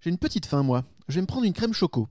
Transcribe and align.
J'ai 0.00 0.10
une 0.10 0.18
petite 0.18 0.46
faim, 0.46 0.62
moi. 0.62 0.84
Je 1.08 1.16
vais 1.16 1.20
me 1.22 1.26
prendre 1.26 1.44
une 1.44 1.52
crème 1.52 1.72
choco. 1.72 2.06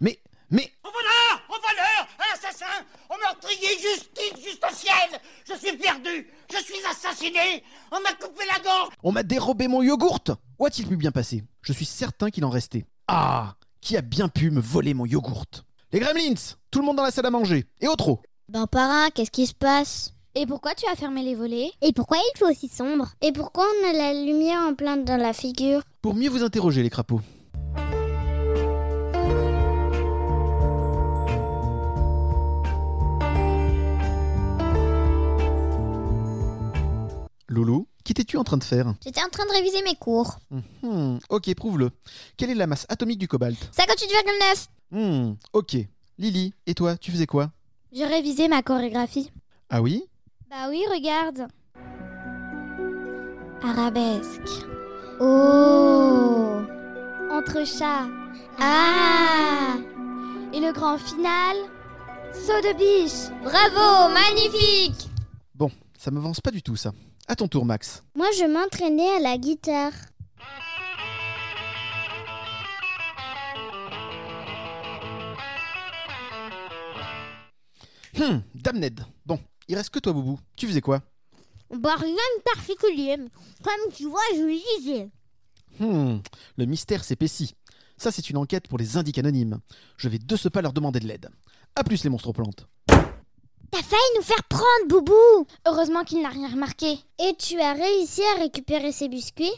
Mais, 0.00 0.18
mais, 0.50 0.70
Au 0.84 0.88
voleur 0.90 1.42
Au 1.48 1.54
voleur 1.54 2.08
Un 2.18 2.34
assassin 2.34 2.66
Au 3.08 3.14
meurtrier 3.18 3.68
Justice 3.80 4.44
Juste 4.44 4.64
au 4.70 4.74
ciel 4.74 5.20
Je 5.48 5.54
suis 5.54 5.76
perdu 5.76 6.26
Je 6.52 6.58
suis 6.58 6.84
assassiné 6.90 7.62
On 7.90 8.00
m'a 8.00 8.12
coupé 8.14 8.44
la 8.46 8.62
gorge. 8.62 8.90
On 9.02 9.12
m'a 9.12 9.22
dérobé 9.22 9.68
mon 9.68 9.82
yogourt. 9.82 10.24
Où 10.58 10.66
a-t-il 10.66 10.88
pu 10.88 10.96
bien 10.96 11.10
passer? 11.10 11.44
Je 11.62 11.72
suis 11.72 11.86
certain 11.86 12.30
qu'il 12.30 12.44
en 12.44 12.50
restait. 12.50 12.84
Ah 13.08 13.56
Qui 13.80 13.96
a 13.96 14.02
bien 14.02 14.28
pu 14.28 14.50
me 14.50 14.60
voler 14.60 14.92
mon 14.92 15.06
yogourt? 15.06 15.64
Les 15.92 16.00
gremlins 16.00 16.34
Tout 16.70 16.80
le 16.80 16.84
monde 16.86 16.96
dans 16.96 17.02
la 17.02 17.10
salle 17.10 17.26
à 17.26 17.30
manger. 17.30 17.64
Et 17.80 17.88
au 17.88 17.96
trot 17.96 18.20
Ben 18.50 18.66
parrain, 18.66 19.10
qu'est-ce 19.14 19.30
qui 19.30 19.46
se 19.46 19.54
passe? 19.54 20.12
Et 20.34 20.44
pourquoi 20.44 20.74
tu 20.74 20.84
as 20.90 20.96
fermé 20.96 21.22
les 21.22 21.36
volets? 21.36 21.70
Et 21.82 21.92
pourquoi 21.92 22.16
il 22.18 22.36
fait 22.38 22.46
aussi 22.46 22.66
sombre? 22.66 23.12
Et 23.20 23.30
pourquoi 23.30 23.64
on 23.64 23.88
a 23.88 23.92
la 23.92 24.12
lumière 24.12 24.60
en 24.68 24.74
plein 24.74 24.96
dans 24.96 25.16
la 25.16 25.32
figure? 25.32 25.82
Pour 26.02 26.14
mieux 26.16 26.28
vous 26.30 26.42
interroger, 26.42 26.82
les 26.82 26.90
crapauds. 26.90 27.20
Loulou, 37.48 37.88
qu'étais-tu 38.04 38.36
en 38.36 38.44
train 38.44 38.56
de 38.58 38.64
faire? 38.64 38.94
J'étais 39.04 39.22
en 39.22 39.28
train 39.28 39.44
de 39.44 39.50
réviser 39.52 39.82
mes 39.82 39.96
cours. 39.96 40.38
Hmm, 40.82 41.18
Ok, 41.28 41.52
prouve-le. 41.54 41.90
Quelle 42.36 42.50
est 42.50 42.54
la 42.54 42.66
masse 42.68 42.86
atomique 42.88 43.18
du 43.18 43.26
cobalt? 43.28 43.58
58,9 43.76 44.66
Hmm, 44.92 45.34
Ok. 45.52 45.76
Lily, 46.18 46.52
et 46.66 46.74
toi, 46.74 46.96
tu 46.96 47.10
faisais 47.10 47.26
quoi? 47.26 47.50
J'ai 47.92 48.06
révisé 48.06 48.48
ma 48.48 48.62
chorégraphie. 48.62 49.30
Ah 49.68 49.82
oui? 49.82 50.04
Bah 50.48 50.68
oui, 50.68 50.82
regarde. 50.92 51.48
Arabesque. 53.62 54.64
Oh 55.20 56.60
Entre 57.30 57.64
chats. 57.66 58.08
Ah 58.58 59.76
Et 60.52 60.60
le 60.60 60.72
grand 60.72 60.98
final? 60.98 61.56
Saut 62.32 62.60
de 62.62 62.72
biche. 62.76 63.30
Bravo, 63.42 64.12
magnifique 64.14 65.08
Bon, 65.54 65.70
ça 65.98 66.10
m'avance 66.10 66.40
pas 66.40 66.50
du 66.52 66.62
tout, 66.62 66.76
ça. 66.76 66.92
À 67.28 67.36
ton 67.36 67.48
tour, 67.48 67.64
Max. 67.64 68.02
Moi 68.14 68.26
je 68.38 68.44
m'entraînais 68.44 69.10
à 69.16 69.20
la 69.20 69.36
guitare. 69.36 69.92
Hum, 78.18 78.42
Dame 78.54 78.78
Ned. 78.78 79.00
Bon, 79.26 79.38
il 79.68 79.76
reste 79.76 79.90
que 79.90 79.98
toi, 79.98 80.12
Boubou. 80.12 80.38
Tu 80.56 80.66
faisais 80.66 80.80
quoi 80.80 81.02
Bah 81.70 81.94
rien 81.96 82.12
de 82.12 82.42
particulier. 82.54 83.16
Comme 83.62 83.92
tu 83.94 84.06
vois, 84.06 84.20
je 84.34 84.46
lisais. 84.46 85.10
Hmm, 85.78 86.18
le 86.56 86.64
mystère 86.66 87.04
s'épaissit. 87.04 87.54
Ça, 87.96 88.10
c'est 88.10 88.30
une 88.30 88.36
enquête 88.38 88.66
pour 88.68 88.78
les 88.78 88.96
indiques 88.96 89.18
anonymes. 89.18 89.60
Je 89.96 90.08
vais 90.08 90.18
de 90.18 90.36
ce 90.36 90.48
pas 90.48 90.62
leur 90.62 90.72
demander 90.72 91.00
de 91.00 91.06
l'aide. 91.06 91.30
A 91.76 91.84
plus, 91.84 92.02
les 92.02 92.10
monstres 92.10 92.32
plantes. 92.32 92.66
T'as 92.88 93.82
failli 93.82 94.02
nous 94.16 94.22
faire 94.22 94.42
prendre, 94.48 94.88
Boubou 94.88 95.46
Heureusement 95.66 96.02
qu'il 96.02 96.22
n'a 96.22 96.30
rien 96.30 96.50
remarqué. 96.50 96.98
Et 97.22 97.34
tu 97.38 97.60
as 97.60 97.74
réussi 97.74 98.22
à 98.34 98.40
récupérer 98.40 98.90
ces 98.90 99.08
biscuits 99.08 99.52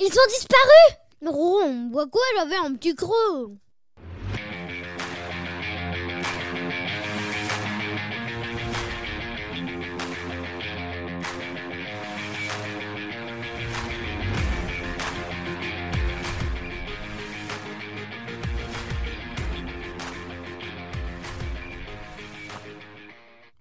Ils 0.00 0.06
ont 0.06 0.30
disparu 0.30 0.96
Non, 1.22 1.90
pourquoi 1.92 2.22
j'avais 2.36 2.56
un 2.56 2.74
petit 2.74 2.94
creux 2.94 3.54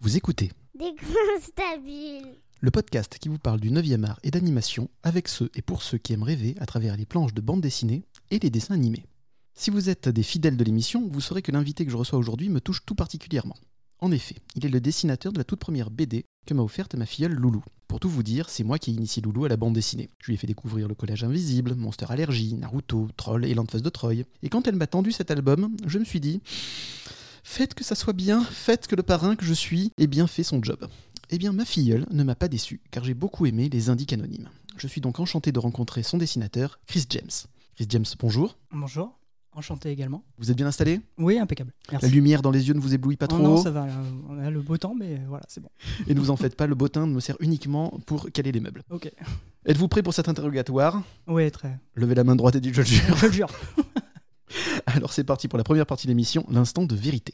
Vous 0.09 0.17
écoutez 0.17 0.51
le 2.61 2.71
podcast 2.71 3.19
qui 3.19 3.29
vous 3.29 3.37
parle 3.37 3.59
du 3.59 3.69
9e 3.69 4.05
art 4.05 4.19
et 4.23 4.31
d'animation 4.31 4.89
avec 5.03 5.27
ceux 5.27 5.51
et 5.53 5.61
pour 5.61 5.83
ceux 5.83 5.99
qui 5.99 6.13
aiment 6.13 6.23
rêver 6.23 6.55
à 6.59 6.65
travers 6.65 6.97
les 6.97 7.05
planches 7.05 7.35
de 7.35 7.41
bande 7.41 7.61
dessinée 7.61 8.01
et 8.31 8.39
les 8.39 8.49
dessins 8.49 8.73
animés. 8.73 9.05
Si 9.53 9.69
vous 9.69 9.87
êtes 9.87 10.09
des 10.09 10.23
fidèles 10.23 10.57
de 10.57 10.63
l'émission, 10.63 11.07
vous 11.07 11.21
saurez 11.21 11.43
que 11.43 11.51
l'invité 11.51 11.85
que 11.85 11.91
je 11.91 11.95
reçois 11.95 12.17
aujourd'hui 12.17 12.49
me 12.49 12.59
touche 12.59 12.83
tout 12.87 12.95
particulièrement. 12.95 13.55
En 13.99 14.11
effet, 14.11 14.37
il 14.55 14.65
est 14.65 14.69
le 14.69 14.81
dessinateur 14.81 15.31
de 15.31 15.37
la 15.37 15.43
toute 15.43 15.59
première 15.59 15.91
BD 15.91 16.25
que 16.47 16.55
m'a 16.55 16.63
offerte 16.63 16.95
ma 16.95 17.05
filleule 17.05 17.33
Loulou. 17.33 17.63
Pour 17.87 17.99
tout 17.99 18.09
vous 18.09 18.23
dire, 18.23 18.49
c'est 18.49 18.63
moi 18.63 18.79
qui 18.79 18.89
ai 18.89 18.95
initié 18.95 19.21
Loulou 19.21 19.45
à 19.45 19.49
la 19.49 19.57
bande 19.57 19.75
dessinée. 19.75 20.09
Je 20.17 20.25
lui 20.25 20.33
ai 20.33 20.37
fait 20.37 20.47
découvrir 20.47 20.87
le 20.87 20.95
Collège 20.95 21.23
Invisible, 21.23 21.75
Monster 21.75 22.07
Allergie, 22.09 22.55
Naruto, 22.55 23.09
Troll 23.15 23.45
et 23.45 23.53
l'Enfance 23.53 23.83
de 23.83 23.89
Troy. 23.89 24.23
Et 24.41 24.49
quand 24.49 24.67
elle 24.67 24.75
m'a 24.75 24.87
tendu 24.87 25.11
cet 25.11 25.29
album, 25.29 25.77
je 25.85 25.99
me 25.99 26.03
suis 26.03 26.19
dit 26.19 26.41
Faites 27.51 27.73
que 27.73 27.83
ça 27.83 27.95
soit 27.95 28.13
bien, 28.13 28.43
faites 28.43 28.85
que 28.85 28.95
le 28.95 29.01
parrain 29.01 29.35
que 29.35 29.43
je 29.43 29.55
suis 29.55 29.91
ait 29.97 30.05
bien 30.05 30.27
fait 30.27 30.43
son 30.43 30.61
job. 30.61 30.87
Eh 31.31 31.39
bien, 31.39 31.51
ma 31.51 31.65
filleule 31.65 32.05
ne 32.11 32.23
m'a 32.23 32.35
pas 32.35 32.47
déçu, 32.47 32.79
car 32.91 33.03
j'ai 33.03 33.15
beaucoup 33.15 33.47
aimé 33.47 33.69
les 33.69 33.89
indiques 33.89 34.13
anonymes. 34.13 34.49
Je 34.77 34.85
suis 34.85 35.01
donc 35.01 35.19
enchanté 35.19 35.51
de 35.51 35.57
rencontrer 35.57 36.03
son 36.03 36.19
dessinateur, 36.19 36.79
Chris 36.85 37.07
James. 37.09 37.31
Chris 37.75 37.87
James, 37.89 38.05
bonjour. 38.19 38.55
Bonjour, 38.71 39.17
enchanté 39.51 39.89
également. 39.89 40.23
Vous 40.37 40.51
êtes 40.51 40.57
bien 40.57 40.67
installé? 40.67 41.01
Oui, 41.17 41.39
impeccable. 41.39 41.73
Merci. 41.91 42.05
La 42.05 42.11
lumière 42.11 42.43
dans 42.43 42.51
les 42.51 42.67
yeux 42.67 42.75
ne 42.75 42.79
vous 42.79 42.93
éblouit 42.93 43.17
pas 43.17 43.25
Oh 43.25 43.33
trop 43.33 43.41
non, 43.41 43.57
ça 43.57 43.71
va, 43.71 43.87
là, 43.87 43.95
on 44.29 44.37
a 44.37 44.51
le 44.51 44.61
beau 44.61 44.77
temps, 44.77 44.93
mais 44.93 45.19
voilà, 45.27 45.43
c'est 45.49 45.59
bon. 45.59 45.71
Et 46.07 46.13
ne 46.13 46.19
vous 46.19 46.29
en 46.29 46.37
faites 46.37 46.55
pas, 46.55 46.67
le 46.67 46.75
bottin 46.75 47.07
me 47.07 47.19
sert 47.19 47.35
uniquement 47.39 47.99
pour 48.05 48.31
caler 48.31 48.51
les 48.51 48.59
meubles. 48.59 48.83
Ok. 48.91 49.11
Êtes-vous 49.65 49.87
prêt 49.87 50.03
pour 50.03 50.13
cet 50.13 50.29
interrogatoire? 50.29 51.01
Oui, 51.25 51.49
très. 51.49 51.79
Levez 51.95 52.13
la 52.13 52.23
main 52.23 52.35
droite 52.35 52.55
et 52.55 52.61
dites 52.61 52.75
je 52.75 52.81
le 52.81 52.87
jure. 52.87 53.17
Je 53.17 53.25
le 53.25 53.31
jure. 53.31 53.49
Alors 54.85 55.13
c'est 55.13 55.23
parti 55.23 55.47
pour 55.47 55.57
la 55.57 55.63
première 55.63 55.85
partie 55.85 56.07
de 56.07 56.11
l'émission, 56.11 56.45
l'instant 56.49 56.83
de 56.83 56.95
vérité. 56.95 57.33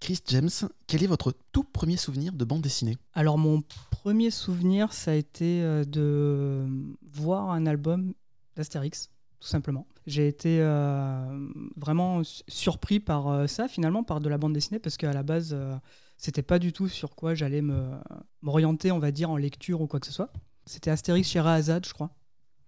Chris 0.00 0.18
James, 0.26 0.48
quel 0.88 1.04
est 1.04 1.06
votre 1.06 1.32
tout 1.52 1.62
premier 1.62 1.96
souvenir 1.96 2.32
de 2.32 2.44
bande 2.44 2.60
dessinée? 2.60 2.96
Alors, 3.14 3.38
mon 3.38 3.62
premier 3.90 4.30
souvenir, 4.32 4.92
ça 4.92 5.12
a 5.12 5.14
été 5.14 5.62
euh, 5.62 5.84
de 5.84 6.66
voir 7.12 7.50
un 7.50 7.66
album 7.66 8.12
d'Astérix, 8.56 9.10
tout 9.38 9.46
simplement. 9.46 9.86
J'ai 10.08 10.26
été 10.26 10.58
euh, 10.60 11.48
vraiment 11.76 12.24
su- 12.24 12.42
surpris 12.48 12.98
par 12.98 13.28
euh, 13.28 13.46
ça, 13.46 13.68
finalement, 13.68 14.02
par 14.02 14.20
de 14.20 14.28
la 14.28 14.38
bande 14.38 14.54
dessinée, 14.54 14.80
parce 14.80 14.96
qu'à 14.96 15.12
la 15.12 15.22
base, 15.22 15.56
c'était 16.24 16.42
pas 16.42 16.58
du 16.60 16.72
tout 16.72 16.86
sur 16.88 17.14
quoi 17.16 17.34
j'allais 17.34 17.62
me- 17.62 17.90
m'orienter, 18.42 18.92
on 18.92 18.98
va 19.00 19.10
dire, 19.10 19.28
en 19.30 19.36
lecture 19.36 19.80
ou 19.80 19.86
quoi 19.88 19.98
que 20.00 20.06
ce 20.06 20.12
soit. 20.12 20.32
C'était 20.66 20.90
Astérix 20.90 21.28
chez 21.28 21.40
Rahazad, 21.40 21.84
je 21.84 21.92
crois. 21.92 22.10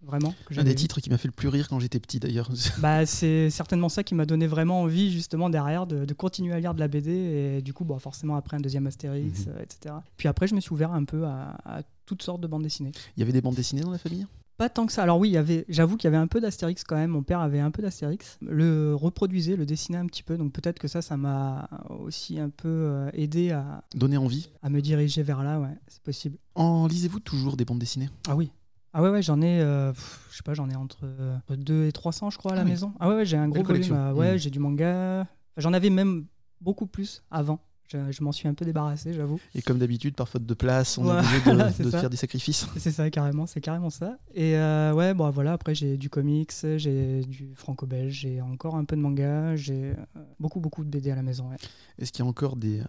Vraiment. 0.03 0.35
que 0.45 0.59
Un 0.61 0.65
des 0.65 0.71
vu. 0.71 0.77
titres 0.77 1.01
qui 1.01 1.09
m'a 1.09 1.17
fait 1.17 1.29
le 1.29 1.33
plus 1.33 1.49
rire 1.49 1.67
quand 1.69 1.79
j'étais 1.81 1.99
petit 2.01 2.21
d'ailleurs. 2.21 2.51
Bah, 2.81 3.07
c'est 3.07 3.49
certainement 3.49 3.89
ça 3.89 4.03
qui 4.05 4.15
m'a 4.15 4.27
donné 4.27 4.47
vraiment 4.47 4.83
envie, 4.83 5.11
justement, 5.11 5.49
derrière, 5.49 5.87
de, 5.87 6.05
de 6.05 6.13
continuer 6.15 6.53
à 6.53 6.61
lire 6.61 6.75
de 6.75 6.81
la 6.81 6.89
BD. 6.89 7.11
Et 7.13 7.63
du 7.63 7.73
coup, 7.73 7.85
bon, 7.87 7.99
forcément, 7.99 8.37
après 8.37 8.57
un 8.59 8.61
deuxième 8.61 8.87
Astérix, 8.87 9.47
Mhm. 9.47 9.53
euh, 9.57 9.63
etc. 9.63 9.95
Puis 10.19 10.29
après, 10.29 10.47
je 10.47 10.55
me 10.55 10.61
suis 10.61 10.73
ouvert 10.73 10.93
un 10.93 11.05
peu 11.05 11.25
à, 11.25 11.57
à 11.65 11.81
toutes 12.05 12.23
sortes 12.23 12.41
de 12.43 12.47
bandes 12.47 12.65
dessinées. 12.65 12.93
Il 13.17 13.21
y 13.21 13.23
avait 13.23 13.33
des 13.33 13.41
bandes 13.41 13.55
dessinées 13.55 13.81
dans 13.83 13.93
la 13.93 13.99
famille? 13.99 14.27
Pas 14.57 14.69
tant 14.69 14.87
que 14.87 14.93
ça. 14.93 15.03
Alors 15.03 15.19
oui, 15.19 15.31
il 15.31 15.33
y 15.33 15.37
avait, 15.37 15.65
j'avoue 15.69 15.97
qu'il 15.97 16.05
y 16.05 16.13
avait 16.15 16.17
un 16.23 16.29
peu 16.29 16.41
d'Astérix 16.41 16.85
quand 16.85 16.95
même. 16.95 17.11
Mon 17.11 17.23
père 17.25 17.41
avait 17.41 17.59
un 17.61 17.71
peu 17.73 17.83
d'Astérix. 17.83 18.39
Le 18.41 18.95
reproduisait, 18.95 19.57
le 19.57 19.67
dessinait 19.67 19.99
un 19.99 20.07
petit 20.07 20.23
peu. 20.23 20.37
Donc 20.37 20.53
peut-être 20.53 20.79
que 20.79 20.87
ça, 20.87 21.03
ça 21.03 21.17
m'a 21.17 21.69
aussi 21.89 22.39
un 22.39 22.51
peu 22.51 22.69
euh, 22.69 23.11
aidé 23.15 23.51
à, 23.51 23.83
Donné 23.95 24.17
envie 24.17 24.51
à 24.63 24.71
me 24.71 24.81
diriger 24.81 25.23
vers 25.25 25.43
là. 25.43 25.59
Ouais, 25.59 25.77
c'est 25.89 26.03
possible. 26.03 26.39
En 26.55 26.87
lisez-vous 26.87 27.19
toujours 27.21 27.57
des 27.57 27.65
bandes 27.65 27.81
dessinées? 27.81 28.11
Ah 28.29 28.37
oui. 28.37 28.53
Ah 28.93 29.03
ouais, 29.03 29.11
ouais 29.11 29.23
j'en 29.23 29.43
ai, 29.43 29.61
euh, 29.61 29.93
pff, 29.93 30.29
je 30.31 30.37
sais 30.37 30.43
pas, 30.45 30.55
j'en 30.55 30.71
ai 30.71 30.77
entre, 30.77 31.01
euh, 31.03 31.37
entre 31.37 31.57
2 31.57 31.87
et 31.87 31.91
300, 31.93 32.31
je 32.31 32.39
crois, 32.39 32.53
à 32.53 32.55
la 32.55 32.61
Ah 32.61 32.65
oui. 32.65 32.71
maison. 32.71 32.93
Ah 33.01 33.09
ouais, 33.09 33.17
ouais, 33.17 33.27
j'ai 33.27 33.37
un 33.37 33.49
gros 33.49 33.65
volume. 33.65 33.93
euh, 33.93 34.13
ouais, 34.13 34.33
Mhm. 34.35 34.39
j'ai 34.39 34.51
du 34.51 34.61
manga. 34.61 35.27
J'en 35.57 35.73
avais 35.73 35.91
même 35.91 36.27
beaucoup 36.61 36.87
plus 36.87 37.25
avant. 37.33 37.59
Je, 37.89 38.11
je 38.11 38.23
m'en 38.25 38.33
suis 38.33 38.49
un 38.49 38.55
peu 38.55 38.65
débarrassé, 38.65 39.13
j'avoue. 39.13 39.39
Et 39.55 39.63
comme 39.63 39.79
d'habitude, 39.79 40.15
par 40.15 40.29
faute 40.29 40.47
de 40.47 40.55
place, 40.55 40.97
on 40.99 41.07
Ouais, 41.07 41.17
est 41.17 41.49
obligé 41.49 41.79
de, 41.79 41.85
de 41.91 41.91
faire 41.91 42.11
des 42.11 42.17
sacrifices. 42.17 42.67
C'est 42.79 42.91
ça, 42.91 43.11
carrément, 43.11 43.47
c'est 43.47 43.61
carrément 43.61 43.91
ça. 43.91 44.17
Et 44.35 44.57
euh, 44.57 44.93
ouais, 44.95 45.13
bon, 45.15 45.29
voilà, 45.31 45.53
après 45.53 45.75
j'ai 45.75 45.97
du 45.97 46.09
comics, 46.11 46.53
j'ai 46.77 47.21
du 47.23 47.55
franco-belge, 47.55 48.13
j'ai 48.13 48.41
encore 48.41 48.77
un 48.77 48.85
peu 48.85 48.97
de 48.97 49.01
manga, 49.03 49.55
j'ai 49.57 49.91
euh, 49.93 49.95
beaucoup, 50.41 50.61
beaucoup 50.61 50.83
de 50.85 50.89
BD 50.89 51.11
à 51.11 51.15
la 51.15 51.23
maison. 51.23 51.51
ouais. 51.51 51.57
Est-ce 51.99 52.11
qu'il 52.11 52.25
y 52.25 52.27
a 52.27 52.29
encore 52.29 52.57
des, 52.57 52.81
euh, 52.81 52.85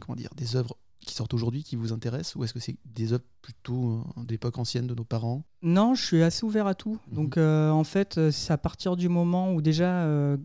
comment 0.00 0.16
dire, 0.16 0.30
des 0.36 0.56
œuvres 0.56 0.76
qui 1.00 1.14
sortent 1.14 1.32
aujourd'hui 1.32 1.62
qui 1.62 1.76
vous 1.76 1.92
intéressent 1.94 2.34
ou 2.36 2.44
est-ce 2.44 2.52
que 2.52 2.60
c'est 2.60 2.76
des 2.84 3.14
œuvres 3.14 3.24
plutôt 3.40 4.02
euh, 4.18 4.24
d'époque 4.24 4.58
ancienne 4.58 4.86
de 4.86 4.94
nos 4.94 5.04
parents? 5.04 5.44
Non, 5.62 5.94
je 5.94 6.04
suis 6.04 6.22
assez 6.22 6.44
ouvert 6.44 6.66
à 6.66 6.74
tout. 6.74 6.98
Mhm. 7.08 7.14
Donc 7.14 7.36
euh, 7.38 7.70
en 7.70 7.84
fait, 7.84 8.30
c'est 8.30 8.52
à 8.52 8.58
partir 8.58 8.96
du 8.96 9.08
moment 9.08 9.52
où 9.54 9.62
déjà, 9.62 10.02
euh, 10.04 10.36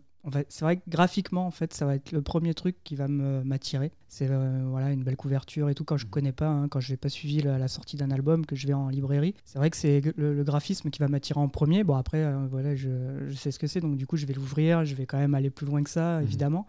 c'est 0.48 0.64
vrai 0.64 0.76
que 0.78 0.82
graphiquement, 0.88 1.46
en 1.46 1.50
fait, 1.50 1.72
ça 1.72 1.86
va 1.86 1.94
être 1.94 2.12
le 2.12 2.22
premier 2.22 2.54
truc 2.54 2.76
qui 2.84 2.96
va 2.96 3.08
m'attirer. 3.08 3.92
C'est 4.08 4.28
euh, 4.30 4.62
voilà 4.68 4.92
une 4.92 5.02
belle 5.02 5.16
couverture 5.16 5.68
et 5.68 5.74
tout. 5.74 5.84
Quand 5.84 5.96
je 5.96 6.06
connais 6.06 6.32
pas, 6.32 6.48
hein, 6.48 6.68
quand 6.68 6.78
je 6.80 6.92
n'ai 6.92 6.96
pas 6.96 7.08
suivi 7.08 7.40
la, 7.42 7.58
la 7.58 7.68
sortie 7.68 7.96
d'un 7.96 8.10
album, 8.10 8.46
que 8.46 8.54
je 8.54 8.66
vais 8.66 8.72
en 8.72 8.88
librairie, 8.88 9.34
c'est 9.44 9.58
vrai 9.58 9.68
que 9.68 9.76
c'est 9.76 10.00
le, 10.16 10.32
le 10.34 10.44
graphisme 10.44 10.90
qui 10.90 11.00
va 11.00 11.08
m'attirer 11.08 11.40
en 11.40 11.48
premier. 11.48 11.82
Bon 11.84 11.96
après, 11.96 12.22
euh, 12.22 12.46
voilà, 12.50 12.76
je, 12.76 12.88
je 13.28 13.34
sais 13.34 13.50
ce 13.50 13.58
que 13.58 13.66
c'est, 13.66 13.80
donc 13.80 13.96
du 13.96 14.06
coup 14.06 14.16
je 14.16 14.24
vais 14.26 14.32
l'ouvrir, 14.34 14.84
je 14.84 14.94
vais 14.94 15.06
quand 15.06 15.18
même 15.18 15.34
aller 15.34 15.50
plus 15.50 15.66
loin 15.66 15.82
que 15.82 15.90
ça, 15.90 16.22
évidemment. 16.22 16.66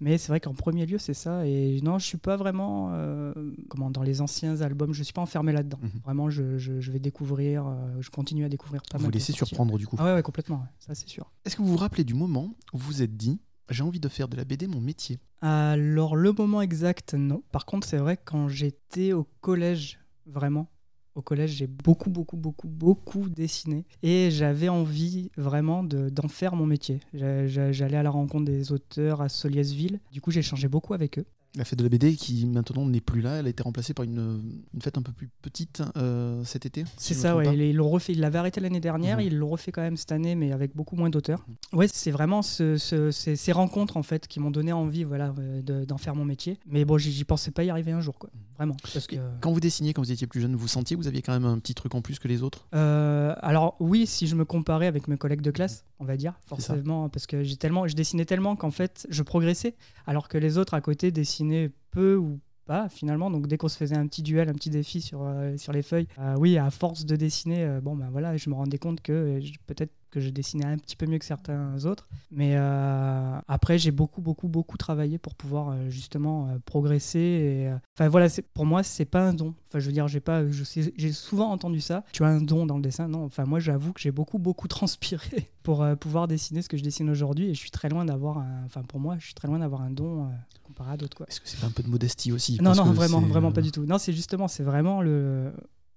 Mais 0.00 0.18
c'est 0.18 0.28
vrai 0.28 0.40
qu'en 0.40 0.52
premier 0.52 0.84
lieu, 0.86 0.98
c'est 0.98 1.14
ça. 1.14 1.46
Et 1.46 1.80
non, 1.82 1.98
je 1.98 2.04
suis 2.06 2.18
pas 2.18 2.36
vraiment 2.36 2.90
euh, 2.92 3.32
comment 3.68 3.90
dans 3.90 4.02
les 4.02 4.20
anciens 4.20 4.60
albums, 4.60 4.92
je 4.92 5.02
suis 5.02 5.12
pas 5.14 5.22
enfermé 5.22 5.52
là-dedans. 5.52 5.78
Mhm. 5.82 5.90
Vraiment, 6.04 6.30
je, 6.30 6.56
je- 6.58 6.80
je 6.80 6.92
vais 6.92 6.98
découvrir, 6.98 7.64
je 8.00 8.10
continue 8.10 8.44
à 8.44 8.48
découvrir 8.48 8.82
pas 8.82 8.98
Vous 8.98 9.04
mal. 9.04 9.10
vous 9.10 9.18
laissez 9.18 9.32
surprendre 9.32 9.76
du 9.78 9.86
coup. 9.86 9.96
Ah 9.98 10.04
ouais, 10.04 10.14
ouais, 10.14 10.22
complètement, 10.22 10.56
ouais, 10.58 10.68
ça 10.78 10.94
c'est 10.94 11.08
sûr. 11.08 11.30
Est-ce 11.44 11.56
que 11.56 11.62
vous 11.62 11.68
vous 11.68 11.76
rappelez 11.78 12.04
du 12.04 12.14
moment 12.14 12.54
où 12.72 12.78
vous 12.78 12.86
vous 12.86 13.02
êtes 13.02 13.16
dit 13.16 13.40
j'ai 13.70 13.82
envie 13.82 14.00
de 14.00 14.08
faire 14.08 14.28
de 14.28 14.36
la 14.36 14.44
BD 14.44 14.66
mon 14.66 14.80
métier 14.80 15.18
Alors, 15.40 16.16
le 16.16 16.32
moment 16.32 16.62
exact, 16.62 17.14
non. 17.14 17.42
Par 17.52 17.66
contre, 17.66 17.86
c'est 17.86 17.96
vrai 17.98 18.16
quand 18.22 18.48
j'étais 18.48 19.12
au 19.12 19.26
collège, 19.40 19.98
vraiment, 20.26 20.68
au 21.14 21.22
collège, 21.22 21.50
j'ai 21.52 21.66
beaucoup, 21.66 22.10
beaucoup, 22.10 22.36
beaucoup, 22.36 22.68
beaucoup 22.68 23.28
dessiné. 23.28 23.84
Et 24.02 24.30
j'avais 24.30 24.68
envie 24.68 25.30
vraiment 25.36 25.82
de- 25.82 26.08
d'en 26.10 26.28
faire 26.28 26.54
mon 26.54 26.66
métier. 26.66 27.00
J'a- 27.14 27.46
j'a- 27.46 27.72
J'allais 27.72 27.96
à 27.96 28.02
la 28.02 28.10
rencontre 28.10 28.44
des 28.44 28.70
auteurs 28.72 29.22
à 29.22 29.28
Soliasville. 29.28 30.00
Du 30.12 30.20
coup, 30.20 30.30
j'ai 30.30 30.40
échangé 30.40 30.68
beaucoup 30.68 30.92
avec 30.94 31.18
eux. 31.18 31.24
La 31.56 31.64
fête 31.64 31.78
de 31.78 31.84
la 31.84 31.88
BD 31.88 32.16
qui 32.16 32.44
maintenant 32.46 32.84
n'est 32.86 33.00
plus 33.00 33.22
là, 33.22 33.36
elle 33.38 33.46
a 33.46 33.48
été 33.48 33.62
remplacée 33.62 33.94
par 33.94 34.04
une, 34.04 34.60
une 34.74 34.82
fête 34.82 34.98
un 34.98 35.02
peu 35.02 35.12
plus 35.12 35.30
petite 35.40 35.82
euh, 35.96 36.44
cet 36.44 36.66
été. 36.66 36.84
si 36.98 37.14
C'est 37.14 37.20
ça, 37.20 37.34
ouais. 37.34 37.56
Ils 37.70 37.74
l'ont 37.76 37.88
refait. 37.88 38.12
Ils 38.12 38.20
l'avaient 38.20 38.38
arrêté 38.38 38.60
l'année 38.60 38.80
dernière. 38.80 39.16
Mhm. 39.16 39.24
Ils 39.24 39.38
l'ont 39.38 39.48
refait 39.48 39.72
quand 39.72 39.80
même 39.80 39.96
cette 39.96 40.12
année, 40.12 40.34
mais 40.34 40.52
avec 40.52 40.76
beaucoup 40.76 40.96
moins 40.96 41.08
d'auteurs. 41.08 41.46
Ouais, 41.72 41.88
c'est 41.90 42.10
vraiment 42.10 42.42
ce- 42.42 42.76
ce- 42.76 43.10
ces, 43.10 43.36
ces 43.36 43.52
rencontres 43.52 43.96
en 43.96 44.02
fait 44.02 44.26
qui 44.28 44.38
m'ont 44.38 44.50
donné 44.50 44.72
envie, 44.72 45.04
voilà, 45.04 45.32
euh, 45.38 45.62
de- 45.62 45.84
d'en 45.86 45.96
faire 45.98 46.14
mon 46.14 46.26
métier. 46.26 46.58
Mais 46.66 46.84
bon, 46.84 46.98
j'y 46.98 47.24
pensais 47.24 47.50
pas 47.52 47.64
y 47.64 47.70
arriver 47.70 47.92
un 47.92 48.00
jour, 48.02 48.18
quoi. 48.18 48.28
Vraiment, 48.56 48.76
parce 48.92 49.06
que. 49.06 49.16
Quand 49.40 49.52
vous 49.52 49.60
dessiniez, 49.60 49.92
quand 49.94 50.02
vous 50.02 50.12
étiez 50.12 50.26
plus 50.26 50.40
jeune, 50.42 50.56
vous 50.56 50.68
sentiez 50.68 50.96
que 50.96 51.00
vous 51.02 51.08
aviez 51.08 51.22
quand 51.22 51.32
même 51.32 51.44
un 51.46 51.58
petit 51.58 51.74
truc 51.74 51.94
en 51.94 52.02
plus 52.02 52.18
que 52.18 52.28
les 52.28 52.42
autres? 52.42 52.66
Euh, 52.74 53.34
alors 53.40 53.76
oui, 53.80 54.06
si 54.06 54.26
je 54.26 54.34
me 54.34 54.44
comparais 54.44 54.86
avec 54.86 55.08
mes 55.08 55.16
collègues 55.16 55.42
de 55.42 55.50
classe, 55.50 55.84
on 56.00 56.04
va 56.04 56.16
dire, 56.18 56.34
forcément, 56.46 57.08
parce 57.08 57.26
que 57.26 57.42
j'ai 57.42 57.56
tellement, 57.56 57.86
je 57.86 57.94
dessinais 57.94 58.24
tellement 58.26 58.56
qu'en 58.56 58.70
fait, 58.70 59.06
je 59.10 59.22
progressais, 59.22 59.74
alors 60.06 60.28
que 60.28 60.36
les 60.38 60.58
autres 60.58 60.74
à 60.74 60.80
côté 60.82 61.10
dessinaient 61.10 61.45
peu 61.90 62.16
ou 62.16 62.40
pas 62.66 62.88
finalement. 62.88 63.30
Donc 63.30 63.46
dès 63.46 63.56
qu'on 63.56 63.68
se 63.68 63.78
faisait 63.78 63.96
un 63.96 64.06
petit 64.06 64.22
duel, 64.22 64.48
un 64.48 64.54
petit 64.54 64.70
défi 64.70 65.00
sur, 65.00 65.22
euh, 65.22 65.54
les 65.72 65.82
feuilles, 65.82 66.08
euh, 66.18 66.34
oui, 66.38 66.58
à 66.58 66.70
force 66.70 67.06
de 67.06 67.16
dessiner, 67.16 67.64
euh, 67.64 67.80
bon 67.80 67.96
ben 67.96 68.10
voilà, 68.10 68.36
je 68.36 68.50
me 68.50 68.54
rendais 68.54 68.78
compte 68.78 69.00
que 69.00 69.40
peut-être 69.66 69.92
que 70.16 70.22
je 70.22 70.30
dessinais 70.30 70.64
un 70.64 70.78
petit 70.78 70.96
peu 70.96 71.04
mieux 71.04 71.18
que 71.18 71.26
certains 71.26 71.84
autres. 71.84 72.08
Mais 72.30 72.52
euh, 72.54 73.38
après, 73.48 73.76
j'ai 73.76 73.90
beaucoup, 73.90 74.22
beaucoup, 74.22 74.48
beaucoup 74.48 74.78
travaillé 74.78 75.18
pour 75.18 75.34
pouvoir 75.34 75.68
euh, 75.68 75.90
justement 75.90 76.48
euh, 76.48 76.58
progresser. 76.64 77.18
Et, 77.18 77.72
Enfin 77.98 78.08
voilà, 78.08 78.28
pour 78.54 78.64
moi, 78.64 78.82
c'est 78.82 79.04
pas 79.04 79.20
un 79.20 79.34
don. 79.34 79.54
Enfin, 79.66 79.78
je 79.78 79.86
veux 79.86 79.92
dire, 79.92 80.08
j'ai 80.08 80.20
pas, 80.20 80.42
j'ai 80.50 81.12
souvent 81.12 81.50
entendu 81.50 81.82
ça. 81.82 82.02
Tu 82.12 82.24
as 82.24 82.28
un 82.28 82.40
don 82.40 82.64
dans 82.64 82.76
le 82.76 82.82
dessin, 82.82 83.08
non 83.08 83.24
Enfin, 83.24 83.44
moi, 83.44 83.60
j'avoue 83.60 83.92
que 83.92 84.00
j'ai 84.00 84.10
beaucoup, 84.10 84.38
beaucoup 84.38 84.68
transpiré 84.76 85.50
pour 85.62 85.86
pouvoir 86.00 86.28
dessiner 86.28 86.62
ce 86.62 86.70
que 86.70 86.78
je 86.78 86.82
dessine 86.82 87.10
aujourd'hui. 87.10 87.50
Et 87.50 87.54
je 87.54 87.58
suis 87.58 87.70
très 87.70 87.90
loin 87.90 88.06
d'avoir, 88.06 88.42
enfin 88.64 88.82
pour 88.84 89.00
moi, 89.00 89.16
je 89.18 89.26
suis 89.26 89.34
très 89.34 89.48
loin 89.48 89.58
d'avoir 89.58 89.82
un 89.82 89.90
don 89.90 90.30
comparé 90.64 90.92
à 90.92 90.96
d'autres 90.96 91.16
quoi. 91.16 91.26
Est-ce 91.28 91.40
que 91.40 91.48
c'est 91.48 91.60
pas 91.60 91.66
un 91.66 91.70
peu 91.70 91.82
de 91.82 91.88
modestie 91.88 92.32
aussi? 92.32 92.58
Non, 92.62 92.74
non, 92.74 92.84
vraiment, 92.92 93.20
vraiment 93.20 93.52
pas 93.52 93.62
du 93.62 93.72
tout. 93.72 93.84
Non, 93.84 93.98
c'est 93.98 94.12
justement, 94.12 94.48
c'est 94.48 94.62
vraiment 94.62 95.02
le, 95.02 95.52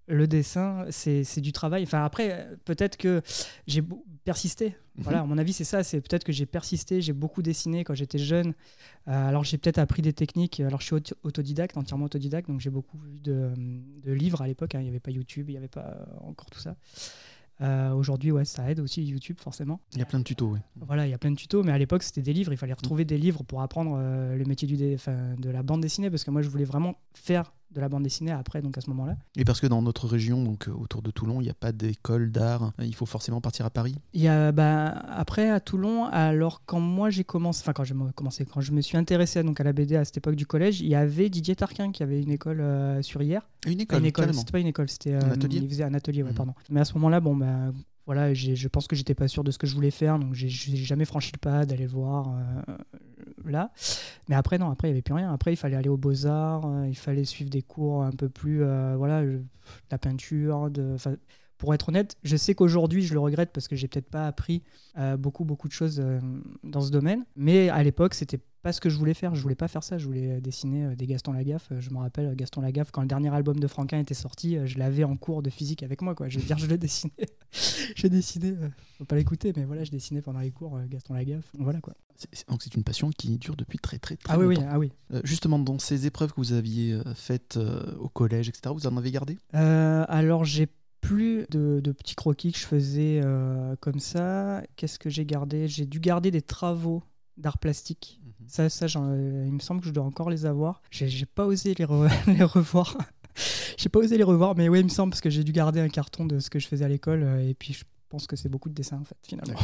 le 0.10 0.28
dessin, 0.28 0.86
c'est 0.90 1.40
du 1.42 1.52
travail. 1.54 1.84
Enfin, 1.84 2.04
après, 2.04 2.50
peut-être 2.66 2.98
que 2.98 3.22
j'ai 3.68 3.82
persisté. 4.26 4.70
Mhm. 4.96 5.04
Voilà, 5.04 5.20
à 5.22 5.26
mon 5.26 5.38
avis, 5.38 5.54
c'est 5.54 5.64
ça. 5.64 5.84
C'est 5.84 6.02
peut-être 6.02 6.24
que 6.26 6.32
j'ai 6.34 6.46
persisté, 6.46 7.02
j'ai 7.02 7.14
beaucoup 7.14 7.42
dessiné 7.42 7.84
quand 7.84 7.94
j'étais 7.94 8.18
jeune. 8.18 8.54
Euh, 9.08 9.28
alors, 9.30 9.44
j'ai 9.46 9.58
peut-être 9.58 9.78
appris 9.78 10.02
des 10.02 10.14
techniques. 10.14 10.60
Alors, 10.60 10.82
je 10.82 10.88
suis 10.88 10.96
auto- 10.96 11.16
autodidacte, 11.24 11.78
entièrement 11.78 12.06
autodidacte, 12.06 12.50
donc 12.50 12.60
j'ai 12.60 12.70
beaucoup 12.70 12.98
vu 12.98 13.20
de, 13.20 13.52
de 14.04 14.12
livres 14.12 14.42
à 14.42 14.48
l'époque. 14.48 14.76
hein. 14.76 14.80
Il 14.82 14.84
n'y 14.84 14.90
avait 14.90 15.00
pas 15.00 15.12
YouTube, 15.12 15.46
il 15.50 15.54
n'y 15.54 15.58
avait 15.58 15.68
pas 15.70 15.86
euh, 15.86 16.06
encore 16.28 16.50
tout 16.50 16.60
ça. 16.60 16.76
Euh, 17.62 17.92
Aujourd'hui, 17.92 18.32
ouais, 18.32 18.46
ça 18.46 18.70
aide 18.72 18.80
aussi 18.80 19.04
YouTube, 19.04 19.38
forcément. 19.40 19.82
Il 19.94 20.00
y 20.00 20.02
a 20.02 20.06
plein 20.06 20.20
de 20.20 20.24
tutos, 20.24 20.48
oui. 20.54 20.60
Voilà, 20.78 21.06
il 21.08 21.10
y 21.10 21.14
a 21.14 21.18
plein 21.18 21.32
de 21.32 21.36
tutos, 21.36 21.62
mais 21.64 21.72
à 21.74 21.78
l'époque, 21.78 22.04
c'était 22.04 22.22
des 22.22 22.32
livres. 22.34 22.54
Il 22.54 22.58
fallait 22.58 22.74
retrouver 22.74 23.04
des 23.06 23.18
livres 23.18 23.44
pour 23.44 23.62
apprendre 23.62 23.98
euh, 24.00 24.36
le 24.38 24.46
métier 24.46 24.66
du 24.68 24.78
dé- 24.78 24.96
enfin, 24.96 25.36
de 25.38 25.50
la 25.50 25.62
bande 25.62 25.82
dessinée, 25.82 26.10
parce 26.10 26.24
que 26.24 26.32
moi, 26.32 26.42
je 26.42 26.48
voulais 26.50 26.64
vraiment 26.66 26.96
faire 27.14 27.52
de 27.72 27.82
la 27.82 27.90
bande 27.90 28.04
dessinée 28.04 28.32
après, 28.32 28.62
donc 28.62 28.78
à 28.78 28.82
ce 28.82 28.90
moment-là. 28.90 29.16
Et 29.36 29.46
parce 29.46 29.60
que 29.62 29.68
dans 29.68 29.82
notre 29.82 30.08
région, 30.08 30.44
donc 30.44 30.68
euh, 30.68 30.72
autour 30.72 31.02
de 31.02 31.12
Toulon, 31.12 31.40
il 31.42 31.44
n'y 31.46 31.50
a 31.50 31.54
pas 31.54 31.72
d'école 31.72 32.32
d'art, 32.32 32.74
il 32.82 32.96
faut 32.96 33.06
forcément 33.06 33.42
partir 33.42 33.66
à 33.66 33.70
Paris? 33.70 33.96
Il 34.14 34.22
y 34.22 34.28
a, 34.28 34.52
bah, 34.52 34.88
après, 34.88 35.50
à 35.50 35.60
Toulon, 35.60 36.06
alors 36.06 36.64
quand 36.66 36.80
moi 36.80 37.10
j'ai 37.10 37.24
commencé, 37.24 37.62
enfin 37.64 37.74
quand 37.74 37.84
j'ai 37.84 37.96
commencé, 38.16 38.46
quand 38.46 38.62
je 38.62 38.72
me 38.72 38.82
suis 38.82 38.98
intéressé 38.98 39.44
donc, 39.44 39.60
à 39.60 39.64
la 39.64 39.74
BD 39.74 39.96
à 39.96 40.06
cette 40.06 40.18
époque 40.18 40.36
du 40.36 40.46
collège, 40.48 40.82
il 40.82 40.88
y 40.88 40.96
avait 40.96 41.30
Didier 41.30 41.56
Tarquin 41.56 41.92
qui 41.92 42.02
avait 42.04 42.22
une 42.22 42.32
école 42.32 42.62
euh, 42.62 43.02
sur 43.02 43.22
hier. 43.22 43.48
Une 43.68 43.82
école, 43.82 44.00
une 44.00 44.06
école, 44.06 44.34
c'était 44.34 44.52
pas 44.52 44.60
une 44.60 44.68
école, 44.68 44.90
c'était 44.90 45.14
Un 45.14 45.30
euh, 45.30 45.34
atelier 45.34 45.60
Il 45.60 45.70
faisait 45.70 45.84
un 45.84 45.94
atelier, 45.94 46.24
ouais, 46.24 46.30
Mhm. 46.30 46.36
pardon. 46.36 46.54
Mais 46.70 46.80
à 46.80 46.86
ce 46.86 46.94
moment-là, 46.96 47.20
bon, 47.20 47.36
bah, 47.36 47.72
voilà, 48.10 48.34
je 48.34 48.68
pense 48.70 48.88
que 48.88 48.96
j'étais 48.96 49.14
pas 49.14 49.28
sûr 49.28 49.44
de 49.44 49.52
ce 49.52 49.60
que 49.60 49.68
je 49.68 49.76
voulais 49.76 49.92
faire, 49.92 50.18
donc 50.18 50.34
j'ai 50.34 50.50
jamais 50.50 51.06
franchi 51.06 51.32
le 51.32 51.38
pas 51.38 51.68
d'aller 51.68 51.84
le 51.84 51.92
voir 51.92 52.34
euh, 52.68 52.76
là. 53.46 53.72
Mais 54.28 54.34
après, 54.34 54.58
non, 54.58 54.72
après, 54.72 54.88
il 54.88 54.94
n'y 54.94 54.96
avait 54.96 55.04
plus 55.04 55.14
rien. 55.14 55.32
Après, 55.32 55.54
il 55.54 55.58
fallait 55.58 55.76
aller 55.76 55.90
aux 55.90 55.98
Beaux-Arts, 55.98 56.66
euh, 56.66 56.88
il 56.88 56.98
fallait 56.98 57.24
suivre 57.24 57.52
des 57.52 57.62
cours 57.62 58.02
un 58.02 58.10
peu 58.12 58.28
plus, 58.28 58.64
euh, 58.64 58.96
voilà, 58.98 59.22
la 59.92 59.98
peinture, 60.00 60.72
de. 60.72 60.96
Pour 61.60 61.74
être 61.76 61.90
honnête, 61.90 62.16
je 62.24 62.36
sais 62.38 62.56
qu'aujourd'hui, 62.56 63.04
je 63.04 63.14
le 63.14 63.20
regrette 63.20 63.52
parce 63.54 63.68
que 63.68 63.76
j'ai 63.76 63.88
peut-être 63.88 64.10
pas 64.10 64.26
appris 64.26 64.64
euh, 64.98 65.16
beaucoup, 65.18 65.44
beaucoup 65.46 65.68
de 65.68 65.74
choses 65.74 66.00
euh, 66.00 66.20
dans 66.64 66.82
ce 66.82 66.90
domaine. 66.90 67.26
Mais 67.36 67.70
à 67.70 67.84
l'époque, 67.84 68.14
c'était 68.16 68.40
pas 68.62 68.72
ce 68.74 68.82
que 68.82 68.90
je 68.90 68.98
voulais 68.98 69.14
faire. 69.14 69.36
Je 69.36 69.42
voulais 69.42 69.56
pas 69.56 69.68
faire 69.68 69.84
ça. 69.84 69.98
Je 69.98 70.06
voulais 70.06 70.40
dessiner 70.42 70.86
euh, 70.86 70.96
des 70.96 71.06
Gaston 71.06 71.34
Lagaffe. 71.34 71.70
Je 71.80 71.90
me 71.92 71.98
rappelle, 71.98 72.34
Gaston 72.36 72.62
Lagaffe, 72.62 72.92
quand 72.92 73.02
le 73.02 73.08
dernier 73.08 73.34
album 73.34 73.60
de 73.60 73.68
Franquin 73.68 74.00
était 74.00 74.14
sorti, 74.14 74.58
je 74.66 74.80
l'avais 74.80 75.04
en 75.04 75.18
cours 75.18 75.44
de 75.44 75.50
physique 75.50 75.84
avec 75.84 76.02
moi. 76.02 76.16
Quoi. 76.16 76.30
Je 76.30 76.40
veux 76.40 76.46
dire, 76.46 76.58
je 76.58 76.66
le 76.68 76.78
dessinais. 76.78 77.14
je 77.96 78.08
dessinais. 78.08 78.56
euh, 78.58 78.70
faut 78.98 79.06
pas 79.06 79.18
l'écouter, 79.18 79.52
mais 79.56 79.66
voilà, 79.66 79.84
je 79.84 79.92
dessinais 79.92 80.22
pendant 80.22 80.40
les 80.40 80.52
cours 80.52 80.80
Gaston 80.90 81.14
Lagaffe. 81.14 81.52
Voilà 81.58 81.82
quoi. 81.82 81.94
Donc 82.50 82.62
c'est 82.62 82.76
une 82.76 82.84
passion 82.84 83.12
qui 83.12 83.38
dure 83.38 83.56
depuis 83.56 83.78
très 83.80 83.98
très 83.98 84.18
très 84.18 84.34
Ah 84.34 84.38
oui, 84.38 84.46
oui, 84.48 84.56
longtemps. 84.56 84.68
ah 84.72 84.80
oui. 84.80 84.92
Euh, 85.14 85.22
justement, 85.24 85.58
dans 85.58 85.80
ces 85.80 86.06
épreuves 86.06 86.32
que 86.32 86.38
vous 86.42 86.52
aviez 86.52 87.00
faites 87.16 87.56
euh, 87.56 87.96
au 87.98 88.10
collège, 88.10 88.50
etc., 88.50 88.74
vous 88.74 88.88
en 88.88 88.98
avez 88.98 89.10
gardé? 89.12 89.38
Euh, 89.56 90.04
alors, 90.10 90.44
j'ai 90.44 90.68
plus 91.02 91.46
de, 91.50 91.80
de 91.84 91.92
petits 91.92 92.16
croquis 92.16 92.52
que 92.52 92.60
je 92.60 92.66
faisais 92.66 93.22
euh, 93.24 93.76
comme 93.80 94.00
ça. 94.00 94.62
Qu'est-ce 94.76 95.00
que 95.00 95.10
j'ai 95.10 95.26
gardé? 95.26 95.68
J'ai 95.68 95.86
dû 95.86 96.00
garder 96.00 96.32
des 96.32 96.42
travaux 96.42 97.04
d'art 97.38 97.58
plastique. 97.58 98.20
Ça, 98.48 98.70
ça 98.70 98.88
j'en- 98.88 99.10
euh, 99.12 99.46
il 99.46 99.54
me 99.54 99.60
semble 99.60 99.82
que 99.82 99.88
je 99.88 99.94
dois 99.94 100.04
encore 100.04 100.30
les 100.30 100.46
avoir. 100.46 100.82
J'ai 100.92 101.26
pas 101.26 101.46
osé 101.46 101.74
les, 101.78 101.86
re- 101.86 102.10
les 102.28 102.44
revoir. 102.44 102.98
j'ai 103.78 103.90
pas 103.90 104.00
osé 104.00 104.18
les 104.18 104.24
revoir, 104.24 104.56
mais 104.56 104.68
oui, 104.70 104.80
il 104.80 104.86
me 104.86 104.90
semble 104.90 105.12
parce 105.12 105.22
que 105.22 105.30
j'ai 105.30 105.44
dû 105.44 105.52
garder 105.52 105.80
un 105.80 105.90
carton 105.90 106.26
de 106.26 106.40
ce 106.40 106.50
que 106.50 106.60
je 106.60 106.68
faisais 106.68 106.84
à 106.86 106.90
l'école. 106.90 107.24
euh, 107.24 107.48
et 107.50 107.54
puis, 107.54 107.74
je 107.74 107.84
pense 108.10 108.28
que 108.28 108.36
c'est 108.36 108.50
beaucoup 108.50 108.70
de 108.70 108.74
dessins, 108.74 108.98
en 109.00 109.04
fait, 109.04 109.16
finalement. 109.24 109.58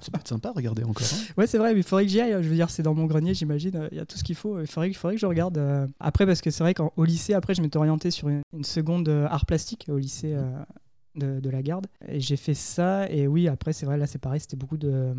Ça 0.00 0.10
peut 0.12 0.18
être 0.20 0.28
sympa, 0.28 0.52
regardez 0.54 0.84
encore. 0.84 1.06
hein. 1.12 1.32
Ouais, 1.36 1.46
c'est 1.46 1.58
vrai, 1.58 1.72
mais 1.74 1.80
il 1.80 1.82
faudrait 1.82 2.04
que 2.04 2.10
j'y 2.12 2.20
aille. 2.20 2.32
Je 2.42 2.48
veux 2.48 2.54
dire, 2.54 2.70
c'est 2.70 2.82
dans 2.82 2.94
mon 2.94 3.06
grenier, 3.06 3.34
j'imagine. 3.34 3.88
Il 3.90 3.96
y 3.96 4.00
a 4.00 4.06
tout 4.06 4.16
ce 4.18 4.24
qu'il 4.24 4.36
faut. 4.36 4.60
Il 4.60 4.66
faudrait, 4.66 4.88
que- 4.88 4.94
il 4.94 4.96
faudrait 4.96 5.14
que 5.16 5.20
je 5.20 5.26
regarde. 5.26 5.58
euh, 5.58 5.86
Après, 5.98 6.26
parce 6.26 6.40
que 6.40 6.50
c'est 6.50 6.62
vrai 6.62 6.74
qu'au 6.74 7.04
lycée, 7.04 7.34
après, 7.34 7.54
je 7.54 7.62
m'étais 7.62 7.76
orienté 7.78 8.10
sur 8.10 8.28
une, 8.28 8.42
une 8.56 8.64
seconde 8.64 9.08
euh, 9.08 9.26
art 9.28 9.46
plastique 9.46 9.86
au 9.88 9.96
lycée 9.98 10.34
euh, 10.34 10.50
de, 11.16 11.40
de 11.40 11.50
la 11.50 11.62
garde. 11.62 11.86
Et 12.06 12.20
j'ai 12.20 12.36
fait 12.36 12.54
ça. 12.54 13.10
Et 13.10 13.26
oui, 13.26 13.48
après, 13.48 13.72
c'est 13.72 13.86
vrai, 13.86 13.96
là, 13.98 14.06
c'est 14.06 14.18
pareil. 14.18 14.40
C'était 14.40 14.56
beaucoup 14.56 14.76
de 14.76 15.14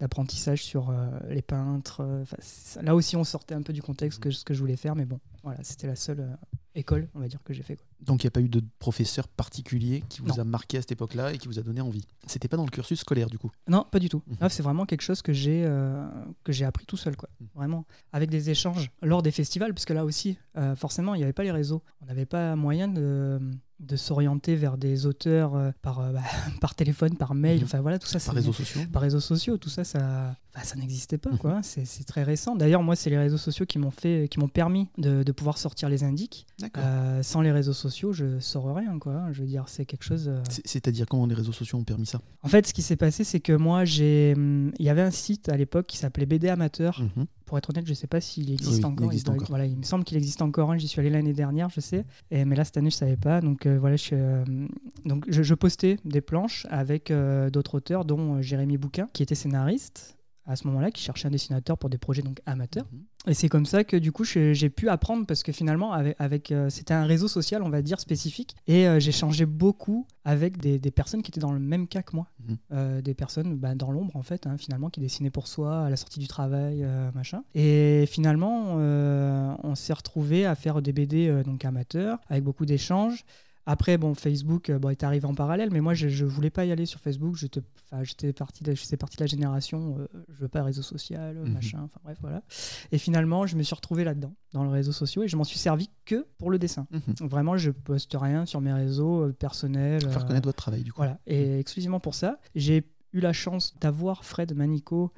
d'apprentissage 0.00 0.64
sur 0.64 0.90
euh, 0.90 1.06
les 1.28 1.42
peintres. 1.42 2.00
euh, 2.02 2.22
enfin, 2.22 2.36
là 2.82 2.94
aussi, 2.94 3.16
on 3.16 3.24
sortait 3.24 3.54
un 3.54 3.62
peu 3.62 3.72
du 3.72 3.82
contexte 3.82 4.20
que 4.20 4.30
ce 4.30 4.44
que 4.44 4.54
je 4.54 4.60
voulais 4.60 4.76
faire, 4.76 4.94
mais 4.96 5.04
bon, 5.04 5.20
voilà, 5.42 5.58
c'était 5.62 5.86
la 5.86 5.96
seule 5.96 6.20
euh, 6.20 6.34
école, 6.74 7.08
on 7.14 7.20
va 7.20 7.28
dire, 7.28 7.42
que 7.42 7.54
j'ai 7.54 7.62
fait. 7.62 7.76
quoi. 7.76 7.86
Donc 8.00 8.22
il 8.22 8.26
n'y 8.26 8.28
a 8.28 8.30
pas 8.32 8.40
eu 8.42 8.48
de 8.48 8.62
professeur 8.78 9.26
particulier 9.28 10.02
qui 10.08 10.20
vous 10.20 10.28
Non. 10.28 10.38
a 10.40 10.44
marqué 10.44 10.76
à 10.78 10.80
cette 10.82 10.92
époque-là 10.92 11.32
et 11.32 11.38
qui 11.38 11.48
vous 11.48 11.58
a 11.58 11.62
donné 11.62 11.80
envie? 11.80 12.04
C'était 12.26 12.48
pas 12.48 12.56
dans 12.58 12.64
le 12.64 12.70
cursus 12.70 13.00
scolaire 13.00 13.30
du 13.30 13.38
coup? 13.38 13.50
Non, 13.68 13.86
pas 13.90 13.98
du 13.98 14.08
tout. 14.10 14.22
Mhm. 14.26 14.48
C'est 14.50 14.62
vraiment 14.62 14.84
quelque 14.84 15.00
chose 15.02 15.22
que 15.22 15.32
j'ai 15.32 15.64
euh, 15.64 16.06
que 16.44 16.52
j'ai 16.52 16.64
appris 16.66 16.84
tout 16.86 16.96
seul, 16.98 17.16
quoi. 17.16 17.28
Mhm. 17.40 17.48
Vraiment, 17.54 17.86
avec 18.12 18.28
des 18.30 18.50
échanges 18.50 18.90
lors 19.02 19.22
des 19.22 19.30
festivals, 19.30 19.72
parce 19.72 19.86
que 19.86 19.94
là 19.94 20.04
aussi, 20.04 20.36
euh, 20.58 20.76
forcément, 20.76 21.14
il 21.14 21.18
n'y 21.18 21.24
avait 21.24 21.32
pas 21.32 21.44
les 21.44 21.52
réseaux. 21.52 21.82
On 22.02 22.06
n'avait 22.06 22.26
pas 22.26 22.54
moyen 22.56 22.88
de, 22.88 23.40
de 23.80 23.96
s'orienter 23.96 24.56
vers 24.56 24.78
des 24.78 25.06
auteurs 25.06 25.54
euh, 25.54 25.70
par, 25.82 26.00
euh, 26.00 26.12
bah, 26.12 26.22
par 26.60 26.74
téléphone, 26.74 27.16
par 27.16 27.34
mail. 27.34 27.58
Mhm. 27.58 27.64
Enfin 27.64 27.80
voilà, 27.80 27.98
tout 27.98 28.06
ça, 28.06 28.18
Par 28.18 28.34
réseaux 28.34 28.52
sociaux 28.52 28.80
par 28.92 29.02
réseaux 29.02 29.20
sociaux, 29.20 29.58
tout 29.58 29.68
ça, 29.68 29.84
ça, 29.84 30.34
enfin, 30.56 30.64
ça 30.64 30.76
n'existait 30.76 31.18
pas, 31.18 31.30
Mhm. 31.32 31.38
quoi. 31.38 31.60
C'est 31.62 31.84
c'est 31.84 32.04
très 32.04 32.22
récent. 32.22 32.56
D'ailleurs, 32.56 32.82
moi, 32.82 32.96
c'est 32.96 33.10
les 33.10 33.18
réseaux 33.18 33.36
sociaux 33.38 33.66
qui 33.66 33.78
m'ont 33.78 33.90
fait, 33.90 34.26
qui 34.30 34.40
m'ont 34.40 34.48
permis 34.48 34.88
de, 34.98 35.22
de 35.22 35.32
pouvoir 35.32 35.58
sortir 35.58 35.88
les. 35.88 35.96
D'accord. 36.60 36.82
Euh, 36.86 37.22
sans 37.22 37.40
les 37.40 37.50
réseaux 37.52 37.72
sociaux, 37.72 38.12
je 38.12 38.38
saurais 38.38 38.80
rien, 38.80 38.98
quoi. 38.98 39.24
Je 39.32 39.40
veux 39.40 39.46
dire, 39.48 39.64
c'est 39.68 39.84
quelque 39.84 40.04
chose. 40.04 40.28
euh, 40.28 40.40
C'est- 40.50 40.66
C'est-à-dire 40.66 41.06
comment 41.06 41.26
les 41.26 41.34
réseaux 41.34 41.52
sociaux 41.52 41.78
ont 41.78 41.84
permis 41.84 42.06
ça? 42.06 42.20
En 42.42 42.48
fait, 42.48 42.66
ce 42.66 42.72
qui 42.74 42.82
s'est 42.82 42.96
passé, 42.96 43.24
c'est 43.24 43.40
que 43.40 43.52
moi, 43.52 43.84
j'ai, 43.84 44.34
hum, 44.36 44.72
il 44.78 44.84
y 44.84 44.88
avait 44.88 45.02
un 45.02 45.10
site 45.10 45.48
à 45.48 45.56
l'époque 45.56 45.86
qui 45.86 45.96
s'appelait 45.96 46.26
BD 46.26 46.48
Amateur. 46.48 47.00
Mhm. 47.16 47.26
Pour 47.44 47.56
être 47.58 47.70
honnête, 47.70 47.86
je 47.86 47.94
sais 47.94 48.08
pas 48.08 48.20
s'il 48.20 48.50
existe 48.52 48.72
Oui, 48.72 48.78
il 48.80 48.86
encore. 48.86 49.06
existe 49.06 49.26
doit- 49.26 49.34
encore. 49.36 49.48
Voilà, 49.48 49.66
il 49.66 49.76
me 49.76 49.82
semble 49.84 50.02
qu'il 50.04 50.16
existe 50.16 50.42
encore. 50.42 50.70
un. 50.72 50.78
J'y 50.78 50.88
suis 50.88 51.00
allé 51.00 51.10
l'année 51.10 51.32
dernière, 51.32 51.70
je 51.70 51.80
sais. 51.80 52.04
Et, 52.30 52.44
mais 52.44 52.56
là, 52.56 52.64
cette 52.64 52.76
année, 52.76 52.90
je 52.90 52.96
savais 52.96 53.16
pas. 53.16 53.40
Donc 53.40 53.66
euh, 53.66 53.78
voilà, 53.78 53.96
je, 53.96 54.10
euh, 54.14 54.44
donc 55.04 55.24
je, 55.28 55.42
je 55.42 55.54
postais 55.54 55.96
des 56.04 56.20
planches 56.20 56.66
avec 56.70 57.10
euh, 57.10 57.48
d'autres 57.50 57.76
auteurs, 57.76 58.04
dont 58.04 58.42
Jérémy 58.42 58.78
Bouquin, 58.78 59.08
qui 59.12 59.22
était 59.22 59.34
scénariste. 59.36 60.15
À 60.46 60.56
ce 60.56 60.66
moment-là 60.68 60.90
qui 60.90 61.02
cherchait 61.02 61.28
un 61.28 61.30
dessinateur 61.30 61.76
pour 61.76 61.90
des 61.90 61.98
projets 61.98 62.22
donc 62.22 62.40
amateurs. 62.46 62.86
Mhm. 62.92 63.02
Et 63.28 63.34
c'est 63.34 63.48
comme 63.48 63.66
ça 63.66 63.82
que 63.82 63.96
du 63.96 64.12
coup 64.12 64.24
j'ai 64.24 64.70
pu 64.70 64.88
apprendre 64.88 65.26
parce 65.26 65.42
que 65.42 65.50
finalement 65.50 65.92
avec, 65.92 66.14
avec, 66.20 66.52
euh, 66.52 66.70
c'était 66.70 66.94
un 66.94 67.04
réseau 67.04 67.26
social 67.26 67.62
on 67.64 67.70
va 67.70 67.82
dire 67.82 67.98
spécifique 67.98 68.54
et 68.68 68.86
euh, 68.86 69.00
changé 69.00 69.46
beaucoup 69.46 70.06
avec 70.24 70.58
des, 70.58 70.78
des 70.78 70.90
personnes 70.90 71.22
qui 71.22 71.30
étaient 71.30 71.40
dans 71.40 71.52
le 71.52 71.58
même 71.58 71.88
cas 71.88 72.02
que 72.02 72.14
moi, 72.14 72.26
Mhm. 72.46 72.56
Euh, 72.72 73.02
des 73.02 73.14
personnes 73.14 73.56
bah, 73.56 73.74
dans 73.74 73.90
l'ombre 73.90 74.14
en 74.14 74.22
fait 74.22 74.46
hein, 74.46 74.56
finalement 74.56 74.88
qui 74.88 75.00
dessinaient 75.00 75.30
pour 75.30 75.48
soi 75.48 75.86
à 75.86 75.90
la 75.90 75.96
sortie 75.96 76.20
du 76.20 76.28
travail 76.28 76.86
machin. 77.14 77.42
Et 77.54 78.04
finalement 78.06 78.76
on 78.76 79.74
s'est 79.74 79.92
retrouvé 79.92 80.46
à 80.46 80.54
faire 80.54 80.80
des 80.82 80.92
BD 80.92 81.42
donc 81.44 81.64
amateurs 81.64 82.18
avec 82.28 82.44
beaucoup 82.44 82.66
d'échanges. 82.66 83.24
Après, 83.68 83.98
bon, 83.98 84.14
Facebook 84.14 84.70
euh, 84.70 84.78
bon, 84.78 84.90
est 84.90 85.02
arrivé 85.02 85.26
en 85.26 85.34
parallèle, 85.34 85.70
mais 85.72 85.80
moi, 85.80 85.92
je 85.94 86.06
ne 86.06 86.28
voulais 86.28 86.50
pas 86.50 86.64
y 86.64 86.70
aller 86.72 86.86
sur 86.86 87.00
Facebook. 87.00 87.34
J'étais 87.36 87.60
enfin, 87.90 88.04
j'étais 88.04 88.32
parti 88.32 88.62
de, 88.62 88.72
je 88.74 88.80
faisais 88.80 88.96
partie 88.96 89.16
de 89.16 89.22
la 89.24 89.26
génération, 89.26 89.96
euh, 89.98 90.06
je 90.28 90.40
veux 90.42 90.48
pas 90.48 90.62
réseau 90.62 90.82
social, 90.82 91.36
Mhm. 91.36 91.52
machin, 91.52 91.80
enfin 91.82 91.98
bref, 92.04 92.16
voilà. 92.20 92.42
Et 92.92 92.98
finalement, 92.98 93.46
je 93.46 93.56
me 93.56 93.62
suis 93.64 93.74
retrouvé 93.74 94.04
là-dedans, 94.04 94.34
dans 94.52 94.62
le 94.62 94.70
réseau 94.70 94.92
social, 94.92 95.24
et 95.24 95.28
je 95.28 95.36
m'en 95.36 95.44
suis 95.44 95.58
servi 95.58 95.90
que 96.04 96.26
pour 96.38 96.50
le 96.50 96.58
dessin. 96.60 96.86
Mhm. 96.92 97.14
Donc, 97.18 97.30
vraiment, 97.30 97.56
je 97.56 97.70
poste 97.72 98.16
rien 98.18 98.46
sur 98.46 98.60
mes 98.60 98.72
réseaux 98.72 99.22
euh, 99.26 99.32
personnels. 99.32 100.00
Faire 100.10 100.22
euh, 100.24 100.26
connaître 100.26 100.46
votre 100.46 100.58
travail, 100.58 100.82
du 100.84 100.92
coup. 100.92 100.98
voilà, 100.98 101.18
et 101.26 101.58
exclusivement 101.58 101.98
pour 102.00 102.14
ça, 102.14 102.38
j'ai 102.54 102.84
eu 103.12 103.20
la 103.20 103.32
chance 103.32 103.74
d'avoir 103.80 104.24
Fred 104.24 104.54
Manico 104.54 105.12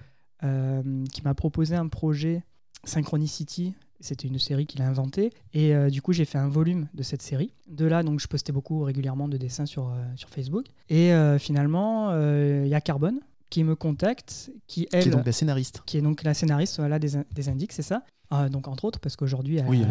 euh, 0.44 1.04
qui 1.12 1.22
m'a 1.22 1.34
proposé 1.34 1.74
un 1.76 1.88
projet 1.88 2.44
Synchronicity. 2.84 3.74
C'était 4.00 4.28
une 4.28 4.38
série 4.38 4.66
qu'il 4.66 4.80
a 4.82 4.88
inventée. 4.88 5.32
Et 5.54 5.74
euh, 5.74 5.90
du 5.90 6.02
coup, 6.02 6.12
j'ai 6.12 6.24
fait 6.24 6.38
un 6.38 6.48
volume 6.48 6.88
de 6.94 7.02
cette 7.02 7.22
série. 7.22 7.52
De 7.68 7.84
là, 7.84 8.02
donc, 8.02 8.20
je 8.20 8.28
postais 8.28 8.52
beaucoup 8.52 8.82
régulièrement 8.82 9.28
de 9.28 9.36
dessins 9.36 9.66
sur, 9.66 9.88
euh, 9.88 10.04
sur 10.16 10.28
Facebook. 10.28 10.66
Et 10.88 11.12
euh, 11.12 11.38
finalement, 11.38 12.12
il 12.12 12.68
y 12.68 12.74
a 12.74 12.80
Carbone 12.80 13.20
qui 13.50 13.64
me 13.64 13.74
contacte, 13.74 14.50
qui, 14.66 14.86
elle, 14.92 15.04
Qui 15.04 15.08
est 15.08 15.12
donc 15.12 15.24
la 15.24 15.32
scénariste. 15.32 15.82
qui 15.86 15.96
est 15.96 16.02
donc 16.02 16.22
la 16.22 16.34
scénariste 16.34 16.76
voilà, 16.76 16.98
des, 16.98 17.12
des 17.32 17.48
Indiques, 17.48 17.72
c'est 17.72 17.82
ça 17.82 18.02
Ah, 18.30 18.48
Donc, 18.48 18.68
entre 18.68 18.84
autres, 18.84 19.00
parce 19.00 19.16
qu'aujourd'hui, 19.16 19.56
elle, 19.56 19.66
Oui, 19.66 19.82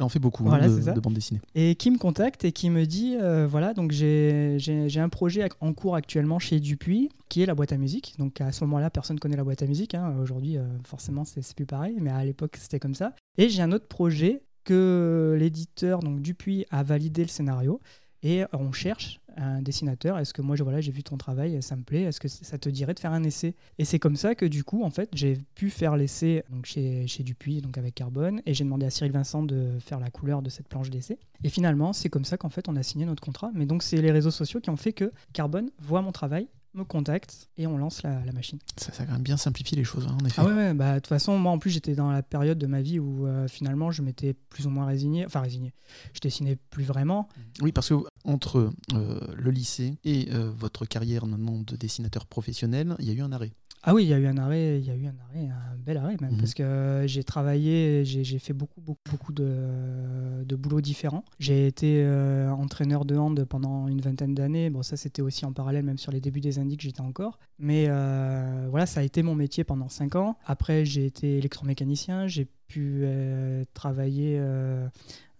en 0.00 0.08
fait 0.08 0.18
beaucoup 0.18 0.48
hein, 0.50 0.58
de, 0.66 0.92
de 0.94 1.00
bande 1.00 1.14
dessinée. 1.14 1.40
et 1.54 1.74
qui 1.76 1.90
me 1.90 1.98
contacte 1.98 2.44
et 2.44 2.52
qui 2.52 2.70
me 2.70 2.86
dit 2.86 3.16
euh, 3.20 3.46
voilà 3.48 3.74
donc 3.74 3.92
j'ai 3.92 4.58
un 4.96 5.08
projet 5.08 5.48
en 5.60 5.72
cours 5.72 5.94
actuellement 5.94 6.38
chez 6.38 6.58
Dupuis 6.60 7.10
qui 7.28 7.42
est 7.42 7.46
la 7.46 7.54
boîte 7.54 7.72
à 7.72 7.76
musique. 7.76 8.14
Donc 8.18 8.40
à 8.40 8.50
ce 8.50 8.64
moment-là 8.64 8.90
personne 8.90 9.20
connaît 9.20 9.36
la 9.36 9.44
boîte 9.44 9.62
à 9.62 9.66
musique 9.66 9.94
hein. 9.94 10.14
aujourd'hui 10.20 10.56
euh, 10.56 10.62
forcément 10.84 11.24
c'est 11.24 11.42
c'est 11.42 11.54
plus 11.54 11.66
pareil 11.66 11.96
mais 12.00 12.10
à 12.10 12.24
l'époque 12.24 12.56
c'était 12.58 12.80
comme 12.80 12.94
ça. 12.94 13.12
Et 13.38 13.48
j'ai 13.48 13.62
un 13.62 13.70
autre 13.72 13.86
projet 13.86 14.42
que 14.64 15.36
l'éditeur 15.38 16.00
donc 16.00 16.20
Dupuis 16.22 16.66
a 16.70 16.82
validé 16.82 17.22
le 17.22 17.28
scénario. 17.28 17.80
Et 18.22 18.42
on 18.52 18.70
cherche 18.72 19.19
un 19.36 19.62
dessinateur. 19.62 20.18
Est-ce 20.18 20.32
que 20.32 20.42
moi, 20.42 20.56
j'ai 20.56 20.92
vu 20.92 21.02
ton 21.02 21.16
travail, 21.16 21.62
ça 21.62 21.76
me 21.76 21.82
plaît? 21.82 22.02
Est-ce 22.02 22.20
que 22.20 22.28
ça 22.28 22.58
te 22.58 22.68
dirait 22.68 22.94
de 22.94 23.00
faire 23.00 23.12
un 23.12 23.22
essai? 23.22 23.54
Et 23.78 23.84
c'est 23.84 23.98
comme 23.98 24.16
ça 24.16 24.34
que 24.34 24.44
du 24.46 24.64
coup, 24.64 24.82
en 24.84 24.90
fait, 24.90 25.10
j'ai 25.14 25.38
pu 25.54 25.70
faire 25.70 25.96
l'essai 25.96 26.44
donc 26.50 26.66
chez, 26.66 27.06
chez 27.06 27.22
Dupuis, 27.22 27.60
donc 27.60 27.78
avec 27.78 27.94
Carbone, 27.94 28.42
et 28.46 28.54
j'ai 28.54 28.64
demandé 28.64 28.86
à 28.86 28.90
Cyril 28.90 29.12
Vincent 29.12 29.42
de 29.42 29.78
faire 29.80 30.00
la 30.00 30.10
couleur 30.10 30.42
de 30.42 30.50
cette 30.50 30.68
planche 30.68 30.90
d'essai. 30.90 31.18
Et 31.42 31.48
finalement, 31.48 31.92
c'est 31.92 32.08
comme 32.08 32.24
ça 32.24 32.36
qu'en 32.36 32.50
fait, 32.50 32.68
on 32.68 32.76
a 32.76 32.82
signé 32.82 33.06
notre 33.06 33.22
contrat. 33.22 33.50
Mais 33.54 33.66
donc, 33.66 33.82
c'est 33.82 34.00
les 34.00 34.10
réseaux 34.10 34.30
sociaux 34.30 34.60
qui 34.60 34.70
ont 34.70 34.76
fait 34.76 34.92
que 34.92 35.10
Carbone 35.32 35.70
voit 35.78 36.02
mon 36.02 36.12
travail, 36.12 36.48
me 36.74 36.84
contacte 36.84 37.48
et 37.58 37.66
on 37.66 37.76
lance 37.78 38.02
la, 38.02 38.24
la 38.24 38.32
machine. 38.32 38.58
Ça, 38.76 38.92
ça 38.92 39.02
a 39.02 39.06
quand 39.06 39.12
même 39.14 39.22
bien 39.22 39.36
simplifié 39.36 39.76
les 39.76 39.82
choses, 39.84 40.06
hein, 40.08 40.16
en 40.20 40.24
effet. 40.24 40.40
Ah 40.40 40.46
ouais, 40.46 40.54
ouais, 40.54 40.74
bah 40.74 40.94
de 40.94 40.98
toute 41.00 41.08
façon, 41.08 41.36
moi 41.38 41.50
en 41.52 41.58
plus 41.58 41.70
j'étais 41.70 41.94
dans 41.94 42.10
la 42.12 42.22
période 42.22 42.58
de 42.58 42.66
ma 42.66 42.80
vie 42.80 42.98
où 43.00 43.26
euh, 43.26 43.48
finalement 43.48 43.90
je 43.90 44.02
m'étais 44.02 44.34
plus 44.34 44.66
ou 44.66 44.70
moins 44.70 44.86
résigné, 44.86 45.26
enfin 45.26 45.40
résigné, 45.40 45.72
je 46.14 46.20
dessinais 46.20 46.56
plus 46.70 46.84
vraiment. 46.84 47.28
Oui, 47.60 47.72
parce 47.72 47.88
que 47.88 47.94
entre 48.24 48.70
euh, 48.94 49.20
le 49.36 49.50
lycée 49.50 49.98
et 50.04 50.28
euh, 50.32 50.50
votre 50.56 50.84
carrière 50.86 51.26
maintenant 51.26 51.58
de 51.60 51.74
dessinateur 51.76 52.26
professionnel, 52.26 52.94
il 53.00 53.06
y 53.06 53.10
a 53.10 53.14
eu 53.14 53.22
un 53.22 53.32
arrêt. 53.32 53.50
Ah 53.82 53.94
oui, 53.94 54.04
il 54.04 54.08
y 54.10 54.12
a 54.12 54.18
eu 54.18 54.26
un 54.26 54.36
arrêt, 54.36 54.78
il 54.78 54.84
y 54.86 54.90
a 54.90 54.94
eu 54.94 55.06
un 55.06 55.14
arrêt, 55.30 55.46
un 55.48 55.76
bel 55.78 55.96
arrêt 55.96 56.16
même, 56.20 56.32
Mhm. 56.32 56.38
parce 56.38 56.52
que 56.52 57.04
j'ai 57.06 57.24
travaillé, 57.24 58.04
j'ai 58.04 58.38
fait 58.38 58.52
beaucoup, 58.52 58.82
beaucoup, 58.82 59.00
beaucoup 59.10 59.32
de, 59.32 60.29
de 60.44 60.56
boulots 60.56 60.80
différents. 60.80 61.24
J'ai 61.38 61.66
été 61.66 62.02
euh, 62.04 62.50
entraîneur 62.50 63.04
de 63.04 63.16
hand 63.16 63.44
pendant 63.44 63.88
une 63.88 64.00
vingtaine 64.00 64.34
d'années. 64.34 64.70
Bon, 64.70 64.82
ça 64.82 64.96
c'était 64.96 65.22
aussi 65.22 65.44
en 65.44 65.52
parallèle, 65.52 65.84
même 65.84 65.98
sur 65.98 66.12
les 66.12 66.20
débuts 66.20 66.40
des 66.40 66.58
indices, 66.58 66.80
j'étais 66.80 67.00
encore. 67.00 67.38
Mais 67.58 67.86
euh, 67.88 68.66
voilà, 68.70 68.86
ça 68.86 69.00
a 69.00 69.02
été 69.02 69.22
mon 69.22 69.34
métier 69.34 69.64
pendant 69.64 69.88
cinq 69.88 70.16
ans. 70.16 70.36
Après, 70.46 70.84
j'ai 70.84 71.06
été 71.06 71.38
électromécanicien, 71.38 72.26
j'ai 72.26 72.48
pu 72.68 73.02
euh, 73.02 73.64
travailler 73.74 74.40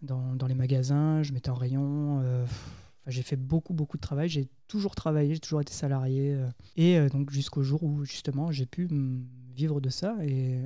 dans, 0.02 0.34
dans 0.34 0.46
les 0.46 0.54
magasins, 0.54 1.22
je 1.22 1.32
mettais 1.32 1.50
en 1.50 1.54
rayon. 1.54 2.22
j'ai 3.06 3.22
fait 3.22 3.36
beaucoup, 3.36 3.74
beaucoup 3.74 3.96
de 3.96 4.02
travail. 4.02 4.28
J'ai 4.28 4.48
toujours 4.68 4.94
travaillé, 4.94 5.34
j'ai 5.34 5.40
toujours 5.40 5.60
été 5.60 5.72
salarié. 5.72 6.36
et 6.76 6.98
donc 7.08 7.30
jusqu'au 7.30 7.62
jour 7.62 7.82
où 7.82 8.04
justement 8.04 8.50
j'ai 8.52 8.66
pu 8.66 8.86
mm, 8.86 9.24
vivre 9.54 9.80
de 9.80 9.90
ça. 9.90 10.16
Et 10.22 10.60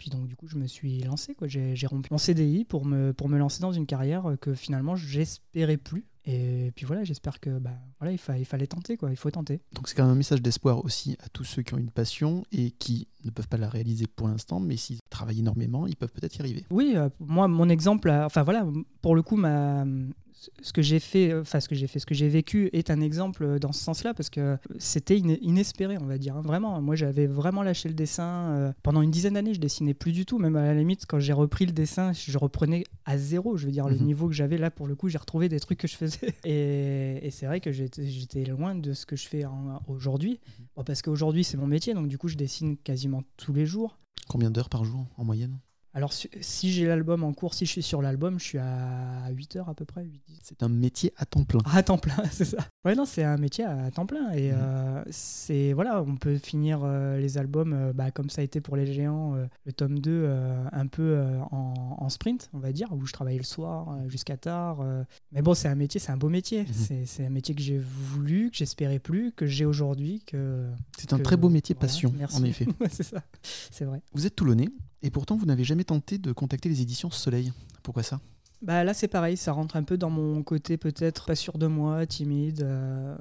puis 0.00 0.10
donc 0.10 0.26
du 0.26 0.34
coup 0.34 0.48
je 0.48 0.56
me 0.56 0.66
suis 0.66 0.98
lancé. 1.02 1.34
quoi. 1.34 1.46
J'ai 1.46 1.86
rompu 1.86 2.08
mon 2.10 2.18
CDI 2.18 2.64
pour 2.64 2.84
me, 2.86 3.12
pour 3.12 3.28
me 3.28 3.38
lancer 3.38 3.60
dans 3.60 3.70
une 3.72 3.86
carrière 3.86 4.26
euh, 4.30 4.36
que 4.36 4.54
finalement 4.54 4.96
j'espérais 4.96 5.76
plus. 5.76 6.06
Et 6.26 6.70
puis 6.76 6.84
voilà, 6.86 7.02
j'espère 7.04 7.40
que 7.40 7.58
bah, 7.58 7.72
voilà, 7.98 8.12
il, 8.12 8.18
fa- 8.18 8.38
il 8.38 8.44
fallait 8.44 8.66
tenter, 8.66 8.96
quoi. 8.96 9.10
il 9.10 9.16
faut 9.16 9.30
tenter. 9.30 9.60
Donc 9.72 9.88
c'est 9.88 9.94
quand 9.94 10.02
même 10.04 10.12
un 10.12 10.16
message 10.16 10.42
d'espoir 10.42 10.84
aussi 10.84 11.16
à 11.20 11.28
tous 11.30 11.44
ceux 11.44 11.62
qui 11.62 11.72
ont 11.74 11.78
une 11.78 11.90
passion 11.90 12.44
et 12.52 12.70
qui 12.72 13.08
ne 13.24 13.30
peuvent 13.30 13.48
pas 13.48 13.56
la 13.56 13.68
réaliser 13.68 14.06
pour 14.06 14.28
l'instant, 14.28 14.60
mais 14.60 14.76
s'ils 14.76 15.00
travaillent 15.10 15.40
énormément, 15.40 15.86
ils 15.86 15.96
peuvent 15.96 16.12
peut-être 16.12 16.36
y 16.36 16.40
arriver. 16.40 16.64
Oui, 16.70 16.92
euh, 16.96 17.08
moi, 17.20 17.48
mon 17.48 17.68
exemple, 17.68 18.08
euh, 18.10 18.24
enfin 18.26 18.42
voilà, 18.42 18.66
pour 19.00 19.14
le 19.14 19.22
coup, 19.22 19.36
ma, 19.36 19.84
ce 20.62 20.72
que 20.72 20.80
j'ai 20.82 21.00
fait, 21.00 21.30
euh, 21.32 21.42
enfin 21.42 21.60
ce 21.60 21.68
que 21.68 21.74
j'ai 21.74 21.86
fait, 21.86 21.98
ce 21.98 22.06
que 22.06 22.14
j'ai 22.14 22.28
vécu 22.28 22.70
est 22.72 22.90
un 22.90 23.00
exemple 23.00 23.44
euh, 23.44 23.58
dans 23.58 23.72
ce 23.72 23.82
sens-là 23.84 24.14
parce 24.14 24.30
que 24.30 24.56
c'était 24.78 25.18
ine- 25.18 25.38
inespéré, 25.42 25.98
on 26.00 26.06
va 26.06 26.16
dire. 26.18 26.36
hein. 26.36 26.40
Vraiment, 26.42 26.80
moi, 26.80 26.96
j'avais 26.96 27.26
vraiment 27.26 27.62
lâché 27.62 27.88
le 27.88 27.94
dessin 27.94 28.50
euh, 28.52 28.72
pendant 28.82 29.02
une 29.02 29.10
dizaine 29.10 29.34
d'années. 29.34 29.54
Je 29.54 29.60
dessinais 29.60 29.92
plus 29.94 30.12
du 30.12 30.24
tout, 30.24 30.38
même 30.38 30.56
à 30.56 30.62
la 30.62 30.74
limite, 30.74 31.04
quand 31.06 31.18
j'ai 31.20 31.32
repris 31.34 31.66
le 31.66 31.72
dessin, 31.72 32.12
je 32.12 32.38
reprenais 32.38 32.84
à 33.04 33.18
zéro. 33.18 33.56
Je 33.56 33.66
veux 33.66 33.72
dire, 33.72 33.88
le 33.88 33.96
Mhm. 33.96 34.04
niveau 34.06 34.28
que 34.28 34.34
j'avais 34.34 34.56
là, 34.58 34.70
pour 34.70 34.86
le 34.86 34.94
coup, 34.94 35.08
j'ai 35.08 35.18
retrouvé 35.18 35.48
des 35.48 35.60
trucs 35.60 35.78
que 35.78 35.88
je 35.88 35.96
faisais. 35.96 36.34
Et, 36.44 37.18
et 37.26 37.30
c'est 37.30 37.46
vrai 37.46 37.60
que 37.60 37.70
j'étais 37.72 38.44
loin 38.44 38.74
de 38.74 38.92
ce 38.94 39.04
que 39.06 39.16
je 39.16 39.28
fais 39.28 39.44
aujourd'hui, 39.88 40.40
Bon, 40.76 40.84
parce 40.84 41.02
qu'aujourd'hui, 41.02 41.44
c'est 41.44 41.56
mon 41.56 41.66
métier, 41.66 41.94
donc 41.94 42.08
du 42.08 42.16
coup, 42.16 42.28
je 42.28 42.36
dessine 42.36 42.76
quasiment 42.76 43.22
tous 43.36 43.52
les 43.52 43.66
jours. 43.66 43.98
Combien 44.28 44.50
d'heures 44.50 44.68
par 44.68 44.84
jour 44.84 45.04
en 45.16 45.24
moyenne? 45.24 45.58
Alors, 45.92 46.12
si, 46.12 46.72
j'ai 46.72 46.86
l'album 46.86 47.24
en 47.24 47.32
cours, 47.32 47.52
si 47.54 47.66
je 47.66 47.70
suis 47.72 47.82
sur 47.82 48.00
l'album, 48.00 48.38
je 48.38 48.44
suis 48.44 48.58
à 48.58 49.28
8 49.30 49.56
heures 49.56 49.68
à 49.68 49.74
peu 49.74 49.84
près. 49.84 50.04
8, 50.04 50.22
10. 50.28 50.38
C'est 50.42 50.62
un 50.62 50.68
métier 50.68 51.12
à 51.16 51.26
temps 51.26 51.42
plein. 51.42 51.58
Ah, 51.64 51.78
à 51.78 51.82
temps 51.82 51.98
plein, 51.98 52.14
c'est 52.30 52.44
ça. 52.44 52.58
Ouais, 52.84 52.94
non, 52.94 53.04
c'est 53.04 53.24
un 53.24 53.36
métier 53.38 53.64
à 53.64 53.90
temps 53.90 54.06
plein. 54.06 54.30
Et 54.32 54.52
Mhm. 54.52 54.58
euh, 54.60 55.02
c'est, 55.10 55.72
voilà, 55.72 56.00
on 56.02 56.14
peut 56.16 56.38
finir 56.38 56.82
euh, 56.84 57.18
les 57.18 57.38
albums 57.38 57.72
euh, 57.72 57.92
bah, 57.92 58.12
comme 58.12 58.30
ça 58.30 58.40
a 58.40 58.44
été 58.44 58.60
pour 58.60 58.76
les 58.76 58.86
géants, 58.92 59.34
le 59.64 59.72
tome 59.72 59.98
2, 59.98 60.10
euh, 60.12 60.64
un 60.72 60.86
peu 60.86 61.18
en, 61.50 61.96
en 61.98 62.08
sprint, 62.08 62.50
on 62.52 62.58
va 62.58 62.70
dire, 62.72 62.88
où 62.92 63.04
je 63.06 63.12
travaillais 63.12 63.38
le 63.38 63.44
soir 63.44 63.98
jusqu'à 64.08 64.36
tard. 64.36 64.84
Mais 65.32 65.42
bon, 65.42 65.54
c'est 65.54 65.68
un 65.68 65.74
métier, 65.74 65.98
c'est 65.98 66.12
un 66.12 66.16
beau 66.16 66.28
métier. 66.28 66.62
Mhm. 66.62 67.04
C'est, 67.06 67.26
un 67.26 67.30
métier 67.30 67.54
que 67.54 67.62
j'ai 67.62 67.78
voulu, 67.78 68.50
que 68.50 68.56
j'espérais 68.56 69.00
plus, 69.00 69.32
que 69.32 69.46
j'ai 69.46 69.64
aujourd'hui. 69.64 70.22
Que, 70.26 70.68
C'est 70.98 71.12
un 71.12 71.18
très 71.18 71.36
beau 71.36 71.48
métier 71.48 71.74
voilà, 71.74 71.88
passion, 71.88 72.14
merci. 72.16 72.36
en 72.36 72.44
effet. 72.44 72.66
C'est 72.90 73.02
ça, 73.02 73.22
c'est 73.42 73.84
vrai. 73.84 74.02
Vous 74.12 74.26
êtes 74.26 74.36
toulonnais 74.36 74.68
et 75.02 75.10
pourtant 75.10 75.36
vous 75.36 75.46
n'avez 75.46 75.64
jamais 75.64 75.84
tenté 75.84 76.18
de 76.18 76.32
contacter 76.32 76.68
les 76.68 76.82
éditions 76.82 77.10
Soleil. 77.10 77.52
Pourquoi 77.82 78.02
ça? 78.02 78.20
Bah 78.62 78.84
là 78.84 78.92
c'est 78.92 79.08
pareil, 79.08 79.38
ça 79.38 79.52
rentre 79.52 79.76
un 79.76 79.82
peu 79.82 79.96
dans 79.96 80.10
mon 80.10 80.42
côté 80.42 80.76
peut-être 80.76 81.24
pas 81.24 81.34
sûr 81.34 81.56
de 81.56 81.66
moi, 81.66 82.04
timide. 82.06 82.60
euh, 82.60 83.16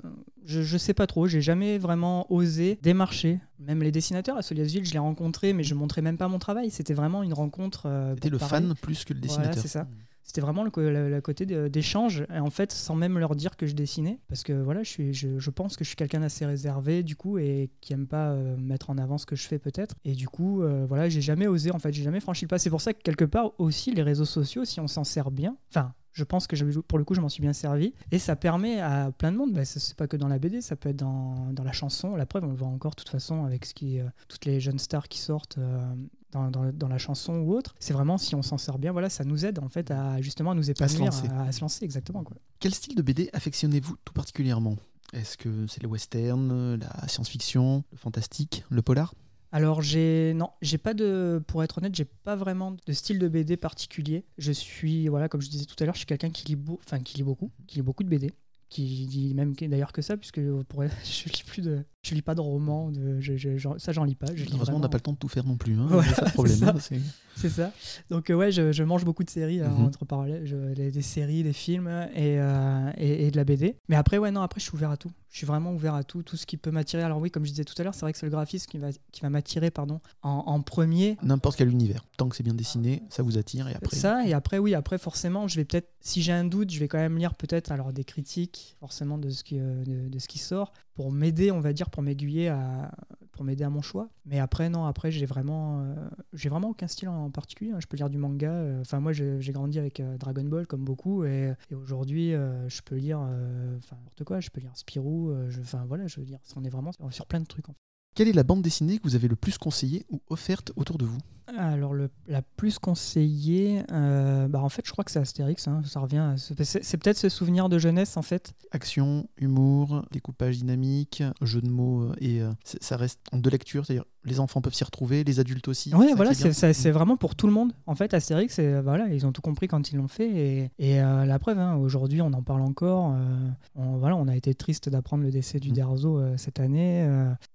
je, 0.45 0.61
je 0.63 0.77
sais 0.77 0.93
pas 0.93 1.07
trop, 1.07 1.27
j'ai 1.27 1.39
jamais 1.39 1.77
vraiment 1.77 2.29
osé 2.29 2.77
démarcher. 2.81 3.39
Même 3.57 3.81
les 3.81 3.91
dessinateurs 3.91 4.35
à 4.35 4.41
Soliasville, 4.41 4.85
je 4.85 4.91
les 4.91 4.99
rencontrés, 4.99 5.53
mais 5.53 5.63
je 5.63 5.75
montrais 5.75 6.01
même 6.01 6.17
pas 6.17 6.27
mon 6.27 6.39
travail. 6.39 6.71
C'était 6.71 6.93
vraiment 6.93 7.23
une 7.23 7.33
rencontre. 7.33 7.83
euh, 7.85 8.15
C'était 8.15 8.29
le 8.29 8.37
fan 8.37 8.73
plus 8.81 9.05
que 9.05 9.13
le 9.13 9.19
Voilà, 9.21 9.27
dessinateur. 9.43 9.61
c'est 9.61 9.69
ça. 9.69 9.87
C'était 10.29 10.41
vraiment 10.41 10.63
le, 10.63 11.21
côté 11.21 11.47
d'échange, 11.47 12.23
et 12.31 12.37
en 12.37 12.51
fait, 12.51 12.71
sans 12.71 12.93
même 12.93 13.17
leur 13.17 13.35
dire 13.35 13.57
que 13.57 13.65
je 13.65 13.73
dessinais, 13.73 14.19
parce 14.27 14.43
que 14.43 14.53
voilà, 14.53 14.83
je, 14.83 14.89
suis, 14.91 15.11
je, 15.11 15.39
je 15.39 15.49
pense 15.49 15.75
que 15.75 15.83
je 15.83 15.89
suis 15.89 15.95
quelqu'un 15.95 16.19
d'assez 16.19 16.45
réservé, 16.45 17.01
du 17.01 17.15
coup, 17.15 17.39
et 17.39 17.71
qui 17.81 17.93
aime 17.93 18.05
pas 18.05 18.29
euh, 18.29 18.55
mettre 18.55 18.91
en 18.91 18.99
avant 18.99 19.17
ce 19.17 19.25
que 19.25 19.35
je 19.35 19.47
fais 19.47 19.57
peut-être. 19.57 19.95
Et 20.05 20.13
du 20.13 20.27
coup, 20.27 20.61
euh, 20.61 20.85
voilà, 20.87 21.09
j'ai 21.09 21.21
jamais 21.21 21.47
osé, 21.47 21.71
en 21.71 21.79
fait, 21.79 21.91
j'ai 21.91 22.03
jamais 22.03 22.19
franchi 22.19 22.45
le 22.45 22.47
pas. 22.47 22.59
C'est 22.59 22.69
pour 22.69 22.79
ça 22.79 22.93
que 22.93 23.01
quelque 23.01 23.25
part 23.25 23.53
aussi, 23.57 23.91
les 23.91 24.03
réseaux 24.03 24.23
sociaux, 24.23 24.65
si 24.65 24.79
on 24.79 24.85
s'en 24.85 25.03
sert 25.03 25.31
bien, 25.31 25.57
enfin, 25.71 25.95
je 26.13 26.23
pense 26.23 26.47
que 26.47 26.55
je- 26.55 26.65
pour 26.79 26.97
le 26.97 27.03
coup, 27.05 27.13
je 27.15 27.21
m'en 27.21 27.29
suis 27.29 27.41
bien 27.41 27.53
servi, 27.53 27.93
et 28.11 28.19
ça 28.19 28.35
permet 28.35 28.79
à 28.79 29.11
plein 29.11 29.31
de 29.31 29.37
monde, 29.37 29.53
bah, 29.53 29.65
c'est 29.65 29.95
pas 29.95 30.07
que 30.07 30.17
dans 30.17 30.27
la 30.27 30.39
BD, 30.39 30.61
ça 30.61 30.75
peut 30.75 30.89
être 30.89 30.95
dans, 30.97 31.51
dans 31.53 31.63
la 31.63 31.71
chanson, 31.71 32.15
la 32.15 32.25
preuve, 32.25 32.43
on 32.43 32.47
le 32.49 32.55
voit 32.55 32.67
encore, 32.67 32.91
de 32.91 32.95
toute 32.97 33.09
façon, 33.09 33.45
avec 33.45 33.65
ce 33.65 33.73
qui, 33.73 33.99
euh, 33.99 34.05
toutes 34.27 34.45
les 34.45 34.59
jeunes 34.59 34.79
stars 34.79 35.07
qui 35.07 35.19
sortent. 35.19 35.57
euh, 35.57 35.93
dans, 36.31 36.51
dans- 36.51 36.71
dans 36.71 36.87
la 36.87 36.99
chanson 36.99 37.37
ou 37.39 37.53
autre, 37.55 37.75
c'est 37.79 37.91
vraiment 37.93 38.19
si 38.19 38.35
on 38.35 38.43
s'en 38.43 38.59
sert 38.59 38.77
bien, 38.77 38.91
voilà, 38.91 39.09
ça 39.09 39.23
nous 39.23 39.45
aide 39.47 39.57
en 39.57 39.67
fait 39.67 39.89
à 39.89 40.21
justement 40.21 40.51
à 40.51 40.53
nous 40.53 40.69
épanouir, 40.69 41.05
lancer. 41.05 41.27
à, 41.27 41.41
à 41.45 41.51
se 41.51 41.59
lancer 41.61 41.83
exactement. 41.83 42.23
Quoi. 42.23 42.37
Quel 42.59 42.71
style 42.75 42.93
de 42.95 43.01
BD 43.01 43.31
affectionnez-vous 43.33 43.95
tout 44.05 44.13
particulièrement? 44.13 44.75
Est-ce 45.11 45.37
que 45.37 45.65
c'est 45.65 45.81
le 45.81 45.89
western, 45.89 46.75
la 46.75 47.07
science-fiction, 47.07 47.83
le 47.91 47.97
fantastique, 47.97 48.63
le 48.69 48.83
polar? 48.83 49.15
Alors 49.51 49.81
j'ai 49.81 50.33
non, 50.35 50.51
j'ai 50.61 50.77
pas 50.77 50.93
de, 50.93 51.41
pour 51.47 51.63
être 51.63 51.79
honnête, 51.79 51.95
j'ai 51.95 52.05
pas 52.05 52.35
vraiment 52.35 52.75
de 52.85 52.93
style 52.93 53.17
de 53.17 53.27
BD 53.27 53.57
particulier. 53.57 54.25
Je 54.37 54.51
suis 54.51 55.07
voilà, 55.07 55.27
comme 55.27 55.41
je 55.41 55.49
disais 55.49 55.65
tout 55.65 55.75
à 55.79 55.85
l'heure, 55.85 55.95
je 55.95 55.99
suis 55.99 56.05
quelqu'un 56.05 56.29
qui 56.29 56.45
lit, 56.47 56.57
enfin 56.85 56.99
qui 56.99 57.17
lit 57.17 57.23
beaucoup, 57.23 57.51
qui 57.67 57.77
lit 57.77 57.81
beaucoup 57.81 58.03
de 58.03 58.09
BD, 58.09 58.31
qui 58.69 58.83
lit 58.83 59.33
même 59.33 59.55
d'ailleurs 59.55 59.91
que 59.91 60.03
ça, 60.03 60.17
puisque 60.17 60.39
pour, 60.63 60.83
je 61.03 61.29
lis 61.29 61.43
plus 61.45 61.61
de, 61.63 61.83
Je 62.01 62.15
lis 62.15 62.21
pas 62.21 62.33
de 62.33 62.39
romans, 62.39 62.91
de, 62.91 63.19
je, 63.19 63.35
je- 63.35 63.57
ça 63.77 63.91
j'en 63.91 64.05
lis 64.05 64.15
pas. 64.15 64.27
Heureusement, 64.53 64.77
on 64.77 64.79
n'a 64.79 64.87
pas 64.87 64.97
le 64.97 65.01
temps 65.01 65.11
de 65.11 65.17
tout 65.17 65.27
faire 65.27 65.43
non 65.45 65.57
plus. 65.57 65.77
Hein. 65.77 65.87
C'est 66.07 66.15
ça 66.15 66.25
problème. 66.33 66.73
c'est. 66.79 67.71
Donc 68.09 68.29
euh, 68.29 68.33
ouais, 68.35 68.51
je, 68.51 68.83
mange 68.83 69.03
beaucoup 69.05 69.23
de 69.23 69.29
séries 69.29 69.59
euh, 69.61 69.67
Mhm. 69.67 69.85
entre 69.85 70.05
parallèles, 70.05 70.73
des, 70.75 71.01
séries, 71.01 71.43
des 71.43 71.51
films 71.53 71.87
et, 72.15 72.39
euh, 72.39 72.91
et, 72.97 73.27
et 73.27 73.31
de 73.31 73.37
la 73.37 73.43
BD. 73.43 73.75
Mais 73.89 73.95
après 73.97 74.17
ouais 74.17 74.31
non, 74.31 74.41
après 74.41 74.59
je 74.61 74.65
suis 74.65 74.73
ouvert 74.75 74.91
à 74.91 74.97
tout. 74.97 75.11
Je 75.29 75.37
suis 75.37 75.45
vraiment 75.45 75.73
ouvert 75.73 75.93
à 75.93 76.03
tout, 76.03 76.23
tout 76.23 76.37
ce 76.37 76.45
qui 76.45 76.57
peut 76.57 76.71
m'attirer. 76.71 77.03
Alors 77.03 77.19
oui, 77.19 77.29
comme 77.31 77.45
je 77.45 77.51
disais 77.51 77.63
tout 77.65 77.75
à 77.77 77.83
l'heure, 77.83 77.93
c'est 77.93 78.01
vrai 78.01 78.13
que 78.13 78.17
c'est 78.17 78.25
le 78.25 78.31
graphisme 78.31 78.69
qui 78.69 78.77
va 78.77 78.89
qui 79.11 79.21
va 79.21 79.29
m'attirer 79.29 79.69
pardon 79.69 79.99
en, 80.21 80.29
en 80.47 80.61
premier. 80.61 81.17
N'importe 81.21 81.57
quel 81.57 81.69
univers. 81.69 82.03
Tant 82.17 82.27
que 82.29 82.35
c'est 82.35 82.43
bien 82.43 82.53
dessiné, 82.55 83.03
ça 83.09 83.23
vous 83.23 83.37
attire. 83.37 83.67
Et 83.67 83.75
après, 83.75 83.95
Ça 83.95 84.25
et 84.25 84.33
après 84.33 84.57
oui, 84.57 84.73
après 84.73 84.97
forcément, 84.97 85.47
je 85.49 85.55
vais 85.57 85.65
peut-être 85.65 85.89
si 86.01 86.21
j'ai 86.21 86.31
un 86.33 86.45
doute, 86.45 86.71
je 86.71 86.79
vais 86.79 86.87
quand 86.87 86.97
même 86.97 87.17
lire 87.17 87.35
peut-être 87.35 87.71
alors 87.73 87.91
des 87.93 88.03
critiques 88.05 88.75
forcément 88.79 89.17
de 89.17 89.29
ce 89.29 89.43
qui 89.43 89.59
euh, 89.59 89.83
de, 89.83 90.07
de 90.09 90.19
ce 90.19 90.27
qui 90.29 90.39
sort 90.39 90.71
pour 90.99 91.13
m'aider, 91.13 91.49
on 91.49 91.61
va 91.61 91.71
dire 91.71 91.89
pour 91.89 92.03
m'aiguiller 92.03 92.49
à 92.49 92.91
pour 93.31 93.45
m'aider 93.45 93.63
à 93.63 93.69
mon 93.69 93.81
choix. 93.81 94.09
Mais 94.25 94.37
après 94.37 94.67
non, 94.67 94.83
après 94.83 95.11
j'ai 95.11 95.25
vraiment 95.25 95.79
euh, 95.79 95.95
j'ai 96.33 96.49
vraiment 96.49 96.71
aucun 96.71 96.87
style 96.87 97.07
en 97.07 97.31
particulier. 97.31 97.71
hein. 97.71 97.77
Je 97.79 97.87
peux 97.87 97.95
lire 97.95 98.09
du 98.09 98.17
manga. 98.17 98.51
euh, 98.51 98.81
Enfin 98.81 98.99
moi 98.99 99.13
j'ai 99.13 99.39
grandi 99.53 99.79
avec 99.79 100.01
euh, 100.01 100.17
Dragon 100.17 100.43
Ball 100.43 100.67
comme 100.67 100.83
beaucoup 100.83 101.23
et, 101.23 101.53
aujourd'hui 101.71 102.31
je 102.31 102.81
peux 102.81 102.97
lire 102.97 103.19
n'importe 103.21 104.25
quoi. 104.25 104.41
Je 104.41 104.49
peux 104.49 104.59
lire 104.59 104.75
Spirou. 104.75 105.33
Enfin 105.61 105.85
voilà, 105.87 106.05
je 106.07 106.19
veux 106.19 106.25
dire, 106.25 106.39
on 106.57 106.65
est 106.65 106.69
vraiment 106.69 106.91
sur, 107.11 107.25
plein 107.27 107.39
de 107.39 107.45
trucs. 107.45 107.67
quelle 108.13 108.27
est 108.27 108.33
la 108.33 108.43
bande 108.43 108.61
dessinée 108.61 108.97
que 108.97 109.03
vous 109.03 109.15
avez 109.15 109.29
le 109.29 109.37
plus 109.37 109.57
conseillée 109.57 110.05
ou 110.09 110.21
offerte 110.27 110.73
autour 110.75 110.97
de 110.97 111.05
vous? 111.05 111.19
Alors, 111.57 111.93
le, 111.93 112.09
la 112.27 112.41
plus 112.41 112.79
conseillée, 112.79 113.81
euh, 113.91 114.47
bah, 114.47 114.61
en 114.61 114.69
fait, 114.69 114.83
je 114.85 114.91
crois 114.91 115.03
que 115.03 115.11
c'est 115.11 115.19
Astérix. 115.19 115.67
hein, 115.67 115.81
ça 115.85 115.99
revient. 115.99 116.33
ce- 116.37 116.53
C'est 116.63 116.97
peut-être 116.97 117.17
ce 117.17 117.29
souvenir 117.29 117.69
de 117.69 117.79
jeunesse, 117.79 118.17
en 118.17 118.21
fait. 118.21 118.53
Action, 118.71 119.27
humour, 119.37 120.05
découpage 120.11 120.57
dynamique, 120.57 121.23
jeu 121.41 121.61
de 121.61 121.69
mots, 121.69 122.03
euh, 122.03 122.15
et 122.19 122.41
euh, 122.41 122.51
ça 122.63 122.97
reste 122.97 123.19
en 123.31 123.37
deux 123.37 123.49
lectures, 123.49 123.85
c'est-à-dire 123.85 124.05
les 124.25 124.39
enfants 124.41 124.61
peuvent 124.61 124.73
s'y 124.73 124.83
retrouver, 124.83 125.23
les 125.23 125.39
adultes 125.39 125.67
aussi. 125.69 125.91
Ça 126.09 126.15
voilà, 126.15 126.33
c'est 126.33 126.73
c'est 126.73 126.91
vraiment 126.91 127.15
pour 127.17 127.35
tout 127.35 127.47
le 127.47 127.53
monde. 127.53 127.71
En 127.87 127.95
fait, 127.95 128.13
Astérix, 128.13 128.59
voilà, 128.59 129.07
ils 129.07 129.25
ont 129.25 129.31
tout 129.31 129.41
compris 129.41 129.67
quand 129.67 129.91
ils 129.91 129.95
l'ont 129.95 130.09
fait. 130.09 130.29
Et, 130.29 130.71
et, 130.77 131.01
euh, 131.01 131.25
la 131.25 131.39
preuve, 131.39 131.57
hein, 131.57 131.75
aujourd'hui, 131.77 132.21
on 132.21 132.33
en 132.33 132.43
parle 132.43 132.61
encore. 132.61 133.13
euh, 133.15 133.49
on, 133.75 133.97
voilà, 133.97 134.15
on 134.17 134.27
a 134.27 134.35
été 134.35 134.53
triste 134.53 134.89
d'apprendre 134.89 135.23
le 135.23 135.31
décès 135.31 135.59
du 135.59 135.69
Mm. 135.71 135.73
Derzo 135.73 136.19
euh, 136.19 136.33
cette 136.37 136.59
année. 136.59 137.07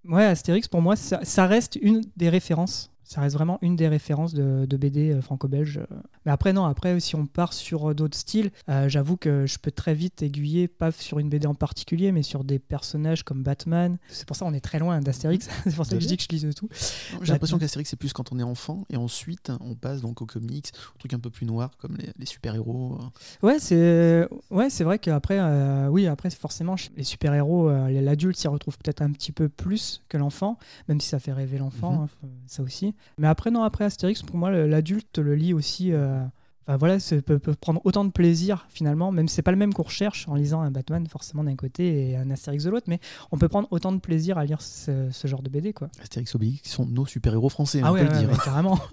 Ouais, 0.09 0.25
Astérix, 0.25 0.67
pour 0.69 0.81
moi, 0.83 0.97
ça, 0.97 1.21
ça 1.23 1.47
reste 1.47 1.77
une 1.81 2.01
des 2.17 2.29
références. 2.31 2.91
Ça 3.07 3.21
reste 3.21 3.35
vraiment 3.37 3.59
une 3.63 3.77
des 3.77 3.87
références 3.89 4.33
de, 4.35 4.65
de 4.67 4.77
BD 4.77 5.11
euh, 5.13 5.21
franco-belge. 5.21 5.81
Mais 6.25 6.33
après, 6.33 6.53
non, 6.55 6.65
après, 6.65 6.99
si 7.01 7.15
on 7.17 7.27
part 7.27 7.53
sur 7.53 7.91
euh, 7.91 7.95
d'autres 7.95 8.17
styles, 8.17 8.51
euh, 8.71 8.89
j'avoue 8.89 9.17
que 9.19 9.45
je 9.47 9.59
peux 9.59 9.71
très 9.71 9.95
vite 9.95 10.23
aiguiller, 10.23 10.69
pas 10.69 10.91
sur 10.91 11.19
une 11.19 11.29
BD 11.29 11.47
en 11.47 11.55
particulier, 11.55 12.13
mais 12.13 12.23
sur 12.23 12.45
des 12.45 12.59
personnages 12.59 13.23
comme 13.23 13.43
Batman. 13.43 13.99
C'est 14.09 14.27
pour 14.27 14.37
ça 14.37 14.47
qu'on 14.47 14.55
est 14.55 14.61
très 14.61 14.79
loin 14.79 15.01
d'Astérix. 15.01 15.49
c'est 15.65 15.75
pour 15.77 15.85
ça 15.85 15.97
que 15.97 16.01
je 16.01 16.07
dis 16.09 16.17
que 16.17 16.23
je 16.23 16.29
lis 16.35 16.43
de 16.45 16.53
tout. 16.53 16.69
J'ai 17.23 17.33
l'impression 17.33 17.59
qu'Astérix, 17.59 17.91
c'est 17.91 17.97
plus 17.97 18.13
quand 18.15 18.33
on 18.33 18.39
est 18.39 18.43
enfant, 18.43 18.85
et 18.91 18.97
ensuite 18.97 19.53
on 19.61 19.75
passe 19.75 20.01
donc 20.01 20.23
aux 20.23 20.27
comics, 20.27 20.73
aux 20.95 20.99
trucs 20.99 21.13
un 21.15 21.19
peu 21.21 21.31
plus 21.31 21.45
noirs, 21.47 21.77
comme 21.79 21.97
les, 21.99 22.09
les 22.19 22.27
super-héros. 22.27 22.99
Ouais, 23.43 23.59
c'est 23.59 24.27
ouais, 24.51 24.69
vrai 24.81 24.99
qu'après, 24.99 25.39
euh, 25.41 25.89
oui, 25.89 26.07
après 26.07 26.31
forcément, 26.31 26.77
les 26.97 27.05
super 27.05 27.35
héros, 27.35 27.71
l'adulte 27.71 28.39
s'y 28.39 28.49
retrouve 28.49 28.79
peut-être 28.79 29.03
un 29.03 29.13
petit 29.13 29.33
peu 29.33 29.49
plus 29.51 30.03
que 30.09 30.17
l'enfant, 30.17 30.59
même 30.89 31.01
si 31.01 31.09
ça 31.09 31.19
fait 31.19 31.33
rêver 31.33 31.59
l'enfant, 31.59 31.93
Mhm. 31.93 31.99
hein, 32.25 32.29
ça 32.47 32.63
aussi. 32.63 32.94
Mais 33.19 33.29
après, 33.29 33.51
non, 33.51 33.63
après 33.63 33.85
Astérix, 33.85 34.23
pour 34.23 34.37
moi, 34.37 34.51
l'adulte 34.51 35.19
le 35.19 35.35
lit 35.35 35.53
aussi. 35.55 35.93
euh, 35.93 36.23
Enfin 36.67 36.79
voilà, 36.79 36.99
ça 36.99 37.21
peut, 37.21 37.39
peut 37.39 37.53
prendre 37.55 37.83
autant 37.85 38.07
de 38.07 38.11
plaisir 38.11 38.65
finalement, 38.71 39.13
même 39.13 39.29
si 39.29 39.35
c'est 39.35 39.43
pas 39.43 39.51
le 39.51 39.59
même 39.59 39.75
qu'on 39.75 39.83
recherche 39.83 40.27
en 40.29 40.35
lisant 40.35 40.63
un 40.63 40.71
Batman 40.71 41.07
forcément 41.07 41.45
d'un 41.45 41.57
côté 41.57 42.09
et 42.13 42.17
un 42.17 42.31
Astérix 42.31 42.65
de 42.65 42.71
l'autre, 42.71 42.87
mais 42.89 43.01
on 43.33 43.37
peut 43.37 43.49
prendre 43.49 43.69
autant 43.71 43.93
de 43.93 43.99
plaisir 43.99 44.39
à 44.39 44.47
lire 44.47 44.63
ce, 44.63 45.11
ce 45.13 45.29
genre 45.29 45.43
de 45.43 45.51
BD 45.51 45.75
quoi. 45.75 45.91
Astérix 46.01 46.35
Obélix, 46.35 46.63
qui 46.63 46.71
sont 46.71 46.87
nos 46.87 47.05
super-héros 47.05 47.51
français, 47.51 47.83
ah 47.85 47.91
on 47.91 47.95
ouais, 47.95 48.07
peut 48.07 48.15
le 48.15 48.19
dire. 48.19 48.31
ouais, 48.31 48.39
carrément. 48.43 48.79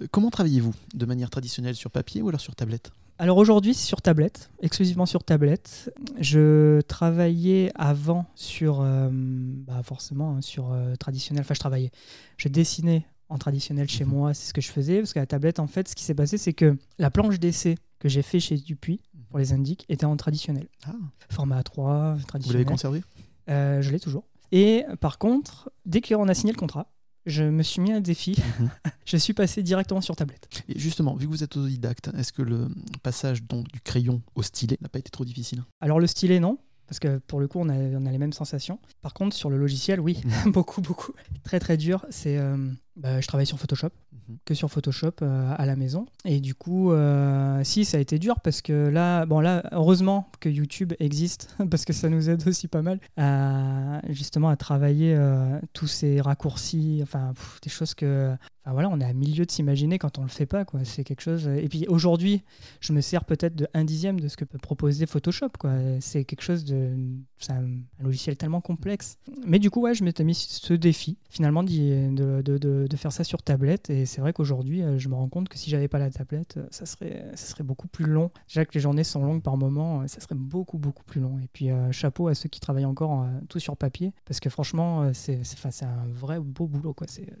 Euh, 0.00 0.06
comment 0.12 0.30
travaillez-vous 0.30 0.72
De 0.94 1.04
manière 1.04 1.30
traditionnelle 1.30 1.74
sur 1.74 1.90
papier 1.90 2.22
ou 2.22 2.28
alors 2.28 2.40
sur 2.40 2.54
tablette? 2.54 2.92
Alors 3.22 3.36
aujourd'hui, 3.36 3.74
c'est 3.74 3.84
sur 3.86 4.00
tablette, 4.00 4.50
exclusivement 4.62 5.04
sur 5.04 5.24
tablette. 5.24 5.92
Je 6.18 6.80
travaillais 6.82 7.70
avant 7.74 8.24
sur, 8.34 8.80
euh, 8.80 9.10
bah 9.12 9.82
forcément, 9.82 10.36
hein, 10.36 10.40
sur 10.40 10.72
euh, 10.72 10.94
traditionnel. 10.96 11.42
Enfin, 11.42 11.52
je 11.52 11.60
travaillais. 11.60 11.90
Je 12.38 12.48
dessinais 12.48 13.04
en 13.28 13.36
traditionnel 13.36 13.90
chez 13.90 14.04
Mhm. 14.06 14.10
moi, 14.10 14.32
c'est 14.32 14.48
ce 14.48 14.54
que 14.54 14.62
je 14.62 14.70
faisais. 14.70 15.00
Parce 15.00 15.12
qu'à 15.12 15.20
la 15.20 15.26
tablette, 15.26 15.60
en 15.60 15.66
fait, 15.66 15.86
ce 15.88 15.94
qui 15.94 16.02
s'est 16.02 16.14
passé, 16.14 16.38
c'est 16.38 16.54
que 16.54 16.78
la 16.98 17.10
planche 17.10 17.38
d'essai 17.38 17.74
que 17.98 18.08
j'ai 18.08 18.22
fait 18.22 18.40
chez 18.40 18.56
Dupuis 18.56 19.02
pour 19.28 19.38
les 19.38 19.52
indiques 19.52 19.84
était 19.90 20.06
en 20.06 20.16
traditionnel. 20.16 20.66
Ah, 20.86 20.92
Format 21.28 21.60
A3, 21.60 21.74
vous 21.74 21.82
l'avez 22.14 22.24
traditionnel. 22.24 22.64
conservé? 22.64 23.02
Euh, 23.50 23.82
je 23.82 23.90
l'ai 23.90 24.00
toujours. 24.00 24.24
Et 24.50 24.84
par 24.98 25.18
contre, 25.18 25.70
dès 25.84 26.00
qu'on 26.00 26.26
a 26.26 26.32
signé 26.32 26.54
le 26.54 26.58
contrat, 26.58 26.86
je 27.26 27.44
me 27.44 27.62
suis 27.62 27.80
mis 27.80 27.92
un 27.92 28.00
défi. 28.00 28.36
Mhm. 28.60 28.70
je 29.04 29.16
suis 29.16 29.34
passé 29.34 29.62
directement 29.62 30.00
sur 30.00 30.16
tablette. 30.16 30.48
Et 30.68 30.78
justement, 30.78 31.14
vu 31.14 31.26
que 31.26 31.30
vous 31.30 31.44
êtes 31.44 31.56
autodidacte, 31.56 32.10
est-ce 32.16 32.32
que 32.32 32.42
le 32.42 32.68
passage 33.02 33.42
donc, 33.42 33.68
du 33.72 33.80
crayon 33.80 34.22
au 34.34 34.42
stylet 34.42 34.78
n'a 34.80 34.88
pas 34.88 34.98
été 34.98 35.10
trop 35.10 35.24
difficile? 35.24 35.62
Alors 35.80 36.00
le 36.00 36.06
stylet, 36.06 36.40
non. 36.40 36.58
Parce 36.86 36.98
que 36.98 37.18
pour 37.18 37.38
le 37.38 37.46
coup, 37.46 37.60
on 37.60 37.68
a, 37.68 37.74
on 37.74 38.04
a 38.04 38.10
les 38.10 38.18
mêmes 38.18 38.32
sensations. 38.32 38.80
Par 39.00 39.14
contre, 39.14 39.36
sur 39.36 39.48
le 39.48 39.56
logiciel, 39.56 40.00
oui, 40.00 40.20
beaucoup, 40.46 40.80
beaucoup. 40.80 41.12
Très, 41.44 41.60
très 41.60 41.76
dur. 41.76 42.04
C'est, 42.10 42.36
euh, 42.36 42.56
bah, 43.00 43.20
je 43.20 43.26
travaille 43.26 43.46
sur 43.46 43.58
Photoshop, 43.58 43.90
Mhm. 44.28 44.36
que 44.44 44.54
sur 44.54 44.70
Photoshop 44.70 45.12
euh, 45.22 45.54
à 45.56 45.66
la 45.66 45.76
maison. 45.76 46.06
Et 46.24 46.40
du 46.40 46.54
coup, 46.54 46.92
euh, 46.92 47.62
si, 47.64 47.84
ça 47.84 47.96
a 47.96 48.00
été 48.00 48.18
dur 48.18 48.40
parce 48.40 48.60
que 48.62 48.88
là, 48.88 49.24
bon, 49.26 49.40
là, 49.40 49.62
heureusement 49.72 50.28
que 50.40 50.48
YouTube 50.48 50.92
existe, 51.00 51.56
parce 51.70 51.84
que 51.84 51.92
ça 51.92 52.08
nous 52.08 52.28
aide 52.28 52.46
aussi 52.46 52.68
pas 52.68 52.82
mal 52.82 53.00
à 53.16 54.00
justement 54.08 54.48
à 54.48 54.56
travailler 54.56 55.14
euh, 55.16 55.58
tous 55.72 55.86
ces 55.86 56.20
raccourcis, 56.20 57.00
enfin, 57.02 57.32
pff, 57.34 57.60
des 57.62 57.70
choses 57.70 57.94
que. 57.94 58.34
Enfin 58.62 58.72
voilà, 58.74 58.90
on 58.90 59.00
est 59.00 59.04
à 59.06 59.14
milieu 59.14 59.46
de 59.46 59.50
s'imaginer 59.50 59.98
quand 59.98 60.18
on 60.18 60.22
le 60.22 60.28
fait 60.28 60.44
pas, 60.44 60.66
quoi. 60.66 60.80
C'est 60.84 61.02
quelque 61.02 61.22
chose. 61.22 61.48
Et 61.48 61.66
puis 61.68 61.86
aujourd'hui, 61.88 62.42
je 62.80 62.92
me 62.92 63.00
sers 63.00 63.24
peut-être 63.24 63.56
de 63.56 63.66
un 63.72 63.84
dixième 63.84 64.20
de 64.20 64.28
ce 64.28 64.36
que 64.36 64.44
peut 64.44 64.58
proposer 64.58 65.06
Photoshop, 65.06 65.48
quoi. 65.58 65.72
C'est 66.00 66.24
quelque 66.24 66.42
chose 66.42 66.64
de. 66.64 66.94
C'est 67.38 67.52
un, 67.52 67.64
un 67.64 68.02
logiciel 68.04 68.36
tellement 68.36 68.60
complexe. 68.60 69.16
Mais 69.46 69.58
du 69.58 69.70
coup, 69.70 69.80
ouais, 69.80 69.94
je 69.94 70.04
m'étais 70.04 70.24
mis 70.24 70.34
ce 70.34 70.74
défi, 70.74 71.16
finalement, 71.30 71.62
d'y- 71.62 72.08
de, 72.14 72.42
de, 72.42 72.58
de, 72.58 72.89
de 72.90 72.96
faire 72.96 73.12
ça 73.12 73.24
sur 73.24 73.42
tablette. 73.42 73.88
Et 73.90 74.06
c'est 74.06 74.20
vrai 74.20 74.32
qu'aujourd'hui, 74.32 74.82
euh, 74.82 74.98
je 74.98 75.08
me 75.08 75.14
rends 75.14 75.28
compte 75.28 75.48
que 75.48 75.56
si 75.56 75.70
j'avais 75.70 75.88
pas 75.88 75.98
la 75.98 76.10
tablette, 76.10 76.56
euh, 76.58 76.66
ça 76.70 76.86
serait, 76.86 77.24
ça 77.34 77.46
serait 77.46 77.64
beaucoup 77.64 77.88
plus 77.88 78.04
long. 78.04 78.30
Déjà 78.48 78.64
que 78.64 78.72
les 78.74 78.80
journées 78.80 79.04
sont 79.04 79.24
longues 79.24 79.42
par 79.42 79.56
moment, 79.56 80.02
euh, 80.02 80.06
ça 80.06 80.20
serait 80.20 80.34
beaucoup, 80.34 80.78
beaucoup 80.78 81.04
plus 81.04 81.20
long. 81.20 81.38
Et 81.38 81.48
puis, 81.52 81.70
euh, 81.70 81.92
chapeau 81.92 82.28
à 82.28 82.34
ceux 82.34 82.48
qui 82.48 82.60
travaillent 82.60 82.84
encore 82.84 83.22
euh, 83.22 83.40
tout 83.48 83.58
sur 83.58 83.76
papier, 83.76 84.12
parce 84.26 84.40
que 84.40 84.50
franchement, 84.50 85.02
euh, 85.02 85.10
c'est 85.14 85.84
un 85.84 86.06
vrai 86.08 86.40
beau 86.40 86.66
boulot, 86.66 86.92
quoi. 86.94 87.06
C'est 87.08 87.32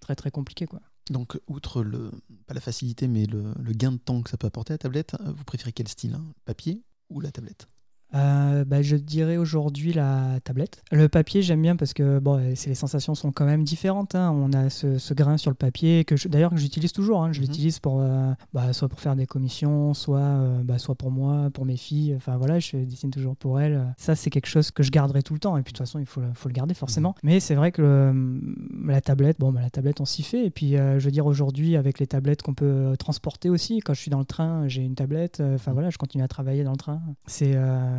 très, 0.00 0.14
très 0.14 0.30
compliqué, 0.30 0.66
quoi. 0.66 0.80
Donc, 1.10 1.40
outre 1.48 1.82
le, 1.82 2.12
pas 2.46 2.54
la 2.54 2.60
facilité, 2.60 3.08
mais 3.08 3.26
le, 3.26 3.52
gain 3.72 3.92
de 3.92 3.96
temps 3.96 4.22
que 4.22 4.30
ça 4.30 4.36
peut 4.36 4.46
apporter 4.46 4.72
à 4.72 4.74
la 4.74 4.78
tablette, 4.78 5.16
euh, 5.20 5.32
vous 5.32 5.44
préférez 5.44 5.72
quel 5.72 5.88
style 5.88 6.14
hein? 6.14 6.24
Papier 6.44 6.84
ou 7.08 7.20
la 7.20 7.32
tablette? 7.32 7.68
Euh, 8.14 8.64
bah, 8.64 8.82
je 8.82 8.96
dirais 8.96 9.36
aujourd'hui 9.36 9.92
la 9.92 10.40
tablette. 10.44 10.82
Le 10.90 11.08
papier, 11.08 11.42
j'aime 11.42 11.62
bien 11.62 11.76
parce 11.76 11.92
que 11.94 12.18
bon, 12.18 12.36
les 12.38 12.74
sensations 12.74 13.14
sont 13.14 13.30
quand 13.32 13.44
même 13.44 13.62
différentes. 13.64 14.14
hein. 14.14 14.32
On 14.34 14.52
a 14.52 14.68
ce, 14.70 14.98
ce 14.98 15.14
grain 15.14 15.36
sur 15.36 15.50
le 15.50 15.54
papier 15.56 16.04
que 16.04 16.14
d'ailleurs 16.28 16.50
que 16.50 16.56
j'utilise 16.56 16.92
toujours. 16.92 17.22
hein. 17.22 17.32
Je 17.32 17.40
Mhm. 17.40 17.46
l'utilise 17.46 17.78
pour 17.78 18.00
euh, 18.00 18.32
bah, 18.52 18.72
soit 18.72 18.88
pour 18.88 19.00
faire 19.00 19.14
des 19.16 19.26
commissions, 19.26 19.94
soit 19.94 20.18
euh, 20.18 20.62
bah, 20.64 20.78
soit 20.78 20.94
pour 20.94 21.10
moi, 21.10 21.50
pour 21.52 21.64
mes 21.64 21.76
filles. 21.76 22.14
Enfin 22.16 22.36
voilà, 22.36 22.58
je 22.58 22.76
dessine 22.78 23.10
toujours 23.10 23.36
pour 23.36 23.60
elles. 23.60 23.94
Ça, 23.96 24.14
c'est 24.16 24.30
quelque 24.30 24.46
chose 24.48 24.70
que 24.70 24.82
je 24.82 24.90
garderai 24.90 25.22
tout 25.22 25.34
le 25.34 25.40
temps. 25.40 25.56
Et 25.56 25.62
puis 25.62 25.72
de 25.72 25.78
toute 25.78 25.86
façon, 25.86 25.98
il 25.98 26.06
faut, 26.06 26.20
le- 26.20 26.32
faut 26.34 26.48
le 26.48 26.54
garder 26.54 26.74
forcément. 26.74 27.14
Mais 27.22 27.38
c'est 27.40 27.54
vrai 27.54 27.70
que 27.72 27.80
le- 27.82 28.90
la 28.92 29.00
tablette, 29.00 29.38
bon, 29.38 29.52
la 29.52 29.70
tablette, 29.70 30.00
on 30.00 30.04
s'y 30.04 30.22
fait. 30.22 30.44
Et 30.46 30.50
puis 30.50 30.76
euh, 30.76 30.98
je 30.98 31.04
veux 31.04 31.10
dire 31.12 31.26
aujourd'hui 31.26 31.76
avec 31.76 31.98
les 32.00 32.06
tablettes 32.06 32.42
qu'on 32.42 32.54
peut 32.54 32.94
transporter 32.98 33.50
aussi. 33.50 33.78
Quand 33.80 33.94
je 33.94 34.00
suis 34.00 34.10
dans 34.10 34.18
le 34.18 34.24
train, 34.24 34.66
j'ai 34.68 34.82
une 34.82 34.94
tablette. 34.94 35.40
Enfin 35.54 35.72
voilà, 35.72 35.90
je 35.90 35.98
continue 35.98 36.24
à 36.24 36.28
travailler 36.28 36.64
dans 36.64 36.72
le 36.72 36.76
train. 36.76 37.00
C'est 37.26 37.52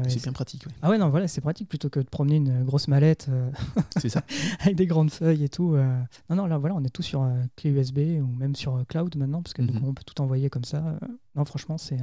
C'est 0.10 0.24
bien 0.24 0.32
pratique, 0.34 0.64
oui. 0.68 0.74
ah 0.82 0.90
ouais, 0.90 0.98
non, 0.98 1.10
voilà, 1.10 1.28
c'est 1.28 1.42
pratique 1.42 1.68
plutôt 1.70 1.90
que 1.90 2.00
de 2.00 2.06
promener 2.08 2.38
une 2.38 2.64
grosse 2.64 2.88
mallette 2.88 3.28
euh, 3.30 3.50
C'est 4.02 4.10
ça. 4.10 4.24
avec 4.62 4.76
des 4.76 4.88
grandes 4.88 5.12
feuilles 5.12 5.44
et 5.44 5.50
tout. 5.50 5.74
euh. 5.76 6.02
Non, 6.30 6.36
non, 6.36 6.46
là, 6.46 6.58
voilà, 6.58 6.76
on 6.76 6.84
est 6.84 6.90
tout 6.90 7.02
sur 7.02 7.24
euh, 7.24 7.30
clé 7.56 7.70
USB 7.72 8.00
ou 8.22 8.28
même 8.28 8.56
sur 8.56 8.84
cloud 8.88 9.16
maintenant, 9.16 9.42
parce 9.42 9.54
que 9.54 9.62
Mhm. 9.62 9.82
on 9.84 9.94
peut 9.94 10.04
tout 10.06 10.20
envoyer 10.22 10.50
comme 10.50 10.64
ça. 10.64 10.98
Non, 11.36 11.46
franchement, 11.46 11.78
c'est. 11.78 11.98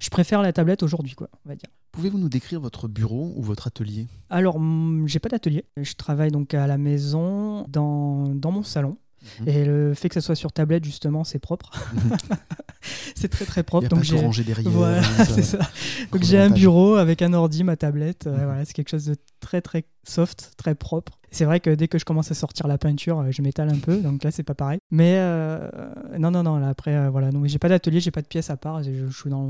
Je 0.00 0.08
préfère 0.10 0.42
la 0.42 0.52
tablette 0.52 0.82
aujourd'hui, 0.82 1.14
quoi, 1.14 1.28
on 1.44 1.48
va 1.48 1.54
dire. 1.56 1.68
Pouvez-vous 1.92 2.18
nous 2.18 2.28
décrire 2.28 2.60
votre 2.60 2.88
bureau 2.88 3.32
ou 3.36 3.42
votre 3.42 3.66
atelier? 3.68 4.06
Alors, 4.28 4.60
mm, 4.60 5.06
j'ai 5.06 5.18
pas 5.18 5.28
d'atelier. 5.30 5.64
Je 5.80 5.94
travaille 5.94 6.30
donc 6.30 6.52
à 6.54 6.66
la 6.66 6.76
maison, 6.78 7.64
dans, 7.68 8.28
dans 8.34 8.50
mon 8.52 8.62
salon. 8.62 8.98
Mhm. 9.40 9.48
Et 9.48 9.64
le 9.64 9.94
fait 9.94 10.08
que 10.08 10.14
ça 10.14 10.20
soit 10.20 10.34
sur 10.34 10.52
tablette, 10.52 10.84
justement, 10.84 11.24
c'est 11.24 11.38
propre. 11.38 11.70
c'est 13.14 13.28
très, 13.28 13.44
très 13.44 13.62
propre. 13.62 13.86
a 13.86 13.88
donc 13.88 14.02
j'ai. 14.02 14.18
rangé 14.18 14.44
derrière. 14.44 14.70
Voilà, 14.70 15.02
ça- 15.02 15.24
c'est 15.34 15.42
ça. 15.42 15.58
Donc 16.12 16.22
j'ai 16.22 16.38
un 16.38 16.50
bureau 16.50 16.94
avec 16.96 17.22
un 17.22 17.32
ordi, 17.32 17.64
ma 17.64 17.76
tablette. 17.76 18.26
euh, 18.26 18.36
Mhm. 18.36 18.44
voilà, 18.44 18.64
c'est 18.64 18.72
quelque 18.72 18.90
chose 18.90 19.06
de 19.06 19.16
très 19.40 19.60
très 19.60 19.84
soft, 20.04 20.52
très 20.56 20.74
propre. 20.74 21.18
C'est 21.32 21.44
vrai 21.44 21.60
que 21.60 21.70
dès 21.70 21.88
que 21.88 21.98
je 21.98 22.04
commence 22.04 22.30
à 22.30 22.34
sortir 22.34 22.66
la 22.66 22.78
peinture, 22.78 23.18
euh, 23.18 23.30
je 23.30 23.42
m'étale 23.42 23.68
un 23.70 23.78
peu. 23.78 23.98
Donc 23.98 24.22
là, 24.24 24.30
c'est 24.30 24.42
pas 24.44 24.54
pareil. 24.54 24.78
Mais 24.90 25.16
euh, 25.18 25.68
non, 26.18 26.30
non, 26.30 26.42
non. 26.42 26.56
Là, 26.58 26.68
après, 26.68 26.94
euh, 26.96 27.10
voilà. 27.10 27.30
Donc 27.30 27.46
j'ai 27.46 27.58
pas 27.58 27.68
d'atelier, 27.68 28.00
j'ai 28.00 28.10
pas 28.12 28.22
de 28.22 28.26
pièce 28.28 28.48
à 28.50 28.56
part. 28.56 28.82
Je, 28.82 28.90
je 29.08 29.16
suis 29.18 29.28
dans, 29.30 29.46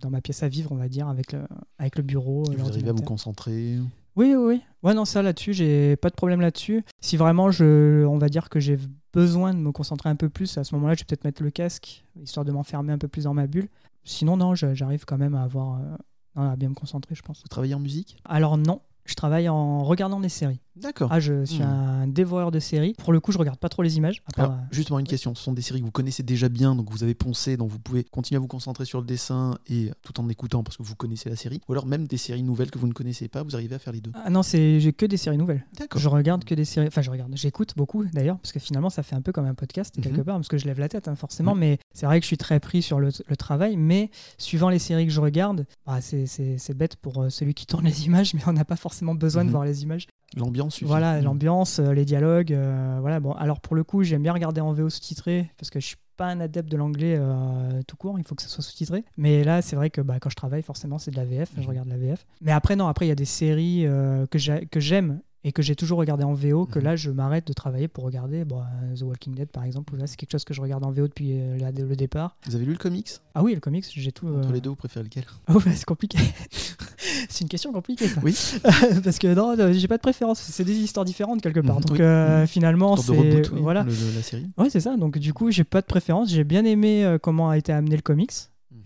dans 0.00 0.10
ma 0.10 0.20
pièce 0.20 0.42
à 0.42 0.48
vivre, 0.48 0.72
on 0.72 0.76
va 0.76 0.88
dire, 0.88 1.08
avec 1.08 1.32
le, 1.32 1.40
avec 1.78 1.96
le 1.96 2.02
bureau. 2.02 2.44
euh, 2.50 2.54
Vous 2.56 2.68
arrivez 2.68 2.88
à 2.88 2.92
vous 2.92 3.02
concentrer 3.02 3.76
Oui, 4.16 4.34
oui, 4.34 4.36
oui. 4.36 4.62
Ouais, 4.82 4.94
non, 4.94 5.04
ça 5.04 5.22
là-dessus, 5.22 5.52
j'ai 5.52 5.96
pas 5.96 6.08
de 6.10 6.14
problème 6.14 6.40
là-dessus. 6.40 6.84
Si 7.00 7.16
vraiment, 7.16 7.50
je, 7.50 8.04
on 8.06 8.18
va 8.18 8.28
dire 8.28 8.48
que 8.48 8.60
j'ai 8.60 8.78
besoin 9.12 9.52
de 9.54 9.58
me 9.58 9.72
concentrer 9.72 10.08
un 10.08 10.16
peu 10.16 10.28
plus, 10.28 10.56
à 10.58 10.64
ce 10.64 10.74
moment-là, 10.74 10.94
je 10.94 11.00
vais 11.00 11.04
peut-être 11.06 11.24
mettre 11.24 11.42
le 11.42 11.50
casque, 11.50 12.04
histoire 12.22 12.44
de 12.44 12.52
m'enfermer 12.52 12.92
un 12.92 12.98
peu 12.98 13.08
plus 13.08 13.24
dans 13.24 13.34
ma 13.34 13.46
bulle. 13.46 13.68
Sinon, 14.04 14.36
non, 14.36 14.54
j'arrive 14.54 15.04
quand 15.04 15.18
même 15.18 15.34
à 15.34 15.42
avoir. 15.42 15.80
euh, 15.80 15.96
à 16.36 16.56
bien 16.56 16.68
me 16.70 16.74
concentrer, 16.74 17.14
je 17.14 17.22
pense. 17.22 17.42
Vous 17.42 17.48
travaillez 17.48 17.74
en 17.74 17.80
musique? 17.80 18.16
Alors, 18.24 18.56
non, 18.56 18.80
je 19.04 19.14
travaille 19.14 19.48
en 19.48 19.82
regardant 19.82 20.20
des 20.20 20.28
séries. 20.28 20.60
D'accord. 20.80 21.08
Ah, 21.12 21.20
je 21.20 21.44
suis 21.44 21.58
Hmm. 21.62 21.62
un 21.62 22.06
dévoreur 22.06 22.50
de 22.50 22.58
séries. 22.58 22.94
Pour 22.98 23.12
le 23.12 23.20
coup, 23.20 23.32
je 23.32 23.38
regarde 23.38 23.58
pas 23.58 23.68
trop 23.68 23.82
les 23.82 23.96
images. 23.96 24.22
à 24.26 24.32
part, 24.32 24.44
Alors, 24.46 24.56
euh, 24.58 24.62
justement, 24.70 24.98
une 24.98 25.06
question. 25.06 25.34
Ce 25.34 25.42
sont 25.42 25.52
des 25.52 25.62
séries 25.62 25.80
que 25.80 25.84
vous 25.84 25.90
connaissez 25.90 26.22
déjà 26.22 26.48
bien, 26.48 26.74
donc 26.74 26.90
vous 26.90 27.02
avez 27.02 27.14
poncé, 27.14 27.56
donc 27.56 27.70
vous 27.70 27.78
pouvez 27.78 28.04
continuer 28.04 28.36
à 28.36 28.40
vous 28.40 28.46
concentrer 28.48 28.84
sur 28.84 29.00
le 29.00 29.06
dessin 29.06 29.58
et 29.68 29.90
tout 30.02 30.18
en 30.20 30.28
écoutant 30.28 30.62
parce 30.62 30.76
que 30.76 30.82
vous 30.82 30.94
connaissez 30.94 31.28
la 31.28 31.36
série. 31.36 31.60
Ou 31.68 31.72
alors 31.72 31.86
même 31.86 32.06
des 32.06 32.16
séries 32.16 32.42
nouvelles 32.42 32.70
que 32.70 32.78
vous 32.78 32.86
ne 32.86 32.92
connaissez 32.92 33.28
pas, 33.28 33.42
vous 33.42 33.54
arrivez 33.54 33.74
à 33.74 33.78
faire 33.78 33.92
les 33.92 34.00
deux. 34.00 34.12
Ah 34.24 34.30
non, 34.30 34.42
c'est 34.42 34.80
j'ai 34.80 34.92
que 34.92 35.06
des 35.06 35.16
séries 35.16 35.38
nouvelles. 35.38 35.64
D'accord. 35.78 36.00
Je 36.00 36.08
regarde 36.08 36.44
que 36.44 36.54
des 36.54 36.64
séries. 36.64 36.86
Enfin, 36.88 37.02
je 37.02 37.10
regarde. 37.10 37.32
J'écoute 37.36 37.74
beaucoup 37.76 38.04
d'ailleurs, 38.04 38.38
parce 38.38 38.52
que 38.52 38.58
finalement, 38.60 38.90
ça 38.90 39.02
fait 39.02 39.14
un 39.16 39.22
peu 39.22 39.32
comme 39.32 39.46
un 39.46 39.54
podcast 39.54 39.94
quelque 40.00 40.18
Mhm. 40.18 40.24
part, 40.24 40.36
parce 40.36 40.48
que 40.48 40.58
je 40.58 40.66
lève 40.66 40.78
la 40.80 40.88
tête, 40.88 41.08
hein, 41.08 41.16
forcément. 41.16 41.54
Mais 41.54 41.78
c'est 41.94 42.06
vrai 42.06 42.18
que 42.20 42.24
je 42.24 42.28
suis 42.28 42.38
très 42.38 42.60
pris 42.60 42.82
sur 42.82 43.00
le, 43.00 43.10
le 43.26 43.36
travail. 43.36 43.76
Mais 43.76 44.10
suivant 44.38 44.68
les 44.70 44.78
séries 44.78 45.06
que 45.06 45.12
je 45.12 45.20
regarde, 45.20 45.66
bah, 45.86 46.00
c'est 46.00 46.74
bête 46.76 46.96
pour 46.96 47.22
euh, 47.22 47.28
celui 47.30 47.54
qui 47.54 47.66
tourne 47.66 47.84
les 47.84 48.06
images, 48.06 48.32
mais 48.34 48.42
on 48.46 48.52
n'a 48.52 48.64
pas 48.64 48.76
forcément 48.76 49.14
besoin 49.14 49.42
de 49.42 49.48
Mhm. 49.48 49.52
voir 49.52 49.64
les 49.64 49.82
images. 49.82 50.06
L'ambiance 50.36 50.69
suffit. 50.70 50.84
Voilà, 50.86 51.20
Mm. 51.20 51.24
l'ambiance, 51.24 51.78
euh, 51.78 51.92
les 51.92 52.04
dialogues. 52.04 52.52
euh, 52.52 52.98
voilà. 53.00 53.20
Bon, 53.20 53.32
alors 53.32 53.60
pour 53.60 53.76
le 53.76 53.84
coup, 53.84 54.02
j'aime 54.02 54.22
bien 54.22 54.32
regarder 54.32 54.60
en 54.60 54.72
VO 54.72 54.88
sous-titré, 54.90 55.50
parce 55.58 55.70
que 55.70 55.80
je 55.80 55.86
suis 55.86 55.96
pas 56.16 56.26
un 56.26 56.40
adepte 56.40 56.68
de 56.70 56.76
l'anglais 56.76 57.16
euh, 57.18 57.80
tout 57.86 57.96
court. 57.96 58.18
Il 58.18 58.24
faut 58.26 58.34
que 58.34 58.42
ça 58.42 58.48
soit 58.48 58.62
sous-titré. 58.62 59.04
Mais 59.16 59.42
là, 59.44 59.62
c'est 59.62 59.74
vrai 59.76 59.88
que 59.90 60.00
bah, 60.02 60.18
quand 60.20 60.28
je 60.30 60.36
travaille, 60.36 60.62
forcément, 60.62 60.98
c'est 60.98 61.10
de 61.10 61.16
la 61.16 61.24
VF. 61.24 61.50
Je 61.56 61.62
Mhm. 61.62 61.66
regarde 61.68 61.88
la 61.88 61.96
VF. 61.96 62.26
Mais 62.42 62.52
après, 62.52 62.76
non. 62.76 62.88
Après, 62.88 63.06
il 63.06 63.08
y 63.08 63.12
a 63.12 63.16
des 63.16 63.24
séries 63.24 63.86
euh, 63.86 64.26
que 64.26 64.38
j'aime 64.80 65.20
et 65.42 65.52
que 65.52 65.62
j'ai 65.62 65.74
toujours 65.74 65.98
regardé 65.98 66.22
en 66.24 66.34
VO, 66.34 66.66
que 66.66 66.78
Mhm. 66.78 66.84
là, 66.84 66.96
je 66.96 67.10
m'arrête 67.10 67.46
de 67.46 67.52
travailler 67.52 67.88
pour 67.88 68.04
regarder. 68.04 68.44
Bon, 68.44 68.60
euh, 68.60 68.94
The 68.96 69.02
Walking 69.02 69.34
Dead, 69.34 69.48
par 69.48 69.64
exemple. 69.64 69.96
Là, 69.96 70.06
c'est 70.06 70.16
quelque 70.16 70.32
chose 70.32 70.44
que 70.44 70.52
je 70.52 70.60
regarde 70.60 70.84
en 70.84 70.90
VO 70.90 71.08
depuis 71.08 71.40
euh, 71.40 71.56
la- 71.58 71.70
le 71.70 71.96
départ. 71.96 72.36
Vous 72.46 72.54
avez 72.56 72.64
lu 72.66 72.72
le 72.72 72.78
comics? 72.78 73.08
Ah 73.34 73.42
oui, 73.42 73.54
le 73.54 73.60
comics, 73.60 73.86
j'ai 73.90 74.12
tout. 74.12 74.26
Entre 74.28 74.50
euh, 74.50 74.52
les 74.52 74.60
deux, 74.60 74.68
vous 74.70 74.76
préférez 74.76 75.04
lequel? 75.04 75.24
Oh, 75.48 75.54
bah, 75.64 75.70
c'est 75.74 75.84
compliqué. 75.86 76.18
c'est 77.28 77.40
une 77.42 77.48
question 77.48 77.72
compliquée, 77.72 78.08
ça. 78.08 78.20
Oui. 78.22 78.36
Parce 79.04 79.18
que 79.18 79.32
non, 79.34 79.72
j'ai 79.72 79.88
pas 79.88 79.96
de 79.96 80.02
préférence. 80.02 80.40
C'est 80.40 80.64
des 80.64 80.76
histoires 80.76 81.04
différentes 81.04 81.40
quelque 81.40 81.60
part. 81.60 81.76
Mhm, 81.76 81.82
Donc 81.84 81.92
oui. 81.92 81.98
euh, 82.02 82.42
Mhm. 82.42 82.46
finalement, 82.46 82.96
c'est 82.96 83.12
oui, 83.52 83.60
voilà. 83.62 83.82
le- 83.84 83.90
la 84.14 84.22
série. 84.22 84.46
Ouais, 84.58 84.68
c'est 84.70 84.80
ça. 84.80 84.96
Donc 84.96 85.18
du 85.18 85.32
coup, 85.32 85.50
j'ai 85.50 85.64
pas 85.64 85.80
de 85.80 85.86
préférence. 85.86 86.30
J'ai 86.30 86.44
bien 86.44 86.64
aimé 86.64 87.04
euh, 87.04 87.18
comment 87.18 87.48
a 87.50 87.56
été 87.56 87.72
amené 87.72 87.96
le 87.96 88.02
comics. 88.02 88.32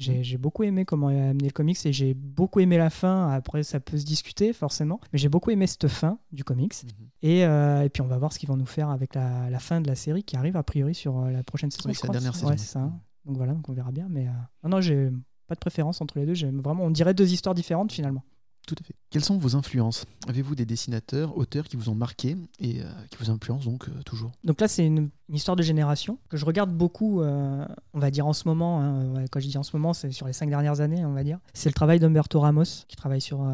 Mhm. 0.00 0.22
J'ai 0.22 0.38
beaucoup 0.38 0.62
aimé 0.62 0.84
comment 0.84 1.10
est 1.10 1.20
amené 1.20 1.46
le 1.46 1.52
comics 1.52 1.84
et 1.86 1.92
j'ai 1.92 2.14
beaucoup 2.14 2.60
aimé 2.60 2.76
la 2.78 2.90
fin. 2.90 3.30
Après, 3.30 3.62
ça 3.62 3.80
peut 3.80 3.96
se 3.98 4.04
discuter 4.04 4.52
forcément, 4.52 5.00
mais 5.12 5.18
j'ai 5.18 5.28
beaucoup 5.28 5.50
aimé 5.50 5.66
cette 5.66 5.88
fin 5.88 6.18
du 6.32 6.44
comics. 6.44 6.74
Mhm. 6.84 7.06
Et, 7.22 7.44
euh, 7.44 7.82
et 7.82 7.88
puis 7.88 8.02
on 8.02 8.06
va 8.06 8.18
voir 8.18 8.32
ce 8.32 8.38
qu'ils 8.38 8.48
vont 8.48 8.56
nous 8.56 8.66
faire 8.66 8.90
avec 8.90 9.14
la, 9.14 9.48
la 9.50 9.58
fin 9.58 9.80
de 9.80 9.88
la 9.88 9.94
série 9.94 10.22
qui 10.24 10.36
arrive 10.36 10.56
a 10.56 10.62
priori 10.62 10.94
sur 10.94 11.18
euh, 11.18 11.30
la 11.30 11.42
prochaine 11.42 11.70
saison. 11.70 11.88
Oui, 11.88 11.94
c'est 11.94 12.06
la 12.06 12.12
dernière 12.12 12.34
saison. 12.34 12.56
ça. 12.56 12.92
Donc 13.24 13.36
voilà, 13.36 13.54
donc 13.54 13.68
on 13.68 13.72
verra 13.72 13.92
bien. 13.92 14.06
Mais 14.10 14.26
euh, 14.26 14.32
non, 14.64 14.70
non, 14.70 14.80
j'ai 14.80 15.10
pas 15.46 15.54
de 15.54 15.60
préférence 15.60 16.00
entre 16.00 16.18
les 16.18 16.26
deux. 16.26 16.34
J'aime 16.34 16.60
vraiment, 16.60 16.84
on 16.84 16.90
dirait 16.90 17.14
deux 17.14 17.32
histoires 17.32 17.54
différentes 17.54 17.92
finalement. 17.92 18.22
Tout 18.66 18.74
à 18.80 18.84
fait. 18.84 18.94
Quelles 19.10 19.24
sont 19.24 19.36
vos 19.38 19.56
influences? 19.56 20.06
Avez-vous 20.26 20.54
des 20.54 20.64
dessinateurs, 20.64 21.36
auteurs 21.36 21.66
qui 21.68 21.76
vous 21.76 21.90
ont 21.90 21.94
marqué 21.94 22.36
et 22.60 22.80
euh, 22.80 22.84
qui 23.10 23.18
vous 23.18 23.30
influencent 23.30 23.64
donc 23.70 23.88
euh, 23.88 24.02
toujours? 24.04 24.32
Donc 24.42 24.60
là, 24.60 24.68
c'est 24.68 24.86
une, 24.86 25.10
une 25.28 25.34
histoire 25.34 25.56
de 25.56 25.62
génération 25.62 26.18
que 26.30 26.36
je 26.36 26.44
regarde 26.46 26.70
beaucoup, 26.70 27.20
euh, 27.20 27.66
on 27.92 27.98
va 27.98 28.10
dire 28.10 28.26
en 28.26 28.32
ce 28.32 28.48
moment. 28.48 28.80
hein, 28.80 29.24
quand 29.30 29.40
je 29.40 29.48
dis 29.48 29.58
en 29.58 29.62
ce 29.62 29.76
moment, 29.76 29.92
c'est 29.92 30.10
sur 30.12 30.26
les 30.26 30.32
cinq 30.32 30.48
dernières 30.48 30.80
années, 30.80 31.04
on 31.04 31.12
va 31.12 31.24
dire. 31.24 31.38
C'est 31.52 31.68
le 31.68 31.74
travail 31.74 32.00
d'Umberto 32.00 32.40
Ramos, 32.40 32.64
qui 32.88 32.96
travaille 32.96 33.20
sur, 33.20 33.46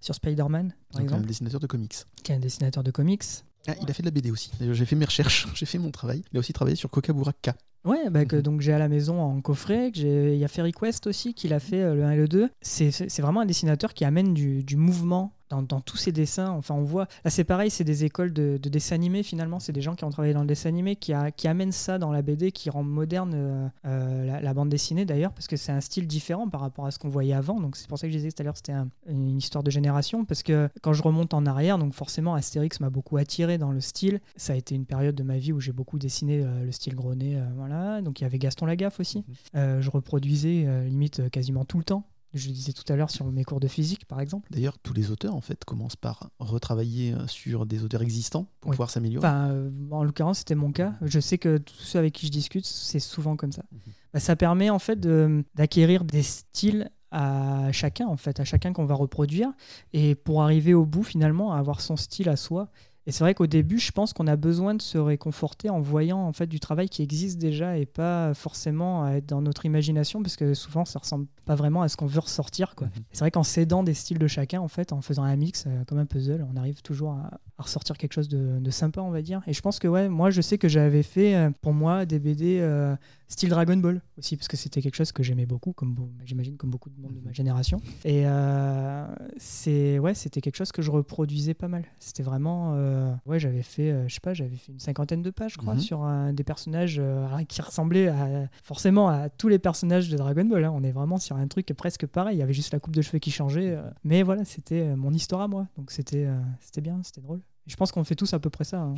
sur 0.00 0.14
Spider-Man, 0.14 0.68
par 0.92 1.00
Donc 1.00 1.00
un 1.00 1.02
exemple, 1.04 1.26
dessinateur 1.26 1.60
de 1.60 1.66
comics. 1.66 1.94
qui 2.22 2.32
est 2.32 2.34
un 2.34 2.40
dessinateur 2.40 2.82
de 2.82 2.90
comics. 2.90 3.24
Ah, 3.66 3.74
il 3.82 3.90
a 3.90 3.94
fait 3.94 4.02
de 4.02 4.06
la 4.08 4.12
BD 4.12 4.30
aussi. 4.30 4.50
J'ai 4.60 4.84
fait 4.86 4.96
mes 4.96 5.04
recherches, 5.04 5.48
j'ai 5.54 5.66
fait 5.66 5.78
mon 5.78 5.90
travail. 5.90 6.22
Il 6.32 6.36
a 6.36 6.40
aussi 6.40 6.52
travaillé 6.52 6.76
sur 6.76 6.90
Kokabura 6.90 7.32
K. 7.32 7.50
Ouais, 7.84 8.10
bah, 8.10 8.24
que, 8.24 8.36
Mhm. 8.36 8.42
donc 8.42 8.60
j'ai 8.60 8.72
à 8.72 8.78
la 8.78 8.88
maison 8.88 9.20
en 9.20 9.40
coffret. 9.40 9.90
Il 9.94 10.36
y 10.36 10.44
a 10.44 10.48
Fairy 10.48 10.72
Quest 10.72 11.06
aussi, 11.06 11.32
qui 11.34 11.48
l'a 11.48 11.60
fait 11.60 11.80
euh, 11.82 11.94
le 11.94 12.04
1 12.04 12.10
et 12.10 12.16
le 12.16 12.28
2. 12.28 12.50
C'est- 12.60 12.90
C'est 12.90 13.08
c'est 13.08 13.22
vraiment 13.22 13.40
un 13.40 13.46
dessinateur 13.46 13.94
qui 13.94 14.04
amène 14.04 14.34
du, 14.34 14.62
du 14.64 14.76
mouvement 14.76 15.32
dans, 15.50 15.62
dans 15.62 15.80
tous 15.80 15.96
ses 15.96 16.12
dessins. 16.12 16.50
Enfin, 16.50 16.74
on 16.74 16.82
voit. 16.82 17.06
Là, 17.24 17.30
c'est 17.30 17.44
pareil, 17.44 17.70
c'est 17.70 17.84
des 17.84 18.04
écoles 18.04 18.32
de, 18.32 18.58
de 18.60 18.68
dessin 18.68 18.94
animé 18.94 19.22
finalement. 19.22 19.60
C'est 19.60 19.72
des 19.72 19.80
gens 19.82 19.94
qui 19.94 20.04
ont 20.04 20.10
travaillé 20.10 20.34
dans 20.34 20.40
le 20.42 20.46
dessin 20.46 20.68
animé, 20.68 20.96
qui, 20.96 21.12
a- 21.12 21.30
qui 21.30 21.48
amènent 21.48 21.72
ça 21.72 21.98
dans 21.98 22.12
la 22.12 22.22
BD, 22.22 22.52
qui 22.52 22.70
rend 22.70 22.82
moderne 22.82 23.32
euh, 23.34 23.68
euh, 23.86 24.26
la, 24.26 24.40
la 24.40 24.54
bande 24.54 24.68
dessinée 24.68 25.04
d'ailleurs, 25.04 25.32
parce 25.32 25.46
que 25.46 25.56
c'est 25.56 25.72
un 25.72 25.80
style 25.80 26.06
différent 26.06 26.48
par 26.48 26.60
rapport 26.60 26.86
à 26.86 26.90
ce 26.90 26.98
qu'on 26.98 27.08
voyait 27.08 27.34
avant. 27.34 27.60
Donc, 27.60 27.76
c'est 27.76 27.88
pour 27.88 27.98
ça 27.98 28.06
que 28.06 28.12
je 28.12 28.18
disais 28.18 28.30
tout 28.32 28.42
à 28.42 28.44
l'heure, 28.44 28.56
c'était 28.56 28.72
un- 28.72 28.88
une 29.08 29.38
histoire 29.38 29.62
de 29.64 29.70
génération. 29.70 30.24
Parce 30.24 30.42
que 30.42 30.68
quand 30.82 30.92
je 30.92 31.02
remonte 31.02 31.34
en 31.34 31.46
arrière, 31.46 31.78
donc 31.78 31.94
forcément, 31.94 32.34
Astérix 32.34 32.80
m'a 32.80 32.90
beaucoup 32.90 33.16
attiré 33.16 33.58
dans 33.58 33.70
le 33.72 33.80
style. 33.80 34.20
Ça 34.36 34.52
a 34.52 34.56
été 34.56 34.74
une 34.74 34.84
période 34.86 35.14
de 35.14 35.22
ma 35.22 35.38
vie 35.38 35.52
où 35.52 35.60
j'ai 35.60 35.72
beaucoup 35.72 35.98
dessiné 35.98 36.42
euh, 36.42 36.64
le 36.64 36.72
style 36.72 36.94
Grenet. 36.94 37.36
euh, 37.36 37.44
voilà. 37.56 38.00
Donc, 38.02 38.20
il 38.20 38.24
y 38.24 38.26
avait 38.26 38.38
Gaston 38.38 38.66
Lagaffe 38.66 39.00
aussi. 39.00 39.24
Euh, 39.54 39.80
je 39.80 39.90
reproduisais 39.90 40.66
limite 40.88 41.30
quasiment 41.30 41.64
tout 41.64 41.78
le 41.78 41.84
temps. 41.84 42.04
Je 42.34 42.48
le 42.48 42.52
disais 42.54 42.72
tout 42.72 42.84
à 42.92 42.96
l'heure 42.96 43.10
sur 43.10 43.24
mes 43.26 43.42
cours 43.44 43.58
de 43.60 43.68
physique, 43.68 44.04
par 44.04 44.20
exemple. 44.20 44.48
D'ailleurs, 44.52 44.78
tous 44.78 44.92
les 44.92 45.10
auteurs, 45.10 45.34
en 45.34 45.40
fait, 45.40 45.64
commencent 45.64 45.96
par 45.96 46.30
retravailler 46.38 47.14
euh, 47.14 47.26
sur 47.26 47.64
des 47.64 47.84
auteurs 47.84 48.02
existants 48.02 48.46
pour 48.60 48.70
Oui. 48.70 48.74
pouvoir 48.76 48.90
s'améliorer. 48.90 49.26
Enfin, 49.26 49.48
euh, 49.50 49.70
en 49.90 50.04
l'occurrence, 50.04 50.40
c'était 50.40 50.54
mon 50.54 50.70
cas. 50.70 50.92
Je 51.02 51.20
sais 51.20 51.38
que 51.38 51.56
tous 51.58 51.74
ceux 51.82 51.98
avec 51.98 52.12
qui 52.14 52.26
je 52.26 52.32
discute, 52.32 52.66
c'est 52.66 53.00
souvent 53.00 53.36
comme 53.36 53.52
ça. 53.52 53.62
Mhm. 53.72 53.78
Bah, 54.12 54.20
ça 54.20 54.36
permet 54.36 54.68
en 54.70 54.78
fait 54.78 55.00
de- 55.00 55.44
d'acquérir 55.54 56.04
des 56.04 56.22
styles 56.22 56.90
à 57.10 57.72
chacun, 57.72 58.06
en 58.06 58.18
fait, 58.18 58.38
à 58.40 58.44
chacun 58.44 58.74
qu'on 58.74 58.84
va 58.84 58.94
reproduire, 58.94 59.48
et 59.94 60.14
pour 60.14 60.42
arriver 60.42 60.74
au 60.74 60.84
bout 60.84 61.02
finalement 61.04 61.54
à 61.54 61.58
avoir 61.58 61.80
son 61.80 61.96
style 61.96 62.28
à 62.28 62.36
soi. 62.36 62.68
Et 63.08 63.10
c'est 63.10 63.24
vrai 63.24 63.32
qu'au 63.32 63.46
début, 63.46 63.78
je 63.78 63.90
pense 63.90 64.12
qu'on 64.12 64.26
a 64.26 64.36
besoin 64.36 64.74
de 64.74 64.82
se 64.82 64.98
réconforter 64.98 65.70
en 65.70 65.80
voyant 65.80 66.18
en 66.18 66.34
fait 66.34 66.46
du 66.46 66.60
travail 66.60 66.90
qui 66.90 67.02
existe 67.02 67.38
déjà 67.38 67.78
et 67.78 67.86
pas 67.86 68.34
forcément 68.34 69.02
à 69.02 69.12
être 69.12 69.24
dans 69.24 69.40
notre 69.40 69.64
imagination, 69.64 70.22
parce 70.22 70.36
que 70.36 70.52
souvent 70.52 70.84
ça 70.84 70.98
ressemble 70.98 71.26
pas 71.46 71.54
vraiment 71.54 71.80
à 71.80 71.88
ce 71.88 71.96
qu'on 71.96 72.04
veut 72.04 72.20
ressortir. 72.20 72.74
Quoi. 72.74 72.88
Mhm. 72.88 73.04
C'est 73.12 73.20
vrai 73.20 73.30
qu'en 73.30 73.44
s'aidant 73.44 73.82
des 73.82 73.94
styles 73.94 74.18
de 74.18 74.26
chacun, 74.26 74.60
en 74.60 74.68
fait, 74.68 74.92
en 74.92 75.00
faisant 75.00 75.22
un 75.22 75.36
mix 75.36 75.64
euh, 75.66 75.84
comme 75.86 75.96
un 75.96 76.04
puzzle, 76.04 76.46
on 76.52 76.56
arrive 76.58 76.82
toujours 76.82 77.12
à, 77.12 77.30
à 77.56 77.62
ressortir 77.62 77.96
quelque 77.96 78.12
chose 78.12 78.28
de, 78.28 78.58
de 78.60 78.70
sympa, 78.70 79.00
on 79.00 79.10
va 79.10 79.22
dire. 79.22 79.40
Et 79.46 79.54
je 79.54 79.62
pense 79.62 79.78
que 79.78 79.88
ouais, 79.88 80.10
moi 80.10 80.28
je 80.28 80.42
sais 80.42 80.58
que 80.58 80.68
j'avais 80.68 81.02
fait 81.02 81.34
euh, 81.34 81.50
pour 81.62 81.72
moi 81.72 82.04
des 82.04 82.18
BD 82.18 82.58
euh, 82.60 82.94
style 83.28 83.50
Dragon 83.50 83.76
Ball 83.76 84.00
aussi, 84.18 84.36
parce 84.36 84.48
que 84.48 84.56
c'était 84.56 84.80
quelque 84.82 84.94
chose 84.96 85.12
que 85.12 85.22
j'aimais 85.22 85.46
beaucoup, 85.46 85.72
comme 85.72 85.94
j'imagine 86.24 86.56
comme 86.56 86.70
beaucoup 86.70 86.88
de 86.90 87.00
monde 87.00 87.14
de 87.14 87.20
ma 87.20 87.32
génération. 87.32 87.80
Et 88.04 88.22
euh, 88.26 89.06
c'est 89.36 89.98
ouais, 89.98 90.14
c'était 90.14 90.40
quelque 90.40 90.56
chose 90.56 90.72
que 90.72 90.82
je 90.82 90.90
reproduisais 90.90 91.54
pas 91.54 91.68
mal. 91.68 91.84
C'était 91.98 92.22
vraiment 92.22 92.72
euh, 92.74 93.12
ouais, 93.26 93.38
j'avais 93.38 93.62
fait, 93.62 93.90
euh, 93.90 94.08
je 94.08 94.14
sais 94.14 94.20
pas, 94.20 94.34
j'avais 94.34 94.56
fait 94.56 94.72
une 94.72 94.80
cinquantaine 94.80 95.22
de 95.22 95.30
pages, 95.30 95.52
je 95.52 95.58
crois, 95.58 95.74
Mhm. 95.74 95.80
sur 95.80 96.02
un 96.02 96.32
des 96.32 96.44
personnages 96.44 97.00
qui 97.48 97.60
ressemblaient 97.62 98.08
à, 98.08 98.48
forcément 98.62 99.08
à 99.08 99.28
tous 99.28 99.48
les 99.48 99.58
personnages 99.58 100.08
de 100.08 100.16
Dragon 100.16 100.44
Ball. 100.44 100.64
hein. 100.64 100.72
On 100.74 100.82
est 100.82 100.92
vraiment 100.92 101.18
sur 101.18 101.36
un 101.36 101.46
truc 101.48 101.66
presque 101.76 102.06
pareil. 102.06 102.36
Il 102.36 102.40
y 102.40 102.42
avait 102.42 102.52
juste 102.52 102.72
la 102.72 102.80
coupe 102.80 102.94
de 102.96 103.02
cheveux 103.02 103.18
qui 103.18 103.30
changeait, 103.30 103.78
mais 104.04 104.22
voilà, 104.22 104.44
c'était 104.44 104.96
mon 104.96 105.12
histoire 105.12 105.42
à 105.42 105.48
moi. 105.48 105.66
Donc 105.76 105.90
c'était 105.90 106.26
c'était 106.60 106.80
bien, 106.80 107.00
c'était 107.02 107.20
drôle. 107.20 107.40
Je 107.68 107.76
pense 107.76 107.92
qu'on 107.92 108.02
fait 108.04 108.16
tous 108.16 108.32
à 108.34 108.38
peu 108.40 108.50
près 108.50 108.64
ça. 108.64 108.80
hein. 108.80 108.94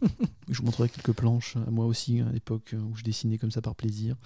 Je 0.48 0.58
vous 0.58 0.64
montrerai 0.64 0.88
quelques 0.88 1.12
planches, 1.12 1.56
à 1.66 1.70
moi 1.70 1.84
aussi, 1.86 2.20
à 2.20 2.32
l'époque 2.32 2.70
euh, 2.72 2.78
où 2.78 2.96
je 2.96 3.02
dessinais 3.04 3.36
comme 3.36 3.50
ça 3.50 3.60
par 3.60 3.74
plaisir, 3.74 4.16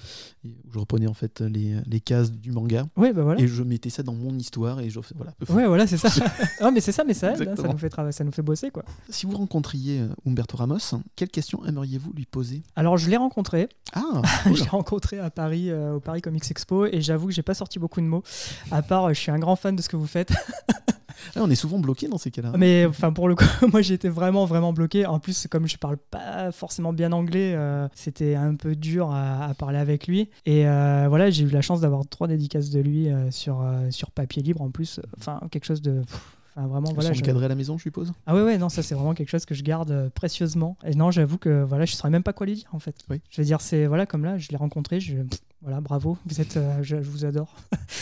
et 0.44 0.49
où 0.64 0.72
je 0.72 0.79
reprenais 0.79 1.09
en 1.09 1.14
fait 1.14 1.40
les, 1.40 1.77
les 1.87 2.01
cases 2.01 2.31
du 2.31 2.53
manga, 2.53 2.87
Ouais, 2.96 3.12
bah 3.12 3.22
voilà. 3.25 3.40
et 3.40 3.49
je 3.49 3.62
mettais 3.64 3.90
ça 3.90 4.03
dans 4.05 4.14
mon 4.14 4.37
histoire, 4.38 4.79
et 4.81 4.90
je 4.90 5.01
voilà. 5.16 5.35
Ouais, 5.51 5.66
voilà, 5.66 5.87
c'est 5.88 5.96
ça. 5.99 6.09
non, 6.62 6.70
mais 6.72 6.81
c'est 6.81 6.92
ça, 6.92 7.03
mais 7.05 7.14
ça 7.14 7.33
aide, 7.35 7.49
hein, 7.49 7.55
ça 7.57 7.66
nous 7.68 7.79
fait 7.79 7.88
travailler, 7.90 8.12
ça 8.12 8.22
nous 8.25 8.31
fait 8.33 8.42
bosser, 8.42 8.70
quoi. 8.70 8.85
Si 9.11 9.27
vous 9.27 9.37
rencontriez 9.37 10.01
euh, 10.01 10.09
Umberto 10.25 10.57
Ramos, 10.57 10.79
quelle 11.16 11.31
question 11.31 11.64
aimeriez-vous 11.66 12.12
lui 12.12 12.27
poser? 12.27 12.62
Alors, 12.77 12.96
je 12.96 13.11
l'ai 13.11 13.16
rencontré. 13.16 13.68
Ah, 13.92 14.22
je 14.46 14.62
l'ai 14.62 14.68
rencontré 14.68 15.18
à 15.18 15.31
Paris, 15.31 15.70
euh, 15.70 15.94
au 15.94 16.01
Paris 16.01 16.22
Comics 16.22 16.49
Expo, 16.49 16.87
et 16.87 17.01
j'avoue 17.01 17.27
que 17.27 17.33
j'ai 17.33 17.42
pas 17.42 17.55
sorti 17.55 17.79
beaucoup 17.81 18.01
de 18.01 18.07
mots. 18.07 18.22
À 18.70 18.83
part, 18.83 19.07
euh, 19.07 19.14
je 19.14 19.20
suis 19.20 19.33
un 19.33 19.38
grand 19.40 19.57
fan 19.57 19.75
de 19.75 19.83
ce 19.83 19.88
que 19.88 19.96
vous 19.96 20.07
faites. 20.07 20.33
Ah, 21.35 21.41
on 21.43 21.51
est 21.51 21.55
souvent 21.57 21.79
bloqué 21.79 22.09
dans 22.09 22.19
ces 22.19 22.31
cas-là. 22.31 22.53
Mais 22.57 22.87
enfin, 22.87 23.13
pour 23.13 23.29
le 23.29 23.35
coup, 23.35 23.45
moi 23.73 23.83
j'ai 23.83 23.95
été 23.95 24.09
vraiment, 24.09 24.45
vraiment 24.47 24.73
bloqué. 24.73 25.07
En 25.07 25.19
plus, 25.19 25.47
comme 25.51 25.67
je 25.67 25.77
parle 25.77 25.97
pas 25.97 26.53
forcément 26.53 26.93
bien 26.93 27.13
anglais, 27.13 27.53
euh, 27.55 27.89
c'était 27.95 28.35
un 28.35 28.55
peu 28.55 28.77
dur 28.77 29.11
à, 29.11 29.45
à 29.47 29.55
parler 29.55 29.79
avec 29.79 30.07
lui. 30.07 30.29
Et 30.45 30.67
euh, 30.67 31.07
voilà, 31.09 31.31
j'ai 31.31 31.45
eu 31.45 31.49
la 31.51 31.63
chance 31.63 31.81
d'avoir 31.81 32.07
trois 32.09 32.29
dédicaces 32.29 32.71
de 32.71 32.81
lui 32.81 33.09
euh, 33.09 33.31
sur, 33.31 33.65
sur 33.91 34.11
papier 34.11 34.43
libre 34.43 34.63
en 34.63 34.71
plus. 34.71 35.01
Enfin, 35.19 35.41
quelque 35.51 35.65
chose 35.65 35.83
de. 35.83 36.01
pff, 36.03 36.33
Enfin, 36.59 36.69
vraiment, 36.69 36.91
voilà. 36.95 37.13
je- 37.13 37.23
à 37.23 37.49
la 37.49 37.55
maison, 37.55 37.77
je 37.77 37.83
suppose? 37.83 38.15
Ah 38.25 38.35
ouais, 38.35 38.43
ouais, 38.43 38.57
non, 38.57 38.71
ça 38.71 38.83
c'est 38.83 38.95
vraiment 38.95 39.13
quelque 39.13 39.29
chose 39.29 39.45
que 39.45 39.55
je 39.55 39.63
garde 39.63 39.91
euh, 39.91 40.09
précieusement. 40.09 40.79
Et 40.87 40.95
non, 40.95 41.11
j'avoue 41.11 41.37
que 41.37 41.63
voilà, 41.63 41.85
je 41.85 41.95
saurais 41.95 42.09
même 42.09 42.23
pas 42.23 42.33
quoi 42.33 42.47
lui 42.47 42.55
dire 42.55 42.71
en 42.73 42.79
fait. 42.79 42.97
Oui. 43.11 43.21
Je 43.29 43.43
veux 43.43 43.45
dire, 43.45 43.61
c'est 43.61 43.85
voilà, 43.85 44.07
comme 44.07 44.25
là, 44.25 44.39
je 44.39 44.49
l'ai 44.49 44.57
rencontré, 44.57 44.99
je, 44.99 45.17
Voilà, 45.67 45.81
bravo, 45.81 46.17
vous 46.25 46.41
êtes, 46.41 46.57
euh, 46.59 46.79
je, 46.83 47.03
je 47.03 47.11
vous 47.11 47.25
adore. 47.25 47.53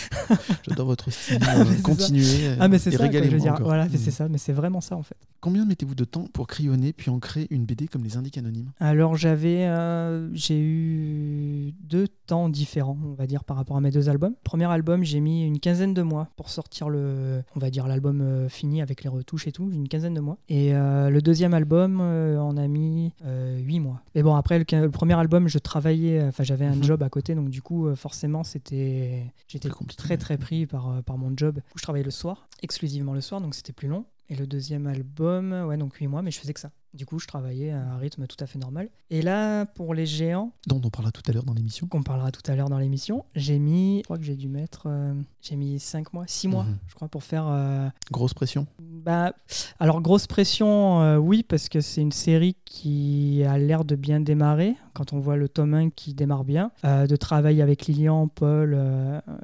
J'adore 0.68 0.84
votre 0.86 1.10
style. 1.10 1.42
Ça. 1.44 1.64
continuez. 1.82 2.56
Ah 2.60 2.68
mais 2.68 2.78
c'est 2.78 2.92
et 2.92 2.96
ça, 2.98 3.10
je 3.10 3.18
veux 3.30 3.38
dire. 3.38 3.56
Voilà, 3.62 3.86
Mm. 3.86 3.90
c'est 3.96 4.10
ça, 4.10 4.28
mais 4.28 4.36
c'est 4.38 4.52
vraiment 4.52 4.82
ça 4.82 4.96
en 4.96 5.02
fait. 5.02 5.16
Combien 5.40 5.64
mettez-vous 5.64 5.94
de 5.94 6.04
temps 6.04 6.26
pour 6.32 6.46
crayonner 6.46 6.92
puis 6.92 7.10
en 7.10 7.18
créer 7.18 7.46
une 7.50 7.64
BD 7.64 7.86
comme 7.88 8.02
les 8.04 8.16
Indiques 8.18 8.36
Anonymes? 8.38 8.70
Alors 8.80 9.16
j'avais, 9.16 9.64
euh, 9.66 10.28
j'ai 10.34 10.60
eu 10.60 11.72
deux 11.82 12.06
temps 12.26 12.48
différents, 12.48 12.98
on 13.04 13.12
va 13.14 13.26
dire, 13.26 13.44
par 13.44 13.56
rapport 13.56 13.76
à 13.76 13.80
mes 13.80 13.90
deux 13.90 14.08
albums. 14.08 14.34
Premier 14.44 14.64
album, 14.70 15.02
j'ai 15.02 15.20
mis 15.20 15.44
une 15.46 15.58
quinzaine 15.60 15.94
de 15.94 16.02
mois 16.02 16.28
pour 16.36 16.48
sortir 16.50 16.88
le, 16.90 17.42
on 17.56 17.60
va 17.60 17.70
dire 17.70 17.86
l'album 17.86 18.20
euh, 18.22 18.48
fini 18.50 18.80
avec 18.82 19.02
les 19.04 19.08
retouches 19.10 19.46
et 19.46 19.52
tout, 19.52 19.70
une 19.72 19.88
quinzaine 19.88 20.14
de 20.14 20.20
mois. 20.20 20.36
Et 20.50 20.74
euh, 20.74 21.08
le 21.10 21.20
deuxième 21.22 21.54
album, 21.54 21.98
euh, 22.02 22.38
on 22.38 22.56
a 22.58 22.66
mis 22.68 23.12
euh, 23.24 23.58
huit 23.58 23.80
mois. 23.80 24.00
Mais 24.14 24.22
bon 24.22 24.34
après 24.34 24.58
le, 24.58 24.90
premier 24.90 25.14
album, 25.14 25.48
je 25.48 25.58
travaillais, 25.58 26.20
euh, 26.20 26.28
enfin 26.28 26.44
j'avais 26.44 26.66
un 26.66 26.74
Mhm. 26.74 26.82
job 26.84 27.02
à 27.02 27.08
côté, 27.08 27.34
donc 27.34 27.50
du 27.54 27.62
coup 27.62 27.86
euh, 27.86 27.94
forcément 27.94 28.42
c'était, 28.42 29.32
j'étais 29.46 29.68
très 29.96 30.16
très 30.16 30.36
pris 30.36 30.66
par, 30.66 30.90
euh, 30.90 31.02
par 31.02 31.18
mon 31.18 31.32
job. 31.36 31.60
où 31.72 31.78
je 31.78 31.84
travaillais 31.84 32.04
le 32.04 32.10
soir, 32.10 32.48
exclusivement 32.62 33.14
le 33.14 33.20
soir, 33.20 33.40
donc 33.40 33.54
c'était 33.54 33.72
plus 33.72 33.86
long. 33.86 34.06
Et 34.28 34.34
le 34.34 34.46
deuxième 34.46 34.88
album, 34.88 35.52
ouais, 35.52 35.76
donc 35.76 35.94
8 35.94 36.08
mois, 36.08 36.22
mais 36.22 36.32
je 36.32 36.40
faisais 36.40 36.52
que 36.52 36.58
ça. 36.58 36.72
Du 36.94 37.06
coup, 37.06 37.18
je 37.18 37.26
travaillais 37.26 37.72
à 37.72 37.80
un 37.82 37.96
rythme 37.98 38.26
tout 38.28 38.36
à 38.38 38.46
fait 38.46 38.58
normal. 38.58 38.88
Et 39.10 39.20
là, 39.20 39.66
pour 39.66 39.94
les 39.94 40.06
géants, 40.06 40.52
Dont 40.68 40.80
on 40.84 40.90
parlera 40.90 41.10
tout 41.10 41.22
à 41.28 41.32
l'heure 41.32 41.42
dans 41.42 41.52
l'émission. 41.52 41.88
qu'on 41.88 42.04
parlera 42.04 42.30
tout 42.30 42.40
à 42.48 42.54
l'heure 42.54 42.68
dans 42.68 42.78
l'émission, 42.78 43.24
j'ai 43.34 43.58
mis, 43.58 43.98
je 43.98 44.02
crois 44.04 44.16
que 44.18 44.22
j'ai 44.24 44.36
dû 44.36 44.48
mettre, 44.48 44.84
euh, 44.86 45.12
j'ai 45.42 45.56
mis 45.56 45.80
5 45.80 46.12
mois, 46.12 46.24
6 46.28 46.46
mois, 46.46 46.62
Mhm. 46.64 46.78
je 46.86 46.94
crois, 46.94 47.08
pour 47.08 47.24
faire. 47.24 47.46
euh, 47.48 47.88
Grosse 48.12 48.32
pression. 48.32 48.66
bah, 48.80 49.34
alors, 49.80 50.00
grosse 50.02 50.28
pression, 50.28 51.00
euh, 51.02 51.16
oui, 51.16 51.42
parce 51.42 51.68
que 51.68 51.80
c'est 51.80 52.00
une 52.00 52.12
série 52.12 52.54
qui 52.64 53.42
a 53.44 53.58
l'air 53.58 53.84
de 53.84 53.96
bien 53.96 54.20
démarrer. 54.20 54.76
Quand 54.94 55.12
on 55.12 55.18
voit 55.18 55.36
le 55.36 55.48
tome 55.48 55.74
1 55.74 55.90
qui 55.90 56.14
démarre 56.14 56.44
bien, 56.44 56.70
de 56.84 57.16
travailler 57.16 57.62
avec 57.62 57.86
Lilian, 57.86 58.28
Paul, 58.28 58.78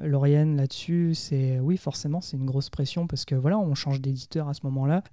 Lauriane 0.01 0.55
là-dessus, 0.55 1.13
c'est 1.15 1.59
oui, 1.59 1.75
forcément, 1.75 2.21
c'est 2.21 2.37
une 2.37 2.45
grosse 2.45 2.69
pression 2.69 3.05
parce 3.07 3.25
que 3.25 3.35
voilà, 3.35 3.59
on 3.59 3.75
change 3.75 3.99
d'éditeur 3.99 4.47
à 4.47 4.53
ce 4.53 4.61
moment-là. 4.63 5.03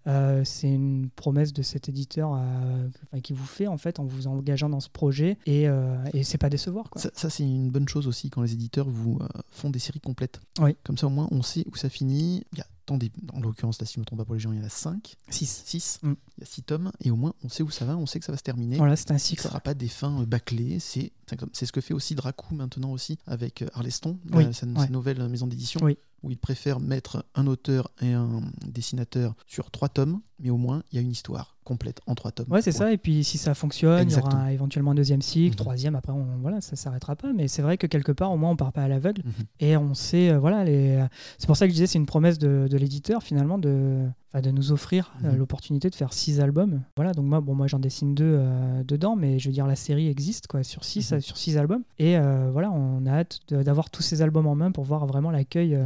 C'est 0.45 0.71
une 0.71 1.09
promesse 1.17 1.53
de 1.53 1.63
cet 1.63 1.89
éditeur 1.89 2.28
euh, 2.37 3.21
qui 3.23 3.33
vous 3.33 3.47
fait 3.47 3.67
en 3.67 3.79
fait 3.79 3.99
en 3.99 4.05
vous 4.05 4.27
engageant 4.27 4.69
dans 4.69 4.81
ce 4.81 4.89
projet 4.89 5.39
et, 5.47 5.69
euh, 5.69 5.97
et 6.13 6.23
c'est 6.23 6.39
pas 6.39 6.51
décevoir. 6.51 6.91
Quoi. 6.91 7.01
Ça, 7.01 7.11
ça, 7.15 7.31
c'est 7.31 7.45
une 7.45 7.71
bonne 7.71 7.89
chose 7.89 8.07
aussi 8.07 8.31
quand 8.31 8.43
les 8.43 8.53
éditeurs 8.53 8.89
vous 8.89 9.19
euh, 9.21 9.29
font 9.51 9.71
des 9.71 9.79
séries 9.79 10.01
complètes. 10.01 10.41
Oui. 10.61 10.77
Comme 10.85 10.99
ça, 10.99 11.07
au 11.07 11.11
moins, 11.11 11.29
on 11.31 11.43
sait 11.43 11.65
où 11.71 11.77
ça 11.77 11.89
finit. 11.89 12.45
Il 12.53 12.59
y 12.59 12.61
a 12.61 12.67
tant 12.87 12.97
des... 12.97 13.11
En 13.33 13.41
l'occurrence, 13.41 13.81
là, 13.81 13.87
si 13.87 13.95
je 13.95 13.99
ne 13.99 14.03
me 14.03 14.07
trompe 14.07 14.19
pas 14.19 14.25
pour 14.25 14.35
les 14.35 14.41
gens, 14.41 14.53
il 14.53 14.59
y 14.59 14.63
en 14.63 14.65
a 14.65 14.69
5, 14.71 15.15
6. 15.29 15.63
6. 15.67 16.01
Mm. 16.03 16.13
Il 16.39 16.41
y 16.41 16.43
a 16.43 16.47
6 16.47 16.63
tomes. 16.63 16.93
Et 17.01 17.11
au 17.11 17.17
moins, 17.17 17.35
on 17.45 17.49
sait 17.49 17.63
où 17.63 17.71
ça 17.71 17.85
va, 17.85 17.97
on 17.97 18.07
sait 18.07 18.19
que 18.19 18.25
ça 18.25 18.33
va 18.33 18.39
se 18.39 18.43
terminer. 18.43 18.77
Voilà, 18.77 18.97
c'est 18.97 19.11
un 19.11 19.19
cycle. 19.19 19.43
sera 19.43 19.61
pas 19.61 19.75
des 19.75 19.89
fins 19.89 20.23
bâclées. 20.25 20.79
C'est 20.81 21.13
c'est 21.53 21.67
ce 21.67 21.73
que 21.73 21.83
fait 21.83 21.93
aussi 21.93 22.15
Dracou 22.15 22.55
maintenant 22.55 22.91
aussi 22.91 23.19
avec 23.27 23.63
Arleston, 23.75 24.19
Oui, 24.33 24.45
sa, 24.55 24.67
ouais. 24.67 24.75
sa 24.79 24.89
nouvelle 24.89 25.29
maison 25.29 25.47
d'édition, 25.47 25.81
Oui. 25.83 25.99
Où 26.23 26.31
il 26.31 26.39
préfère 26.39 26.81
mettre 26.81 27.25
un 27.35 27.47
auteur 27.47 27.91
et 28.01 28.13
un 28.13 28.41
dessinateur 28.67 29.35
sur 29.47 29.71
trois 29.71 29.89
tomes, 29.89 30.21
mais 30.41 30.51
au 30.51 30.57
moins 30.57 30.83
il 30.93 30.97
y 30.97 30.99
a 30.99 31.03
une 31.03 31.11
histoire 31.11 31.57
complète 31.65 32.01
en 32.07 32.15
trois 32.15 32.31
tomes. 32.33 32.47
Ouais, 32.51 32.63
c'est 32.63 32.73
ça. 32.73 32.93
Et 32.93 32.97
puis 32.97 33.25
si 33.25 33.37
ça 33.37 33.55
fonctionne, 33.55 34.09
il 34.09 34.15
y 34.17 34.19
aura 34.19 34.53
éventuellement 34.53 34.93
un 34.93 34.95
deuxième 34.95 35.21
cycle, 35.21 35.51
Mhm. 35.51 35.57
troisième. 35.57 35.95
Après, 35.97 36.13
on, 36.13 36.25
voilà, 36.41 36.63
ça 36.63 36.77
s'arrêtera 36.77 37.15
pas. 37.15 37.33
Mais 37.35 37.47
c'est 37.47 37.61
vrai 37.61 37.77
que 37.77 37.87
quelque 37.87 38.11
part, 38.13 38.33
au 38.33 38.39
moins, 38.39 38.51
on 38.53 38.57
part 38.57 38.73
pas 38.73 38.83
à 38.85 38.89
l'aveugle 38.89 39.23
Mhm. 39.25 39.33
et 39.61 39.77
on 39.77 39.93
sait, 39.93 40.31
euh, 40.31 40.39
voilà, 40.39 40.65
les. 40.65 41.05
C'est 41.37 41.47
pour 41.47 41.57
ça 41.59 41.67
que 41.67 41.71
je 41.71 41.75
disais, 41.75 41.87
c'est 41.87 41.99
une 41.99 42.07
promesse 42.07 42.39
de, 42.39 42.69
de 42.71 42.77
l'éditeur 42.79 43.23
finalement 43.23 43.59
de, 43.59 44.07
enfin, 44.33 44.41
de 44.41 44.51
nous 44.51 44.73
offrir 44.73 45.13
euh, 45.25 45.33
Mhm. 45.33 45.37
l'opportunité 45.37 45.91
de 45.91 45.95
faire 45.95 46.15
six 46.15 46.41
albums. 46.41 46.81
Voilà. 46.97 47.13
Donc 47.13 47.27
moi, 47.27 47.43
bon, 47.43 47.55
moi, 47.55 47.67
j'en 47.67 47.79
dessine 47.81 48.15
deux 48.15 48.37
euh, 48.39 48.83
dedans, 48.83 49.15
mais 49.15 49.39
je 49.39 49.49
veux 49.49 49.53
dire, 49.53 49.67
la 49.67 49.77
série 49.77 50.09
existe 50.09 50.47
quoi, 50.47 50.63
sur 50.63 50.85
six, 50.85 51.19
sur 51.21 51.37
six 51.37 51.59
albums. 51.59 51.83
Et 51.99 52.17
euh, 52.17 52.49
voilà, 52.51 52.71
on 52.71 53.05
a 53.05 53.11
hâte 53.13 53.41
d'avoir 53.51 53.91
tous 53.91 54.03
ces 54.03 54.23
albums 54.23 54.47
en 54.47 54.55
main 54.55 54.73
pour 54.73 54.85
voir 54.85 55.05
vraiment 55.07 55.31
l'accueil, 55.31 55.75
euh. 55.75 55.85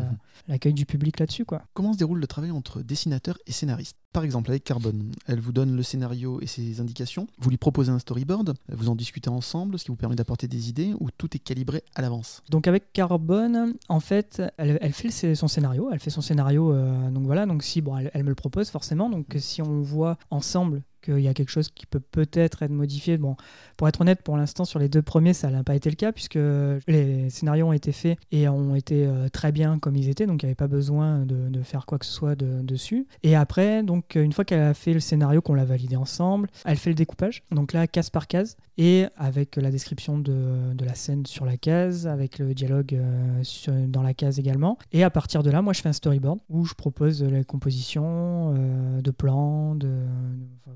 L'accueil 0.48 0.74
du 0.74 0.86
public 0.86 1.18
là-dessus, 1.18 1.44
quoi. 1.44 1.62
Comment 1.74 1.92
se 1.92 1.98
déroule 1.98 2.18
le 2.18 2.26
travail 2.26 2.50
entre 2.50 2.82
dessinateur 2.82 3.38
et 3.46 3.52
scénariste 3.52 3.96
Par 4.12 4.24
exemple, 4.24 4.50
avec 4.50 4.64
Carbone, 4.64 5.12
elle 5.26 5.40
vous 5.40 5.52
donne 5.52 5.74
le 5.76 5.82
scénario 5.82 6.40
et 6.40 6.46
ses 6.46 6.80
indications, 6.80 7.26
vous 7.38 7.50
lui 7.50 7.56
proposez 7.56 7.90
un 7.90 7.98
storyboard, 7.98 8.54
vous 8.68 8.88
en 8.88 8.94
discutez 8.94 9.30
ensemble, 9.30 9.78
ce 9.78 9.84
qui 9.84 9.90
vous 9.90 9.96
permet 9.96 10.16
d'apporter 10.16 10.48
des 10.48 10.68
idées, 10.68 10.94
ou 11.00 11.10
tout 11.10 11.34
est 11.36 11.40
calibré 11.40 11.82
à 11.94 12.02
l'avance? 12.02 12.42
Donc 12.50 12.66
avec 12.68 12.92
Carbone, 12.92 13.74
en 13.88 14.00
fait, 14.00 14.42
elle, 14.56 14.78
elle 14.80 14.92
fait 14.92 15.34
son 15.34 15.48
scénario, 15.48 15.90
elle 15.92 16.00
fait 16.00 16.10
son 16.10 16.20
scénario, 16.20 16.72
euh, 16.72 17.10
donc 17.10 17.24
voilà, 17.24 17.46
donc 17.46 17.62
si, 17.62 17.80
bon, 17.80 17.96
elle, 17.96 18.10
elle 18.14 18.24
me 18.24 18.28
le 18.28 18.34
propose 18.34 18.70
forcément, 18.70 19.08
donc 19.08 19.26
si 19.38 19.62
on 19.62 19.80
voit 19.80 20.18
ensemble 20.30 20.82
qu'il 21.02 21.20
y 21.20 21.28
a 21.28 21.34
quelque 21.34 21.50
chose 21.50 21.68
qui 21.70 21.86
peut 21.86 22.00
peut-être 22.00 22.62
être 22.62 22.72
modifié, 22.72 23.18
bon, 23.18 23.36
pour 23.76 23.88
être 23.88 24.00
honnête, 24.00 24.22
pour 24.22 24.36
l'instant, 24.36 24.64
sur 24.64 24.78
les 24.78 24.88
deux 24.88 25.02
premiers, 25.02 25.34
ça 25.34 25.50
n'a 25.50 25.62
pas 25.62 25.74
été 25.74 25.90
le 25.90 25.96
cas, 25.96 26.12
puisque 26.12 26.38
les 26.86 27.30
scénarios 27.30 27.66
ont 27.66 27.72
été 27.72 27.92
faits 27.92 28.18
et 28.30 28.48
ont 28.48 28.74
été 28.74 29.06
euh, 29.06 29.28
très 29.28 29.52
bien 29.52 29.78
comme 29.78 29.96
ils 29.96 30.08
étaient, 30.08 30.26
donc 30.26 30.42
il 30.42 30.46
n'y 30.46 30.50
avait 30.50 30.54
pas 30.54 30.68
besoin 30.68 31.26
de, 31.26 31.62
faire 31.62 31.86
quoi 31.86 31.98
que 31.98 32.06
ce 32.06 32.12
soit 32.12 32.34
de- 32.34 32.62
dessus. 32.62 33.06
Et 33.22 33.36
après, 33.36 33.82
donc 33.82 34.16
une 34.16 34.32
fois 34.32 34.44
qu'elle 34.44 34.60
a 34.60 34.74
fait 34.74 34.94
le 34.94 35.00
scénario, 35.00 35.40
qu'on 35.40 35.54
l'a 35.54 35.64
validé 35.64 35.96
ensemble, 35.96 36.48
elle 36.64 36.76
fait 36.76 36.90
le 36.90 36.94
découpage, 36.94 37.42
donc 37.50 37.72
là, 37.72 37.86
case 37.86 38.10
par 38.10 38.26
case, 38.26 38.56
et 38.78 39.06
avec 39.16 39.56
la 39.56 39.70
description 39.70 40.18
de, 40.18 40.84
la 40.84 40.94
scène 40.94 41.26
sur 41.26 41.44
la 41.44 41.56
case, 41.56 42.06
avec 42.06 42.38
le 42.38 42.54
dialogue 42.54 42.94
euh, 42.94 43.86
dans 43.86 44.02
la 44.02 44.14
case 44.14 44.38
également. 44.38 44.78
Et 44.92 45.04
à 45.04 45.10
partir 45.10 45.42
de 45.42 45.50
là, 45.50 45.62
moi, 45.62 45.72
je 45.72 45.80
fais 45.80 45.88
un 45.88 45.92
storyboard 45.92 46.40
où 46.48 46.64
je 46.64 46.74
propose 46.74 47.22
la 47.22 47.44
composition 47.44 48.54
euh, 48.56 49.00
de 49.00 49.10
plans, 49.10 49.74
de, 49.74 49.90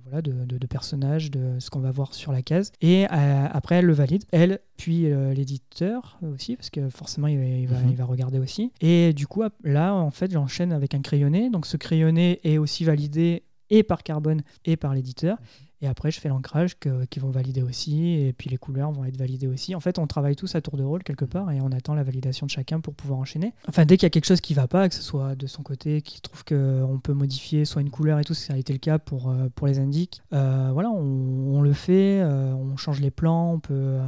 voilà, 0.05 0.16
de, 0.23 0.33
de- 0.45 0.59
de 0.59 0.67
personnages, 0.67 1.31
de 1.31 1.59
ce 1.59 1.71
qu'on 1.71 1.81
va 1.81 1.91
voir 1.91 2.15
sur 2.15 2.33
la 2.33 2.43
case. 2.43 2.73
Et 2.81 3.07
euh, 3.13 3.47
après, 3.51 3.77
elle 3.77 3.87
le 3.87 3.93
valide, 3.93 4.25
elle, 4.33 4.61
puis 4.77 5.07
euh, 5.11 5.33
l'éditeur 5.35 6.19
aussi, 6.23 6.57
parce 6.57 6.71
que 6.71 6.89
forcément, 6.91 7.27
il 7.27 7.39
va, 7.39 7.45
il 7.45 7.67
va- 7.69 7.81
Mhm. 7.81 7.91
il 7.91 7.97
va 7.97 8.05
regarder 8.05 8.39
aussi. 8.39 8.73
Et 8.81 9.13
du 9.13 9.27
coup, 9.27 9.43
là, 9.65 9.95
en 9.95 10.11
fait, 10.11 10.31
j'enchaîne 10.31 10.73
avec 10.73 10.95
un 10.95 11.01
crayonné. 11.01 11.51
Donc, 11.51 11.67
ce 11.67 11.77
crayonné 11.77 12.41
est 12.45 12.59
aussi 12.59 12.85
validé 12.85 13.43
et 13.71 13.83
par 13.83 14.03
Carbone 14.03 14.43
et 14.65 14.77
par 14.77 14.95
l'éditeur. 14.95 15.39
Et 15.83 15.89
après, 15.89 16.11
je 16.11 16.21
fais 16.21 16.29
l'ancrage 16.29 16.79
qu'ils 16.79 17.23
vont 17.23 17.31
valider 17.31 17.63
aussi, 17.63 18.15
et 18.15 18.33
puis 18.33 18.49
les 18.49 18.57
couleurs 18.57 18.93
vont 18.93 19.05
être 19.05 19.19
validées 19.19 19.47
aussi. 19.47 19.75
En 19.75 19.81
fait, 19.81 19.99
on 19.99 20.07
travaille 20.07 20.35
tous 20.35 20.55
à 20.55 20.63
tour 20.63 20.77
de 20.77 20.83
rôle 20.83 21.03
quelque 21.03 21.27
part, 21.27 21.51
et 21.51 21.61
on 21.61 21.71
attend 21.71 21.95
la 21.95 22.03
validation 22.03 22.47
de 22.47 22.51
chacun 22.51 22.81
pour 22.81 22.95
pouvoir 22.95 23.19
enchaîner. 23.19 23.53
Enfin, 23.69 23.85
dès 23.85 23.97
qu'il 23.97 24.05
y 24.05 24.07
a 24.07 24.11
quelque 24.11 24.25
chose 24.25 24.41
qui 24.41 24.55
va 24.55 24.69
pas, 24.69 24.89
que 24.89 24.95
ce 24.95 25.03
soit 25.03 25.35
de 25.35 25.47
son 25.47 25.63
côté, 25.63 26.01
qui 26.01 26.21
trouve 26.23 26.45
qu'on 26.45 26.99
peut 27.03 27.13
modifier 27.13 27.65
soit 27.67 27.83
une 27.83 27.91
couleur 27.91 28.19
et 28.19 28.25
tout, 28.25 28.35
ça 28.35 28.55
a 28.55 28.57
été 28.57 28.73
le 28.73 28.79
cas 28.79 28.99
pour, 28.99 29.31
euh, 29.31 29.49
pour 29.55 29.67
les 29.67 29.79
indiques, 29.79 30.23
euh, 30.33 30.71
voilà, 30.73 30.91
on, 30.91 31.61
le 31.61 31.73
fait, 31.73 32.21
euh, 32.23 32.53
on 32.55 32.77
change 32.77 33.01
les 33.01 33.11
plans, 33.11 33.53
on 33.53 33.61
peut... 33.61 33.99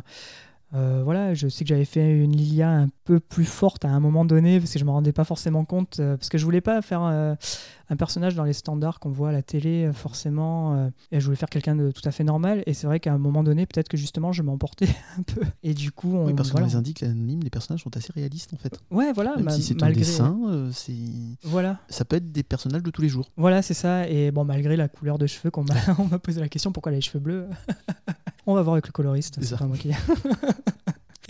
voilà, 0.72 1.34
je 1.34 1.48
sais 1.48 1.64
que 1.64 1.68
j'avais 1.68 1.84
fait 1.84 2.10
une 2.10 2.32
Lilia 2.32 2.70
un 2.70 2.88
peu 3.04 3.20
plus 3.20 3.44
forte 3.44 3.84
à 3.84 3.88
un 3.88 4.00
moment 4.00 4.24
donné 4.24 4.58
parce 4.58 4.72
que 4.72 4.78
je 4.78 4.84
me 4.84 4.90
rendais 4.90 5.12
pas 5.12 5.24
forcément 5.24 5.64
compte 5.64 5.96
parce 5.96 6.28
que 6.28 6.38
je 6.38 6.44
voulais 6.44 6.60
pas 6.60 6.82
faire 6.82 7.02
euh, 7.02 7.34
un 7.90 7.96
personnage 7.96 8.34
dans 8.34 8.44
les 8.44 8.52
standards 8.52 9.00
qu'on 9.00 9.10
voit 9.10 9.30
à 9.30 9.32
la 9.32 9.42
télé 9.42 9.84
euh, 9.86 9.92
forcément 9.92 10.74
euh, 10.74 10.88
et 11.12 11.20
je 11.20 11.24
voulais 11.24 11.36
faire 11.36 11.48
quelqu'un 11.48 11.74
de 11.76 11.90
tout 11.90 12.02
à 12.04 12.10
fait 12.10 12.24
normal 12.24 12.62
et 12.66 12.74
c'est 12.74 12.86
vrai 12.86 13.00
qu'à 13.00 13.12
un 13.12 13.18
moment 13.18 13.42
donné 13.42 13.66
peut-être 13.66 13.88
que 13.88 13.96
justement 13.96 14.30
je 14.32 14.42
m'emportais 14.42 14.88
un 15.18 15.22
peu 15.22 15.40
et 15.62 15.74
du 15.74 15.90
coup 15.92 16.14
on 16.14 16.26
Oui, 16.26 16.34
parce 16.34 16.48
que 16.48 16.52
voilà. 16.52 16.66
dans 16.66 16.72
les 16.72 16.76
indiques 16.76 17.02
anonymes, 17.02 17.42
les 17.42 17.50
personnages 17.50 17.82
sont 17.82 17.96
assez 17.96 18.12
réalistes 18.12 18.52
en 18.54 18.58
fait. 18.58 18.78
ouais 18.90 19.12
voilà 19.12 19.34
Même 19.36 19.46
ma- 19.46 19.52
si 19.52 19.62
c'est 19.62 19.74
un 19.82 19.86
malgré 19.86 20.00
dessin, 20.02 20.38
euh, 20.48 20.70
c'est... 20.72 20.92
voilà 21.42 21.78
ça 21.88 22.04
peut 22.04 22.16
être 22.16 22.30
des 22.32 22.42
personnages 22.42 22.82
de 22.82 22.90
tous 22.90 23.02
les 23.02 23.08
jours. 23.08 23.30
Voilà, 23.36 23.62
c'est 23.62 23.74
ça. 23.74 24.08
Et 24.08 24.30
bon, 24.30 24.44
malgré 24.44 24.76
la 24.76 24.88
couleur 24.88 25.18
de 25.18 25.26
cheveux 25.26 25.50
qu'on 25.50 25.64
m'a, 25.64 25.74
on 25.98 26.04
m'a 26.04 26.18
posé 26.18 26.40
la 26.40 26.48
question 26.48 26.72
pourquoi 26.72 26.92
les 26.92 27.00
cheveux 27.00 27.18
bleus, 27.20 27.46
on 28.46 28.54
va 28.54 28.62
voir 28.62 28.74
avec 28.74 28.86
le 28.86 28.92
coloriste. 28.92 29.38
C'est 29.42 29.56
pas 29.58 29.66
moi 29.66 29.76
qui. 29.76 29.90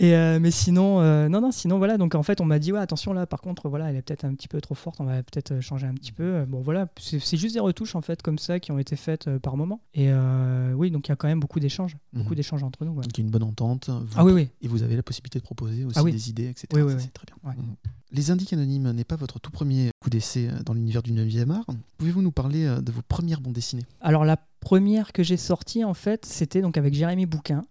Et 0.01 0.15
euh, 0.15 0.39
mais 0.39 0.49
sinon, 0.51 1.01
euh, 1.01 1.27
non, 1.27 1.41
non, 1.41 1.51
sinon 1.51 1.77
voilà. 1.77 1.97
Donc 1.97 2.15
en 2.15 2.23
fait, 2.23 2.39
on 2.39 2.45
m'a 2.45 2.57
dit 2.59 2.71
ouais, 2.71 2.79
attention 2.79 3.11
là. 3.11 3.25
Par 3.27 3.41
contre, 3.41 3.67
voilà, 3.67 3.89
elle 3.89 3.97
est 3.97 4.01
peut-être 4.01 4.23
un 4.23 4.33
petit 4.33 4.47
peu 4.47 4.61
trop 4.61 4.75
forte. 4.75 5.01
On 5.01 5.03
va 5.05 5.21
peut-être 5.23 5.51
euh, 5.51 5.61
changer 5.61 5.87
un 5.87 5.93
petit 5.93 6.11
peu. 6.13 6.45
Bon 6.45 6.61
voilà, 6.61 6.87
c'est 6.97 7.37
juste 7.37 7.53
des 7.55 7.59
retouches 7.59 7.95
en 7.95 8.01
fait 8.01 8.21
comme 8.21 8.39
ça 8.39 8.59
qui 8.59 8.71
ont 8.71 8.79
été 8.79 8.95
faites 8.95 9.29
par 9.39 9.57
moment. 9.57 9.81
Et 9.93 10.07
euh, 10.09 10.71
oui, 10.73 10.89
donc 10.89 11.07
il 11.07 11.11
y 11.11 11.13
a 11.13 11.15
quand 11.17 11.27
même 11.27 11.39
beaucoup 11.41 11.59
d'échanges, 11.59 11.97
beaucoup 12.13 12.29
Mhm. 12.29 12.35
d'échanges 12.35 12.63
entre 12.63 12.85
nous. 12.85 12.91
ouais. 12.93 13.03
Donc 13.03 13.17
il 13.17 13.21
y 13.21 13.23
a 13.23 13.25
une 13.25 13.31
bonne 13.31 13.43
entente. 13.43 13.89
vous- 13.89 14.07
Ah 14.15 14.23
oui, 14.23 14.31
oui. 14.31 14.49
Et 14.61 14.67
vous 14.69 14.83
avez 14.83 14.95
la 14.95 15.03
possibilité 15.03 15.39
de 15.39 15.43
proposer 15.43 15.83
aussi 15.83 15.99
Ah 15.99 16.03
oui. 16.03 16.11
des 16.13 16.29
idées, 16.29 16.47
etc. 16.47 16.67
Oui, 16.73 16.81
oui, 16.81 16.93
c'est 16.97 17.11
très 17.13 17.25
bien. 17.25 17.35
Ouais. 17.49 17.57
Mhm. 17.57 17.75
Les 18.11 18.31
Indiques 18.31 18.53
Anonymes 18.53 18.91
n'est 18.91 19.03
pas 19.03 19.17
votre 19.17 19.39
tout 19.39 19.51
premier 19.51 19.91
coup 20.01 20.09
d'essai 20.09 20.49
dans 20.65 20.73
l'univers 20.73 21.03
du 21.03 21.11
9e 21.11 21.51
art. 21.51 21.65
Pouvez-vous 21.99 22.23
nous 22.23 22.31
parler 22.31 22.65
de 22.81 22.91
vos 22.91 23.01
premières 23.07 23.39
bandes 23.39 23.53
dessinées? 23.53 23.83
Alors 24.01 24.25
la 24.25 24.37
première 24.61 25.11
que 25.13 25.21
j'ai 25.23 25.37
sortie 25.37 25.83
en 25.83 25.93
fait, 25.93 26.25
c'était 26.25 26.61
donc 26.61 26.77
avec 26.77 26.93
Jérémy 26.95 27.25
Bouquin. 27.27 27.63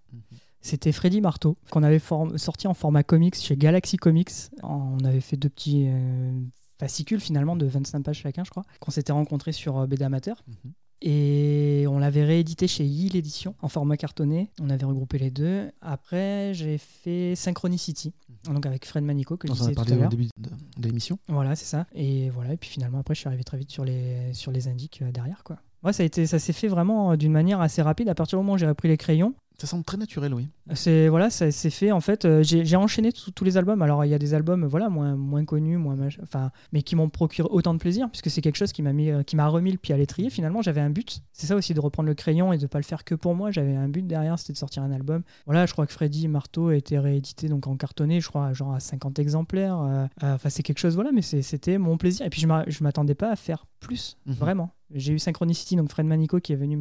C'était 0.60 0.92
Freddy 0.92 1.20
Marteau, 1.20 1.56
qu'on 1.70 1.82
avait 1.82 2.00
sorti 2.36 2.66
en 2.66 2.74
format 2.74 3.02
comics 3.02 3.36
chez 3.36 3.56
Galaxy 3.56 3.96
Comics. 3.96 4.30
On 4.62 4.98
avait 5.04 5.20
fait 5.20 5.36
deux 5.36 5.48
petits 5.48 5.86
euh, 5.88 6.32
fascicules 6.78 7.20
finalement 7.20 7.56
de 7.56 7.64
25 7.66 8.02
pages 8.02 8.18
chacun, 8.18 8.44
je 8.44 8.50
crois, 8.50 8.64
qu'on 8.80 8.90
s'était 8.90 9.12
rencontrés 9.12 9.52
sur 9.52 9.78
euh, 9.78 9.86
BD 9.86 10.04
Amateur. 10.04 10.42
Mhm. 10.46 10.72
Et 11.00 11.84
on 11.88 12.00
l'avait 12.00 12.24
réédité 12.24 12.66
chez 12.66 12.84
Yield 12.84 13.14
Édition 13.14 13.54
en 13.62 13.68
format 13.68 13.96
cartonné. 13.96 14.50
On 14.60 14.68
avait 14.68 14.84
regroupé 14.84 15.18
les 15.18 15.30
deux. 15.30 15.70
Après, 15.80 16.52
j'ai 16.54 16.76
fait 16.76 17.36
Synchronicity, 17.36 18.12
donc 18.52 18.66
avec 18.66 18.84
Fred 18.84 19.04
Manico 19.04 19.36
que 19.36 19.46
je 19.46 19.52
On 19.52 19.54
a 19.54 19.58
disais 19.60 19.74
tout 19.74 19.80
à 19.80 19.94
au 19.94 19.98
l'heure. 20.00 20.08
début 20.08 20.24
de, 20.36 20.50
de 20.76 20.88
l'émission. 20.88 21.20
Voilà, 21.28 21.54
c'est 21.54 21.66
ça. 21.66 21.86
Et 21.94 22.30
voilà. 22.30 22.54
Et 22.54 22.56
puis 22.56 22.68
finalement, 22.68 22.98
après, 22.98 23.14
je 23.14 23.20
suis 23.20 23.28
arrivé 23.28 23.44
très 23.44 23.58
vite 23.58 23.70
sur 23.70 23.84
les, 23.84 24.34
sur 24.34 24.50
les 24.50 24.66
indiques 24.66 24.98
euh, 25.02 25.12
derrière, 25.12 25.44
quoi. 25.44 25.58
Ouais, 25.84 25.92
ça 25.92 26.02
a 26.02 26.06
été, 26.06 26.26
ça 26.26 26.40
s'est 26.40 26.52
fait 26.52 26.66
vraiment 26.66 27.16
d'une 27.16 27.30
manière 27.30 27.60
assez 27.60 27.80
rapide. 27.80 28.08
À 28.08 28.16
partir 28.16 28.36
du 28.36 28.42
moment 28.42 28.54
où 28.54 28.58
j'ai 28.58 28.66
repris 28.66 28.88
les 28.88 28.96
crayons, 28.96 29.34
Ça 29.60 29.66
semble 29.66 29.82
très 29.84 29.96
naturel, 29.96 30.32
oui. 30.34 30.48
C'est 30.74 31.08
voilà, 31.08 31.30
ça- 31.30 31.50
c'est 31.50 31.70
fait 31.70 31.90
en 31.90 32.00
fait. 32.00 32.24
euh, 32.24 32.44
j'ai 32.44 32.76
enchaîné 32.76 33.10
tous 33.12 33.42
les 33.44 33.56
albums. 33.56 33.82
Alors 33.82 34.04
il 34.04 34.08
y 34.08 34.14
a 34.14 34.18
des 34.18 34.32
albums 34.32 34.64
voilà 34.66 34.88
moins 34.88 35.16
moins 35.16 35.44
connus, 35.44 35.78
moins 35.78 35.96
enfin, 36.22 36.52
mais 36.72 36.82
qui 36.82 36.94
m'ont 36.94 37.08
procuré 37.08 37.48
autant 37.50 37.74
de 37.74 37.80
plaisir 37.80 38.08
puisque 38.08 38.30
c'est 38.30 38.40
quelque 38.40 38.54
chose 38.56 38.70
qui 38.72 38.82
m'a 38.82 38.92
mis, 38.92 39.10
euh, 39.10 39.24
qui 39.24 39.34
m'a 39.34 39.48
remis 39.48 39.72
le 39.72 39.78
pied 39.78 39.92
à 39.94 39.98
l'étrier. 39.98 40.30
Finalement, 40.30 40.62
j'avais 40.62 40.80
un 40.80 40.90
but. 40.90 41.22
C'est 41.32 41.48
ça 41.48 41.56
aussi 41.56 41.74
de 41.74 41.80
reprendre 41.80 42.08
le 42.08 42.14
crayon 42.14 42.52
et 42.52 42.58
de 42.58 42.66
pas 42.68 42.78
le 42.78 42.84
faire 42.84 43.02
que 43.04 43.16
pour 43.16 43.34
moi. 43.34 43.50
J'avais 43.50 43.74
un 43.74 43.88
but 43.88 44.06
derrière, 44.06 44.38
c'était 44.38 44.52
de 44.52 44.58
sortir 44.58 44.84
un 44.84 44.92
album. 44.92 45.22
Voilà, 45.46 45.66
je 45.66 45.72
crois 45.72 45.86
que 45.86 45.92
Freddy 45.92 46.28
Marteau 46.28 46.68
a 46.68 46.76
été 46.76 46.96
réédité 46.98 47.48
donc 47.48 47.66
en 47.66 47.76
cartonné, 47.76 48.20
je 48.20 48.28
crois 48.28 48.52
genre 48.52 48.74
à 48.74 48.80
50 48.80 49.18
exemplaires. 49.18 49.78
euh, 49.80 50.06
euh, 50.22 50.34
Enfin 50.34 50.50
c'est 50.50 50.62
quelque 50.62 50.78
chose 50.78 50.94
voilà, 50.94 51.10
mais 51.12 51.22
c'était 51.22 51.78
mon 51.78 51.96
plaisir. 51.96 52.24
Et 52.26 52.30
puis 52.30 52.40
je 52.40 52.82
m'attendais 52.84 53.14
pas 53.16 53.32
à 53.32 53.36
faire 53.36 53.66
plus, 53.80 54.16
Mhm. 54.26 54.34
vraiment. 54.34 54.70
J'ai 54.94 55.12
eu 55.12 55.18
Synchronicity, 55.18 55.77
donc 55.77 55.90
Fred 55.90 56.07
Manico 56.07 56.40
qui 56.40 56.53
est 56.53 56.57
venu, 56.57 56.79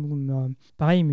pareil, 0.78 1.06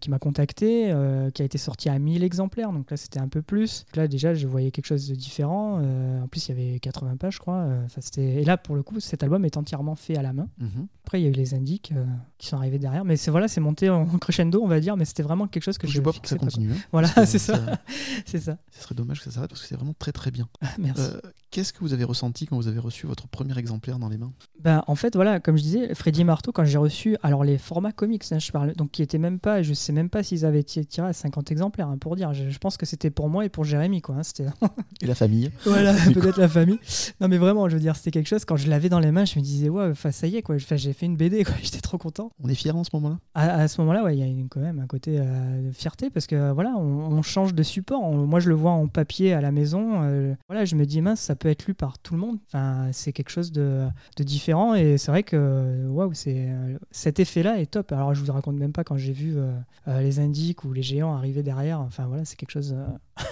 qui 0.00 0.10
m'a 0.10 0.18
contacté, 0.18 0.90
euh, 0.90 1.30
qui 1.30 1.42
a 1.42 1.44
été 1.44 1.56
sorti 1.58 1.88
à 1.88 1.98
1000 1.98 2.22
exemplaires, 2.22 2.72
donc 2.72 2.90
là 2.90 2.96
c'était 2.96 3.18
un 3.20 3.28
peu 3.28 3.42
plus. 3.42 3.84
Donc 3.86 3.96
là 3.96 4.08
déjà 4.08 4.34
je 4.34 4.46
voyais 4.46 4.70
quelque 4.70 4.86
chose 4.86 5.08
de 5.08 5.14
différent. 5.14 5.78
euh, 5.82 6.22
en 6.22 6.28
plus 6.28 6.48
il 6.48 6.58
y 6.58 6.68
avait 6.68 6.78
80 6.80 7.16
pages, 7.16 7.34
je 7.34 7.38
crois. 7.38 7.60
euh, 7.64 7.86
et 8.18 8.44
là 8.44 8.56
pour 8.56 8.76
le 8.76 8.82
coup 8.82 9.00
cet 9.00 9.22
album 9.22 9.44
est 9.44 9.56
entièrement 9.56 9.94
fait 9.94 10.16
à 10.16 10.22
la 10.22 10.32
main. 10.32 10.48
Mhm. 10.58 10.86
Après 11.04 11.20
il 11.20 11.24
y 11.24 11.26
a 11.26 11.30
eu 11.30 11.32
les 11.34 11.54
indiques 11.54 11.92
qui 12.38 12.48
sont 12.48 12.56
arrivés 12.56 12.78
derrière, 12.78 13.04
mais 13.04 13.16
c'est 13.16 13.30
voilà, 13.30 13.48
c'est 13.48 13.60
monté 13.60 13.88
en 13.88 14.04
crescendo 14.18 14.60
on 14.62 14.68
va 14.68 14.80
dire, 14.80 14.96
mais 14.96 15.04
c'était 15.04 15.22
vraiment 15.22 15.46
quelque 15.46 15.62
chose 15.62 15.78
que 15.78 15.86
Je 15.86 16.00
pas 16.00 16.12
pour 16.12 16.20
que 16.20 16.28
ça 16.28 16.36
continue. 16.36 16.72
hein, 16.72 16.76
Voilà, 16.92 17.08
c'est 17.26 17.38
ça. 17.38 17.58
C'est 18.26 18.40
ça. 18.40 18.58
Ce 18.72 18.82
serait 18.82 18.94
dommage 18.94 19.18
que 19.20 19.24
ça 19.24 19.30
s'arrête 19.30 19.50
parce 19.50 19.62
que 19.62 19.68
c'est 19.68 19.76
vraiment 19.76 19.94
très 19.98 20.12
très 20.12 20.30
bien. 20.30 20.48
Merci. 20.78 21.02
Euh, 21.46 21.56
Qu'est-ce 21.56 21.72
que 21.72 21.78
vous 21.80 21.92
avez 21.94 22.04
ressenti 22.04 22.44
quand 22.46 22.56
vous 22.56 22.68
avez 22.68 22.78
reçu 22.80 23.06
votre 23.06 23.28
premier 23.28 23.56
exemplaire 23.58 23.98
dans 23.98 24.08
les 24.08 24.18
mains? 24.18 24.32
Ben, 24.62 24.82
en 24.88 24.94
fait, 24.94 25.14
voilà, 25.14 25.40
comme 25.40 25.56
je 25.56 25.62
disais, 25.62 25.94
Freddy 25.94 26.24
Marteau, 26.24 26.52
quand 26.52 26.64
j'ai 26.64 26.76
reçu, 26.76 27.16
alors 27.22 27.44
les 27.44 27.56
formats 27.56 27.92
comics, 27.92 28.24
hein, 28.32 28.38
je 28.38 28.50
parle, 28.52 28.74
donc 28.74 28.90
qui 28.90 29.00
étaient 29.02 29.16
même 29.18 29.38
pas, 29.38 29.62
je 29.62 29.72
sais 29.72 29.92
même 29.92 30.10
pas 30.10 30.22
s'ils 30.22 30.44
avaient 30.44 30.62
ti- 30.64 30.84
tiré 30.84 31.06
à 31.08 31.12
50 31.12 31.50
exemplaires, 31.52 31.88
hein, 31.88 31.98
pour 31.98 32.16
dire. 32.16 32.34
Je, 32.34 32.50
je 32.50 32.58
pense 32.58 32.76
que 32.76 32.84
c'était 32.84 33.10
pour 33.10 33.28
moi 33.30 33.44
et 33.44 33.48
pour 33.48 33.64
Jérémy, 33.64 34.02
quoi. 34.02 34.16
hein, 34.16 34.22
c'était 34.22 34.46
Et 35.00 35.06
la 35.06 35.14
famille 35.14 35.50
voilà, 35.64 35.94
peut-être 36.12 36.36
la 36.38 36.48
famille. 36.48 36.78
Non, 37.20 37.28
mais 37.28 37.38
vraiment, 37.38 37.68
je 37.68 37.74
veux 37.74 37.80
dire, 37.80 37.96
c'était 37.96 38.10
quelque 38.10 38.28
chose. 38.28 38.44
Quand 38.44 38.56
je 38.56 38.68
l'avais 38.68 38.88
dans 38.88 39.00
les 39.00 39.12
mains, 39.12 39.24
je 39.24 39.38
me 39.38 39.42
disais, 39.44 39.68
ouais, 39.68 39.92
ça 40.10 40.26
y 40.26 40.36
est, 40.36 40.42
quoi. 40.42 40.56
J'ai 40.58 40.92
fait 40.92 41.06
une 41.06 41.16
BD, 41.16 41.44
quoi. 41.44 41.54
J'étais 41.62 41.80
trop 41.80 41.96
content. 41.96 42.32
On 42.42 42.48
est 42.48 42.54
fiers 42.54 42.72
en 42.72 42.84
ce 42.84 42.90
moment-là? 42.94 43.18
À, 43.34 43.60
à 43.60 43.68
ce 43.68 43.80
moment-là, 43.80 44.02
ouais, 44.04 44.16
il 44.16 44.20
y 44.20 44.22
a 44.22 44.26
une- 44.26 44.48
quand 44.48 44.60
même 44.60 44.80
un 44.80 44.86
côté 44.86 45.16
euh, 45.18 45.68
de 45.68 45.72
fierté 45.72 46.10
parce 46.10 46.26
que 46.26 46.50
voilà, 46.52 46.74
on, 46.76 46.82
on 47.16 47.22
change 47.22 47.54
de 47.54 47.62
support. 47.62 48.02
On- 48.02 48.26
moi, 48.26 48.40
je 48.40 48.48
le 48.48 48.54
vois 48.54 48.72
en 48.72 48.88
papier 48.88 49.32
à 49.32 49.40
la 49.40 49.52
maison. 49.52 50.02
euh, 50.02 50.34
voilà, 50.48 50.64
je 50.64 50.74
me 50.76 50.84
dis 50.84 51.00
mince, 51.00 51.20
ça 51.20 51.34
peut 51.36 51.45
être 51.50 51.66
lu 51.66 51.74
par 51.74 51.98
tout 51.98 52.14
le 52.14 52.20
monde. 52.20 52.38
Enfin, 52.48 52.88
c'est 52.92 53.12
quelque 53.12 53.30
chose 53.30 53.52
de, 53.52 53.86
de 54.16 54.24
différent 54.24 54.74
et 54.74 54.98
c'est 54.98 55.10
vrai 55.10 55.22
que 55.22 55.86
waouh, 55.88 56.12
c'est 56.14 56.48
cet 56.90 57.20
effet-là 57.20 57.60
est 57.60 57.66
top. 57.66 57.92
Alors, 57.92 58.14
je 58.14 58.22
vous 58.22 58.32
raconte 58.32 58.56
même 58.56 58.72
pas 58.72 58.84
quand 58.84 58.96
j'ai 58.96 59.12
vu 59.12 59.36
euh, 59.36 59.52
euh, 59.88 60.00
les 60.00 60.18
indiques 60.18 60.64
ou 60.64 60.72
les 60.72 60.82
géants 60.82 61.14
arriver 61.14 61.42
derrière. 61.42 61.80
Enfin, 61.80 62.06
voilà, 62.06 62.24
c'est 62.24 62.36
quelque 62.36 62.50
chose. 62.50 62.74
euh, 62.74 63.22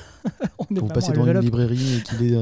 on 0.59 0.74
est 0.74 0.81
devant 0.81 1.12
level 1.12 1.37
une 1.37 1.42
librairie 1.42 1.96
et 1.98 2.03
qu'il 2.03 2.33
est. 2.33 2.37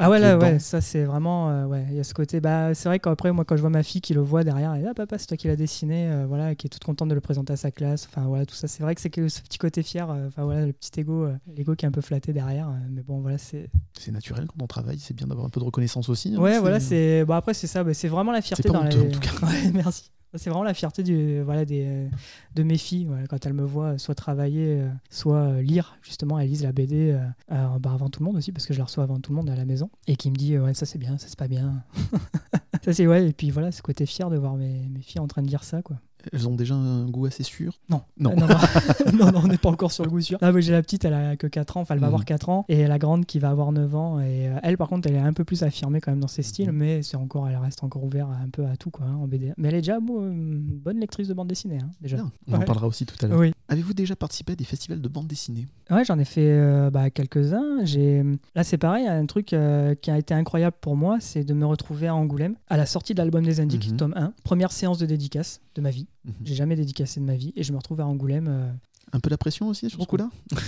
Ah 0.00 0.08
ouais, 0.10 0.18
là, 0.20 0.34
dedans. 0.36 0.46
ouais, 0.46 0.58
ça 0.60 0.80
c'est 0.80 1.02
vraiment, 1.04 1.50
euh, 1.50 1.64
ouais, 1.66 1.84
il 1.90 1.96
y 1.96 2.00
a 2.00 2.04
ce 2.04 2.14
côté. 2.14 2.40
Bah, 2.40 2.72
c'est 2.74 2.88
vrai 2.88 2.98
qu'après, 3.00 3.32
moi, 3.32 3.44
quand 3.44 3.56
je 3.56 3.60
vois 3.60 3.70
ma 3.70 3.82
fille 3.82 4.00
qui 4.00 4.14
le 4.14 4.20
voit 4.20 4.44
derrière, 4.44 4.74
et 4.76 4.84
ah 4.86 4.94
papa, 4.94 5.18
c'est 5.18 5.26
toi 5.26 5.36
qui 5.36 5.48
l'as 5.48 5.56
dessiné, 5.56 6.08
euh, 6.08 6.24
voilà, 6.28 6.54
qui 6.54 6.66
est 6.66 6.70
toute 6.70 6.84
contente 6.84 7.08
de 7.08 7.14
le 7.14 7.20
présenter 7.20 7.52
à 7.52 7.56
sa 7.56 7.70
classe. 7.70 8.08
Enfin 8.10 8.26
voilà, 8.28 8.46
tout 8.46 8.54
ça, 8.54 8.68
c'est 8.68 8.82
vrai 8.82 8.94
que 8.94 9.00
c'est 9.00 9.10
que 9.10 9.28
ce 9.28 9.40
petit 9.42 9.58
côté 9.58 9.82
fier. 9.82 10.08
euh, 10.10 10.28
Enfin 10.28 10.44
voilà, 10.44 10.66
le 10.66 10.72
petit 10.72 11.00
ego, 11.00 11.28
l'ego 11.56 11.74
qui 11.74 11.84
est 11.84 11.88
un 11.88 11.92
peu 11.92 12.00
flatté 12.00 12.32
derrière. 12.32 12.70
mais 12.90 13.02
bon, 13.02 13.20
voilà, 13.20 13.38
c'est. 13.38 13.68
C'est 13.98 14.12
naturel 14.12 14.46
quand 14.46 14.62
on 14.62 14.66
travaille, 14.68 14.98
c'est 14.98 15.14
bien 15.14 15.26
d'avoir 15.26 15.46
un 15.46 15.50
peu 15.50 15.58
de 15.60 15.64
reconnaissance 15.64 16.08
aussi. 16.08 16.34
hein, 16.36 16.40
Ouais, 16.40 16.58
voilà, 16.60 16.78
c'est. 16.80 17.24
Bon 17.24 17.34
après, 17.34 17.54
c'est 17.54 17.66
ça. 17.66 17.82
bah, 17.82 17.94
c'est 17.94 18.08
vraiment 18.08 18.32
la 18.32 18.40
fierté 18.40 18.68
dans 18.68 18.84
honteux, 18.84 19.00
en 19.02 19.10
tout 19.10 19.20
cas. 19.20 19.30
Ouais, 19.46 19.70
merci. 19.74 20.10
C'est 20.34 20.50
vraiment 20.50 20.64
la 20.64 20.74
fierté 20.74 21.02
du, 21.02 21.40
voilà, 21.40 21.64
de 21.64 22.62
mes 22.62 22.76
filles 22.76 23.08
quand 23.30 23.46
elles 23.46 23.54
me 23.54 23.64
voient 23.64 23.94
euh, 23.94 23.98
soit 23.98 24.14
travailler, 24.14 24.80
euh, 24.80 24.90
soit 25.08 25.36
euh, 25.36 25.62
lire. 25.62 25.96
Justement, 26.02 26.38
elles 26.38 26.48
lisent 26.48 26.64
la 26.64 26.72
BD 26.72 27.18
bah, 27.48 27.92
avant 27.92 28.10
tout 28.10 28.20
le 28.20 28.26
monde 28.26 28.36
aussi, 28.36 28.52
parce 28.52 28.66
que 28.66 28.74
je 28.74 28.78
la 28.78 28.84
reçois 28.84 29.04
avant 29.04 29.18
tout 29.20 29.32
le 29.32 29.36
monde 29.36 29.48
à 29.48 29.56
la 29.56 29.64
maison. 29.64 29.90
Et 30.06 30.16
qui 30.16 30.30
me 30.30 30.36
dit 30.36 30.58
Ouais, 30.58 30.74
ça 30.74 30.84
c'est 30.84 30.98
bien, 30.98 31.16
ça 31.16 31.28
c'est 31.28 31.38
pas 31.38 31.48
bien. 31.48 31.82
ça 32.84 32.92
c'est 32.92 33.06
ouais. 33.06 33.28
Et 33.28 33.32
puis 33.32 33.50
voilà, 33.50 33.72
ce 33.72 33.80
côté 33.80 34.04
fier 34.04 34.28
de 34.28 34.36
voir 34.36 34.56
mes, 34.56 34.88
mes 34.88 35.00
filles 35.00 35.20
en 35.20 35.28
train 35.28 35.42
de 35.42 35.48
lire 35.48 35.64
ça. 35.64 35.82
quoi. 35.82 35.96
Elles 36.32 36.48
ont 36.48 36.54
déjà 36.54 36.74
un 36.74 37.06
goût 37.06 37.26
assez 37.26 37.42
sûr. 37.42 37.78
Non. 37.88 38.02
Non. 38.18 38.32
Euh, 38.32 38.36
non, 39.12 39.32
non. 39.32 39.40
on 39.44 39.48
n'est 39.48 39.56
pas 39.58 39.70
encore 39.70 39.92
sur 39.92 40.04
le 40.04 40.10
goût 40.10 40.20
sûr. 40.20 40.38
Là, 40.40 40.50
moi, 40.52 40.60
j'ai 40.60 40.72
la 40.72 40.82
petite, 40.82 41.04
elle 41.04 41.14
a 41.14 41.36
que 41.36 41.46
4 41.46 41.76
ans, 41.76 41.80
enfin, 41.82 41.94
elle 41.94 42.00
va 42.00 42.06
Mhm. 42.08 42.14
avoir 42.14 42.24
4 42.24 42.48
ans, 42.48 42.64
et 42.68 42.86
la 42.86 42.98
grande 42.98 43.24
qui 43.26 43.38
va 43.38 43.50
avoir 43.50 43.72
9 43.72 43.94
ans. 43.94 44.20
Et 44.20 44.48
euh, 44.48 44.56
elle, 44.62 44.76
par 44.76 44.88
contre, 44.88 45.08
elle 45.08 45.14
est 45.14 45.20
un 45.20 45.32
peu 45.32 45.44
plus 45.44 45.62
affirmée 45.62 46.00
quand 46.00 46.10
même 46.10 46.20
dans 46.20 46.28
ses 46.28 46.42
styles, 46.42 46.70
Mhm. 46.70 46.76
mais 46.76 47.02
c'est 47.02 47.16
encore, 47.16 47.48
elle 47.48 47.56
reste 47.56 47.84
encore 47.84 48.04
ouverte 48.04 48.30
un 48.44 48.48
peu 48.50 48.66
à 48.66 48.76
tout, 48.76 48.90
quoi, 48.90 49.06
hein, 49.06 49.14
en 49.16 49.26
BD. 49.28 49.52
Mais 49.56 49.68
elle 49.68 49.74
est 49.74 49.80
déjà 49.82 49.96
une 49.98 50.60
bonne 50.60 50.98
lectrice 50.98 51.28
de 51.28 51.34
bande 51.34 51.48
dessinée, 51.48 51.78
hein, 51.82 51.90
déjà. 52.00 52.16
Bien, 52.16 52.30
on 52.48 52.54
en 52.54 52.60
parlera 52.60 52.86
aussi 52.86 53.06
tout 53.06 53.16
à 53.24 53.28
l'heure. 53.28 53.38
Oui. 53.38 53.52
Avez-vous 53.70 53.92
déjà 53.94 54.16
participé 54.16 54.52
à 54.52 54.56
des 54.56 54.64
festivals 54.64 55.00
de 55.02 55.08
bande 55.08 55.26
dessinée? 55.26 55.66
Ouais, 55.90 56.02
j'en 56.04 56.18
ai 56.18 56.24
fait 56.24 56.40
euh, 56.50 56.90
bah, 56.90 57.10
quelques-uns. 57.10 57.84
J'ai 57.84 58.24
là, 58.54 58.64
c'est 58.64 58.78
pareil, 58.78 59.06
un 59.06 59.26
truc 59.26 59.52
euh, 59.52 59.94
qui 59.94 60.10
a 60.10 60.18
été 60.18 60.32
incroyable 60.34 60.76
pour 60.80 60.96
moi, 60.96 61.18
c'est 61.20 61.44
de 61.44 61.52
me 61.54 61.66
retrouver 61.66 62.08
à 62.08 62.14
Angoulême 62.14 62.56
à 62.68 62.76
la 62.78 62.86
sortie 62.86 63.12
de 63.12 63.18
l'album 63.18 63.44
des 63.44 63.60
Indiques, 63.60 63.90
Mhm. 63.90 63.96
tome 63.98 64.14
1, 64.16 64.32
première 64.42 64.72
séance 64.72 64.98
de 64.98 65.06
dédicace 65.06 65.60
de 65.74 65.80
ma 65.82 65.90
vie. 65.90 66.06
Mhm. 66.24 66.32
J'ai 66.44 66.54
jamais 66.54 66.76
dédicacé 66.76 67.20
de 67.20 67.24
ma 67.24 67.34
vie 67.36 67.52
et 67.56 67.62
je 67.62 67.72
me 67.72 67.78
retrouve 67.78 68.00
à 68.00 68.06
Angoulême. 68.06 68.48
euh, 68.48 68.70
Un 69.12 69.20
peu 69.20 69.30
la 69.30 69.38
pression 69.38 69.68
aussi 69.68 69.88
sur 69.88 70.00
ce 70.02 70.06
coup-là? 70.06 70.28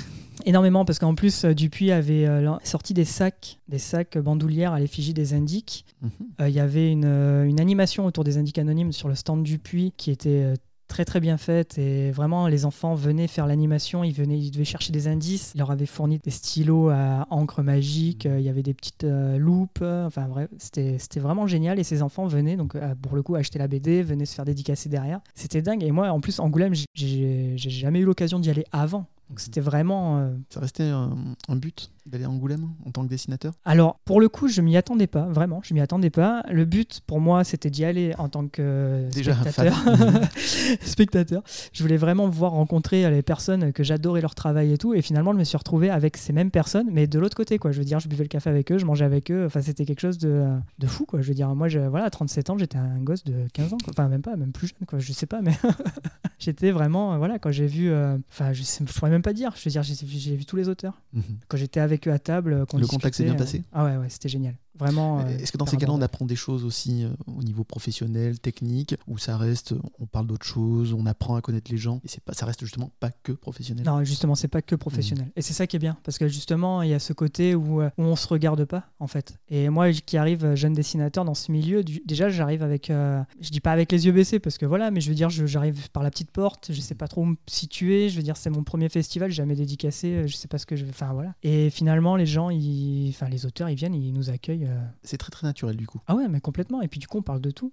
Énormément 0.46 0.84
parce 0.86 0.98
qu'en 0.98 1.14
plus 1.14 1.44
euh, 1.44 1.54
Dupuis 1.54 1.90
avait 1.90 2.26
euh, 2.26 2.50
sorti 2.64 2.94
des 2.94 3.04
sacs, 3.04 3.58
des 3.68 3.78
sacs 3.78 4.16
bandoulières 4.16 4.72
à 4.72 4.80
l'effigie 4.80 5.12
des 5.12 5.34
Indiques. 5.34 5.84
Mhm. 6.00 6.10
Euh, 6.40 6.48
Il 6.48 6.54
y 6.54 6.60
avait 6.60 6.90
une, 6.90 7.04
une 7.04 7.60
animation 7.60 8.06
autour 8.06 8.24
des 8.24 8.38
Indiques 8.38 8.58
anonymes 8.58 8.92
sur 8.92 9.08
le 9.08 9.14
stand 9.14 9.42
Dupuis 9.42 9.92
qui 9.96 10.10
était 10.10 10.54
très 10.90 11.04
très 11.04 11.20
bien 11.20 11.38
faite 11.38 11.78
et 11.78 12.10
vraiment 12.10 12.48
les 12.48 12.64
enfants 12.66 12.94
venaient 12.94 13.28
faire 13.28 13.46
l'animation, 13.46 14.04
ils 14.04 14.12
venaient, 14.12 14.38
ils 14.38 14.50
devaient 14.50 14.64
chercher 14.64 14.92
des 14.92 15.06
indices, 15.08 15.52
il 15.54 15.58
leur 15.58 15.70
avait 15.70 15.86
fourni 15.86 16.18
des 16.18 16.30
stylos 16.30 16.88
à 16.90 17.26
encre 17.30 17.62
magique, 17.62 18.26
euh, 18.26 18.38
il 18.40 18.44
y 18.44 18.48
avait 18.48 18.62
des 18.64 18.74
petites 18.74 19.04
euh, 19.04 19.38
loupes, 19.38 19.80
enfin 19.82 20.26
bref, 20.28 20.50
c'était 20.58 20.98
c'était 20.98 21.20
vraiment 21.20 21.46
génial 21.46 21.78
et 21.78 21.84
ces 21.84 22.02
enfants 22.02 22.26
venaient 22.26 22.56
donc 22.56 22.74
euh, 22.74 22.94
pour 23.00 23.14
le 23.14 23.22
coup 23.22 23.36
acheter 23.36 23.58
la 23.58 23.68
BD, 23.68 24.02
venaient 24.02 24.26
se 24.26 24.34
faire 24.34 24.44
dédicacer 24.44 24.88
derrière, 24.88 25.20
c'était 25.34 25.62
dingue 25.62 25.82
et 25.84 25.92
moi 25.92 26.10
en 26.10 26.20
plus 26.20 26.38
Angoulême 26.40 26.74
j'ai- 26.74 26.84
j'ai 26.94 27.52
j'ai 27.56 27.70
jamais 27.70 28.00
eu 28.00 28.04
l'occasion 28.04 28.38
d'y 28.40 28.50
aller 28.50 28.64
avant, 28.72 29.06
donc 29.28 29.38
c'était 29.40 29.60
vraiment 29.60 30.18
euh, 30.18 30.32
Ça 30.50 30.58
restait 30.60 30.82
un, 30.88 31.16
un 31.48 31.56
but 31.56 31.90
d'aller 32.10 32.24
à 32.24 32.30
Angoulême 32.30 32.68
en 32.86 32.90
tant 32.90 33.02
que 33.02 33.08
dessinateur? 33.08 33.54
Alors, 33.64 33.98
pour 34.04 34.20
le 34.20 34.28
coup, 34.28 34.48
je 34.48 34.60
m'y 34.60 34.76
attendais 34.76 35.06
pas, 35.06 35.26
vraiment, 35.26 35.60
je 35.62 35.74
m'y 35.74 35.80
attendais 35.80 36.10
pas. 36.10 36.42
Le 36.50 36.64
but 36.64 37.00
pour 37.06 37.20
moi, 37.20 37.44
c'était 37.44 37.70
d'y 37.70 37.84
aller 37.84 38.14
en 38.18 38.28
tant 38.28 38.46
que 38.46 39.08
Déjà 39.12 39.36
un 39.36 39.50
spectateur. 40.82 41.42
Je 41.72 41.82
voulais 41.82 41.96
vraiment 41.96 42.28
voir 42.28 42.52
rencontrer 42.52 43.10
les 43.10 43.22
personnes 43.22 43.72
que 43.72 43.82
j'adorais 43.82 44.20
leur 44.20 44.34
travail 44.34 44.72
et 44.72 44.78
tout. 44.78 44.94
Et 44.94 45.02
finalement, 45.02 45.32
je 45.32 45.38
me 45.38 45.44
suis 45.44 45.56
retrouvé 45.56 45.90
avec 45.90 46.16
ces 46.16 46.32
mêmes 46.32 46.50
personnes, 46.50 46.88
mais 46.90 47.06
de 47.06 47.18
l'autre 47.18 47.36
côté, 47.36 47.58
quoi. 47.58 47.72
Je 47.72 47.78
veux 47.78 47.84
dire, 47.84 48.00
je 48.00 48.08
buvais 48.08 48.24
le 48.24 48.28
café 48.28 48.50
avec 48.50 48.70
eux, 48.72 48.78
je 48.78 48.86
mangeais 48.86 49.04
avec 49.04 49.30
eux. 49.30 49.44
Enfin, 49.46 49.60
c'était 49.62 49.84
quelque 49.84 50.00
chose 50.00 50.18
de, 50.18 50.46
de 50.78 50.86
fou, 50.86 51.06
quoi. 51.06 51.20
Je 51.20 51.28
veux 51.28 51.34
dire, 51.34 51.48
moi, 51.54 51.68
je, 51.68 51.78
voilà, 51.78 52.06
à 52.06 52.10
37 52.10 52.50
ans, 52.50 52.58
j'étais 52.58 52.78
un 52.78 52.98
gosse 52.98 53.24
de 53.24 53.46
15 53.52 53.74
ans, 53.74 53.78
quoi. 53.82 53.92
Enfin, 53.96 54.08
même 54.08 54.22
pas, 54.22 54.36
même 54.36 54.52
plus 54.52 54.68
jeune, 54.68 54.86
quoi. 54.86 54.98
Je 54.98 55.12
sais 55.12 55.26
pas, 55.26 55.40
mais 55.42 55.56
j'étais 56.38 56.70
vraiment, 56.70 57.14
euh, 57.14 57.18
voilà, 57.18 57.38
quand 57.38 57.50
j'ai 57.50 57.66
vu, 57.66 57.90
euh, 57.90 58.16
enfin, 58.30 58.52
je, 58.52 58.62
pourrais 58.84 59.10
même 59.10 59.22
pas 59.22 59.32
dire. 59.32 59.52
Je 59.56 59.64
veux 59.64 59.70
dire, 59.70 59.82
j'ai 59.82 59.94
j'ai 60.06 60.36
vu 60.36 60.44
tous 60.44 60.56
les 60.56 60.68
auteurs. 60.68 61.00
Mhm. 61.12 61.22
Quand 61.48 61.56
j'étais 61.56 61.80
avec 61.80 61.99
eux 62.08 62.12
à 62.12 62.18
table, 62.18 62.52
euh, 62.52 62.64
qu'on 62.66 62.78
Le 62.78 62.86
contact 62.86 63.14
s'est 63.16 63.24
bien 63.24 63.34
discutait, 63.34 63.58
passé 63.58 63.76
euh, 63.76 63.78
Ah 63.78 63.84
ouais, 63.84 63.96
ouais, 63.96 64.08
c'était 64.08 64.28
génial. 64.28 64.54
Vraiment. 64.80 65.20
euh, 65.20 65.38
Est-ce 65.38 65.52
que 65.52 65.58
dans 65.58 65.66
ces 65.66 65.76
cas-là, 65.76 65.92
on 65.92 66.02
apprend 66.02 66.26
des 66.26 66.36
choses 66.36 66.64
aussi 66.64 67.04
euh, 67.04 67.10
au 67.26 67.42
niveau 67.42 67.62
professionnel, 67.64 68.38
technique, 68.40 68.94
ou 69.06 69.18
ça 69.18 69.36
reste, 69.36 69.74
on 69.98 70.06
parle 70.06 70.26
d'autres 70.26 70.46
choses, 70.46 70.92
on 70.92 71.06
apprend 71.06 71.36
à 71.36 71.40
connaître 71.40 71.70
les 71.70 71.78
gens, 71.78 72.00
et 72.04 72.08
c'est 72.08 72.22
pas, 72.22 72.32
ça 72.32 72.46
reste 72.46 72.60
justement 72.64 72.90
pas 73.00 73.10
que 73.10 73.32
professionnel? 73.32 73.84
Non, 73.86 74.02
justement, 74.04 74.34
c'est 74.34 74.48
pas 74.48 74.62
que 74.62 74.74
professionnel. 74.74 75.30
Et 75.36 75.42
c'est 75.42 75.52
ça 75.52 75.66
qui 75.66 75.76
est 75.76 75.78
bien, 75.80 75.96
parce 76.02 76.18
que 76.18 76.26
justement, 76.28 76.82
il 76.82 76.90
y 76.90 76.94
a 76.94 76.98
ce 76.98 77.12
côté 77.12 77.54
où, 77.54 77.80
euh, 77.80 77.90
où 77.98 78.02
on 78.02 78.16
se 78.16 78.26
regarde 78.26 78.64
pas, 78.64 78.84
en 78.98 79.06
fait. 79.06 79.38
Et 79.48 79.68
moi, 79.68 79.92
qui 79.92 80.16
arrive 80.16 80.44
euh, 80.44 80.56
jeune 80.56 80.72
dessinateur 80.72 81.24
dans 81.24 81.34
ce 81.34 81.52
milieu, 81.52 81.84
du- 81.84 82.02
déjà, 82.06 82.28
j'arrive 82.30 82.62
avec, 82.62 82.90
euh, 82.90 83.22
je 83.40 83.50
dis 83.50 83.60
pas 83.60 83.72
avec 83.72 83.92
les 83.92 84.06
yeux 84.06 84.12
baissés, 84.12 84.38
parce 84.40 84.58
que 84.58 84.66
voilà, 84.66 84.90
mais 84.90 85.00
je 85.00 85.08
veux 85.08 85.14
dire, 85.14 85.30
j'arrive 85.30 85.90
par 85.90 86.02
la 86.02 86.10
petite 86.10 86.30
porte, 86.30 86.70
je 86.72 86.80
sais 86.80 86.94
pas 86.94 87.06
trop 87.08 87.22
où 87.22 87.26
me 87.26 87.36
situer. 87.46 88.08
Je 88.08 88.16
veux 88.16 88.22
dire, 88.22 88.36
c'est 88.36 88.50
mon 88.50 88.62
premier 88.64 88.88
festival, 88.88 89.30
jamais 89.30 89.54
dédicacé, 89.54 90.08
euh, 90.14 90.26
je 90.26 90.34
sais 90.36 90.48
pas 90.48 90.58
ce 90.58 90.66
que 90.66 90.76
je 90.76 90.84
vais. 90.84 90.90
Enfin 90.90 91.12
voilà. 91.12 91.34
Et 91.42 91.70
finalement, 91.70 92.16
les 92.16 92.26
gens, 92.26 92.50
ils, 92.50 93.08
enfin 93.10 93.28
les 93.28 93.46
auteurs, 93.46 93.68
ils 93.68 93.74
viennent, 93.76 93.94
ils 93.94 94.12
nous 94.12 94.30
accueillent. 94.30 94.66
Euh, 94.70 94.86
C'est 95.02 95.16
très 95.18 95.30
très 95.30 95.46
naturel 95.46 95.76
du 95.76 95.86
coup. 95.86 96.00
ah 96.06 96.14
ouais, 96.14 96.28
mais 96.28 96.40
complètement. 96.40 96.82
Et 96.82 96.88
puis 96.88 96.98
du 97.00 97.06
coup, 97.06 97.18
on 97.18 97.22
parle 97.22 97.40
de 97.40 97.50
tout. 97.50 97.72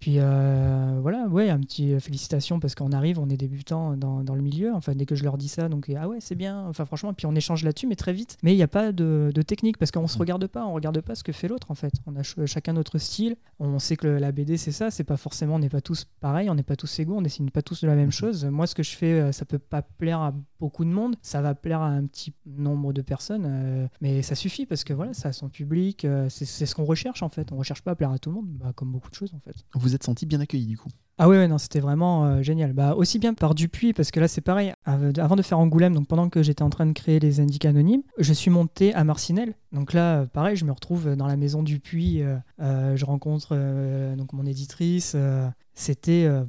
Puis 0.00 0.18
euh, 0.18 0.98
voilà, 1.02 1.26
ouais, 1.26 1.50
un 1.50 1.58
petit 1.58 1.92
euh, 1.92 1.98
félicitations 2.00 2.60
parce 2.60 2.74
qu'on 2.74 2.92
arrive, 2.92 3.18
on 3.18 3.28
est 3.28 3.36
débutant 3.36 3.96
dans, 3.96 4.22
dans 4.22 4.34
le 4.36 4.42
milieu. 4.42 4.72
Enfin, 4.74 4.94
dès 4.94 5.06
que 5.06 5.14
je 5.16 5.24
leur 5.24 5.36
dis 5.38 5.48
ça, 5.48 5.68
donc 5.68 5.90
ah 5.96 6.08
ouais, 6.08 6.18
c'est 6.20 6.36
bien. 6.36 6.64
Enfin, 6.68 6.84
franchement, 6.84 7.12
puis 7.14 7.26
on 7.26 7.34
échange 7.34 7.64
là-dessus, 7.64 7.86
mais 7.88 7.96
très 7.96 8.12
vite. 8.12 8.36
Mais 8.42 8.52
il 8.52 8.56
n'y 8.56 8.62
a 8.62 8.68
pas 8.68 8.92
de, 8.92 9.32
de 9.34 9.42
technique 9.42 9.76
parce 9.76 9.90
qu'on 9.90 10.06
se 10.06 10.14
Mhm. 10.16 10.20
regarde 10.20 10.46
pas, 10.46 10.64
on 10.66 10.72
regarde 10.72 11.00
pas 11.00 11.14
ce 11.16 11.24
que 11.24 11.32
fait 11.32 11.48
l'autre 11.48 11.70
en 11.70 11.74
fait. 11.74 11.92
On 12.06 12.14
a 12.16 12.22
ch- 12.22 12.46
chacun 12.46 12.74
notre 12.74 12.98
style. 12.98 13.36
On 13.58 13.78
sait 13.80 13.96
que 13.96 14.06
le- 14.06 14.18
la 14.18 14.30
BD 14.30 14.56
c'est 14.56 14.72
ça, 14.72 14.90
c'est 14.90 15.04
pas 15.04 15.16
forcément, 15.16 15.56
on 15.56 15.58
n'est 15.58 15.68
pas 15.68 15.80
tous 15.80 16.04
pareils, 16.20 16.48
on 16.48 16.54
n'est 16.54 16.62
pas 16.62 16.76
tous 16.76 16.98
égaux, 17.00 17.16
on 17.16 17.22
dessine 17.22 17.50
pas 17.50 17.62
tous 17.62 17.82
de 17.82 17.86
la 17.88 17.96
même 17.96 18.06
Mhm. 18.06 18.12
chose. 18.12 18.44
Moi, 18.44 18.66
ce 18.68 18.74
que 18.74 18.82
je 18.84 18.96
fais, 18.96 19.20
euh, 19.20 19.32
ça 19.32 19.44
peut 19.44 19.58
pas 19.58 19.82
plaire 19.82 20.20
à 20.20 20.32
beaucoup 20.60 20.84
de 20.84 20.90
monde, 20.90 21.16
ça 21.22 21.40
va 21.42 21.54
plaire 21.54 21.80
à 21.80 21.88
un 21.88 22.06
petit 22.06 22.32
nombre 22.46 22.92
de 22.92 23.02
personnes, 23.02 23.46
euh, 23.48 23.86
mais 24.00 24.22
ça 24.22 24.34
suffit 24.34 24.64
parce 24.66 24.84
que 24.84 24.92
voilà, 24.92 25.12
ça 25.14 25.30
a 25.30 25.32
son 25.32 25.48
public, 25.48 26.04
euh, 26.04 26.28
c'est 26.28 26.44
c'est 26.44 26.66
ce 26.66 26.74
qu'on 26.74 26.84
recherche 26.84 27.22
en 27.22 27.28
fait. 27.28 27.50
On 27.52 27.56
recherche 27.56 27.82
pas 27.82 27.90
à 27.92 27.94
plaire 27.96 28.10
à 28.12 28.18
tout 28.18 28.30
le 28.30 28.36
monde, 28.36 28.46
bah, 28.48 28.72
comme 28.74 28.92
beaucoup 28.92 29.10
de 29.10 29.14
choses 29.14 29.34
en 29.34 29.40
fait. 29.40 29.54
Vous 29.74 29.87
vous 29.88 29.94
êtes 29.94 30.04
senti 30.04 30.26
bien 30.26 30.40
accueilli 30.40 30.66
du 30.66 30.76
coup 30.78 30.88
Ah 31.18 31.28
ouais, 31.28 31.36
ouais, 31.38 31.48
non, 31.48 31.58
c'était 31.58 31.80
vraiment 31.80 32.24
euh, 32.26 32.42
génial. 32.42 32.72
Bah, 32.72 32.94
aussi 32.94 33.18
bien 33.18 33.34
par 33.34 33.54
Dupuis, 33.54 33.92
parce 33.92 34.10
que 34.10 34.20
là 34.20 34.28
c'est 34.28 34.40
pareil, 34.40 34.72
av- 34.84 35.12
avant 35.18 35.34
de 35.36 35.42
faire 35.42 35.58
Angoulême, 35.58 35.94
donc 35.94 36.06
pendant 36.06 36.28
que 36.28 36.42
j'étais 36.42 36.62
en 36.62 36.70
train 36.70 36.86
de 36.86 36.92
créer 36.92 37.18
les 37.20 37.40
indices 37.40 37.64
anonymes, 37.64 38.02
je 38.18 38.32
suis 38.32 38.50
monté 38.50 38.94
à 38.94 39.02
Marcinelle. 39.04 39.54
Donc 39.72 39.92
là, 39.92 40.20
euh, 40.20 40.26
pareil, 40.26 40.56
je 40.56 40.64
me 40.64 40.72
retrouve 40.72 41.16
dans 41.16 41.26
la 41.26 41.36
maison 41.36 41.62
Dupuis, 41.62 42.22
euh, 42.22 42.36
euh, 42.60 42.96
je 42.96 43.04
rencontre 43.04 43.48
euh, 43.52 44.14
donc 44.16 44.32
mon 44.32 44.46
éditrice. 44.46 45.12
euh, 45.16 45.48
c'était. 45.74 46.24
euh, 46.26 46.44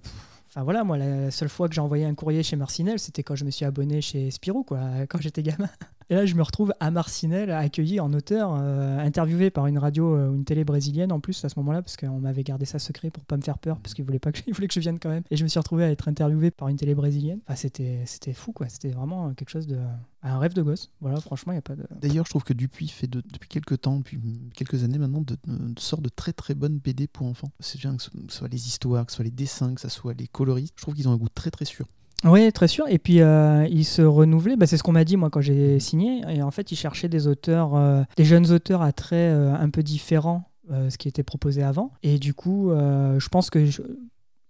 Enfin 0.51 0.63
voilà, 0.63 0.83
moi, 0.83 0.97
la 0.97 1.29
seule 1.29 1.47
fois 1.47 1.69
que 1.69 1.75
j'ai 1.75 1.81
envoyé 1.81 2.05
un 2.05 2.15
courrier 2.15 2.41
chez 2.41 2.55
Marcinelle, 2.55 2.97
c'était 2.97 3.21
quand 3.21 3.35
je 3.35 3.45
me 3.45 3.51
suis 3.51 3.65
abonné 3.65 4.01
chez 4.01 4.31
Spirou, 4.31 4.63
quoi, 4.63 4.79
quand 5.09 5.21
j'étais 5.21 5.43
gamin. 5.43 5.69
Et 6.11 6.15
là, 6.15 6.25
je 6.25 6.33
me 6.33 6.41
retrouve 6.41 6.73
à 6.79 6.89
Marcinelle, 6.89 7.51
accueilli 7.51 7.99
en 7.99 8.11
auteur, 8.13 8.57
euh, 8.59 8.97
interviewé 8.99 9.51
par 9.51 9.67
une 9.67 9.77
radio 9.77 10.15
euh, 10.15 10.29
ou 10.29 10.35
une 10.35 10.43
télé 10.43 10.63
brésilienne 10.63 11.11
en 11.11 11.19
plus 11.19 11.45
à 11.45 11.49
ce 11.49 11.59
moment-là, 11.59 11.83
parce 11.83 11.97
qu'on 11.97 12.19
m'avait 12.19 12.43
gardé 12.43 12.65
ça 12.65 12.79
secret 12.79 13.11
pour 13.11 13.23
pas 13.25 13.37
me 13.37 13.43
faire 13.43 13.59
peur, 13.59 13.77
parce 13.79 13.93
qu'ils 13.93 14.05
voulaient 14.05 14.17
pas 14.17 14.31
que, 14.31 14.41
que 14.51 14.73
je 14.73 14.79
vienne 14.79 14.97
quand 14.99 15.09
même. 15.09 15.21
Et 15.29 15.37
je 15.37 15.43
me 15.43 15.47
suis 15.47 15.59
retrouvé 15.59 15.83
à 15.83 15.91
être 15.91 16.07
interviewé 16.07 16.49
par 16.49 16.67
une 16.69 16.77
télé 16.77 16.95
brésilienne. 16.95 17.39
Enfin, 17.45 17.55
c'était, 17.55 18.01
c'était 18.05 18.33
fou, 18.33 18.53
quoi. 18.53 18.69
C'était 18.69 18.89
vraiment 18.89 19.33
quelque 19.35 19.49
chose 19.49 19.67
de. 19.67 19.77
Un 20.23 20.37
rêve 20.39 20.53
de 20.53 20.61
gosse. 20.63 20.91
Voilà, 20.99 21.21
franchement, 21.21 21.53
il 21.53 21.57
a 21.57 21.61
pas 21.61 21.75
de. 21.75 21.85
D'ailleurs, 22.01 22.25
je 22.25 22.31
trouve 22.31 22.43
que 22.43 22.53
Dupuis 22.53 22.89
fait 22.89 23.07
de- 23.07 23.21
depuis 23.31 23.47
quelques 23.47 23.79
temps, 23.81 23.97
depuis 23.97 24.19
quelques 24.55 24.83
années 24.83 24.97
maintenant, 24.97 25.21
de, 25.21 25.37
de, 25.47 25.79
sort 25.79 26.01
de 26.01 26.09
très 26.09 26.33
très 26.33 26.55
bonnes 26.55 26.77
BD 26.79 27.07
pour 27.07 27.27
enfants. 27.27 27.51
C'est 27.59 27.79
bien 27.79 27.95
que 27.95 28.01
ce 28.03 28.09
soit 28.29 28.47
les 28.49 28.67
histoires, 28.67 29.05
que 29.05 29.11
ce 29.11 29.17
soit 29.17 29.25
les 29.25 29.31
dessins, 29.31 29.75
que 29.75 29.81
ce 29.81 29.89
soit 29.89 30.13
les 30.15 30.27
coloris. 30.27 30.71
Je 30.75 30.81
trouve 30.81 30.95
qu'ils 30.95 31.07
ont 31.07 31.11
un 31.13 31.17
goût 31.17 31.29
très 31.29 31.51
très 31.51 31.65
sûr. 31.65 31.85
Oui, 32.25 32.51
très 32.51 32.67
sûr. 32.67 32.85
Et 32.89 32.99
puis, 32.99 33.21
euh, 33.21 33.65
il 33.69 33.85
se 33.85 34.01
renouvelait. 34.01 34.57
Bah, 34.57 34.67
c'est 34.67 34.77
ce 34.77 34.83
qu'on 34.83 34.91
m'a 34.91 35.05
dit, 35.05 35.17
moi, 35.17 35.29
quand 35.29 35.41
j'ai 35.41 35.79
signé. 35.79 36.21
Et 36.29 36.41
en 36.41 36.51
fait, 36.51 36.71
il 36.71 36.75
cherchait 36.75 37.09
des 37.09 37.27
auteurs, 37.27 37.75
euh, 37.75 38.03
des 38.17 38.25
jeunes 38.25 38.51
auteurs 38.51 38.81
à 38.81 38.91
traits 38.91 39.33
euh, 39.33 39.53
un 39.53 39.69
peu 39.69 39.83
différents, 39.83 40.49
euh, 40.71 40.89
ce 40.89 40.97
qui 40.97 41.07
était 41.07 41.23
proposé 41.23 41.63
avant. 41.63 41.91
Et 42.03 42.19
du 42.19 42.33
coup, 42.33 42.71
je 42.71 43.27
pense 43.29 43.49
que 43.49 43.59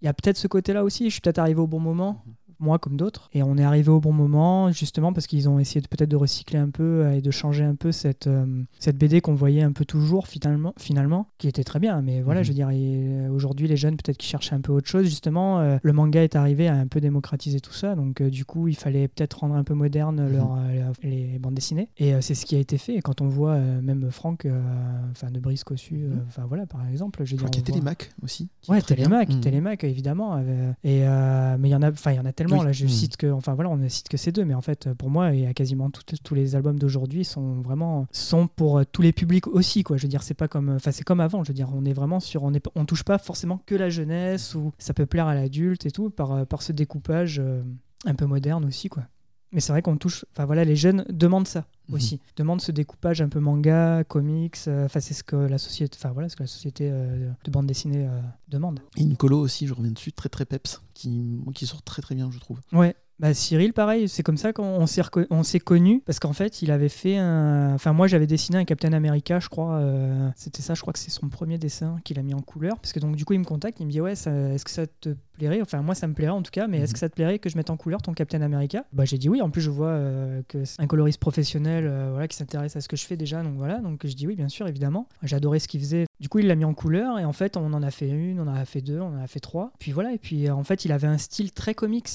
il 0.02 0.06
y 0.06 0.08
a 0.08 0.14
peut-être 0.14 0.38
ce 0.38 0.48
côté-là 0.48 0.82
aussi. 0.82 1.04
Je 1.06 1.10
suis 1.10 1.20
peut-être 1.20 1.38
arrivé 1.38 1.60
au 1.60 1.66
bon 1.66 1.80
moment. 1.80 2.24
Moi 2.60 2.78
comme 2.78 2.96
d'autres. 2.96 3.28
Et 3.32 3.42
on 3.42 3.56
est 3.56 3.64
arrivé 3.64 3.90
au 3.90 4.00
bon 4.00 4.12
moment, 4.12 4.70
justement 4.70 5.12
parce 5.12 5.26
qu'ils 5.26 5.48
ont 5.48 5.58
essayé 5.58 5.80
peut-être 5.80 6.10
de 6.10 6.16
recycler 6.16 6.58
un 6.58 6.68
peu 6.70 6.82
euh, 6.82 7.12
et 7.16 7.20
de 7.22 7.30
changer 7.30 7.64
un 7.64 7.74
peu 7.74 7.90
cette, 7.92 8.26
euh, 8.26 8.62
cette 8.78 8.96
BD 8.98 9.20
qu'on 9.20 9.34
voyait 9.34 9.62
un 9.62 9.72
peu 9.72 9.84
toujours 9.84 10.26
finalement, 10.28 10.74
finalement, 10.78 11.26
qui 11.38 11.48
était 11.48 11.64
très 11.64 11.78
bien. 11.78 12.02
Mais 12.02 12.20
voilà, 12.22 12.40
Mhm. 12.40 12.44
je 12.44 12.48
veux 12.50 12.54
dire, 12.54 12.68
euh, 12.72 13.28
aujourd'hui, 13.30 13.66
les 13.66 13.76
jeunes 13.76 13.96
peut-être 13.96 14.18
qui 14.18 14.26
cherchaient 14.28 14.54
un 14.54 14.60
peu 14.60 14.72
autre 14.72 14.88
chose. 14.88 15.04
Justement, 15.06 15.60
euh, 15.60 15.78
le 15.82 15.92
manga 15.92 16.22
est 16.22 16.36
arrivé 16.36 16.68
à 16.68 16.74
un 16.74 16.86
peu 16.86 17.00
démocratiser 17.00 17.60
tout 17.60 17.72
ça. 17.72 17.94
Donc, 17.94 18.20
euh, 18.20 18.30
du 18.30 18.44
coup, 18.44 18.68
il 18.68 18.76
fallait 18.76 19.08
peut-être 19.08 19.40
rendre 19.40 19.54
un 19.54 19.64
peu 19.64 19.74
moderne 19.74 20.30
leur, 20.30 20.56
euh, 20.58 20.92
les 21.02 21.38
bandes 21.38 21.54
dessinées. 21.54 21.88
Et 21.98 22.12
c'est 22.20 22.34
ce 22.34 22.44
qui 22.46 22.56
a 22.56 22.58
été 22.58 22.76
fait. 22.78 22.94
Et 22.96 23.00
quand 23.00 23.20
on 23.22 23.28
voit 23.28 23.56
même 23.58 24.10
Franck, 24.10 24.46
enfin 25.10 25.30
de 25.30 25.40
Brice 25.40 25.64
Cossu, 25.64 25.94
Mhm. 25.94 26.24
enfin 26.28 26.44
voilà, 26.46 26.66
par 26.66 26.86
exemple, 26.86 27.24
je 27.24 27.32
veux 27.32 27.38
dire, 27.42 27.50
qu'il 27.50 27.60
y 27.62 27.64
a 27.64 27.66
voit- 27.66 27.74
Télémac 27.74 28.10
aussi. 28.22 28.48
Ouais. 28.68 28.80
Télémac, 28.82 29.28
Mhm. 29.30 29.40
Télémac 29.40 29.84
évidemment. 29.84 30.38
et 30.84 31.00
mais 31.58 31.68
il 31.68 31.72
y 31.72 31.74
en 31.74 31.82
a, 31.82 31.90
enfin 31.90 32.12
il 32.12 32.16
y 32.16 32.20
en 32.20 32.24
a 32.26 32.32
tellement. 32.32 32.49
Oui. 32.58 32.64
Là, 32.66 32.72
je 32.72 32.84
Mhm. 32.84 32.90
cite 32.90 33.16
que, 33.16 33.30
enfin 33.30 33.54
voilà, 33.54 33.70
on 33.70 33.76
ne 33.76 33.88
cite 33.88 34.08
que 34.08 34.16
ces 34.16 34.32
deux, 34.32 34.44
mais 34.44 34.54
en 34.54 34.60
fait, 34.60 34.92
pour 34.94 35.10
moi, 35.10 35.32
il 35.34 35.40
y 35.40 35.46
a 35.46 35.54
quasiment 35.54 35.90
tout- 35.90 36.02
tous 36.22 36.34
les 36.34 36.56
albums 36.56 36.78
d'aujourd'hui 36.78 37.24
sont 37.24 37.60
vraiment 37.60 38.06
sont 38.12 38.46
pour 38.46 38.78
euh, 38.78 38.84
tous 38.90 39.02
les 39.02 39.12
publics 39.12 39.46
aussi, 39.46 39.82
quoi. 39.82 39.96
Je 39.96 40.02
veux 40.02 40.08
dire, 40.08 40.22
c'est 40.22 40.34
pas 40.34 40.48
comme, 40.48 40.70
enfin 40.70 40.90
c'est 40.92 41.04
comme 41.04 41.20
avant. 41.20 41.44
Je 41.44 41.48
veux 41.48 41.54
dire, 41.54 41.68
on 41.74 41.84
est 41.84 41.92
vraiment 41.92 42.20
sur, 42.20 42.42
on 42.42 42.52
est, 42.52 42.64
on 42.74 42.84
touche 42.84 43.02
pas 43.04 43.18
forcément 43.18 43.60
que 43.66 43.74
la 43.74 43.90
jeunesse 43.90 44.54
ou 44.54 44.72
ça 44.78 44.94
peut 44.94 45.06
plaire 45.06 45.26
à 45.26 45.34
l'adulte 45.34 45.86
et 45.86 45.90
tout 45.90 46.10
par 46.10 46.32
euh, 46.32 46.44
par 46.44 46.62
ce 46.62 46.72
découpage 46.72 47.38
euh, 47.38 47.62
un 48.06 48.14
peu 48.14 48.26
moderne 48.26 48.64
aussi, 48.64 48.88
quoi. 48.88 49.04
Mais 49.52 49.60
c'est 49.60 49.72
vrai 49.72 49.82
qu'on 49.82 49.96
touche, 49.96 50.24
enfin 50.32 50.44
voilà, 50.44 50.64
les 50.64 50.76
jeunes 50.76 51.04
demandent 51.08 51.48
ça 51.48 51.66
Mhm. 51.88 51.94
aussi, 51.96 52.20
demandent 52.36 52.60
ce 52.60 52.70
découpage 52.70 53.20
un 53.20 53.28
peu 53.28 53.40
manga, 53.40 54.04
comics. 54.04 54.56
euh, 54.68 54.84
Enfin 54.84 55.00
c'est 55.00 55.12
ce 55.14 55.24
que 55.24 55.34
la 55.34 55.58
société, 55.58 55.96
enfin 56.00 56.12
voilà, 56.12 56.28
ce 56.28 56.36
que 56.36 56.44
la 56.44 56.46
société 56.46 56.88
euh, 56.92 57.30
de 57.44 57.50
bande 57.50 57.66
dessinée 57.66 58.06
euh, 58.06 58.20
demande. 58.48 58.78
Et 58.96 59.02
une 59.02 59.16
colo 59.16 59.40
aussi, 59.40 59.66
je 59.66 59.74
reviens 59.74 59.90
dessus, 59.90 60.12
très 60.12 60.28
très 60.28 60.44
peps, 60.44 60.80
qui, 60.94 61.40
qui 61.54 61.66
sort 61.66 61.82
très 61.82 62.00
très 62.00 62.14
bien, 62.14 62.30
je 62.30 62.38
trouve. 62.38 62.60
Ouais. 62.72 62.94
Bah, 63.20 63.34
Cyril, 63.34 63.74
pareil, 63.74 64.08
c'est 64.08 64.22
comme 64.22 64.38
ça 64.38 64.54
qu'on 64.54 64.64
on 64.64 64.86
s'est 64.86 65.02
on 65.28 65.42
s'est 65.42 65.60
connus 65.60 66.02
parce 66.06 66.18
qu'en 66.18 66.32
fait, 66.32 66.62
il 66.62 66.70
avait 66.70 66.88
fait 66.88 67.18
un. 67.18 67.74
Enfin, 67.74 67.92
moi, 67.92 68.06
j'avais 68.06 68.26
dessiné 68.26 68.56
un 68.56 68.64
Captain 68.64 68.94
America, 68.94 69.38
je 69.40 69.50
crois. 69.50 69.74
euh, 69.74 70.30
C'était 70.36 70.62
ça, 70.62 70.72
je 70.72 70.80
crois 70.80 70.94
que 70.94 70.98
c'est 70.98 71.10
son 71.10 71.28
premier 71.28 71.58
dessin 71.58 71.98
qu'il 72.02 72.18
a 72.18 72.22
mis 72.22 72.32
en 72.32 72.40
couleur. 72.40 72.78
Parce 72.80 72.94
que 72.94 72.98
donc, 72.98 73.16
du 73.16 73.26
coup, 73.26 73.34
il 73.34 73.40
me 73.40 73.44
contacte, 73.44 73.78
il 73.78 73.84
me 73.84 73.90
dit 73.90 74.00
Ouais, 74.00 74.14
ça- 74.14 74.32
est-ce 74.32 74.64
que 74.64 74.70
ça 74.70 74.86
te 74.86 75.10
plairait 75.34 75.60
Enfin, 75.60 75.82
moi, 75.82 75.94
ça 75.94 76.06
me 76.06 76.14
plairait 76.14 76.32
en 76.32 76.40
tout 76.40 76.50
cas, 76.50 76.66
mais 76.66 76.78
est-ce 76.78 76.88
Mhm. 76.88 76.92
que 76.94 76.98
ça 76.98 77.08
te 77.10 77.14
plairait 77.14 77.38
que 77.38 77.50
je 77.50 77.58
mette 77.58 77.68
en 77.68 77.76
couleur 77.76 78.00
ton 78.00 78.14
Captain 78.14 78.40
America? 78.40 78.86
Bah, 78.94 79.04
j'ai 79.04 79.18
dit 79.18 79.28
oui. 79.28 79.42
En 79.42 79.50
plus, 79.50 79.60
je 79.60 79.68
vois 79.70 79.88
euh, 79.88 80.40
que 80.48 80.64
c'est 80.64 80.80
un 80.80 80.86
coloriste 80.86 81.20
professionnel 81.20 81.84
euh, 81.86 82.08
voilà, 82.12 82.26
qui 82.26 82.38
s'intéresse 82.38 82.74
à 82.76 82.80
ce 82.80 82.88
que 82.88 82.96
je 82.96 83.04
fais 83.04 83.18
déjà. 83.18 83.42
Donc 83.42 83.56
voilà, 83.56 83.80
donc 83.80 84.06
je 84.06 84.14
dis 84.14 84.26
oui, 84.26 84.34
bien 84.34 84.48
sûr, 84.48 84.66
évidemment. 84.66 85.08
Adoré 85.30 85.58
ce 85.58 85.68
qu'il 85.68 85.80
faisait. 85.80 86.06
Du 86.20 86.30
coup, 86.30 86.38
il 86.38 86.46
l'a 86.46 86.54
mis 86.54 86.64
en 86.64 86.72
couleur 86.72 87.18
et 87.18 87.26
en 87.26 87.32
fait, 87.34 87.58
on 87.58 87.70
en 87.74 87.82
a 87.82 87.90
fait 87.90 88.08
une, 88.08 88.40
on 88.40 88.48
en 88.48 88.54
a 88.54 88.64
fait 88.64 88.80
deux, 88.80 88.98
on 89.00 89.08
en 89.14 89.22
a 89.22 89.26
fait 89.26 89.40
trois. 89.40 89.72
Puis 89.78 89.92
voilà, 89.92 90.14
et 90.14 90.18
puis 90.18 90.48
en 90.48 90.64
fait, 90.64 90.86
il 90.86 90.92
avait 90.92 91.06
un 91.06 91.18
style 91.18 91.52
très 91.52 91.74
comics. 91.74 92.08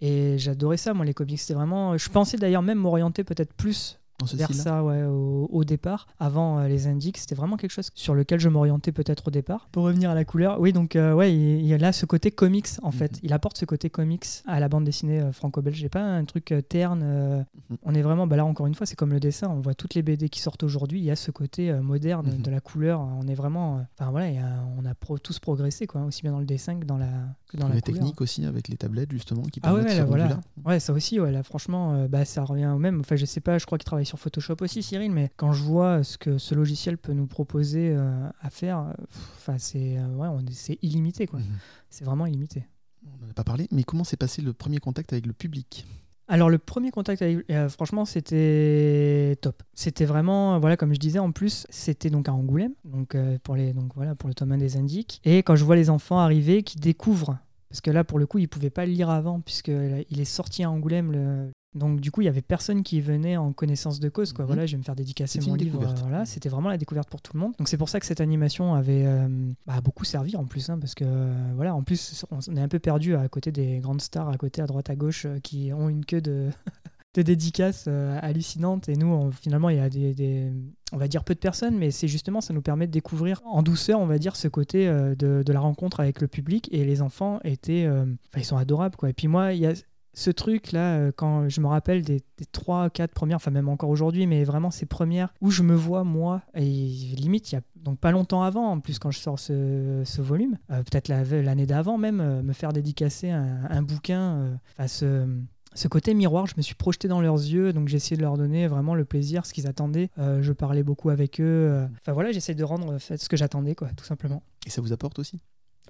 Et 0.00 0.38
j'adorais 0.38 0.76
ça, 0.76 0.94
moi, 0.94 1.04
les 1.04 1.14
comics. 1.14 1.38
C'était 1.38 1.54
vraiment. 1.54 1.96
Je 1.96 2.08
pensais 2.08 2.36
d'ailleurs 2.36 2.62
même 2.62 2.78
m'orienter 2.78 3.24
peut-être 3.24 3.52
plus 3.52 3.98
Dans 4.18 4.26
ce 4.26 4.36
vers 4.36 4.52
ça 4.52 4.82
ouais, 4.82 5.04
au, 5.04 5.48
au 5.52 5.64
départ, 5.64 6.08
avant 6.18 6.58
euh, 6.58 6.66
les 6.66 6.88
indices. 6.88 7.12
C'était 7.18 7.36
vraiment 7.36 7.56
quelque 7.56 7.70
chose 7.70 7.90
sur 7.94 8.14
lequel 8.14 8.40
je 8.40 8.48
m'orientais 8.48 8.90
peut-être 8.90 9.28
au 9.28 9.30
départ. 9.30 9.68
Pour 9.70 9.84
revenir 9.84 10.10
à 10.10 10.14
la 10.14 10.24
couleur, 10.24 10.58
oui, 10.60 10.72
donc 10.72 10.96
euh, 10.96 11.12
ouais, 11.14 11.32
il, 11.32 11.64
il 11.64 11.84
a 11.84 11.92
ce 11.92 12.04
côté 12.04 12.30
comics 12.32 12.66
en 12.82 12.90
fait. 12.90 13.12
Mhm. 13.12 13.18
Il 13.22 13.32
apporte 13.32 13.58
ce 13.58 13.64
côté 13.64 13.90
comics 13.90 14.26
à 14.46 14.58
la 14.58 14.68
bande 14.68 14.84
dessinée 14.84 15.20
euh, 15.20 15.30
franco-belge. 15.32 15.76
J'ai 15.76 15.88
pas 15.88 16.02
un 16.02 16.24
truc 16.24 16.52
terne. 16.68 17.44
Mhm. 17.70 17.76
On 17.84 17.94
est 17.94 18.02
vraiment, 18.02 18.26
bah 18.26 18.36
là 18.36 18.44
encore 18.44 18.66
une 18.66 18.74
fois, 18.74 18.86
c'est 18.86 18.96
comme 18.96 19.12
le 19.12 19.20
dessin. 19.20 19.48
On 19.50 19.60
voit 19.60 19.74
toutes 19.74 19.94
les 19.94 20.02
BD 20.02 20.28
qui 20.28 20.40
sortent 20.40 20.64
aujourd'hui. 20.64 20.98
Il 20.98 21.04
y 21.04 21.10
a 21.12 21.16
ce 21.16 21.30
côté 21.30 21.72
moderne 21.74 22.26
Mhm. 22.34 22.42
de 22.42 22.50
la 22.50 22.60
couleur. 22.60 23.00
On 23.00 23.26
est 23.28 23.34
vraiment, 23.34 23.84
enfin 23.98 24.10
voilà, 24.10 24.30
y 24.30 24.38
a- 24.38 24.64
on 24.78 24.84
a 24.84 24.94
pro- 24.94 25.18
tous 25.18 25.38
progressé 25.38 25.86
quoi, 25.86 26.02
aussi 26.02 26.22
bien 26.22 26.32
dans 26.32 26.40
le 26.40 26.46
dessin 26.46 26.78
que 26.80 26.84
dans 26.84 26.98
la 26.98 27.06
que 27.48 27.56
dans 27.56 27.68
la 27.68 27.80
couleur. 27.80 27.98
techniques 28.00 28.20
aussi 28.20 28.44
avec 28.44 28.68
les 28.68 28.76
tablettes 28.76 29.10
justement 29.12 29.42
qui 29.42 29.60
Ah 29.62 29.72
ouais, 29.72 29.80
permettent 29.84 29.88
ouais, 29.90 29.94
ce 29.94 29.98
là, 30.00 30.04
voilà. 30.04 30.40
Ouais, 30.66 30.80
ça 30.80 30.92
aussi, 30.92 31.18
ouais, 31.20 31.30
là, 31.32 31.42
franchement, 31.42 32.06
bah, 32.08 32.24
ça 32.24 32.42
revient 32.44 32.66
au 32.74 32.78
même. 32.78 33.00
Enfin, 33.00 33.16
je 33.16 33.24
sais 33.24 33.40
pas, 33.40 33.58
je 33.58 33.64
crois 33.64 33.78
qu'il 33.78 33.84
travaille 33.86 34.04
sur 34.08 34.18
Photoshop 34.18 34.56
aussi, 34.60 34.82
Cyril, 34.82 35.12
mais 35.12 35.30
quand 35.36 35.52
je 35.52 35.62
vois 35.62 36.02
ce 36.02 36.18
que 36.18 36.38
ce 36.38 36.54
logiciel 36.54 36.98
peut 36.98 37.12
nous 37.12 37.26
proposer 37.26 37.90
euh, 37.90 38.28
à 38.40 38.50
faire, 38.50 38.78
euh, 38.78 38.92
enfin, 39.36 39.58
c'est 39.58 39.98
euh, 39.98 40.14
ouais, 40.14 40.28
c'est 40.50 40.78
illimité, 40.82 41.26
quoi. 41.26 41.40
Mhm. 41.40 41.46
C'est 41.90 42.04
vraiment 42.04 42.26
illimité. 42.26 42.64
On 43.06 43.24
n'en 43.24 43.30
a 43.30 43.34
pas 43.34 43.44
parlé, 43.44 43.68
mais 43.70 43.84
comment 43.84 44.04
s'est 44.04 44.16
passé 44.16 44.42
le 44.42 44.52
premier 44.52 44.78
contact 44.78 45.12
avec 45.12 45.26
le 45.26 45.32
public? 45.32 45.86
Alors 46.30 46.50
le 46.50 46.58
premier 46.58 46.90
contact 46.90 47.22
avec, 47.22 47.50
euh, 47.50 47.70
franchement, 47.70 48.04
c'était 48.04 49.36
top. 49.40 49.62
C'était 49.72 50.04
vraiment, 50.04 50.60
voilà, 50.60 50.76
comme 50.76 50.92
je 50.92 50.98
disais, 50.98 51.18
en 51.18 51.32
plus, 51.32 51.66
c'était 51.70 52.10
donc 52.10 52.28
à 52.28 52.34
Angoulême, 52.34 52.74
donc 52.84 53.14
euh, 53.14 53.38
pour 53.42 53.56
les, 53.56 53.72
donc 53.72 53.94
voilà, 53.94 54.14
pour 54.14 54.28
le 54.28 54.34
tome 54.34 54.52
1 54.52 54.58
des 54.58 54.76
Indiques. 54.76 55.22
Et 55.24 55.38
quand 55.38 55.56
je 55.56 55.64
vois 55.64 55.74
les 55.74 55.88
enfants 55.88 56.18
arriver, 56.18 56.62
qui 56.62 56.76
découvrent, 56.76 57.38
parce 57.70 57.80
que 57.80 57.90
là, 57.90 58.04
pour 58.04 58.18
le 58.18 58.26
coup, 58.26 58.38
ils 58.38 58.48
pouvaient 58.48 58.68
pas 58.68 58.84
le 58.84 58.92
lire 58.92 59.08
avant, 59.08 59.40
puisque 59.40 59.68
il 60.10 60.20
est 60.20 60.26
sorti 60.26 60.62
à 60.62 60.70
Angoulême. 60.70 61.12
Le... 61.12 61.50
Donc 61.78 62.00
du 62.00 62.10
coup, 62.10 62.20
il 62.20 62.24
y 62.24 62.28
avait 62.28 62.42
personne 62.42 62.82
qui 62.82 63.00
venait 63.00 63.36
en 63.36 63.52
connaissance 63.52 64.00
de 64.00 64.08
cause. 64.08 64.32
Quoi. 64.32 64.44
Mhm. 64.44 64.46
Voilà, 64.48 64.66
je 64.66 64.72
vais 64.72 64.78
me 64.78 64.82
faire 64.82 64.96
dédicacer 64.96 65.38
mon 65.50 65.54
livre. 65.64 65.78
euh, 65.82 65.94
Voilà, 66.02 66.26
c'était 66.26 66.48
vraiment 66.48 66.68
la 66.68 66.76
découverte 66.78 67.08
pour 67.08 67.22
tout 67.22 67.32
le 67.34 67.40
monde. 67.40 67.52
Donc 67.58 67.68
c'est 67.68 67.78
pour 67.78 67.88
ça 67.88 68.00
que 68.00 68.06
cette 68.06 68.20
animation 68.20 68.74
avait 68.74 69.04
euh, 69.06 69.28
bah, 69.66 69.80
beaucoup 69.82 70.04
servi 70.04 70.36
en 70.36 70.44
plus, 70.44 70.68
hein, 70.70 70.78
parce 70.78 70.94
que 70.94 71.04
euh, 71.06 71.52
voilà, 71.56 71.74
en 71.74 71.82
plus, 71.82 72.24
on 72.48 72.56
est 72.56 72.60
un 72.60 72.68
peu 72.68 72.78
perdu 72.78 73.14
à 73.14 73.28
côté 73.28 73.52
des 73.52 73.78
grandes 73.78 74.00
stars, 74.02 74.28
à 74.28 74.36
côté 74.36 74.60
à 74.60 74.66
droite 74.66 74.90
à 74.90 74.96
gauche, 74.96 75.24
euh, 75.26 75.38
qui 75.40 75.72
ont 75.72 75.88
une 75.88 76.04
queue 76.04 76.20
de 76.20 76.48
de 77.14 77.22
dédicaces 77.22 77.86
euh, 77.88 78.18
hallucinantes 78.20 78.88
et 78.90 78.94
nous 78.94 79.06
on- 79.08 79.32
finalement 79.32 79.70
il 79.70 79.76
y 79.78 79.80
a 79.80 79.88
des, 79.88 80.12
des- 80.14 80.52
on 80.92 80.98
va 80.98 81.08
dire 81.08 81.24
peu 81.24 81.34
de 81.34 81.38
personnes 81.40 81.76
mais 81.76 81.90
c'est 81.90 82.06
justement 82.06 82.42
ça 82.42 82.52
nous 82.52 82.60
permet 82.60 82.86
de 82.86 82.92
découvrir 82.92 83.40
en 83.46 83.62
douceur 83.62 83.98
on 83.98 84.06
va 84.06 84.18
dire 84.18 84.36
ce 84.36 84.46
côté 84.46 84.86
euh, 84.86 85.14
de, 85.14 85.42
de 85.44 85.52
la 85.52 85.58
rencontre 85.58 86.00
avec 86.00 86.20
le 86.20 86.28
public 86.28 86.68
et 86.70 86.84
les 86.84 87.00
enfants 87.00 87.40
étaient 87.44 87.86
euh, 87.86 88.04
ils 88.36 88.44
sont 88.44 88.58
adorables 88.58 88.94
quoi 88.96 89.08
et 89.08 89.14
puis 89.14 89.26
moi 89.26 89.54
il 89.54 89.60
y 89.60 89.66
a 89.66 89.72
ce 90.14 90.30
truc 90.30 90.72
là 90.72 91.12
quand 91.12 91.48
je 91.48 91.60
me 91.60 91.66
rappelle 91.66 92.02
des, 92.02 92.22
des 92.38 92.46
3 92.50 92.90
4 92.90 93.12
premières 93.12 93.36
enfin 93.36 93.50
même 93.50 93.68
encore 93.68 93.90
aujourd'hui 93.90 94.26
mais 94.26 94.44
vraiment 94.44 94.70
ces 94.70 94.86
premières 94.86 95.32
où 95.40 95.50
je 95.50 95.62
me 95.62 95.74
vois 95.74 96.04
moi 96.04 96.42
et 96.54 96.64
limite 96.64 97.52
il 97.52 97.56
y 97.56 97.58
a 97.58 97.62
donc 97.76 97.98
pas 97.98 98.10
longtemps 98.10 98.42
avant 98.42 98.66
en 98.70 98.80
plus 98.80 98.98
quand 98.98 99.10
je 99.10 99.18
sors 99.18 99.38
ce, 99.38 100.02
volume 100.20 100.58
euh, 100.70 100.82
peut-être 100.82 101.08
la- 101.08 101.24
l'année 101.24 101.66
d'avant 101.66 101.98
même 101.98 102.20
euh, 102.20 102.42
me 102.42 102.52
faire 102.52 102.72
dédicacer 102.72 103.30
un, 103.30 103.82
bouquin 103.82 104.20
euh, 104.20 104.54
à 104.78 104.88
ce 104.88 105.86
côté 105.88 106.12
miroir, 106.14 106.46
je 106.46 106.54
me 106.56 106.62
suis 106.62 106.74
projeté 106.74 107.06
dans 107.06 107.20
leurs 107.20 107.36
yeux, 107.36 107.72
donc 107.72 107.86
j'ai 107.88 107.96
essayé 107.98 108.16
de 108.16 108.22
leur 108.22 108.36
donner 108.36 108.66
vraiment 108.66 108.94
le 108.96 109.04
plaisir, 109.04 109.46
ce 109.46 109.52
qu'ils 109.54 109.68
attendaient. 109.68 110.10
Euh, 110.18 110.42
je 110.42 110.52
parlais 110.52 110.82
beaucoup 110.82 111.10
avec 111.10 111.40
eux. 111.40 111.44
euh. 111.44 111.86
Enfin 112.00 112.12
voilà, 112.12 112.32
j'essaie 112.32 112.54
de 112.54 112.64
rendre 112.64 112.98
ce 112.98 113.28
que 113.28 113.36
j'attendais, 113.36 113.76
quoi, 113.76 113.88
tout 113.96 114.04
simplement. 114.04 114.42
Et 114.66 114.70
ça 114.70 114.80
vous 114.80 114.92
apporte 114.92 115.18
aussi? 115.20 115.40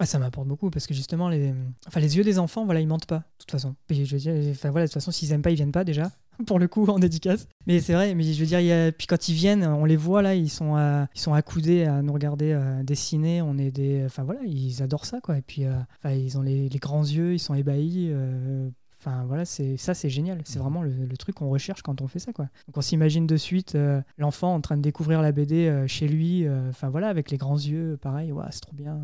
Ah, 0.01 0.07
ça 0.07 0.19
m'apporte 0.21 0.47
beaucoup 0.47 0.71
parce 0.71 0.87
que 0.87 0.95
justement, 0.95 1.29
les, 1.29 1.53
enfin, 1.89 1.99
les 2.01 2.17
yeux 2.17 2.23
des 2.25 2.39
enfants, 2.39 2.65
voilà, 2.65 2.81
ils 2.81 2.87
mentent 2.87 3.07
pas, 3.07 3.19
de 3.19 3.25
toute 3.39 3.51
façon. 3.51 3.75
Je 3.91 4.03
veux 4.05 4.19
dire, 4.19 4.33
enfin 4.51 4.71
voilà, 4.71 4.87
de 4.87 4.91
toute 4.91 4.95
façon, 4.95 5.11
s'ils 5.11 5.33
aiment 5.33 5.43
pas, 5.43 5.51
ils 5.51 5.57
viennent 5.57 5.73
pas 5.73 5.83
déjà. 5.85 6.13
Pour 6.47 6.61
le 6.61 6.69
coup, 6.69 6.87
en 6.87 7.01
dédicace. 7.01 7.49
Mais 7.67 7.81
c'est 7.81 7.95
vrai, 7.95 8.15
mais 8.15 8.23
je 8.23 8.39
veux 8.39 8.47
dire, 8.47 8.93
puis 8.97 9.09
quand 9.09 9.29
ils 9.29 9.35
viennent, 9.35 9.65
on 9.65 9.85
les 9.85 9.97
voit 9.97 10.23
là, 10.23 10.37
ils 10.37 10.49
sont, 10.51 10.77
à- 10.77 11.09
ils 11.17 11.21
sont 11.21 11.35
accoudés 11.35 11.83
à 11.85 12.01
nous 12.01 12.13
regarder 12.13 12.53
euh, 12.53 12.85
dessiner. 12.85 13.43
On 13.43 13.59
est 13.59 13.73
des, 13.73 14.05
enfin 14.07 14.23
voilà, 14.23 14.41
ils 14.47 14.81
adorent 14.83 15.05
ça 15.05 15.21
quoi. 15.21 15.37
Et 15.37 15.43
puis, 15.43 15.65
euh, 15.65 15.73
ils 16.05 16.39
ont 16.39 16.43
les, 16.43 16.69
les 16.69 16.79
grands 16.79 17.03
yeux, 17.03 17.35
ils 17.35 17.41
sont 17.41 17.55
ébahis. 17.55 18.11
euh, 18.13 18.69
Enfin 19.01 19.25
voilà, 19.27 19.45
c'est 19.45 19.77
ça 19.77 19.95
c'est 19.95 20.09
génial. 20.11 20.41
C'est 20.45 20.59
vraiment 20.59 20.83
le, 20.83 20.91
le 20.91 21.17
truc 21.17 21.37
qu'on 21.37 21.49
recherche 21.49 21.83
quand 21.83 22.01
on 22.03 22.09
fait 22.09 22.19
ça 22.19 22.33
quoi. 22.33 22.47
Donc 22.67 22.77
on 22.77 22.81
s'imagine 22.81 23.27
de 23.29 23.37
suite 23.37 23.77
euh, 23.77 24.01
l'enfant 24.19 24.53
en 24.55 24.61
train 24.61 24.77
de 24.77 24.83
découvrir 24.83 25.23
la 25.23 25.31
BD 25.31 25.69
euh, 25.69 25.87
chez 25.87 26.09
lui. 26.09 26.47
euh, 26.47 26.71
Enfin 26.71 26.89
voilà, 26.89 27.09
avec 27.09 27.31
les 27.31 27.37
grands 27.37 27.57
yeux, 27.59 27.97
pareil. 28.03 28.33
Ouais, 28.33 28.45
c'est 28.51 28.61
trop 28.61 28.75
bien. 28.75 28.99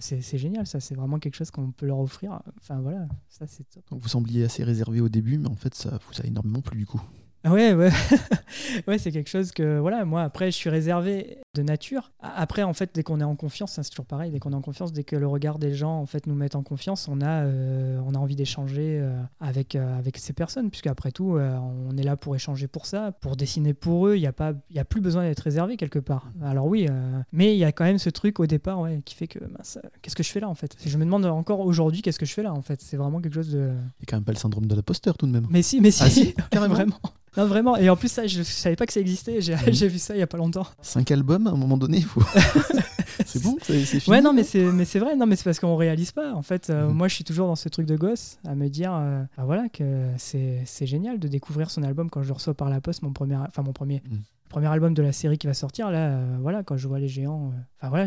C'est 0.00 0.38
génial 0.38 0.66
ça. 0.66 0.80
C'est 0.80 0.96
vraiment 0.96 1.18
quelque 1.20 1.34
chose 1.36 1.50
qu'on 1.52 1.70
peut 1.70 1.86
leur 1.86 2.00
offrir. 2.00 2.40
Enfin 2.60 2.80
voilà, 2.80 3.06
ça 3.28 3.46
c'est 3.46 3.62
top. 3.70 3.84
Donc 3.90 4.00
vous 4.00 4.08
sembliez 4.08 4.44
assez 4.44 4.64
réservé 4.64 5.00
au 5.00 5.08
début, 5.08 5.38
mais 5.38 5.48
en 5.48 5.54
fait, 5.56 5.72
ça 5.74 5.90
vous 6.08 6.20
a 6.20 6.26
énormément 6.26 6.60
plu 6.60 6.78
du 6.78 6.86
coup. 6.86 7.00
Ah 7.44 7.52
Ouais, 7.52 7.72
ouais, 7.72 7.90
ouais, 8.88 8.98
c'est 8.98 9.12
quelque 9.12 9.30
chose 9.30 9.52
que 9.52 9.78
voilà, 9.78 10.04
moi 10.04 10.22
après 10.24 10.50
je 10.50 10.56
suis 10.56 10.68
réservé 10.70 11.38
de 11.58 11.62
nature. 11.62 12.12
Après 12.20 12.62
en 12.62 12.72
fait, 12.72 12.90
dès 12.94 13.02
qu'on 13.02 13.20
est 13.20 13.24
en 13.24 13.36
confiance, 13.36 13.78
hein, 13.78 13.82
c'est 13.82 13.90
toujours 13.90 14.06
pareil, 14.06 14.30
dès 14.30 14.38
qu'on 14.38 14.52
est 14.52 14.56
en 14.56 14.62
confiance, 14.62 14.92
dès 14.92 15.04
que 15.04 15.16
le 15.16 15.26
regard 15.26 15.58
des 15.58 15.74
gens 15.74 16.00
en 16.00 16.06
fait 16.06 16.26
nous 16.26 16.34
met 16.34 16.54
en 16.56 16.62
confiance, 16.62 17.08
on 17.08 17.20
a, 17.20 17.44
euh, 17.44 18.00
on 18.06 18.14
a 18.14 18.18
envie 18.18 18.36
d'échanger 18.36 18.98
euh, 19.00 19.20
avec 19.40 19.74
euh, 19.74 19.98
avec 19.98 20.18
ces 20.18 20.32
personnes, 20.32 20.70
puisque 20.70 20.86
après 20.86 21.10
tout, 21.10 21.38
on 21.38 21.96
est 21.96 22.02
là 22.02 22.16
pour 22.16 22.34
échanger 22.36 22.68
pour 22.68 22.86
ça, 22.86 23.12
pour 23.12 23.36
dessiner 23.36 23.74
pour 23.74 24.08
eux. 24.08 24.16
Il 24.16 24.22
y 24.22 24.26
a 24.26 24.32
pas, 24.32 24.52
il 24.70 24.76
y 24.76 24.78
a 24.78 24.84
plus 24.84 25.00
besoin 25.00 25.24
d'être 25.24 25.40
réservé 25.40 25.76
quelque 25.76 25.98
part. 25.98 26.30
Alors 26.42 26.66
oui, 26.66 26.86
mais 27.32 27.54
il 27.54 27.58
y 27.58 27.64
a 27.64 27.72
quand 27.72 27.84
même 27.84 27.98
ce 27.98 28.10
truc 28.10 28.40
au 28.40 28.46
départ, 28.46 28.80
ouais, 28.80 29.02
qui 29.04 29.14
fait 29.14 29.26
que 29.26 29.38
mince, 29.44 29.78
qu'est-ce 30.02 30.16
que 30.16 30.22
je 30.22 30.30
fais 30.30 30.40
là 30.40 30.48
en 30.48 30.54
fait? 30.54 30.76
Je 30.84 30.96
me 30.96 31.04
demande 31.04 31.26
encore 31.26 31.60
aujourd'hui 31.60 32.02
qu'est-ce 32.02 32.18
que 32.18 32.26
je 32.26 32.32
fais 32.32 32.42
là 32.42 32.52
en 32.52 32.62
fait? 32.62 32.80
C'est 32.80 32.96
vraiment 32.96 33.20
quelque 33.20 33.34
chose 33.34 33.50
de. 33.50 33.58
Il 33.58 33.64
n'y 33.64 34.02
a 34.02 34.06
quand 34.06 34.16
même 34.16 34.24
pas 34.24 34.32
le 34.32 34.38
syndrome 34.38 34.66
de 34.66 34.74
l'imposteur 34.74 35.16
tout 35.18 35.26
de 35.26 35.32
même. 35.32 35.46
Mais 35.50 35.62
si, 35.62 35.80
mais 35.80 35.90
si, 35.90 36.02
Ah 36.04 36.10
si, 36.10 36.34
carrément. 36.50 36.74
vraiment. 36.74 37.00
Non, 37.36 37.46
vraiment. 37.46 37.76
Et 37.76 37.88
en 37.88 37.96
plus, 37.96 38.08
ça, 38.08 38.26
je, 38.26 38.42
savais 38.42 38.76
pas 38.76 38.86
que 38.86 38.92
ça 38.92 39.00
existait. 39.00 39.40
J'ai 39.40 39.56
j'ai 39.68 39.88
vu 39.88 39.98
ça 39.98 40.14
il 40.16 40.18
y 40.18 40.22
a 40.22 40.26
pas 40.26 40.38
longtemps. 40.38 40.66
Cinq 40.82 41.10
albums, 41.10 41.47
à 41.48 41.52
un 41.52 41.56
moment 41.56 41.76
donné, 41.76 42.00
faut... 42.00 42.22
c'est 43.26 43.42
bon, 43.42 43.56
c'est 43.62 43.82
fini. 43.84 44.02
Ouais, 44.08 44.20
non, 44.22 44.32
mais 44.32 44.44
c'est 44.44 44.64
mais 44.72 44.84
c'est 44.84 44.98
vrai. 44.98 45.16
Non, 45.16 45.26
mais 45.26 45.36
c'est 45.36 45.44
parce 45.44 45.60
qu'on 45.60 45.76
réalise 45.76 46.12
pas. 46.12 46.32
En 46.34 46.42
fait, 46.42 46.70
euh, 46.70 46.88
Mhm. 46.88 46.94
moi, 46.94 47.08
je 47.08 47.14
suis 47.14 47.24
toujours 47.24 47.46
dans 47.46 47.56
ce 47.56 47.68
truc 47.68 47.86
de 47.86 47.96
gosse 47.96 48.38
à 48.46 48.54
me 48.54 48.68
dire, 48.68 48.92
euh, 48.94 49.22
bah 49.36 49.44
voilà, 49.44 49.68
que 49.68 50.08
c'est 50.16 50.62
c'est 50.66 50.86
génial 50.86 51.18
de 51.18 51.28
découvrir 51.28 51.70
son 51.70 51.82
album 51.82 52.10
quand 52.10 52.22
je 52.22 52.28
le 52.28 52.34
reçois 52.34 52.54
par 52.54 52.70
la 52.70 52.80
poste, 52.80 53.02
mon 53.02 53.12
premier, 53.12 53.36
enfin 53.36 53.62
mon 53.62 53.72
premier. 53.72 54.02
Mhm. 54.08 54.20
Premier 54.48 54.68
album 54.68 54.94
de 54.94 55.02
la 55.02 55.12
série 55.12 55.36
qui 55.36 55.46
va 55.46 55.52
sortir, 55.52 55.90
là, 55.90 56.08
euh, 56.08 56.36
voilà, 56.40 56.62
quand 56.62 56.78
je 56.78 56.88
vois 56.88 56.98
les 56.98 57.08
géants, 57.08 57.52
enfin 57.78 57.90
voilà, 57.90 58.06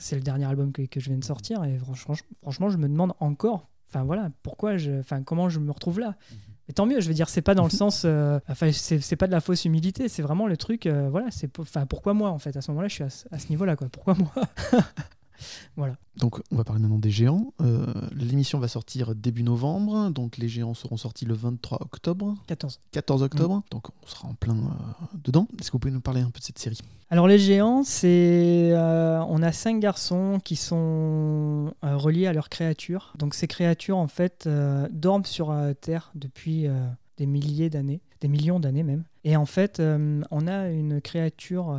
c'est 0.00 0.16
le 0.16 0.22
dernier 0.22 0.44
album 0.46 0.72
que, 0.72 0.82
que 0.82 0.98
je 0.98 1.08
viens 1.10 1.18
de 1.18 1.22
sortir 1.24 1.62
et 1.62 1.78
franchement, 1.78 2.14
franchement, 2.42 2.70
je 2.70 2.76
me 2.76 2.88
demande 2.88 3.12
encore, 3.20 3.68
enfin 3.88 4.02
voilà, 4.02 4.30
pourquoi 4.42 4.78
je, 4.78 4.98
enfin 4.98 5.22
comment 5.22 5.48
je 5.48 5.60
me 5.60 5.70
retrouve 5.70 6.00
là. 6.00 6.16
Mais 6.68 6.74
tant 6.74 6.84
mieux, 6.86 7.00
je 7.00 7.08
veux 7.08 7.14
dire, 7.14 7.28
c'est 7.28 7.42
pas 7.42 7.54
dans 7.54 7.64
le 7.64 7.70
sens, 7.70 8.02
euh, 8.04 8.40
enfin 8.48 8.70
c'est 8.72 9.16
pas 9.16 9.26
de 9.28 9.32
la 9.32 9.40
fausse 9.40 9.64
humilité, 9.64 10.08
c'est 10.08 10.22
vraiment 10.22 10.46
le 10.48 10.56
truc, 10.56 10.86
euh, 10.86 11.08
voilà, 11.10 11.28
c'est, 11.30 11.56
enfin 11.60 11.86
pourquoi 11.86 12.12
moi 12.12 12.30
en 12.30 12.38
fait, 12.38 12.56
à 12.56 12.60
ce 12.60 12.70
moment-là, 12.72 12.88
je 12.88 12.94
suis 12.94 13.04
à, 13.04 13.10
ce- 13.10 13.24
à 13.30 13.38
ce 13.38 13.48
niveau-là, 13.50 13.76
quoi, 13.76 13.88
pourquoi 13.90 14.14
moi? 14.14 14.32
Voilà. 15.76 15.96
Donc 16.16 16.40
on 16.50 16.56
va 16.56 16.64
parler 16.64 16.80
maintenant 16.80 16.98
des 16.98 17.10
géants. 17.10 17.52
Euh, 17.60 17.86
L'émission 18.14 18.58
va 18.58 18.68
sortir 18.68 19.14
début 19.14 19.42
novembre, 19.42 20.10
donc 20.10 20.38
les 20.38 20.48
géants 20.48 20.74
seront 20.74 20.96
sortis 20.96 21.24
le 21.26 21.34
23 21.34 21.78
octobre, 21.82 22.34
14. 22.46 22.80
14 22.92 23.22
octobre, 23.22 23.56
Mm. 23.56 23.62
donc 23.70 23.88
on 24.02 24.06
sera 24.06 24.28
en 24.28 24.34
plein 24.34 24.54
euh, 24.56 25.16
dedans. 25.24 25.46
Est-ce 25.60 25.68
que 25.68 25.72
vous 25.72 25.78
pouvez 25.78 25.92
nous 25.92 26.00
parler 26.00 26.22
un 26.22 26.30
peu 26.30 26.38
de 26.38 26.44
cette 26.44 26.58
série? 26.58 26.78
Alors 27.10 27.28
les 27.28 27.38
géants, 27.38 27.82
c'est 27.84 28.70
euh, 28.72 29.20
on 29.28 29.42
a 29.42 29.52
cinq 29.52 29.78
garçons 29.78 30.40
qui 30.42 30.56
sont 30.56 31.72
reliés 31.82 32.26
à 32.26 32.32
leurs 32.32 32.48
créatures. 32.48 33.12
Donc 33.18 33.34
ces 33.34 33.46
créatures 33.46 33.98
en 33.98 34.08
fait 34.08 34.48
dorment 34.90 35.24
sur 35.24 35.54
Terre 35.80 36.10
depuis 36.14 36.66
des 37.16 37.26
milliers 37.26 37.70
d'années, 37.70 38.00
des 38.20 38.28
millions 38.28 38.58
d'années 38.58 38.82
même. 38.82 39.04
Et 39.24 39.36
en 39.36 39.46
fait, 39.46 39.80
on 39.80 40.46
a 40.46 40.68
une 40.70 41.00
créature, 41.00 41.70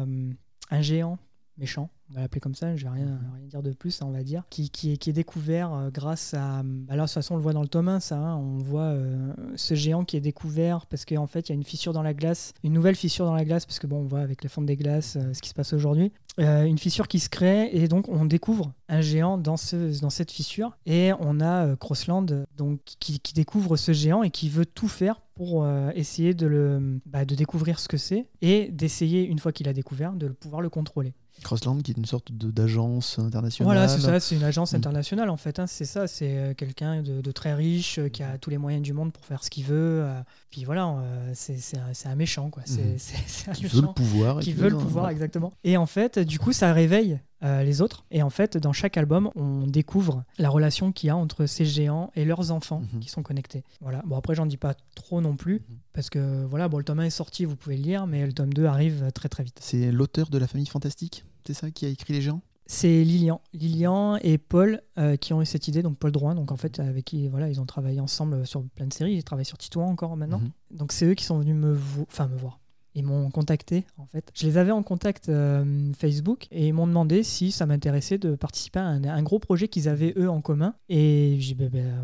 un 0.70 0.82
géant 0.82 1.18
méchant, 1.58 1.90
on 2.10 2.14
va 2.14 2.22
l'appeler 2.22 2.40
comme 2.40 2.56
ça, 2.56 2.76
je 2.76 2.84
vais 2.84 2.90
rien, 2.90 3.20
rien 3.36 3.46
dire 3.48 3.62
de 3.62 3.72
plus, 3.72 4.02
hein, 4.02 4.06
on 4.08 4.12
va 4.12 4.24
dire, 4.24 4.44
qui, 4.50 4.70
qui 4.70 4.94
est, 4.94 4.98
qui 4.98 5.10
est 5.10 5.14
découvert 5.14 5.74
euh, 5.74 5.90
grâce 5.90 6.34
à... 6.34 6.62
bah 6.64 6.96
là, 6.96 7.04
de 7.04 7.08
toute 7.08 7.14
façon, 7.14 7.34
on 7.34 7.38
le 7.38 7.44
voit 7.44 7.54
dans 7.54 7.62
le 7.62 7.68
tome 7.68 7.90
1, 7.90 8.00
ça, 8.00 8.18
hein, 8.18 8.36
on 8.38 8.58
voit 8.58 8.82
euh, 8.82 9.34
ce 9.56 9.76
géant 9.76 10.06
qui 10.06 10.18
est 10.18 10.22
découvert 10.22 10.86
parce 10.86 11.06
qu'en 11.06 11.28
fait, 11.28 11.50
il 11.50 11.52
y 11.52 11.54
a 11.54 11.56
une 11.56 11.64
fissure 11.64 11.94
dans 11.94 12.04
la 12.04 12.14
glace, 12.14 12.54
une 12.64 12.74
nouvelle 12.74 12.96
fissure 12.96 13.26
dans 13.26 13.36
la 13.36 13.46
glace, 13.46 13.66
parce 13.66 13.80
que 13.80 13.88
bon, 13.88 13.98
on 13.98 14.06
voit 14.06 14.20
avec 14.20 14.44
les 14.44 14.50
fonds 14.50 14.62
des 14.62 14.78
glaces 14.78 15.18
euh, 15.18 15.34
ce 15.34 15.42
qui 15.42 15.50
se 15.50 15.54
passe 15.54 15.74
aujourd'hui. 15.74 16.12
Euh, 16.40 16.66
une 16.66 16.78
fissure 16.78 17.08
qui 17.08 17.20
se 17.20 17.30
crée 17.30 17.70
et 17.74 17.88
donc 17.88 18.10
on 18.10 18.26
découvre 18.26 18.72
un 18.90 19.02
géant 19.02 19.40
dans, 19.40 19.58
ce, 19.58 20.00
dans 20.02 20.12
cette 20.12 20.32
fissure 20.32 20.78
et 20.86 21.12
on 21.20 21.42
a 21.42 21.76
Crossland 21.78 22.28
donc, 22.56 22.80
qui, 23.00 23.20
qui 23.20 23.34
découvre 23.34 23.76
ce 23.76 23.92
géant 23.92 24.22
et 24.22 24.30
qui 24.30 24.48
veut 24.48 24.68
tout 24.68 24.88
faire 24.88 25.20
pour 25.38 25.64
euh, 25.64 25.92
essayer 25.94 26.34
de, 26.34 26.48
le, 26.48 27.00
bah, 27.06 27.24
de 27.24 27.36
découvrir 27.36 27.80
ce 27.80 27.88
que 27.88 27.98
c'est 27.98 28.26
et 28.42 28.70
d'essayer, 28.72 29.24
une 29.24 29.40
fois 29.40 29.52
qu'il 29.52 29.70
a 29.70 29.74
découvert, 29.74 30.14
de 30.14 30.30
pouvoir 30.30 30.62
le 30.62 30.70
contrôler. 30.70 31.14
Crossland, 31.44 31.78
qui 31.82 31.92
est 31.92 31.98
une 31.98 32.06
sorte 32.06 32.32
d'agence 32.32 33.20
internationale. 33.20 33.74
Voilà, 33.74 33.88
c'est 33.88 34.02
ça, 34.02 34.20
c'est 34.20 34.36
une 34.36 34.44
agence 34.44 34.74
Mm. 34.74 34.78
internationale 34.78 35.30
en 35.30 35.38
fait. 35.38 35.60
hein, 35.60 35.68
c'est 35.68 35.86
ça, 35.86 36.08
c'est 36.08 36.38
euh, 36.38 36.54
quelqu'un 36.54 37.02
de, 37.02 37.22
de 37.22 37.32
très 37.32 37.54
riche 37.54 38.00
euh, 38.00 38.10
qui 38.10 38.24
a 38.24 38.38
tous 38.38 38.50
les 38.50 38.58
moyens 38.58 38.84
du 38.84 38.94
monde 38.94 39.12
pour 39.14 39.24
faire 39.26 39.44
ce 39.44 39.50
qu'il 39.50 39.64
veut. 39.66 40.02
euh, 40.04 40.20
puis 40.50 40.64
voilà, 40.66 40.88
euh, 40.90 41.32
c'est 41.34 41.58
un, 42.06 42.16
méchant 42.16 42.50
quoi. 42.50 42.64
C'est 42.98 43.50
un 43.50 43.54
Qui 43.54 43.66
veut 43.66 43.82
le 43.82 43.88
pouvoir. 43.94 44.40
qui 44.40 44.54
veut 44.54 44.70
le 44.70 44.78
pouvoir 44.78 45.10
exactement. 45.10 45.52
Et 45.64 45.78
en 45.78 45.86
fait, 45.86 46.20
du 46.20 46.40
coup, 46.40 46.54
ça 46.54 46.74
réveille 46.74 47.20
euh, 47.44 47.64
les 47.64 47.82
autres. 47.82 48.06
Et 48.12 48.24
en 48.24 48.30
fait, 48.30 48.58
dans 48.58 48.74
chaque 48.74 48.98
album, 48.98 49.30
on 49.36 49.68
découvre 49.68 50.24
la 50.38 50.50
relation 50.50 50.92
qu'il 50.92 51.08
y 51.08 51.10
a 51.10 51.16
entre 51.18 51.46
ces 51.46 51.66
géants 51.66 52.12
et 52.16 52.26
leurs 52.26 52.52
enfants 52.52 52.82
Mhm. 52.94 53.00
qui 53.00 53.10
sont 53.10 53.24
connectés. 53.24 53.64
Voilà. 53.82 54.02
Bon, 54.06 54.18
après, 54.18 54.34
j'en 54.36 54.46
dis 54.46 54.58
pas 54.58 54.74
trop 54.96 55.22
non 55.22 55.36
plus 55.36 55.56
Mhm. 55.70 55.78
parce 55.94 56.10
que 56.10 56.46
voilà, 56.46 56.68
bon, 56.68 56.78
le 56.80 56.84
tome 56.84 57.00
1 57.00 57.04
est 57.06 57.10
sorti, 57.10 57.46
vous 57.46 57.56
pouvez 57.56 57.78
le 57.78 57.84
lire, 57.84 58.08
mais 58.08 58.26
le 58.26 58.34
tome 58.34 58.54
2 58.54 58.66
arrive 58.66 59.12
très 59.14 59.30
très 59.30 59.44
vite. 59.44 59.58
C'est 59.62 59.92
l'auteur 59.92 60.30
de 60.30 60.38
la 60.38 60.48
famille 60.48 60.68
fantastique, 60.68 61.26
c'est 61.46 61.54
ça, 61.54 61.70
qui 61.72 61.86
a 61.86 61.90
écrit 61.90 62.14
les 62.14 62.22
géants 62.22 62.42
C'est 62.70 63.04
Lilian, 63.06 63.40
Lilian 63.54 64.18
et 64.18 64.38
Paul 64.38 64.82
euh, 64.98 65.16
qui 65.16 65.32
ont 65.34 65.42
eu 65.42 65.46
cette 65.46 65.70
idée, 65.70 65.82
donc 65.82 65.98
Paul 65.98 66.12
Drouin, 66.12 66.36
donc 66.36 66.52
en 66.52 66.58
fait 66.58 66.80
avec 66.82 67.06
qui 67.06 67.30
voilà 67.30 67.48
ils 67.50 67.62
ont 67.62 67.66
travaillé 67.66 68.02
ensemble 68.02 68.46
sur 68.46 68.62
plein 68.76 68.88
de 68.88 68.94
séries, 68.94 69.14
ils 69.14 69.24
travaillent 69.24 69.46
sur 69.46 69.58
Titouan 69.58 69.88
encore 69.88 70.18
maintenant. 70.18 70.40
Mhm. 70.40 70.78
Donc 70.78 70.92
c'est 70.92 71.06
eux 71.06 71.14
qui 71.14 71.24
sont 71.24 71.40
venus 71.40 71.56
me, 71.56 71.72
vo- 71.74 72.06
me 72.30 72.36
voir. 72.38 72.60
Ils 72.98 73.04
m'ont 73.04 73.30
contacté 73.30 73.86
en 74.00 74.08
fait. 74.08 74.32
Je 74.34 74.48
les 74.48 74.58
avais 74.58 74.72
en 74.72 74.82
contact 74.82 75.30
euh, 75.30 75.94
Facebook 75.94 76.48
et 76.50 76.68
ils 76.68 76.74
m'ont 76.74 76.88
demandé 76.88 77.22
si 77.22 77.52
ça 77.52 77.68
m'intéressait 77.68 78.18
de 78.18 78.36
participer 78.36 78.80
à 78.80 78.88
un, 78.88 79.24
gros 79.24 79.38
projet 79.38 79.68
qu'ils 79.68 79.88
avaient 79.88 80.16
eux 80.18 80.28
en 80.28 80.42
commun. 80.42 80.74
Et 80.90 81.38
j'ai 81.40 81.54
dit, 81.54 81.70
ben, 81.70 81.76
euh, 81.76 82.02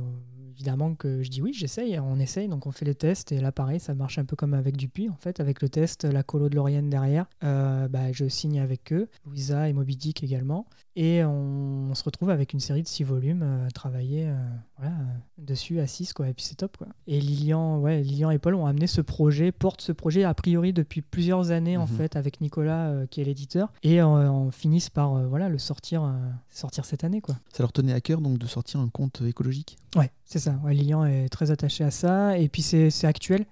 évidemment 0.51 0.93
que 0.93 1.23
je 1.23 1.29
dis 1.29 1.41
oui, 1.41 1.51
j'essaye, 1.51 1.97
on 1.99 2.19
essaye. 2.19 2.47
Donc 2.47 2.67
on 2.67 2.71
fait 2.71 2.85
les 2.85 2.93
tests 2.93 3.31
et 3.31 3.41
là 3.41 3.51
pareil, 3.51 3.79
ça 3.79 3.95
marche 3.95 4.19
un 4.19 4.25
peu 4.25 4.35
comme 4.35 4.53
avec 4.53 4.77
Dupuis 4.77 5.09
en 5.09 5.15
fait, 5.15 5.39
avec 5.39 5.63
le 5.63 5.69
test, 5.69 6.03
la 6.03 6.21
colo 6.21 6.47
de 6.47 6.55
Lauriane 6.55 6.91
derrière. 6.91 7.25
Euh, 7.43 7.87
bah, 7.87 8.11
je 8.11 8.27
signe 8.27 8.59
avec 8.59 8.93
eux, 8.93 9.09
Louisa 9.25 9.67
et 9.67 9.73
Moby 9.73 9.97
Dick 9.97 10.23
également. 10.23 10.67
Et 10.95 11.23
on, 11.23 11.89
on 11.89 11.95
se 11.95 12.03
retrouve 12.03 12.29
avec 12.29 12.53
une 12.53 12.59
série 12.59 12.83
de 12.83 12.87
six 12.87 13.03
volumes 13.03 13.41
euh, 13.43 13.67
travaillés 13.73 14.27
euh, 14.27 14.35
voilà, 14.77 14.91
euh, 14.91 15.03
dessus 15.39 15.79
à 15.79 15.87
6 15.87 16.13
quoi. 16.13 16.29
Et 16.29 16.33
puis 16.33 16.45
c'est 16.45 16.55
top 16.55 16.77
quoi. 16.77 16.87
Et 17.07 17.19
Lilian, 17.19 17.79
ouais, 17.79 18.01
Lilian 18.01 18.29
et 18.29 18.37
Paul 18.37 18.53
ont 18.55 18.65
amené 18.67 18.85
ce 18.85 19.01
projet, 19.01 19.51
portent 19.51 19.81
ce 19.81 19.91
projet 19.91 20.23
a 20.23 20.33
priori 20.35 20.71
depuis 20.71 21.01
plusieurs 21.01 21.49
années 21.51 21.77
en 21.77 21.81
Mhm. 21.87 21.87
fait 21.87 22.15
avec 22.15 22.41
Nicolas 22.41 22.89
euh, 22.89 23.05
qui 23.07 23.21
est 23.21 23.23
l'éditeur. 23.23 23.71
Et 23.81 24.03
on 24.03 24.51
finisse 24.51 24.89
par 24.91 25.13
voilà, 25.27 25.49
le 25.49 25.57
sortir, 25.57 26.11
sortir 26.51 26.85
cette 26.85 27.03
année 27.03 27.21
quoi. 27.21 27.35
Ça 27.51 27.63
leur 27.63 27.71
tenait 27.71 27.93
à 27.93 28.01
cœur 28.01 28.21
donc 28.21 28.37
de 28.37 28.45
sortir 28.45 28.79
un 28.79 28.89
conte 28.89 29.21
écologique? 29.21 29.77
Ouais, 29.95 30.11
c'est 30.25 30.39
ça. 30.39 30.59
Ouais, 30.63 30.73
Lilian 30.73 31.05
est 31.05 31.29
très 31.29 31.49
attaché 31.51 31.83
à 31.83 31.91
ça. 31.91 32.37
Et 32.37 32.49
puis 32.49 32.61
c'est 32.61 33.05
actuel. 33.05 33.45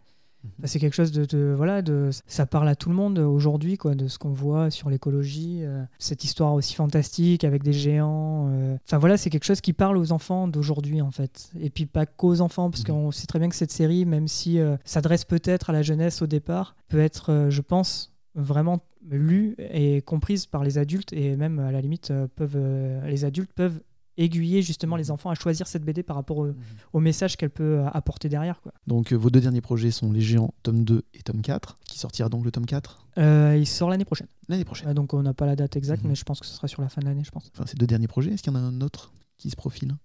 C'est 0.63 0.79
quelque 0.79 0.93
chose 0.95 1.11
de, 1.11 1.25
de- 1.25 1.53
voilà 1.55 1.81
de 1.81 2.09
ça 2.27 2.45
parle 2.45 2.67
à 2.67 2.75
tout 2.75 2.89
le 2.89 2.95
monde 2.95 3.19
aujourd'hui 3.19 3.77
quoi 3.77 3.95
de 3.95 4.07
ce 4.07 4.17
qu'on 4.17 4.31
voit 4.31 4.71
sur 4.71 4.89
l'écologie 4.89 5.59
euh, 5.63 5.83
cette 5.99 6.23
histoire 6.23 6.53
aussi 6.53 6.73
fantastique 6.75 7.43
avec 7.43 7.63
des 7.63 7.73
géants 7.73 8.47
euh. 8.49 8.75
enfin 8.87 8.97
voilà 8.97 9.17
c'est 9.17 9.29
quelque 9.29 9.43
chose 9.45 9.61
qui 9.61 9.73
parle 9.73 9.97
aux 9.97 10.11
enfants 10.11 10.47
d'aujourd'hui 10.47 11.01
en 11.01 11.11
fait 11.11 11.51
et 11.59 11.69
puis 11.69 11.85
pas 11.85 12.05
qu'aux 12.05 12.41
enfants 12.41 12.69
parce 12.71 12.81
Mhm. 12.83 12.87
qu'on 12.93 13.11
sait 13.11 13.27
très 13.27 13.39
bien 13.39 13.49
que 13.49 13.55
cette 13.55 13.71
série 13.71 14.05
même 14.05 14.27
si 14.27 14.59
euh, 14.59 14.77
s'adresse 14.85 15.25
peut-être 15.25 15.69
à 15.69 15.73
la 15.73 15.81
jeunesse 15.83 16.21
au 16.21 16.27
départ 16.27 16.75
peut 16.89 16.99
être 16.99 17.47
je 17.49 17.61
pense 17.61 18.11
vraiment 18.35 18.79
lue 19.09 19.55
et 19.59 20.01
comprise 20.01 20.45
par 20.45 20.63
les 20.63 20.77
adultes 20.77 21.11
et 21.13 21.35
même 21.35 21.59
à 21.59 21.71
la 21.71 21.81
limite 21.81 22.11
peuvent 22.35 22.57
les 23.05 23.25
adultes 23.25 23.51
peuvent 23.53 23.79
aiguiller 24.23 24.61
justement 24.61 24.95
les 24.95 25.11
enfants 25.11 25.29
à 25.29 25.35
choisir 25.35 25.67
cette 25.67 25.83
BD 25.83 26.03
par 26.03 26.15
rapport 26.15 26.37
au, 26.37 26.49
au 26.93 26.99
message 26.99 27.37
qu'elle 27.37 27.49
peut 27.49 27.79
euh, 27.79 27.87
apporter 27.93 28.29
derrière 28.29 28.61
quoi. 28.61 28.71
Donc 28.87 29.11
euh, 29.11 29.15
vos 29.15 29.29
deux 29.29 29.41
derniers 29.41 29.61
projets 29.61 29.91
sont 29.91 30.11
Les 30.11 30.21
Géants, 30.21 30.53
tome 30.63 30.83
2 30.83 31.03
et 31.13 31.21
tome 31.23 31.41
4, 31.41 31.79
qui 31.85 31.97
sortira 31.99 32.29
donc 32.29 32.43
le 32.45 32.51
tome 32.51 32.65
4 32.65 33.07
Euh, 33.17 33.57
il 33.59 33.67
sort 33.67 33.89
l'année 33.89 34.05
prochaine. 34.05 34.27
l'année 34.47 34.65
prochaine. 34.65 34.93
Donc 34.93 35.13
on 35.13 35.21
n'a 35.21 35.33
pas 35.33 35.45
la 35.45 35.55
date 35.55 35.75
exacte, 35.75 36.03
Mhm. 36.03 36.09
mais 36.09 36.15
je 36.15 36.23
pense 36.23 36.39
que 36.39 36.45
ce 36.45 36.53
sera 36.53 36.67
sur 36.67 36.81
la 36.81 36.89
fin 36.89 37.01
de 37.01 37.05
l'année, 37.07 37.23
je 37.23 37.31
pense. 37.31 37.49
Enfin, 37.53 37.65
ces 37.65 37.75
deux 37.75 37.87
derniers 37.87 38.07
projets, 38.07 38.31
est-ce 38.31 38.43
qu'il 38.43 38.53
y 38.53 38.55
en 38.55 38.59
a 38.59 38.63
un 38.63 38.81
autre 38.81 39.11
qui 39.37 39.49
se 39.49 39.55
profile? 39.55 39.95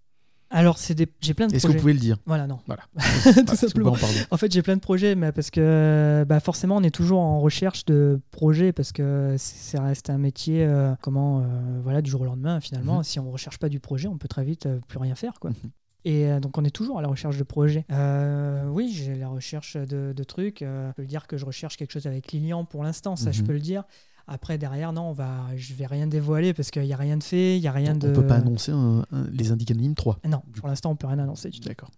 Alors 0.51 0.79
c'est 0.79 0.95
des... 0.95 1.09
j'ai 1.21 1.35
plein 1.35 1.49
de 1.49 1.55
Est-ce 1.55 1.63
que 1.63 1.69
vous 1.69 1.73
projets. 1.75 1.81
pouvez 1.81 1.93
le 1.95 1.99
dire? 1.99 2.17
Voilà, 2.27 2.47
non. 2.47 2.61
Voilà. 2.67 2.83
Tout 2.97 3.33
Voilà, 3.33 3.57
simplement. 3.57 3.97
en 4.31 4.37
fait, 4.37 4.53
j'ai 4.53 4.63
plein 4.63 4.77
de 4.77 4.81
projets, 4.81 5.15
mais 5.17 5.33
parce 5.33 5.51
que 5.51 6.25
bah, 6.29 6.39
forcément, 6.41 6.77
on 6.77 6.83
est 6.83 6.91
toujours 6.95 7.19
en 7.21 7.41
recherche 7.41 7.85
de 7.85 8.21
projets 8.31 8.73
parce 8.73 8.93
que 8.93 9.35
ça 9.39 9.83
reste 9.83 10.09
un 10.09 10.19
métier, 10.19 10.65
euh, 10.65 10.95
comment, 11.03 11.41
euh, 11.41 11.45
voilà, 11.83 12.01
du 12.01 12.11
jour 12.11 12.21
au 12.21 12.25
lendemain. 12.25 12.61
Finalement, 12.61 12.99
Mhm. 12.99 13.03
si 13.05 13.19
on 13.21 13.31
recherche 13.31 13.59
pas 13.59 13.69
du 13.69 13.81
projet, 13.81 14.07
on 14.09 14.19
peut 14.19 14.29
très 14.29 14.45
vite 14.45 14.67
euh, 14.67 14.79
plus 14.87 14.99
rien 14.99 15.15
faire, 15.17 15.41
quoi. 15.41 15.51
Mhm. 15.51 15.71
Et 16.09 16.39
donc 16.39 16.57
on 16.57 16.65
est 16.65 16.71
toujours 16.71 17.01
à 17.01 17.03
la 17.03 17.09
recherche 17.09 17.37
de 17.37 17.43
projets. 17.43 17.85
Euh, 17.91 18.65
oui, 18.69 18.93
j'ai 18.95 19.17
la 19.17 19.27
recherche 19.27 19.77
de, 19.77 20.13
de 20.17 20.25
trucs. 20.25 20.63
euh, 20.63 20.91
je 20.91 20.95
peux 20.95 21.03
le 21.03 21.09
dire 21.09 21.27
que 21.27 21.37
je 21.37 21.45
recherche 21.45 21.77
quelque 21.77 21.91
chose 21.91 22.07
avec 22.07 22.31
Lilian 22.31 22.65
pour 22.65 22.85
l'instant, 22.85 23.17
ça 23.17 23.33
je 23.33 23.41
Mhm. 23.41 23.47
peux 23.49 23.53
le 23.55 23.59
dire. 23.59 23.83
Après 24.29 24.59
derrière, 24.59 24.93
non, 24.93 25.11
on 25.11 25.13
va, 25.13 25.47
je 25.57 25.73
vais 25.75 25.87
rien 25.87 26.07
dévoiler 26.09 26.53
parce 26.53 26.71
qu'il 26.73 26.85
y 26.85 26.93
a 26.93 26.97
rien 26.97 27.17
de 27.17 27.23
fait, 27.23 27.57
il 27.57 27.63
y 27.63 27.69
a 27.69 27.73
rien 27.73 27.95
On 27.95 27.99
de. 27.99 28.09
ne 28.09 28.13
peut 28.13 28.27
pas 28.27 28.35
annoncer 28.37 28.73
un- 28.73 29.05
un- 29.13 29.27
les 29.31 29.53
Indices 29.53 29.71
Anonymes 29.71 29.95
3. 29.95 30.19
Non, 30.25 30.43
pour 30.57 30.67
l'instant, 30.69 30.91
on 30.91 30.97
peut 30.97 31.07
rien 31.07 31.21
annoncer. 31.21 31.51
D'accord. 31.65 31.91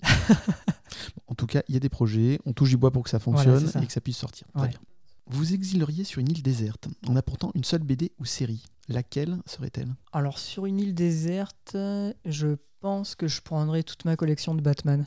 Bon, 1.28 1.34
tout 1.34 1.46
cas, 1.46 1.62
il 1.68 1.74
y 1.74 1.76
a 1.76 1.80
des 1.80 1.88
projets, 1.88 2.38
on 2.44 2.52
touche 2.52 2.70
du 2.70 2.76
bois 2.76 2.90
pour 2.90 3.02
que 3.04 3.10
ça 3.10 3.18
fonctionne 3.18 3.66
ça. 3.66 3.80
et 3.82 3.86
que 3.86 3.92
ça 3.92 4.00
puisse 4.00 4.16
sortir. 4.18 4.46
Très 4.52 4.62
Ouais. 4.62 4.68
bien. 4.68 4.78
Vous 5.30 5.52
exileriez 5.52 6.04
sur 6.04 6.20
une 6.20 6.30
île 6.30 6.42
déserte 6.42 6.88
en 7.06 7.14
apportant 7.16 7.50
une 7.54 7.64
seule 7.64 7.82
BD 7.82 8.12
ou 8.18 8.24
série. 8.24 8.64
Laquelle 8.88 9.36
serait-elle? 9.44 9.94
Alors, 10.12 10.38
sur 10.38 10.64
une 10.64 10.80
île 10.80 10.94
déserte, 10.94 11.76
je 12.24 12.56
pense 12.80 13.14
que 13.14 13.28
je 13.28 13.40
prendrais 13.40 13.82
toute 13.82 14.04
ma 14.04 14.16
collection 14.16 14.54
de 14.54 14.60
Batman. 14.60 15.06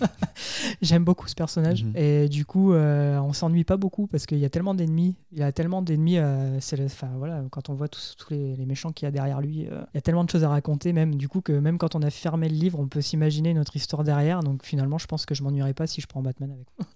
J'aime 0.82 1.04
beaucoup 1.04 1.28
ce 1.28 1.34
personnage. 1.34 1.84
Mhm. 1.84 1.92
Et 1.96 2.28
du 2.28 2.44
coup, 2.44 2.72
euh, 2.72 3.18
on 3.18 3.32
s'ennuie 3.32 3.64
pas 3.64 3.76
beaucoup 3.76 4.06
parce 4.06 4.26
qu'il 4.26 4.38
y 4.38 4.44
a 4.44 4.50
tellement 4.50 4.74
d'ennemis. 4.74 5.16
Il 5.32 5.38
y 5.38 5.42
a 5.42 5.52
tellement 5.52 5.82
d'ennemis. 5.82 6.18
euh, 6.18 6.58
enfin, 6.84 7.10
voilà, 7.16 7.42
quand 7.50 7.68
on 7.68 7.74
voit 7.74 7.88
tous, 7.88 8.14
tous 8.18 8.32
les, 8.32 8.56
les 8.56 8.66
méchants 8.66 8.92
qu'il 8.92 9.06
y 9.06 9.08
a 9.08 9.10
derrière 9.10 9.40
lui, 9.40 9.66
euh, 9.66 9.82
il 9.92 9.96
y 9.96 9.98
a 9.98 10.02
tellement 10.02 10.24
de 10.24 10.30
choses 10.30 10.44
à 10.44 10.48
raconter, 10.48 10.92
même 10.92 11.14
du 11.14 11.28
coup, 11.28 11.40
que 11.40 11.52
même 11.52 11.78
quand 11.78 11.94
on 11.94 12.02
a 12.02 12.10
fermé 12.10 12.48
le 12.48 12.56
livre, 12.56 12.78
on 12.78 12.88
peut 12.88 13.00
s'imaginer 13.00 13.54
notre 13.54 13.76
histoire 13.76 14.04
derrière. 14.04 14.40
Donc, 14.40 14.64
finalement, 14.64 14.98
je 14.98 15.06
pense 15.06 15.26
que 15.26 15.34
je 15.34 15.42
m'ennuierais 15.42 15.74
pas 15.74 15.86
si 15.86 16.00
je 16.00 16.06
prends 16.06 16.22
Batman 16.22 16.52
avec 16.52 16.66
moi. 16.78 16.86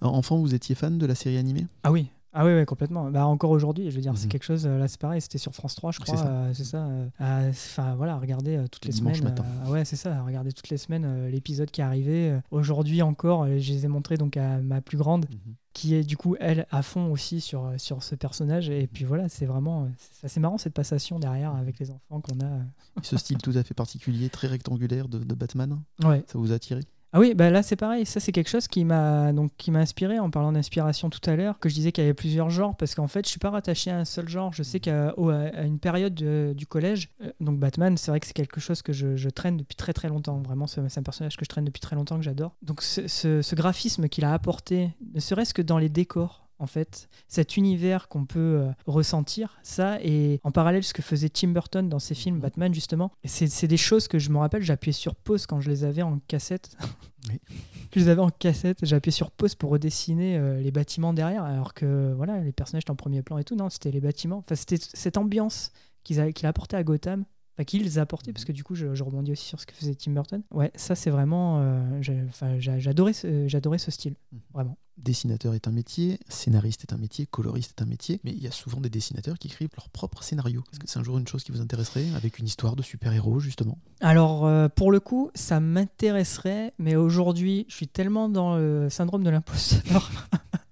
Enfant, 0.00 0.38
vous 0.38 0.54
étiez 0.54 0.74
fan 0.74 0.98
de 0.98 1.06
la 1.06 1.14
série 1.14 1.38
animée? 1.38 1.66
Ah 1.84 1.92
oui. 1.92 2.10
Ah 2.34 2.44
oui, 2.44 2.52
ouais, 2.52 2.66
complètement. 2.66 3.10
Bah, 3.10 3.26
encore 3.26 3.50
aujourd'hui, 3.50 3.90
je 3.90 3.96
veux 3.96 4.02
dire, 4.02 4.12
c'est 4.16 4.24
Mhm. 4.26 4.30
quelque 4.32 4.42
chose. 4.44 4.66
euh, 4.66 4.78
Là, 4.78 4.86
c'est 4.86 5.00
pareil, 5.00 5.20
c'était 5.20 5.38
sur 5.38 5.54
France 5.54 5.74
3, 5.74 5.92
je 5.92 5.98
crois. 6.00 6.20
euh, 6.26 6.52
C'est 6.54 6.64
ça. 6.64 6.84
euh, 6.86 7.08
euh, 7.20 7.48
Enfin, 7.50 7.94
voilà, 7.96 8.18
regarder 8.18 8.56
euh, 8.56 8.66
toutes 8.70 8.84
Le 8.84 8.88
les 8.90 8.94
dimanche 8.94 9.18
semaines. 9.18 9.34
euh, 9.66 9.70
ouais, 9.70 9.84
c'est 9.84 9.96
ça. 9.96 10.22
Regarder 10.22 10.52
toutes 10.52 10.68
les 10.68 10.76
semaines 10.76 11.28
l'épisode 11.28 11.70
qui 11.70 11.80
est 11.80 11.84
arrivé. 11.84 12.38
Aujourd'hui 12.50 13.00
encore, 13.02 13.46
je 13.46 13.72
les 13.72 13.84
ai 13.84 13.88
montrés 13.88 14.16
donc 14.18 14.36
à 14.36 14.58
ma 14.60 14.80
plus 14.82 14.98
grande, 14.98 15.26
qui 15.72 15.94
est 15.94 16.02
du 16.04 16.16
coup 16.16 16.36
elle 16.40 16.66
à 16.70 16.82
fond 16.82 17.10
aussi 17.10 17.40
sur 17.40 17.72
sur 17.78 18.02
ce 18.02 18.14
personnage. 18.14 18.68
Et 18.68 18.86
puis 18.86 19.04
voilà, 19.04 19.28
c'est 19.28 19.46
vraiment, 19.46 19.88
c'est 19.96 20.26
assez 20.26 20.40
marrant 20.40 20.58
cette 20.58 20.74
passation 20.74 21.18
derrière 21.18 21.54
avec 21.54 21.78
les 21.78 21.90
enfants 21.90 22.20
qu'on 22.20 22.40
a. 22.40 22.60
Ce 23.02 23.16
style 23.16 23.38
tout 23.38 23.52
à 23.54 23.62
fait 23.62 23.74
particulier, 23.74 24.28
très 24.28 24.48
rectangulaire 24.48 25.08
de, 25.08 25.18
de 25.18 25.34
Batman, 25.34 25.80
Ouais. 26.04 26.24
ça 26.26 26.38
vous 26.38 26.52
a 26.52 26.56
attiré? 26.56 26.82
Ah 27.14 27.20
oui, 27.20 27.32
bah 27.34 27.48
là 27.48 27.62
c'est 27.62 27.76
pareil. 27.76 28.04
Ça 28.04 28.20
c'est 28.20 28.32
quelque 28.32 28.50
chose 28.50 28.68
qui 28.68 28.84
m'a 28.84 29.32
donc 29.32 29.50
qui 29.56 29.70
m'a 29.70 29.78
inspiré 29.78 30.18
en 30.18 30.30
parlant 30.30 30.52
d'inspiration 30.52 31.08
tout 31.08 31.20
à 31.30 31.36
l'heure, 31.36 31.58
que 31.58 31.70
je 31.70 31.74
disais 31.74 31.90
qu'il 31.90 32.04
y 32.04 32.06
avait 32.06 32.12
plusieurs 32.14 32.50
genres 32.50 32.76
parce 32.76 32.94
qu'en 32.94 33.08
fait 33.08 33.24
je 33.24 33.30
suis 33.30 33.38
pas 33.38 33.48
rattaché 33.48 33.90
à 33.90 33.96
un 33.98 34.04
seul 34.04 34.28
genre. 34.28 34.52
Je 34.52 34.62
sais 34.62 34.78
qu'à 34.78 35.14
au- 35.18 35.30
à 35.30 35.62
une 35.62 35.78
période 35.78 36.14
de- 36.14 36.52
du 36.54 36.66
collège, 36.66 37.08
euh, 37.22 37.30
donc 37.40 37.58
Batman, 37.58 37.96
c'est 37.96 38.10
vrai 38.10 38.20
que 38.20 38.26
c'est 38.26 38.34
quelque 38.34 38.60
chose 38.60 38.82
que 38.82 38.92
je, 38.92 39.16
je 39.16 39.30
traîne 39.30 39.56
depuis 39.56 39.74
très 39.76 39.94
très 39.94 40.08
longtemps. 40.08 40.38
Vraiment, 40.42 40.66
c'est 40.66 40.86
c'est 40.90 41.00
un 41.00 41.02
personnage 41.02 41.36
que 41.38 41.44
je 41.46 41.48
traîne 41.48 41.64
depuis 41.64 41.80
très 41.80 41.96
longtemps 41.96 42.16
que 42.18 42.24
j'adore. 42.24 42.54
Donc 42.62 42.82
ce, 42.82 43.08
ce- 43.08 43.40
ce 43.40 43.54
graphisme 43.54 44.08
qu'il 44.08 44.24
a 44.26 44.34
apporté, 44.34 44.90
ne 45.14 45.20
serait-ce 45.20 45.54
que 45.54 45.62
dans 45.62 45.78
les 45.78 45.88
décors. 45.88 46.47
En 46.58 46.66
fait, 46.66 47.08
cet 47.28 47.56
univers 47.56 48.08
qu'on 48.08 48.24
peut 48.24 48.38
euh, 48.38 48.70
ressentir, 48.86 49.58
ça, 49.62 49.98
et 50.02 50.40
en 50.42 50.50
parallèle 50.50 50.82
ce 50.82 50.92
que 50.92 51.02
faisait 51.02 51.28
Tim 51.28 51.48
Burton 51.48 51.88
dans 51.88 51.98
ses 51.98 52.14
films 52.14 52.40
Batman, 52.40 52.74
justement, 52.74 53.12
c'est 53.24 53.66
des 53.66 53.76
choses 53.76 54.08
que 54.08 54.18
je 54.18 54.30
me 54.30 54.38
rappelle, 54.38 54.62
j'appuyais 54.62 54.92
sur 54.92 55.14
pause 55.14 55.46
quand 55.46 55.60
je 55.60 55.70
les 55.70 55.84
avais 55.84 56.02
en 56.02 56.18
cassette 56.26 56.76
que 57.90 58.00
je 58.00 58.04
les 58.04 58.08
avais 58.08 58.20
en 58.20 58.30
cassette, 58.30 58.82
appuyé 58.92 59.12
sur 59.12 59.30
pause 59.30 59.54
pour 59.54 59.70
redessiner 59.70 60.36
euh, 60.36 60.60
les 60.60 60.70
bâtiments 60.70 61.12
derrière, 61.12 61.44
alors 61.44 61.74
que 61.74 62.12
voilà, 62.16 62.40
les 62.40 62.52
personnages 62.52 62.82
étaient 62.82 62.90
en 62.90 62.96
premier 62.96 63.22
plan 63.22 63.38
et 63.38 63.44
tout, 63.44 63.56
non, 63.56 63.70
c'était 63.70 63.90
les 63.90 64.00
bâtiments. 64.00 64.38
Enfin, 64.38 64.54
c'était 64.54 64.78
cette 64.78 65.16
ambiance 65.16 65.72
qu'il 66.04 66.20
a 66.20 66.48
apporté 66.48 66.76
à 66.76 66.82
Gotham, 66.82 67.24
qu'ils 67.64 67.98
a 67.98 68.02
apporté, 68.02 68.32
parce 68.32 68.44
que 68.44 68.52
du 68.52 68.64
coup, 68.64 68.74
je, 68.74 68.94
je 68.94 69.02
rebondis 69.02 69.32
aussi 69.32 69.46
sur 69.46 69.60
ce 69.60 69.66
que 69.66 69.74
faisait 69.74 69.94
Tim 69.94 70.12
Burton. 70.12 70.42
Ouais, 70.50 70.70
ça 70.74 70.94
c'est 70.94 71.10
vraiment, 71.10 71.60
euh, 71.60 72.00
j'adorais, 72.58 73.12
ce, 73.12 73.48
ce 73.48 73.90
style, 73.90 74.14
vraiment. 74.52 74.76
Dessinateur 74.96 75.54
est 75.54 75.68
un 75.68 75.70
métier, 75.70 76.18
scénariste 76.28 76.82
est 76.82 76.92
un 76.92 76.98
métier, 76.98 77.26
coloriste 77.26 77.74
est 77.78 77.82
un 77.82 77.86
métier, 77.86 78.20
mais 78.24 78.32
il 78.32 78.42
y 78.42 78.48
a 78.48 78.50
souvent 78.50 78.80
des 78.80 78.90
dessinateurs 78.90 79.38
qui 79.38 79.46
écrivent 79.46 79.70
leur 79.76 79.88
propre 79.90 80.24
scénario. 80.24 80.64
Est-ce 80.72 80.80
que 80.80 80.88
c'est 80.88 80.98
un 80.98 81.04
jour 81.04 81.18
une 81.18 81.28
chose 81.28 81.44
qui 81.44 81.52
vous 81.52 81.60
intéresserait, 81.60 82.06
avec 82.16 82.40
une 82.40 82.46
histoire 82.46 82.74
de 82.74 82.82
super-héros, 82.82 83.38
justement? 83.38 83.78
Alors, 84.00 84.44
euh, 84.46 84.68
pour 84.68 84.90
le 84.90 84.98
coup, 84.98 85.30
ça 85.36 85.60
m'intéresserait, 85.60 86.74
mais 86.78 86.96
aujourd'hui, 86.96 87.64
je 87.68 87.76
suis 87.76 87.88
tellement 87.88 88.28
dans 88.28 88.56
le 88.56 88.88
syndrome 88.90 89.22
de 89.22 89.30
l'imposteur. 89.30 90.10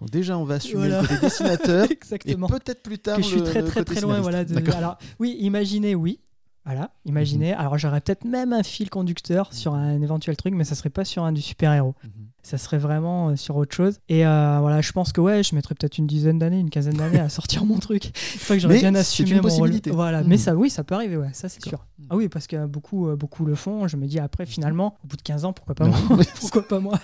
Donc 0.00 0.10
déjà, 0.10 0.36
on 0.38 0.44
va 0.44 0.54
assumer 0.56 0.88
Voilà. 0.88 1.02
le 1.02 1.08
côté 1.08 1.20
dessinateur, 1.20 1.84
et 1.90 1.92
Exactement. 1.92 2.48
peut-être 2.48 2.82
plus 2.82 2.98
tard 2.98 3.16
que 3.18 3.22
je 3.22 3.28
suis 3.28 3.42
très 3.42 3.62
très 3.62 3.84
très 3.84 4.00
loin 4.00 4.20
voilà 4.20 4.44
de- 4.44 4.70
alors 4.72 4.98
oui 5.20 5.36
imaginez 5.40 5.94
oui. 5.94 6.18
Voilà 6.64 6.90
imaginez. 7.06 7.52
Alors 7.54 7.76
j'aurais 7.76 8.00
peut-être 8.00 8.24
même 8.24 8.52
un 8.52 8.62
fil 8.62 8.88
conducteur 8.88 9.52
sur 9.52 9.74
un 9.74 10.00
éventuel 10.00 10.36
truc 10.36 10.54
mais 10.54 10.62
ça 10.62 10.76
serait 10.76 10.90
pas 10.90 11.04
sur 11.04 11.24
un 11.24 11.32
du 11.32 11.42
super 11.42 11.72
héros 11.72 11.96
Mhm. 12.04 12.10
ça 12.44 12.56
serait 12.56 12.78
vraiment 12.78 13.30
euh, 13.30 13.36
sur 13.36 13.56
autre 13.56 13.74
chose. 13.74 13.98
Et 14.08 14.24
euh, 14.24 14.58
voilà 14.60 14.80
je 14.80 14.92
pense 14.92 15.12
que 15.12 15.20
ouais 15.20 15.42
je 15.42 15.56
mettrais 15.56 15.74
peut-être 15.74 15.98
une 15.98 16.06
dizaine 16.06 16.38
d'années 16.38 16.60
une 16.60 16.70
quinzaine 16.70 16.96
d'années 16.96 17.18
à 17.18 17.28
sortir 17.40 17.64
mon 17.64 17.78
truc. 17.78 18.04
Une 18.06 18.12
fois 18.40 18.54
que 18.54 18.62
j'aurais 18.62 18.74
Mais 18.74 18.80
bien 18.80 18.92
c'est 18.92 18.98
assumé 18.98 19.30
une 19.30 19.36
mon 19.38 19.42
rôle. 19.42 19.50
possibilité. 19.50 19.90
voilà 19.90 20.22
Mhm. 20.22 20.28
mais 20.28 20.38
ça 20.38 20.54
oui 20.54 20.70
ça 20.70 20.84
peut 20.84 20.94
arriver 20.94 21.16
ouais 21.16 21.30
ça 21.32 21.48
c'est 21.48 21.64
sûr. 21.64 21.84
Ah 22.10 22.14
oui 22.16 22.28
parce 22.28 22.46
que 22.46 22.64
beaucoup 22.66 23.08
euh, 23.08 23.16
beaucoup 23.16 23.44
le 23.44 23.56
font. 23.56 23.88
Je 23.88 23.96
me 23.96 24.06
dis 24.06 24.20
après 24.20 24.46
finalement 24.46 24.96
au 25.04 25.08
bout 25.08 25.16
de 25.16 25.22
15 25.22 25.44
ans 25.44 25.52
pourquoi 25.52 25.74
pas 25.74 25.88
Non. 25.88 25.96
moi? 26.10 26.18
pourquoi 26.40 26.62
pas 26.62 26.78
moi? 26.78 27.00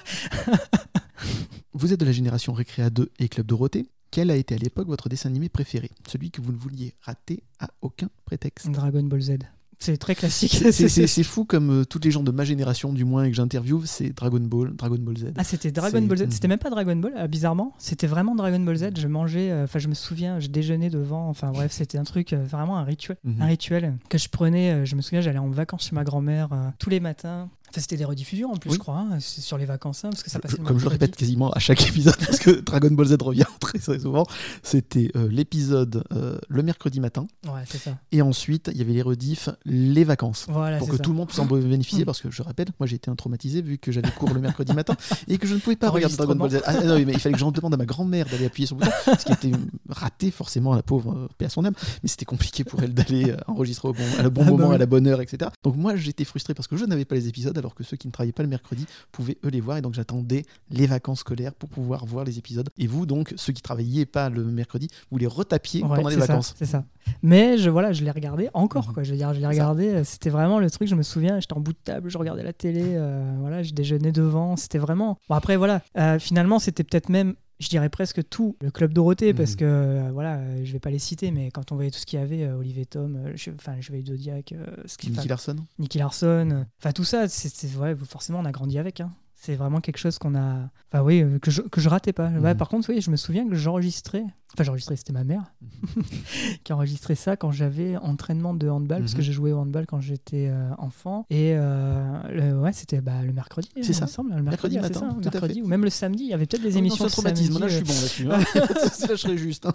Vous 1.73 1.93
êtes 1.93 2.01
de 2.01 2.05
la 2.05 2.13
génération 2.13 2.53
Récréa 2.53 2.91
2 2.91 3.11
et 3.19 3.29
Club 3.29 3.47
Dorothée. 3.47 3.89
Quel 4.11 4.31
a 4.31 4.37
été 4.37 4.55
à 4.55 4.59
l'époque 4.59 4.89
votre 4.89 5.09
dessin 5.09 5.29
animé 5.29 5.49
préféré? 5.49 5.91
Celui 6.07 6.31
que 6.31 6.41
vous 6.41 6.53
ne 6.53 6.57
vouliez 6.57 6.95
rater 7.03 7.43
à 7.61 7.69
aucun 7.83 8.09
prétexte 8.25 8.71
Dragon 8.71 9.03
Ball 9.03 9.21
Z 9.21 9.39
c'est 9.79 9.97
très 9.97 10.15
classique 10.15 10.63
C'est- 10.73 11.23
fou 11.23 11.45
comme 11.45 11.71
euh, 11.71 11.85
toutes 11.85 12.05
les 12.05 12.11
gens 12.11 12.23
de 12.23 12.31
ma 12.31 12.45
génération, 12.45 12.93
du 12.93 13.05
moins, 13.05 13.25
et 13.25 13.31
que 13.31 13.37
j'interviewe, 13.37 13.83
c'est 13.85 14.11
Dragon 14.11 14.41
Ball, 14.41 14.75
Dragon 14.75 14.99
Ball 14.99 15.17
Z. 15.17 15.25
Ah, 15.37 15.45
c'était 15.45 15.71
Dragon 15.71 16.03
Ball 16.03 16.19
Z. 16.19 16.27
C'était 16.31 16.49
même 16.49 16.59
pas 16.59 16.71
Dragon 16.71 16.97
Ball, 16.97 17.13
euh, 17.17 17.27
bizarrement. 17.29 17.75
C'était 17.79 18.07
vraiment 18.07 18.35
Dragon 18.35 18.61
Ball 18.61 18.77
Z. 18.77 18.91
Je 18.97 19.07
mangeais, 19.09 19.51
euh, 19.51 19.65
enfin, 19.65 19.79
je 19.79 19.89
me 19.89 19.95
souviens, 19.95 20.41
je 20.41 20.49
déjeunais 20.49 20.91
devant. 20.91 21.29
Enfin, 21.29 21.51
bref, 21.53 21.73
c'était 21.73 21.99
un 21.99 22.05
truc, 22.05 22.33
euh, 22.33 22.43
vraiment 22.43 22.79
un 22.79 22.85
rituel. 22.85 23.19
Mhm. 23.25 23.43
Un 23.43 23.47
rituel 23.47 23.95
que 24.09 24.19
je 24.19 24.29
prenais. 24.29 24.85
je 24.87 24.97
me 24.97 25.01
souviens, 25.03 25.21
j'allais 25.21 25.39
en 25.39 25.49
vacances 25.51 25.89
chez 25.89 25.95
ma 25.95 26.05
grand-mère 26.05 26.49
tous 26.79 26.91
les 26.91 27.01
matins. 27.01 27.49
C'était 27.77 27.97
des 27.97 28.05
rediffusions 28.05 28.53
en 28.53 28.57
plus, 28.57 28.71
Oui. 28.71 28.75
je 28.75 28.79
crois, 28.81 28.99
hein, 28.99 29.19
sur 29.21 29.59
les 29.59 29.67
vacances, 29.67 30.05
hein, 30.05 30.11
parce 30.11 30.23
que 30.23 30.31
ça 30.31 30.39
passait 30.39 30.57
Je- 30.59 30.63
comme 30.63 30.79
je 30.79 30.85
le 30.85 30.91
répète 30.91 31.15
quasiment 31.17 31.51
à 31.51 31.59
chaque 31.59 31.81
épisode, 31.89 32.17
parce 32.17 32.39
que 32.39 32.51
Dragon 32.61 32.91
Ball 32.91 33.07
Z 33.07 33.17
revient 33.21 33.45
très, 33.61 33.79
très 33.79 33.99
souvent, 33.99 34.25
c'était 34.63 35.11
euh, 35.17 35.29
l'épisode 35.31 36.05
euh, 36.13 36.39
le 36.49 36.63
mercredi 36.63 37.01
matin, 37.01 37.27
Ouais, 37.47 37.63
c'est 37.69 37.79
ça. 37.79 37.99
et 38.13 38.23
ensuite 38.23 38.71
il 38.73 38.79
y 38.79 38.83
avait 38.83 38.93
les 38.93 39.03
rediffs 39.03 39.49
les 39.65 40.05
vacances. 40.05 40.47
Voilà, 40.49 40.79
pour 40.79 40.89
que 40.89 40.97
ça. 40.97 41.03
tout 41.03 41.11
le 41.11 41.17
monde 41.17 41.29
puisse 41.29 41.39
en 41.39 41.47
bénéficier, 41.47 42.05
parce 42.07 42.21
que 42.21 42.31
je 42.31 42.43
rappelle, 42.43 42.69
moi 42.81 42.87
j'ai 42.87 42.97
été 42.97 43.11
un 43.11 43.17
traumatisé 43.17 43.63
vu 43.63 43.79
que 43.79 43.93
j'avais 43.93 44.11
cours 44.11 44.33
le 44.33 44.41
mercredi 44.41 44.73
matin 44.73 44.97
et 45.29 45.39
que 45.39 45.47
je 45.47 45.55
ne 45.55 45.61
pouvais 45.61 45.77
pas 45.77 45.91
regarder 45.91 46.17
Dragon 46.17 46.35
Ball 46.37 46.51
Z. 46.51 46.61
Ah, 46.65 46.75
non, 46.85 46.95
mais 47.05 47.13
il 47.13 47.19
fallait 47.21 47.35
que 47.35 47.39
j'en 47.39 47.53
demande 47.53 47.75
à 47.75 47.77
ma 47.77 47.87
grand-mère 47.87 48.27
d'aller 48.27 48.47
appuyer 48.47 48.67
sur 48.67 48.77
le 48.77 48.85
bouton, 48.85 48.93
ce 49.19 49.25
qui 49.25 49.33
était 49.33 49.53
raté 49.89 50.31
forcément 50.31 50.73
à 50.73 50.77
la 50.77 50.83
pauvre, 50.83 51.13
euh, 51.13 51.29
paix 51.39 51.47
à 51.47 51.49
son 51.51 51.65
âme, 51.65 51.75
mais 52.03 52.09
c'était 52.09 52.25
compliqué 52.25 52.65
pour 52.65 52.83
elle 52.83 52.95
d'aller 52.95 53.31
euh, 53.31 53.37
enregistrer 53.47 53.89
au 53.89 53.93
bon, 53.93 54.03
à 54.19 54.23
le 54.23 54.31
bon 54.31 54.43
Ah 54.43 54.45
bah 54.47 54.51
moment, 54.53 54.69
oui. 54.71 54.75
à 54.75 54.79
la 54.79 54.87
bonne 54.87 55.07
heure, 55.07 55.21
etc. 55.21 55.51
Donc 55.65 55.77
moi 55.77 55.97
j'étais 55.97 56.25
frustré 56.25 56.55
parce 56.55 56.69
que 56.69 56.77
je 56.77 56.85
n'avais 56.85 57.05
pas 57.05 57.15
les 57.15 57.29
épisodes, 57.29 57.57
alors 57.59 57.75
que 57.75 57.85
ceux 57.85 57.97
qui 57.97 58.07
ne 58.07 58.13
travaillaient 58.13 58.33
pas 58.33 58.43
le 58.43 58.49
mercredi 58.49 58.87
pouvaient 59.13 59.39
eux 59.45 59.49
les 59.49 59.61
voir, 59.61 59.77
et 59.77 59.83
donc 59.83 59.95
j'attendais 59.95 60.45
les 60.71 60.87
vacances 60.87 61.21
scolaires 61.21 61.55
pour 61.55 61.69
pouvoir 61.69 62.07
voir 62.07 62.25
les 62.25 62.39
épisodes. 62.39 62.69
Et 62.79 62.87
vous 62.87 63.07
donc, 63.07 63.35
ceux 63.37 63.53
qui 63.53 63.63
travaillaient 63.63 64.07
pas 64.07 64.31
le 64.31 64.45
mercredi, 64.45 64.89
vous 65.11 65.19
les 65.19 65.27
retapiez 65.27 65.83
Ouais, 65.83 65.89
pendant 65.97 66.09
les 66.09 66.15
c'est 66.17 66.21
ça, 66.23 66.27
vacances. 66.27 66.55
C'est 66.57 66.65
ça. 66.67 66.85
Mais 67.23 67.59
je 67.59 67.71
voilà, 67.71 67.93
je 67.93 68.05
l'ai 68.05 68.11
regardé 68.11 68.49
encore 68.55 68.87
Mhm. 68.89 68.95
quoi. 68.95 69.03
Je 69.03 69.11
veux 69.13 69.17
dire, 69.17 69.31
je 69.33 69.39
l'ai 69.39 69.43
ça. 69.45 69.49
regardé. 69.51 69.89
euh, 69.89 70.05
C'était 70.05 70.31
vraiment 70.31 70.59
le 70.59 70.71
truc. 70.71 70.89
Je 70.89 70.95
me 70.95 71.03
souviens, 71.03 71.41
j'étais 71.41 71.55
en 71.55 71.61
bout 71.61 71.73
de 71.73 71.79
table, 71.83 72.09
je 72.11 72.19
regardais 72.19 72.43
la 72.43 72.53
télé. 72.53 72.83
euh, 72.85 73.35
voilà, 73.41 73.63
je 73.63 73.73
déjeunais 73.73 74.13
devant. 74.13 74.57
C'était 74.57 74.79
vraiment. 74.79 75.19
Bon 75.29 75.35
après 75.35 75.57
voilà. 75.57 75.83
euh, 75.97 76.19
finalement, 76.19 76.59
c'était 76.59 76.85
peut-être 76.85 77.09
même. 77.09 77.35
Je 77.61 77.69
dirais 77.69 77.89
presque 77.89 78.27
tout 78.29 78.57
le 78.61 78.71
club 78.71 78.93
Dorothée 78.93 79.35
parce 79.35 79.53
Mhm. 79.53 79.57
que 79.57 79.65
euh, 79.65 80.11
voilà, 80.13 80.37
euh, 80.37 80.65
je 80.65 80.73
vais 80.73 80.79
pas 80.79 80.91
les 80.91 80.99
citer, 81.01 81.31
mais 81.33 81.51
quand 81.51 81.73
on 81.73 81.75
voyait 81.75 81.91
tout 81.91 81.99
ce 81.99 82.07
qu'il 82.07 82.19
y 82.19 82.23
avait, 82.23 82.45
euh, 82.45 82.57
Olivier 82.57 82.87
Tom, 82.87 83.17
euh, 83.17 83.33
je- 83.35 83.51
enfin 83.51 83.75
le 83.75 83.81
Chevalier 83.83 84.05
Zodiac, 84.05 84.53
euh, 84.53 84.65
ce 84.87 84.97
qui 84.97 85.11
Nicky 85.11 85.27
Larson 85.29 85.57
Nicky 85.79 85.99
Larson, 85.99 86.51
euh, 86.53 86.63
enfin 86.81 86.93
tout 86.93 87.03
ça, 87.05 87.27
c'est 87.29 87.77
ouais, 87.77 87.97
forcément 87.97 88.39
on 88.39 88.45
a 88.45 88.53
grandi 88.53 88.79
avec. 88.79 89.01
hein. 89.01 89.13
C'est 89.41 89.55
vraiment 89.55 89.81
quelque 89.81 89.99
chose 89.99 90.19
qu'on 90.19 90.35
a, 90.35 90.69
enfin 90.93 91.03
oui, 91.05 91.25
que 91.41 91.51
je, 91.53 91.63
que 91.63 91.81
je 91.81 91.89
ratais 91.89 92.13
pas. 92.13 92.29
Ouais, 92.29 92.53
Mhm. 92.53 92.57
par 92.57 92.69
contre, 92.69 92.91
oui, 92.93 93.01
je 93.01 93.11
me 93.11 93.17
souviens 93.17 93.49
que 93.49 93.55
j'enregistrais, 93.55 94.25
enfin 94.55 94.65
j'enregistrais, 94.65 94.97
c'était 94.97 95.13
ma 95.13 95.25
mère 95.25 95.53
qui 96.65 96.73
enregistrait 96.73 97.15
ça 97.15 97.37
quand 97.37 97.51
j'avais 97.51 97.97
entraînement 97.99 98.55
de 98.55 98.69
handball, 98.69 99.01
parce 99.01 99.13
que 99.13 99.19
Mhm. 99.19 99.25
j'ai 99.25 99.33
joué 99.33 99.53
au 99.53 99.59
handball 99.59 99.87
quand 99.87 100.01
j'étais 100.01 100.49
euh, 100.49 100.71
enfant. 100.79 101.27
Et 101.31 101.53
euh, 101.55 102.19
le- 102.31 102.61
ouais, 102.61 102.73
c'était 102.73 103.01
bah, 103.01 103.23
le 103.25 103.33
mercredi, 103.33 103.69
C'est 103.83 103.93
ça. 103.93 104.07
semble, 104.07 104.35
le 104.35 104.43
Mercredi 104.43 104.77
mercredi, 104.77 104.95
matin, 105.01 105.11
ça, 105.15 105.15
tout 105.21 105.29
à 105.29 105.33
mercredi, 105.33 105.63
ou 105.63 105.67
même 105.67 105.85
le 105.85 105.91
samedi. 105.91 106.25
Il 106.25 106.31
y 106.31 106.35
avait 106.35 106.47
peut-être 106.47 106.63
des 106.63 106.73
oui, 106.73 106.79
émissions 106.79 107.05
non, 107.05 107.09
un 107.09 107.11
traumatisme, 107.11 107.53
samedi, 107.55 107.61
là 107.61 107.69
je 107.69 107.81
euh, 107.83 107.85
suis 108.09 108.25
bon 108.25 108.31
là-dessus. 108.33 108.55
Hein. 108.55 108.61
là 109.09 109.15
je 109.15 109.17
serais 109.17 109.39
juste. 109.39 109.67
hein. 109.67 109.73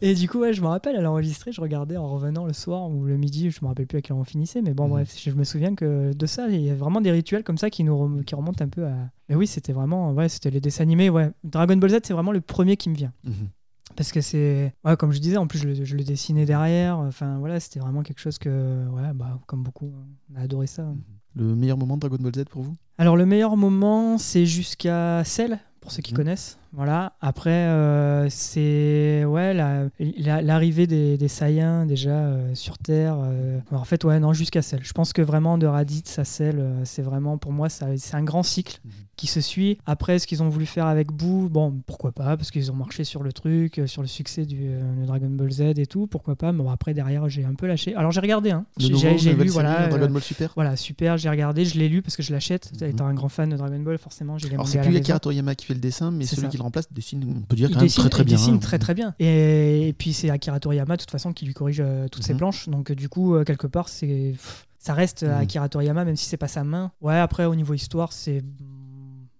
et 0.00 0.14
du 0.14 0.28
coup, 0.28 0.38
ouais, 0.40 0.52
je 0.52 0.60
me 0.62 0.66
rappelle, 0.68 0.96
elle 0.96 1.06
enregistrait, 1.06 1.52
je 1.52 1.60
regardais 1.60 1.96
en 1.96 2.08
revenant 2.08 2.46
le 2.46 2.52
soir 2.52 2.88
ou 2.90 3.04
le 3.04 3.16
midi, 3.16 3.50
je 3.50 3.58
me 3.62 3.68
rappelle 3.68 3.86
plus 3.86 3.98
à 3.98 4.02
quelle 4.02 4.14
heure 4.14 4.20
on 4.20 4.24
finissait, 4.24 4.62
mais 4.62 4.74
bon, 4.74 4.84
Mhm. 4.84 4.90
bref, 4.90 5.14
je 5.18 5.30
me 5.30 5.44
souviens 5.44 5.74
que 5.74 6.12
de 6.12 6.26
ça, 6.26 6.48
il 6.48 6.60
y 6.60 6.70
a 6.70 6.74
vraiment 6.74 7.00
des 7.00 7.10
rituels 7.10 7.42
comme 7.44 7.58
ça 7.58 7.70
qui 7.70 7.84
nous 7.84 7.96
rem- 7.96 8.24
qui 8.24 8.34
remontent 8.34 8.62
un 8.64 8.68
peu 8.68 8.84
à. 8.86 8.94
Mais 9.28 9.34
oui, 9.34 9.46
c'était 9.46 9.72
vraiment, 9.72 10.12
ouais, 10.12 10.28
c'était 10.28 10.50
les 10.50 10.60
dessins 10.60 10.82
animés, 10.82 11.08
ouais. 11.10 11.30
Dragon 11.44 11.76
Ball 11.76 11.90
Z, 11.90 11.98
c'est 12.04 12.12
vraiment 12.12 12.32
le 12.32 12.40
premier 12.42 12.76
qui 12.76 12.90
me 12.90 12.94
vient. 12.94 13.12
Mhm. 13.24 13.48
Parce 13.96 14.10
que 14.12 14.20
c'est. 14.20 14.72
Ouais, 14.84 14.96
comme 14.96 15.12
je 15.12 15.18
disais, 15.20 15.36
en 15.36 15.46
plus, 15.46 15.58
je 15.60 15.68
le, 15.68 15.84
je 15.84 15.96
le 15.96 16.02
dessinais 16.04 16.46
derrière. 16.46 16.98
Enfin, 16.98 17.38
voilà, 17.38 17.60
c'était 17.60 17.80
vraiment 17.80 18.02
quelque 18.02 18.20
chose 18.20 18.38
que. 18.38 18.86
Ouais, 18.88 19.12
bah, 19.14 19.38
comme 19.46 19.62
beaucoup, 19.62 19.92
on 20.32 20.36
a 20.38 20.42
adoré 20.42 20.66
ça. 20.66 20.92
Le 21.36 21.54
meilleur 21.54 21.76
moment 21.78 21.96
de 21.96 22.00
Dragon 22.00 22.16
Ball 22.20 22.34
Z 22.34 22.44
pour 22.50 22.62
vous? 22.62 22.74
Alors, 22.98 23.16
le 23.16 23.26
meilleur 23.26 23.56
moment, 23.56 24.18
c'est 24.18 24.46
jusqu'à 24.46 25.22
Cell, 25.24 25.58
pour 25.80 25.92
ceux 25.92 26.02
qui 26.02 26.12
Mhm. 26.12 26.16
connaissent. 26.16 26.58
Voilà. 26.76 27.12
Après, 27.20 27.50
euh, 27.50 28.28
c'est 28.30 29.24
ouais 29.24 29.54
la- 29.54 29.84
la- 30.18 30.42
l'arrivée 30.42 30.86
des, 30.86 31.16
des 31.16 31.28
Saiyans 31.28 31.86
déjà 31.86 32.10
euh, 32.10 32.54
sur 32.54 32.78
Terre. 32.78 33.16
euh, 33.20 33.58
en 33.70 33.84
fait, 33.84 34.04
ouais, 34.04 34.18
non, 34.20 34.32
jusqu'à 34.32 34.62
Cell. 34.62 34.80
Je 34.82 34.92
pense 34.92 35.12
que 35.12 35.22
vraiment 35.22 35.56
de 35.58 35.66
Raditz 35.66 36.18
à 36.18 36.24
Cell, 36.24 36.56
euh, 36.58 36.80
c'est 36.84 37.02
vraiment 37.02 37.38
pour 37.38 37.52
moi, 37.52 37.68
c'est 37.68 38.14
un 38.14 38.22
grand 38.22 38.42
cycle 38.42 38.80
Mhm. 38.84 38.90
qui 39.16 39.26
se 39.26 39.40
suit. 39.40 39.78
Après, 39.86 40.18
ce 40.18 40.26
qu'ils 40.26 40.42
ont 40.42 40.48
voulu 40.48 40.66
faire 40.66 40.86
avec 40.86 41.12
Boo, 41.12 41.48
bon, 41.48 41.80
pourquoi 41.86 42.12
pas, 42.12 42.36
parce 42.36 42.50
qu'ils 42.50 42.70
ont 42.72 42.76
marché 42.76 43.04
sur 43.04 43.22
le 43.22 43.32
truc, 43.32 43.80
sur 43.86 44.02
le 44.02 44.08
succès 44.08 44.44
du 44.44 44.64
de 44.64 45.06
Dragon 45.06 45.30
Ball 45.30 45.50
Z 45.52 45.60
et 45.78 45.86
tout, 45.86 46.06
pourquoi 46.06 46.34
pas. 46.36 46.52
Mais 46.52 46.62
bon, 46.62 46.70
après, 46.70 46.94
derrière, 46.94 47.28
j'ai 47.28 47.44
un 47.44 47.54
peu 47.54 47.66
lâché. 47.66 47.94
Alors, 47.94 48.10
j'ai 48.10 48.20
regardé, 48.20 48.50
hein. 48.50 48.64
J'ai 48.78 48.88
lu, 49.34 49.48
voilà. 49.48 49.86
Dragon 49.88 50.10
Ball 50.10 50.22
Super. 50.22 50.52
voilà, 50.56 50.76
super, 50.76 51.16
j'ai 51.18 51.28
regardé, 51.30 51.64
je 51.64 51.78
l'ai 51.78 51.88
lu 51.88 52.02
parce 52.02 52.16
que 52.16 52.22
je 52.22 52.32
l'achète. 52.32 52.72
Mhm. 52.80 52.88
Étant 52.88 53.06
un 53.06 53.14
grand 53.14 53.28
fan 53.28 53.48
de 53.50 53.56
Dragon 53.56 53.78
Ball, 53.80 53.98
forcément, 53.98 54.38
j'ai 54.38 54.48
Alors 54.52 54.66
c'est 54.66 54.80
plus. 54.80 54.96
Akira 54.96 55.18
Toriyama 55.20 55.54
qui 55.54 55.66
fait 55.66 55.74
le 55.74 55.80
dessin, 55.80 56.10
mais 56.10 56.24
C'est 56.24 56.36
celui 56.36 56.46
ça. 56.46 56.50
qui 56.50 56.56
le 56.64 56.66
remplace 56.66 56.92
dessine, 56.92 57.24
on 57.28 57.42
peut 57.42 57.56
dire 57.56 57.68
quand 57.68 57.76
même 57.76 57.84
dessine, 57.84 58.00
très 58.02 58.10
très 58.10 58.22
il 58.22 58.26
bien. 58.26 58.36
dessine 58.36 58.54
hein. 58.54 58.58
très 58.58 58.78
très 58.78 58.94
bien. 58.94 59.14
Et, 59.18 59.88
et 59.88 59.92
puis 59.92 60.12
c'est 60.12 60.30
Akira 60.30 60.58
Toriyama 60.60 60.96
de 60.96 61.00
toute 61.02 61.10
façon 61.10 61.32
qui 61.32 61.44
lui 61.44 61.54
corrige 61.54 61.80
euh, 61.80 62.08
toutes 62.08 62.24
ses 62.24 62.32
Mhm. 62.32 62.38
planches. 62.38 62.68
Donc 62.68 62.90
euh, 62.90 62.94
du 62.94 63.08
coup, 63.08 63.34
euh, 63.34 63.44
quelque 63.44 63.66
part, 63.66 63.88
c'est 63.88 64.34
ça 64.78 64.94
reste 64.94 65.22
Mhm. 65.22 65.30
Akira 65.30 65.68
Toriyama, 65.68 66.04
même 66.04 66.16
si 66.16 66.26
c'est 66.26 66.36
pas 66.36 66.48
sa 66.48 66.64
main. 66.64 66.90
Ouais, 67.00 67.18
après 67.18 67.44
au 67.44 67.54
niveau 67.54 67.74
histoire, 67.74 68.12
c'est 68.12 68.42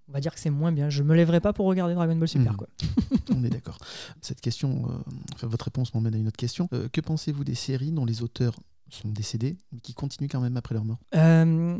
on 0.09 0.13
va 0.13 0.21
dire 0.21 0.33
que 0.35 0.39
c'est 0.41 0.51
moins 0.51 0.71
bien. 0.71 0.91
Je 0.91 1.03
me 1.03 1.15
lèverai 1.15 1.41
pas 1.41 1.53
pour 1.53 1.67
regarder 1.67 1.95
Dragon 1.95 2.15
Ball 2.15 2.29
Super 2.29 2.53
Mhm. 2.53 2.57
quoi. 2.59 2.69
On 3.35 3.43
est 3.43 3.51
d'accord. 3.51 3.79
Cette 4.21 4.41
question, 4.41 4.85
euh, 4.89 5.11
enfin, 5.35 5.47
votre 5.49 5.65
réponse 5.65 5.93
m'emmène 5.95 6.15
à 6.15 6.19
une 6.19 6.29
autre 6.29 6.37
question. 6.37 6.69
Euh, 6.73 6.89
que 6.93 7.01
pensez-vous 7.01 7.43
des 7.43 7.55
séries 7.57 7.91
dont 7.91 8.05
les 8.05 8.23
auteurs 8.23 8.55
sont 8.91 9.09
décédés, 9.09 9.57
mais 9.73 9.81
qui 9.81 9.93
continuent 9.95 10.29
quand 10.31 10.41
même 10.41 10.57
après 10.57 10.75
leur 10.75 10.85
mort? 10.85 10.99
Euh, 11.17 11.79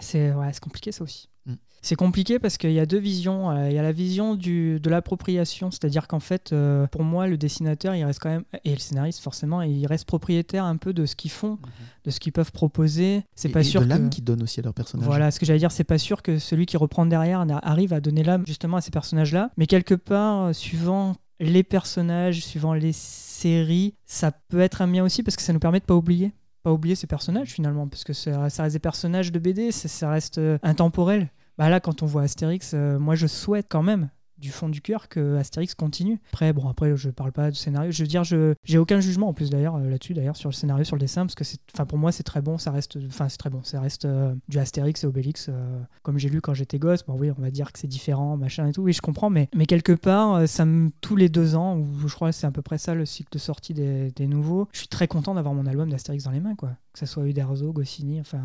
c'est 0.00 0.32
ouais, 0.32 0.50
compliqué 0.60 0.92
ça 0.92 1.04
aussi. 1.04 1.28
Mm. 1.46 1.54
C'est 1.82 1.96
compliqué 1.96 2.38
parce 2.38 2.56
qu'il 2.56 2.72
y 2.72 2.80
a 2.80 2.86
deux 2.86 2.98
visions. 2.98 3.50
Euh, 3.50 3.68
Il 3.68 3.74
y 3.74 3.78
a 3.78 3.82
la 3.82 3.92
vision 3.92 4.34
du, 4.34 4.80
de 4.80 4.90
l'appropriation, 4.90 5.70
c'est-à-dire 5.70 6.08
qu'en 6.08 6.20
fait, 6.20 6.52
euh, 6.52 6.86
pour 6.86 7.04
moi, 7.04 7.26
le 7.26 7.36
dessinateur, 7.36 7.94
il 7.94 8.04
reste 8.04 8.20
quand 8.20 8.30
même, 8.30 8.44
et 8.64 8.72
le 8.72 8.78
scénariste 8.78 9.20
forcément, 9.20 9.60
il 9.60 9.86
reste 9.86 10.06
propriétaire 10.06 10.64
un 10.64 10.76
peu 10.76 10.94
de 10.94 11.04
ce 11.04 11.14
qu'ils 11.14 11.30
font, 11.30 11.58
de 12.04 12.10
ce 12.10 12.20
qu'ils 12.20 12.32
peuvent 12.32 12.52
proposer. 12.52 13.24
C'est 13.34 13.50
pas 13.50 13.60
et 13.60 13.64
sûr 13.64 13.82
de 13.82 13.86
l'âme 13.86 14.08
qu'ils 14.08 14.24
donnent 14.24 14.42
aussi 14.42 14.60
à 14.60 14.62
leurs 14.62 14.74
personnages. 14.74 15.06
Voilà, 15.06 15.30
ce 15.30 15.38
que 15.38 15.44
j'allais 15.44 15.58
dire, 15.58 15.72
c'est 15.72 15.84
pas 15.84 15.98
sûr 15.98 16.22
que 16.22 16.38
celui 16.38 16.64
qui 16.64 16.78
reprend 16.78 17.04
derrière 17.04 17.44
arrive 17.62 17.92
à 17.92 18.00
donner 18.00 18.22
l'âme 18.22 18.46
justement 18.46 18.78
à 18.78 18.80
ces 18.80 18.90
personnages-là. 18.90 19.50
Mais 19.58 19.66
quelque 19.66 19.94
part, 19.94 20.44
euh, 20.44 20.52
suivant 20.54 21.16
les 21.40 21.62
personnages, 21.62 22.44
suivant 22.44 22.72
les 22.72 22.92
séries, 22.92 23.94
ça 24.06 24.32
peut 24.32 24.60
être 24.60 24.80
un 24.80 24.88
bien 24.88 25.04
aussi 25.04 25.22
parce 25.22 25.36
que 25.36 25.42
ça 25.42 25.52
nous 25.52 25.58
permet 25.58 25.80
de 25.80 25.84
pas 25.84 25.94
oublier. 25.94 26.32
Pas 26.64 26.72
oublier 26.72 26.96
ces 26.96 27.06
personnages 27.06 27.50
finalement, 27.50 27.86
parce 27.86 28.02
que 28.02 28.12
ça, 28.12 28.40
reste 28.40 28.60
des 28.72 28.78
personnages 28.78 29.30
de 29.30 29.38
BD, 29.38 29.70
ça, 29.70 29.86
ça 29.86 30.10
reste 30.10 30.38
euh, 30.38 30.58
intemporel. 30.62 31.30
Bah 31.58 31.68
là, 31.68 31.78
quand 31.78 32.02
on 32.02 32.06
voit 32.06 32.22
Astérix, 32.22 32.72
euh, 32.74 32.98
moi 32.98 33.14
je 33.14 33.28
souhaite 33.28 33.66
quand 33.68 33.82
même 33.82 34.08
du 34.38 34.50
fond 34.50 34.68
du 34.68 34.80
cœur 34.80 35.08
que 35.08 35.36
Astérix 35.36 35.74
continue. 35.74 36.20
Après, 36.28 36.52
bon, 36.52 36.68
après, 36.68 36.96
je 36.96 37.10
parle 37.10 37.32
pas 37.32 37.50
de 37.50 37.56
scénario. 37.56 37.90
Je 37.90 38.02
veux 38.02 38.08
dire, 38.08 38.24
je 38.24 38.54
j'ai 38.64 38.78
aucun 38.78 39.00
jugement 39.00 39.28
en 39.28 39.32
plus 39.34 39.50
d'ailleurs 39.50 39.76
euh, 39.76 39.88
là-dessus, 39.88 40.14
d'ailleurs 40.14 40.36
sur 40.36 40.48
le 40.48 40.54
scénario, 40.54 40.84
sur 40.84 40.96
le 40.96 41.00
dessin, 41.00 41.26
parce 41.26 41.34
que 41.34 41.44
enfin 41.74 41.86
pour 41.86 41.98
moi 41.98 42.12
c'est 42.12 42.22
très 42.22 42.40
bon, 42.40 42.58
ça 42.58 42.70
reste, 42.70 42.98
enfin 43.06 43.28
c'est 43.28 43.36
très 43.36 43.50
bon, 43.50 43.62
ça 43.62 43.80
reste 43.80 44.04
euh, 44.04 44.34
du 44.48 44.58
Astérix 44.58 45.04
et 45.04 45.06
Obélix, 45.06 45.46
euh, 45.48 45.80
comme 46.02 46.18
j'ai 46.18 46.28
lu 46.28 46.40
quand 46.40 46.54
j'étais 46.54 46.78
gosse. 46.78 47.04
Bon 47.04 47.16
oui, 47.18 47.30
on 47.36 47.40
va 47.40 47.50
dire 47.50 47.72
que 47.72 47.78
c'est 47.78 47.88
différent, 47.88 48.36
machin 48.36 48.66
et 48.66 48.72
tout. 48.72 48.82
Oui, 48.82 48.92
je 48.92 49.00
comprends, 49.00 49.30
mais 49.30 49.48
mais 49.54 49.66
quelque 49.66 49.92
part, 49.92 50.48
ça 50.48 50.64
me 50.64 50.90
tous 51.00 51.16
les 51.16 51.28
deux 51.28 51.54
ans, 51.54 51.78
ou 51.78 52.08
je 52.08 52.14
crois 52.14 52.30
que 52.30 52.36
c'est 52.36 52.46
à 52.46 52.50
peu 52.50 52.62
près 52.62 52.78
ça 52.78 52.94
le 52.94 53.06
cycle 53.06 53.30
de 53.32 53.38
sortie 53.38 53.74
des, 53.74 54.10
des 54.12 54.26
nouveaux. 54.26 54.68
Je 54.72 54.78
suis 54.78 54.88
très 54.88 55.08
content 55.08 55.34
d'avoir 55.34 55.54
mon 55.54 55.66
album 55.66 55.90
d'Astérix 55.90 56.24
dans 56.24 56.30
les 56.30 56.40
mains, 56.40 56.56
quoi. 56.56 56.70
Que 56.92 56.98
ça 56.98 57.06
soit 57.06 57.26
Uderzo, 57.26 57.72
Goscinny, 57.72 58.20
enfin. 58.20 58.42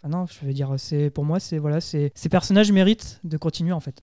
Enfin 0.00 0.16
non, 0.16 0.26
je 0.26 0.46
veux 0.46 0.52
dire, 0.52 0.74
c'est 0.78 1.10
pour 1.10 1.24
moi, 1.24 1.40
c'est 1.40 1.58
voilà, 1.58 1.80
c'est 1.80 2.12
ces 2.14 2.28
personnages 2.28 2.70
méritent 2.70 3.20
de 3.24 3.36
continuer 3.36 3.72
en 3.72 3.80
fait. 3.80 4.00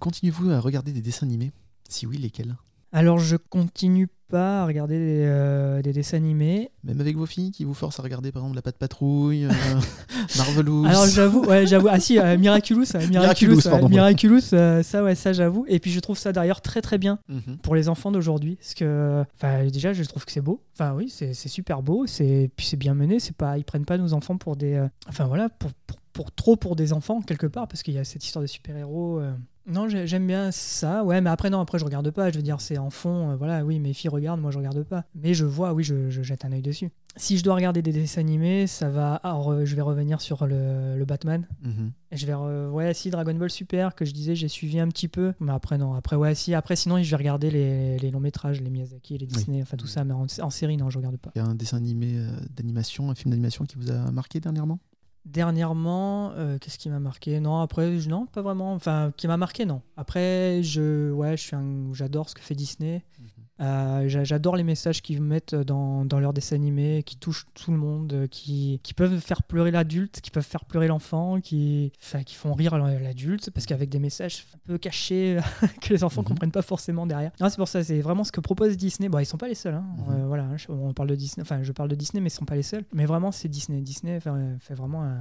Continuez-vous 0.00 0.50
à 0.50 0.60
regarder 0.60 0.92
des 0.92 1.00
dessins 1.02 1.26
animés? 1.26 1.52
Si 1.88 2.06
oui, 2.06 2.18
lesquels? 2.18 2.56
Alors 2.92 3.18
je 3.18 3.36
continue 3.36 4.08
pas 4.28 4.62
à 4.62 4.66
regarder 4.66 4.98
des, 4.98 5.24
euh, 5.26 5.82
des 5.82 5.92
dessins 5.92 6.16
animés. 6.18 6.70
Même 6.84 7.00
avec 7.00 7.16
vos 7.16 7.26
filles 7.26 7.50
qui 7.50 7.64
vous 7.64 7.74
forcent 7.74 7.98
à 7.98 8.02
regarder 8.02 8.30
par 8.32 8.42
exemple 8.42 8.56
La 8.56 8.62
Patte 8.62 8.78
Patrouille, 8.78 9.44
euh, 9.44 9.50
Marvelous 10.38 10.84
Alors 10.86 11.06
j'avoue, 11.06 11.44
ouais, 11.44 11.66
j'avoue. 11.66 11.88
Ah 11.90 11.98
si, 12.00 12.18
euh, 12.18 12.38
Miraculous, 12.38 12.84
Miraculous, 12.94 13.10
Miraculous, 13.10 13.60
pardon. 13.64 13.88
Miraculous, 13.88 14.40
ça 14.40 14.82
ouais, 15.02 15.14
ça 15.14 15.32
j'avoue. 15.32 15.64
Et 15.68 15.80
puis 15.80 15.90
je 15.90 16.00
trouve 16.00 16.16
ça 16.16 16.32
d'ailleurs 16.32 16.60
très 16.62 16.80
très 16.80 16.96
bien 16.98 17.18
Mhm. 17.28 17.58
pour 17.62 17.74
les 17.74 17.88
enfants 17.90 18.10
d'aujourd'hui, 18.12 18.56
parce 18.56 18.74
que, 18.74 19.24
enfin 19.34 19.66
déjà 19.66 19.92
je 19.92 20.02
trouve 20.04 20.24
que 20.24 20.32
c'est 20.32 20.40
beau. 20.40 20.62
Enfin 20.74 20.94
oui, 20.94 21.10
c'est 21.10 21.34
super 21.34 21.82
beau, 21.82 22.06
c'est 22.06 22.50
puis 22.56 22.66
c'est 22.66 22.76
bien 22.76 22.94
mené. 22.94 23.18
C'est 23.20 23.36
pas, 23.36 23.58
ils 23.58 23.64
prennent 23.64 23.84
pas 23.86 23.98
nos 23.98 24.12
enfants 24.14 24.36
pour 24.38 24.56
des, 24.56 24.82
enfin 25.08 25.26
voilà, 25.26 25.48
pour, 25.50 25.72
pour, 25.86 25.98
pour 26.12 26.32
trop 26.32 26.56
pour 26.56 26.74
des 26.76 26.92
enfants 26.94 27.20
quelque 27.22 27.46
part, 27.46 27.66
parce 27.68 27.82
qu'il 27.82 27.94
y 27.94 27.98
a 27.98 28.04
cette 28.04 28.24
histoire 28.24 28.42
de 28.42 28.46
super 28.46 28.76
héros. 28.76 29.20
Non, 29.68 29.88
j'ai- 29.88 30.06
j'aime 30.06 30.26
bien 30.26 30.50
ça. 30.50 31.04
Ouais, 31.04 31.20
mais 31.20 31.30
après 31.30 31.50
non, 31.50 31.60
après 31.60 31.78
je 31.78 31.84
regarde 31.84 32.10
pas. 32.10 32.30
Je 32.30 32.36
veux 32.36 32.42
dire, 32.42 32.60
c'est 32.60 32.78
en 32.78 32.90
fond. 32.90 33.30
euh, 33.30 33.36
voilà, 33.36 33.64
oui, 33.64 33.78
mes 33.80 33.92
filles 33.92 34.10
regardent, 34.10 34.40
moi 34.40 34.50
je 34.50 34.58
regarde 34.58 34.82
pas. 34.82 35.04
Mais 35.14 35.34
je 35.34 35.44
vois, 35.44 35.72
oui, 35.74 35.84
je, 35.84 36.08
je 36.10 36.22
jette 36.22 36.44
un 36.44 36.52
œil 36.52 36.62
dessus. 36.62 36.90
Si 37.16 37.36
je 37.36 37.42
dois 37.42 37.54
regarder 37.56 37.82
des 37.82 37.90
dessins 37.92 38.20
animés, 38.20 38.66
ça 38.68 38.88
va. 38.88 39.16
Alors, 39.16 39.50
euh, 39.50 39.64
je 39.64 39.74
vais 39.74 39.82
revenir 39.82 40.20
sur 40.20 40.46
le, 40.46 40.96
le 40.96 41.04
Batman. 41.04 41.46
Et 42.10 42.16
Je 42.16 42.26
vais 42.26 42.32
re- 42.32 42.70
ouais 42.70 42.94
si 42.94 43.10
Dragon 43.10 43.34
Ball 43.34 43.50
Super 43.50 43.94
que 43.94 44.04
je 44.06 44.12
disais 44.12 44.34
j'ai 44.34 44.48
suivi 44.48 44.80
un 44.80 44.88
petit 44.88 45.08
peu 45.08 45.34
mais 45.40 45.52
après 45.52 45.76
non 45.76 45.92
après 45.92 46.16
ouais 46.16 46.34
si 46.34 46.54
après 46.54 46.74
sinon 46.74 47.02
je 47.02 47.10
vais 47.10 47.16
regarder 47.16 47.50
les, 47.50 47.98
les 47.98 48.10
longs 48.10 48.18
métrages 48.20 48.62
les 48.62 48.70
Miyazaki 48.70 49.18
les 49.18 49.26
Disney 49.26 49.60
enfin 49.60 49.76
tout 49.76 49.86
ça 49.86 50.04
mais 50.04 50.14
en, 50.14 50.24
en 50.40 50.48
série 50.50 50.78
non 50.78 50.88
je 50.88 50.96
regarde 50.96 51.18
pas 51.18 51.30
Il 51.34 51.38
y 51.38 51.42
a 51.42 51.44
un 51.46 51.54
dessin 51.54 51.76
animé 51.76 52.14
euh, 52.16 52.30
d'animation, 52.56 53.10
un 53.10 53.14
film 53.14 53.30
d'animation 53.32 53.66
qui 53.66 53.76
vous 53.76 53.90
a 53.90 54.10
marqué 54.10 54.40
dernièrement? 54.40 54.78
Dernièrement 55.32 56.32
euh, 56.32 56.58
qu'est-ce 56.58 56.78
qui 56.78 56.88
m'a 56.88 57.00
marqué? 57.00 57.40
Non 57.40 57.60
après 57.60 57.90
non 58.08 58.26
pas 58.26 58.42
vraiment. 58.42 58.74
Enfin 58.74 59.12
qui 59.16 59.26
m'a 59.28 59.36
marqué 59.36 59.64
non. 59.64 59.82
Après 59.96 60.62
je 60.62 61.10
ouais 61.12 61.36
je 61.36 61.42
suis 61.42 61.56
j'adore 61.92 62.28
ce 62.28 62.34
que 62.34 62.40
fait 62.40 62.54
Disney 62.54 63.04
Euh, 63.60 64.08
j'a- 64.08 64.24
J'adore 64.24 64.56
les 64.56 64.62
messages 64.64 65.02
qu'ils 65.02 65.20
mettent 65.22 65.54
dans, 65.54 66.04
dans 66.04 66.20
leurs 66.20 66.32
dessins 66.32 66.56
animés, 66.56 67.02
qui 67.04 67.16
touchent 67.16 67.46
tout 67.54 67.70
le 67.72 67.76
monde, 67.76 68.26
qui, 68.30 68.80
qui 68.82 68.94
peuvent 68.94 69.18
faire 69.20 69.42
pleurer 69.42 69.70
l'adulte, 69.70 70.20
qui 70.20 70.30
peuvent 70.30 70.44
faire 70.46 70.64
pleurer 70.64 70.86
l'enfant, 70.86 71.40
qui, 71.40 71.92
enfin, 72.02 72.22
qui 72.22 72.34
font 72.36 72.54
rire 72.54 72.78
l'adulte, 72.78 73.50
parce 73.50 73.66
qu'avec 73.66 73.88
des 73.88 73.98
messages 73.98 74.44
un 74.54 74.58
peu 74.66 74.78
cachés 74.78 75.38
que 75.82 75.92
les 75.92 76.04
enfants 76.04 76.22
Mhm. 76.22 76.28
comprennent 76.28 76.52
pas 76.52 76.62
forcément 76.62 77.06
derrière. 77.06 77.32
C'est 77.38 77.56
pour 77.56 77.68
ça, 77.68 77.82
c'est 77.82 78.00
vraiment 78.00 78.24
ce 78.24 78.32
que 78.32 78.40
propose 78.40 78.76
Disney. 78.76 79.08
Bon, 79.08 79.18
ils 79.18 79.26
sont 79.26 79.38
pas 79.38 79.48
les 79.48 79.54
seuls, 79.54 79.74
hein. 79.74 79.84
Mhm. 80.06 80.14
Euh, 80.14 80.26
voilà, 80.26 80.44
hein, 80.44 80.56
je- 80.56 80.70
on 80.70 80.92
parle 80.92 81.08
de 81.08 81.14
Disney, 81.16 81.42
enfin, 81.42 81.62
je 81.62 81.72
parle 81.72 81.88
de 81.88 81.94
Disney, 81.94 82.20
mais 82.20 82.28
ils 82.28 82.30
sont 82.30 82.44
pas 82.44 82.54
les 82.56 82.62
seuls. 82.62 82.84
Mais 82.92 83.06
vraiment, 83.06 83.32
c'est 83.32 83.48
Disney. 83.48 83.80
Disney 83.80 84.20
fait, 84.20 84.30
fait 84.60 84.74
vraiment 84.74 85.02
un. 85.04 85.18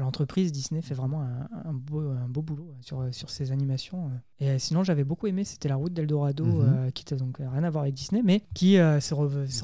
L'entreprise 0.00 0.52
Disney 0.52 0.80
fait 0.82 0.94
vraiment 0.94 1.22
un, 1.22 1.48
un 1.64 1.72
beau, 1.72 2.00
un 2.00 2.28
beau 2.28 2.42
boulot 2.42 2.72
sur, 2.80 3.02
sur 3.12 3.30
ces 3.30 3.50
animations. 3.52 4.10
Et 4.40 4.48
euh, 4.50 4.58
sinon, 4.58 4.84
j'avais 4.84 5.04
beaucoup 5.04 5.26
aimé, 5.26 5.44
c'était 5.44 5.68
La 5.68 5.76
Route 5.76 5.92
d'Eldorado, 5.92 6.44
euh, 6.62 6.90
qui 6.90 7.02
était 7.02 7.16
donc 7.16 7.40
euh, 7.40 7.48
rien 7.50 7.64
à 7.64 7.70
voir 7.70 7.82
avec 7.82 7.94
Disney, 7.94 8.22
mais 8.24 8.42
qui 8.54 8.78
euh, 8.78 9.00
se, 9.00 9.14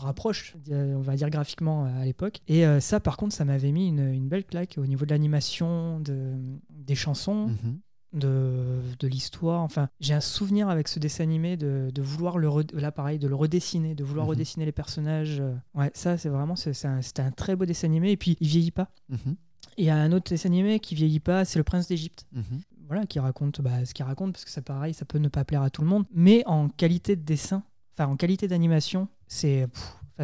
rapproche, 0.00 0.56
euh, 0.70 0.94
on 0.96 1.00
va 1.02 1.16
dire 1.16 1.30
graphiquement 1.30 1.84
euh, 1.86 2.00
à 2.02 2.04
l'époque. 2.04 2.40
Et 2.48 2.66
euh, 2.66 2.80
ça, 2.80 3.00
par 3.00 3.16
contre, 3.16 3.34
ça 3.34 3.44
m'avait 3.44 3.72
mis 3.72 3.88
une, 3.88 4.00
une 4.12 4.28
belle 4.28 4.44
claque 4.44 4.74
au 4.78 4.86
niveau 4.86 5.04
de 5.04 5.10
l'animation, 5.10 6.00
de, 6.00 6.32
des 6.70 6.94
chansons, 6.94 7.46
Mhm. 7.48 7.78
de, 8.12 8.80
de 9.00 9.08
l'histoire. 9.08 9.62
Enfin, 9.62 9.88
j'ai 10.00 10.14
un 10.14 10.20
souvenir 10.20 10.68
avec 10.68 10.88
ce 10.88 10.98
dessin 10.98 11.24
animé 11.24 11.56
de, 11.56 11.90
de 11.92 12.02
vouloir 12.02 12.38
le 12.38 12.48
re- 12.48 12.76
là 12.76 12.92
pareil, 12.92 13.18
de 13.18 13.26
le 13.28 13.34
redessiner, 13.34 13.94
de 13.94 14.04
vouloir 14.04 14.26
Mhm. 14.26 14.30
redessiner 14.30 14.64
les 14.64 14.72
personnages. 14.72 15.40
euh. 15.40 15.54
Ouais, 15.74 15.90
ça 15.94 16.16
c'est 16.16 16.28
vraiment 16.28 16.54
c'est 16.56 16.72
c'est 16.74 16.88
un, 16.88 17.02
c'était 17.02 17.22
un 17.22 17.30
très 17.32 17.56
beau 17.56 17.66
dessin 17.66 17.88
animé 17.88 18.12
et 18.12 18.16
puis 18.16 18.36
il 18.40 18.46
vieillit 18.48 18.70
pas. 18.70 18.88
Mhm. 19.08 19.36
Et 19.76 19.82
il 19.82 19.84
y 19.86 19.90
a 19.90 19.96
un 19.96 20.12
autre 20.12 20.30
dessin 20.30 20.48
animé 20.48 20.80
qui 20.80 20.94
vieillit 20.94 21.20
pas, 21.20 21.44
c'est 21.44 21.58
Le 21.58 21.64
Prince 21.64 21.88
d'Égypte. 21.88 22.26
Mhm. 22.32 22.60
Voilà, 22.86 23.06
qui 23.06 23.18
raconte 23.18 23.60
bah, 23.62 23.84
ce 23.84 23.94
qu'il 23.94 24.04
raconte 24.04 24.32
parce 24.32 24.44
que 24.44 24.50
c'est 24.50 24.60
pareil, 24.60 24.92
ça 24.92 25.04
peut 25.06 25.18
ne 25.18 25.28
pas 25.28 25.44
plaire 25.44 25.62
à 25.62 25.70
tout 25.70 25.80
le 25.80 25.88
monde, 25.88 26.04
mais 26.12 26.42
en 26.44 26.68
qualité 26.68 27.16
de 27.16 27.22
dessin, 27.22 27.62
enfin 27.96 28.10
en 28.10 28.16
qualité 28.16 28.46
d'animation, 28.46 29.08
c'est 29.26 29.66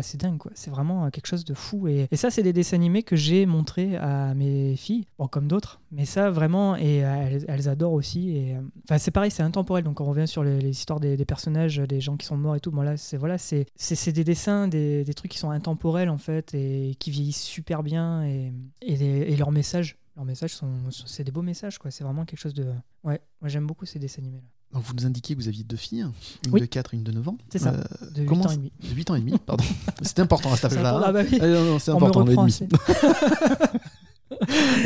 c'est 0.03 0.21
dingue 0.21 0.39
quoi. 0.39 0.53
C'est 0.55 0.71
vraiment 0.71 1.05
euh, 1.05 1.11
quelque 1.11 1.27
chose 1.27 1.45
de 1.45 1.55
fou 1.55 1.89
et, 1.89 2.09
ça 2.13 2.31
c'est 2.31 2.43
des 2.43 2.53
dessins 2.53 2.77
animés 2.77 3.03
que 3.03 3.17
j'ai 3.17 3.47
montré 3.47 3.97
à 3.97 4.35
mes 4.35 4.77
filles, 4.77 5.07
bon 5.19 5.27
comme 5.27 5.49
d'autres, 5.49 5.81
mais 5.91 6.05
ça 6.05 6.31
vraiment 6.31 6.77
et 6.77 7.05
euh, 7.05 7.41
elles, 7.49 7.69
adorent 7.69 7.93
aussi 7.93 8.37
et 8.37 8.57
euh, 8.57 8.61
enfin 8.85 8.99
c'est 8.99 9.11
pareil, 9.11 9.31
c'est 9.31 9.43
intemporel 9.43 9.85
donc 9.85 10.01
on 10.01 10.05
revient 10.05 10.29
sur 10.29 10.45
les, 10.45 10.59
histoires 10.69 11.01
des, 11.01 11.17
personnages, 11.25 11.79
des 11.79 12.01
gens 12.01 12.17
qui 12.17 12.27
sont 12.27 12.37
morts 12.37 12.57
et 12.57 12.61
tout. 12.61 12.71
Bon 12.71 12.83
là 12.83 12.97
c'est 12.97 13.17
voilà 13.17 13.39
c'est 13.39 13.67
c'est 13.77 14.13
des 14.13 14.25
dessins, 14.25 14.69
des, 14.69 15.05
des 15.05 15.15
trucs 15.15 15.31
qui 15.31 15.39
sont 15.39 15.51
intemporels 15.51 16.09
en 16.09 16.19
fait 16.19 16.55
et 16.55 16.95
qui 16.99 17.11
vieillissent 17.11 17.43
super 17.43 17.83
bien 17.83 18.25
et 18.25 18.53
et, 18.83 18.95
et 19.33 19.37
leurs 19.37 19.53
messages 19.53 19.97
leurs 20.17 20.25
messages 20.25 20.55
sont, 20.55 20.91
sont- 20.91 21.07
c'est 21.07 21.25
des 21.25 21.33
beaux 21.33 21.43
messages 21.43 21.79
quoi. 21.79 21.91
C'est 21.91 22.05
vraiment 22.05 22.25
quelque 22.25 22.39
chose 22.41 22.55
de 22.55 22.67
ouais. 23.05 23.21
Moi 23.41 23.49
j'aime 23.49 23.67
beaucoup 23.67 23.87
ces 23.87 23.99
dessins 23.99 24.23
animés 24.23 24.39
là. 24.39 24.49
Donc 24.73 24.85
vous 24.85 24.95
nous 24.95 25.05
indiquiez 25.07 25.35
que 25.35 25.41
vous 25.41 25.49
aviez 25.49 25.65
deux 25.65 25.77
filles, 25.77 26.07
une 26.47 26.53
Oui. 26.53 26.61
de 26.61 26.67
4 26.67 26.95
et 26.95 26.97
une 26.97 27.03
de 27.03 27.11
9 27.11 27.29
ans. 27.29 27.39
C'est 27.51 27.59
ça. 27.59 27.71
Euh, 27.75 28.11
De 28.13 28.21
8 28.23 28.27
comment 28.29 28.45
ans 28.47 28.51
et 28.51 28.57
demi. 28.57 28.73
de 28.89 28.95
8 28.95 29.11
ans 29.11 29.15
et 29.17 29.21
demi, 29.21 29.33
pardon. 29.45 29.65
C'était 30.03 30.23
important 30.23 30.53
à 30.53 30.57
cet 30.57 30.71
C'est 30.71 30.77
âge-là. 30.79 30.91
important. 30.91 31.07
Ah 31.09 31.13
bah 31.13 31.23
oui. 31.29 31.39
Ah, 31.41 31.47
non, 31.49 31.65
non, 31.65 31.79
c'est 31.81 31.91
important, 31.91 32.25
le 32.25 32.37
demi. 32.37 32.59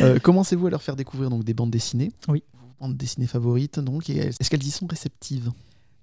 Euh, 0.01 0.19
Commencez-vous 0.19 0.67
à 0.67 0.71
leur 0.71 0.83
faire 0.83 0.97
découvrir 0.97 1.31
donc 1.31 1.45
des 1.45 1.55
bandes 1.55 1.71
dessinées? 1.71 2.13
Oui. 2.29 2.43
Vos 2.55 2.67
bandes 2.89 2.97
dessinées 2.97 3.27
favorites, 3.27 3.79
donc, 3.79 4.09
est-ce 4.11 4.49
qu'elles 4.51 4.65
y 4.67 4.71
sont 4.71 4.87
réceptives? 4.87 5.53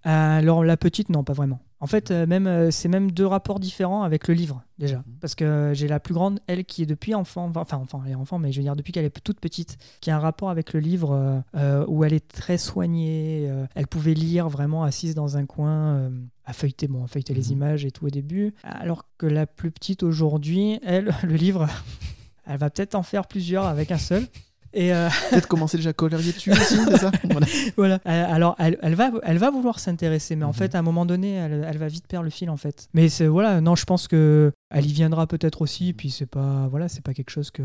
Alors 0.04 0.64
la 0.64 0.78
petite, 0.78 1.10
non, 1.10 1.24
pas 1.24 1.34
vraiment. 1.34 1.60
En 1.80 1.88
fait, 1.88 2.12
euh, 2.12 2.28
même 2.28 2.46
euh, 2.46 2.70
c'est 2.70 2.88
même 2.90 3.10
deux 3.10 3.26
rapports 3.26 3.60
différents 3.60 4.04
avec 4.04 4.28
le 4.28 4.36
livre 4.36 4.64
déjà, 4.78 4.98
Mhm. 4.98 5.04
parce 5.20 5.34
que 5.34 5.72
j'ai 5.74 5.88
la 5.88 6.00
plus 6.00 6.14
grande, 6.14 6.40
elle 6.46 6.64
qui 6.64 6.84
est 6.84 6.86
depuis 6.86 7.16
enfant, 7.16 7.52
enfin 7.56 7.78
enfant, 7.78 8.04
elle 8.06 8.12
est 8.12 8.16
enfant, 8.16 8.38
mais 8.38 8.52
je 8.52 8.58
veux 8.58 8.64
dire 8.64 8.76
depuis 8.76 8.92
qu'elle 8.94 9.06
est 9.06 9.24
toute 9.24 9.40
petite, 9.40 9.78
qui 10.00 10.12
a 10.12 10.16
un 10.16 10.20
rapport 10.20 10.52
avec 10.52 10.74
le 10.74 10.80
livre 10.80 11.12
euh, 11.14 11.40
euh, 11.56 11.86
où 11.88 12.04
elle 12.04 12.14
est 12.14 12.28
très 12.28 12.60
soignée, 12.60 13.48
euh, 13.50 13.66
elle 13.74 13.88
pouvait 13.88 14.14
lire 14.14 14.48
vraiment 14.48 14.84
assise 14.84 15.16
dans 15.16 15.38
un 15.38 15.48
coin, 15.48 15.96
euh, 15.96 16.10
à 16.46 16.54
feuilleter, 16.54 16.88
bon, 16.88 17.04
à 17.04 17.08
feuilleter 17.08 17.34
les 17.34 17.46
Mhm. 17.48 17.52
images 17.54 17.86
et 17.86 17.90
tout 17.92 18.06
au 18.06 18.10
début, 18.12 18.54
alors 18.64 19.06
que 19.18 19.26
la 19.26 19.48
plus 19.48 19.72
petite 19.72 20.04
aujourd'hui, 20.04 20.80
elle, 20.84 21.06
le 21.24 21.36
livre, 21.36 21.68
elle 22.46 22.58
va 22.60 22.70
peut-être 22.70 22.94
en 22.94 23.04
faire 23.04 23.26
plusieurs 23.28 23.66
avec 23.66 23.90
un 23.92 23.98
seul. 23.98 24.28
Et 24.74 24.94
euh, 24.94 25.10
Peut-être 25.30 25.48
commencer 25.48 25.78
déjà 25.78 25.90
à 25.90 25.94
colorier 25.94 26.32
dessus 26.32 26.52
aussi, 26.52 26.78
c'est 26.88 26.98
ça 26.98 27.12
Voilà. 27.30 27.46
voilà. 27.78 28.00
Alors, 28.06 28.56
elle, 28.60 28.78
elle 28.82 28.96
va, 28.96 29.12
elle 29.24 29.38
va 29.38 29.50
vouloir 29.50 29.80
s'intéresser, 29.80 30.36
mais 30.36 30.46
en 30.46 30.50
Mhm. 30.50 30.54
fait, 30.54 30.76
à 30.76 30.80
un 30.80 30.82
moment 30.82 31.06
donné, 31.06 31.34
elle, 31.34 31.66
elle 31.68 31.78
va 31.78 31.88
vite 31.88 32.08
perdre 32.08 32.24
le 32.26 32.30
fil, 32.30 32.50
en 32.50 32.58
fait. 32.58 32.88
Mais 32.94 33.08
voilà, 33.28 33.60
non, 33.62 33.76
je 33.76 33.86
pense 33.86 34.08
que 34.08 34.52
elle 34.74 34.86
y 34.86 34.94
viendra 34.94 35.28
peut-être 35.28 35.62
aussi. 35.62 35.92
Puis 35.94 36.10
c'est 36.12 36.26
pas, 36.26 36.68
voilà, 36.70 36.88
c'est 36.88 37.02
pas 37.04 37.14
quelque 37.14 37.30
chose 37.32 37.52
que. 37.52 37.64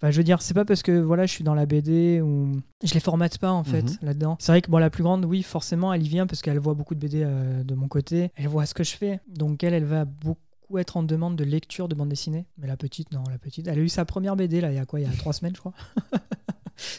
Enfin, 0.00 0.10
je 0.10 0.16
veux 0.16 0.24
dire, 0.24 0.42
c'est 0.42 0.54
pas 0.54 0.64
parce 0.64 0.82
que 0.82 0.92
voilà, 1.00 1.26
je 1.26 1.32
suis 1.32 1.44
dans 1.44 1.54
la 1.54 1.66
BD 1.66 2.20
ou 2.20 2.60
je 2.84 2.94
les 2.94 3.00
formate 3.00 3.38
pas 3.38 3.50
en 3.50 3.64
fait 3.64 3.82
Mhm. 3.82 3.96
là-dedans. 4.02 4.36
C'est 4.38 4.52
vrai 4.52 4.62
que 4.62 4.70
bon, 4.70 4.78
la 4.78 4.90
plus 4.90 5.02
grande, 5.02 5.24
oui, 5.24 5.42
forcément, 5.42 5.92
elle 5.92 6.04
y 6.04 6.08
vient 6.08 6.26
parce 6.26 6.42
qu'elle 6.42 6.58
voit 6.58 6.74
beaucoup 6.74 6.94
de 6.94 7.00
BD 7.00 7.22
euh, 7.24 7.64
de 7.64 7.74
mon 7.74 7.88
côté. 7.88 8.30
Elle 8.36 8.48
voit 8.48 8.66
ce 8.66 8.74
que 8.74 8.84
je 8.84 8.94
fais, 8.96 9.18
donc 9.28 9.64
elle, 9.64 9.74
elle 9.74 9.84
va 9.84 10.04
beaucoup 10.04 10.38
être 10.78 10.96
en 10.96 11.02
demande 11.02 11.36
de 11.36 11.44
lecture 11.44 11.88
de 11.88 11.94
bande 11.94 12.08
dessinée. 12.08 12.46
Mais 12.58 12.66
la 12.66 12.76
petite, 12.76 13.12
non, 13.12 13.22
la 13.30 13.38
petite, 13.38 13.66
elle 13.68 13.78
a 13.78 13.82
eu 13.82 13.88
sa 13.88 14.04
première 14.04 14.36
BD 14.36 14.60
là, 14.60 14.70
il 14.70 14.76
y 14.76 14.78
a 14.78 14.86
quoi, 14.86 15.00
il 15.00 15.08
y 15.08 15.10
a 15.10 15.16
trois 15.16 15.32
semaines, 15.32 15.54
je 15.54 15.60
crois, 15.60 15.74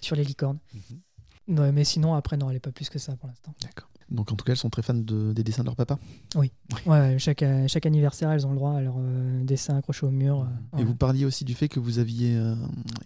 sur 0.01 0.15
les 0.15 0.23
licornes. 0.23 0.59
Mhm. 0.73 1.59
Ouais, 1.59 1.71
mais 1.71 1.83
sinon, 1.83 2.15
après, 2.15 2.37
non, 2.37 2.49
elle 2.49 2.55
est 2.55 2.59
pas 2.59 2.71
plus 2.71 2.89
que 2.89 2.99
ça 2.99 3.15
pour 3.15 3.27
l'instant. 3.27 3.53
D'accord. 3.61 3.89
Donc 4.09 4.31
en 4.31 4.35
tout 4.35 4.45
cas, 4.45 4.51
elles 4.53 4.57
sont 4.57 4.69
très 4.69 4.81
fans 4.83 4.93
de- 4.93 5.33
des 5.33 5.43
dessins 5.43 5.63
de 5.63 5.67
leur 5.67 5.75
papa. 5.75 5.97
Ouais, 6.85 7.15
chaque, 7.17 7.41
euh, 7.43 7.65
chaque 7.67 7.85
anniversaire, 7.85 8.29
elles 8.31 8.45
ont 8.45 8.51
le 8.51 8.55
droit 8.57 8.73
à 8.73 8.81
leur 8.81 8.95
euh, 8.99 9.43
dessin 9.43 9.77
accroché 9.77 10.05
au 10.05 10.11
mur. 10.11 10.41
euh, 10.41 10.77
Et 10.77 10.81
ouais. 10.81 10.83
vous 10.83 10.95
parliez 10.95 11.25
aussi 11.25 11.43
du 11.45 11.55
fait 11.55 11.67
que 11.67 11.79
vous 11.79 11.99
aviez, 11.99 12.35
euh, 12.37 12.55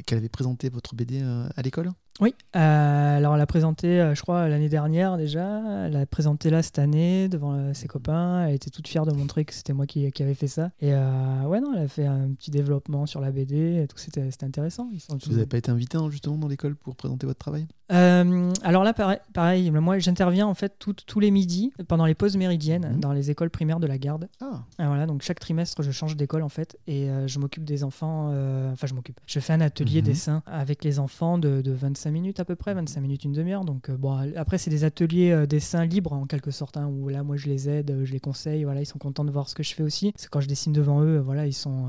qu'elle 0.05 0.17
avait 0.17 0.29
présenté 0.29 0.69
votre 0.69 0.95
BD 0.95 1.21
à 1.55 1.61
l'école? 1.61 1.91
Oui, 2.21 2.35
alors 2.51 3.35
elle 3.35 3.39
a 3.41 3.45
présenté, 3.45 4.11
je 4.13 4.21
crois, 4.21 4.49
l'année 4.49 4.67
dernière 4.67 5.15
déjà. 5.15 5.85
Elle 5.85 5.95
a 5.95 6.05
présenté 6.05 6.49
là 6.49 6.61
cette 6.61 6.77
année 6.77 7.29
devant 7.29 7.73
ses 7.73 7.87
copains. 7.87 8.45
Elle 8.45 8.55
était 8.55 8.69
toute 8.69 8.89
fière 8.89 9.05
de 9.05 9.13
montrer 9.13 9.45
que 9.45 9.53
c'était 9.53 9.71
moi 9.71 9.85
qui, 9.85 10.11
qui 10.11 10.21
avais 10.23 10.33
fait 10.33 10.47
ça. 10.49 10.71
Et 10.81 10.91
ouais, 10.93 11.61
non, 11.61 11.73
elle 11.77 11.83
a 11.83 11.87
fait 11.87 12.05
un 12.05 12.27
petit 12.33 12.51
développement 12.51 13.05
sur 13.05 13.21
la 13.21 13.31
BD 13.31 13.83
et 13.83 13.87
tout. 13.87 13.97
C'était 13.97 14.27
intéressant. 14.43 14.89
Ils 14.91 14.99
sont 14.99 15.17
Vous 15.27 15.31
n'avez 15.31 15.45
pas 15.45 15.57
été 15.57 15.71
invité 15.71 15.97
hein, 15.97 16.09
justement 16.09 16.37
dans 16.37 16.49
l'école 16.49 16.75
pour 16.75 16.97
présenter 16.97 17.25
votre 17.25 17.39
travail? 17.39 17.67
Alors 17.89 18.83
là, 18.83 18.93
pareil, 18.93 19.19
pareil, 19.33 19.71
moi 19.71 19.97
j'interviens 19.99 20.45
en 20.47 20.53
fait 20.55 20.75
tout- 20.77 20.88
tous 20.93 21.19
les 21.19 21.31
midis 21.31 21.71
pendant 21.87 22.05
les 22.05 22.15
pauses 22.15 22.37
méridiennes 22.37 22.93
Mhm. 22.93 22.99
dans 22.99 23.13
les 23.13 23.31
écoles 23.31 23.49
primaires 23.49 23.79
de 23.79 23.87
la 23.87 23.97
garde. 23.97 24.27
Ah, 24.41 24.63
Ah, 24.77 24.87
voilà, 24.87 25.05
donc 25.05 25.21
chaque 25.21 25.39
trimestre, 25.39 25.81
je 25.83 25.91
change 25.91 26.15
d'école 26.15 26.43
en 26.43 26.49
fait 26.49 26.77
et 26.87 27.09
euh, 27.09 27.27
je 27.27 27.39
m'occupe 27.39 27.63
des 27.63 27.83
enfants. 27.83 28.29
euh, 28.33 28.71
Enfin, 28.71 28.87
je 28.87 28.93
m'occupe. 28.93 29.19
Je 29.25 29.39
fais 29.39 29.53
un 29.53 29.61
atelier 29.61 30.01
Mhm. 30.01 30.05
dessin 30.07 30.43
avec 30.45 30.83
les 30.83 30.99
enfants 30.99 31.37
de, 31.37 31.61
de 31.61 31.71
25 31.71 32.11
minutes 32.11 32.39
à 32.39 32.45
peu 32.45 32.55
près, 32.55 32.73
25 32.73 33.01
minutes, 33.01 33.23
une 33.23 33.33
demi-heure. 33.33 33.65
Donc, 33.65 33.89
euh, 33.89 33.97
bon, 33.97 34.15
après, 34.35 34.57
c'est 34.57 34.69
des 34.69 34.83
ateliers 34.83 35.45
dessin 35.47 35.85
libres 35.85 36.13
en 36.13 36.25
quelque 36.25 36.51
sorte, 36.51 36.77
hein, 36.77 36.87
où 36.87 37.09
là, 37.09 37.23
moi, 37.23 37.35
je 37.37 37.47
les 37.47 37.69
aide, 37.69 38.01
je 38.03 38.11
les 38.11 38.19
conseille. 38.19 38.63
Voilà, 38.63 38.81
ils 38.81 38.85
sont 38.85 38.99
contents 38.99 39.25
de 39.25 39.31
voir 39.31 39.49
ce 39.49 39.55
que 39.55 39.63
je 39.63 39.73
fais 39.73 39.83
aussi. 39.83 40.11
C'est 40.15 40.29
quand 40.29 40.41
je 40.41 40.47
dessine 40.47 40.73
devant 40.73 41.01
eux, 41.01 41.19
voilà, 41.19 41.45
ils 41.45 41.53
sont. 41.53 41.87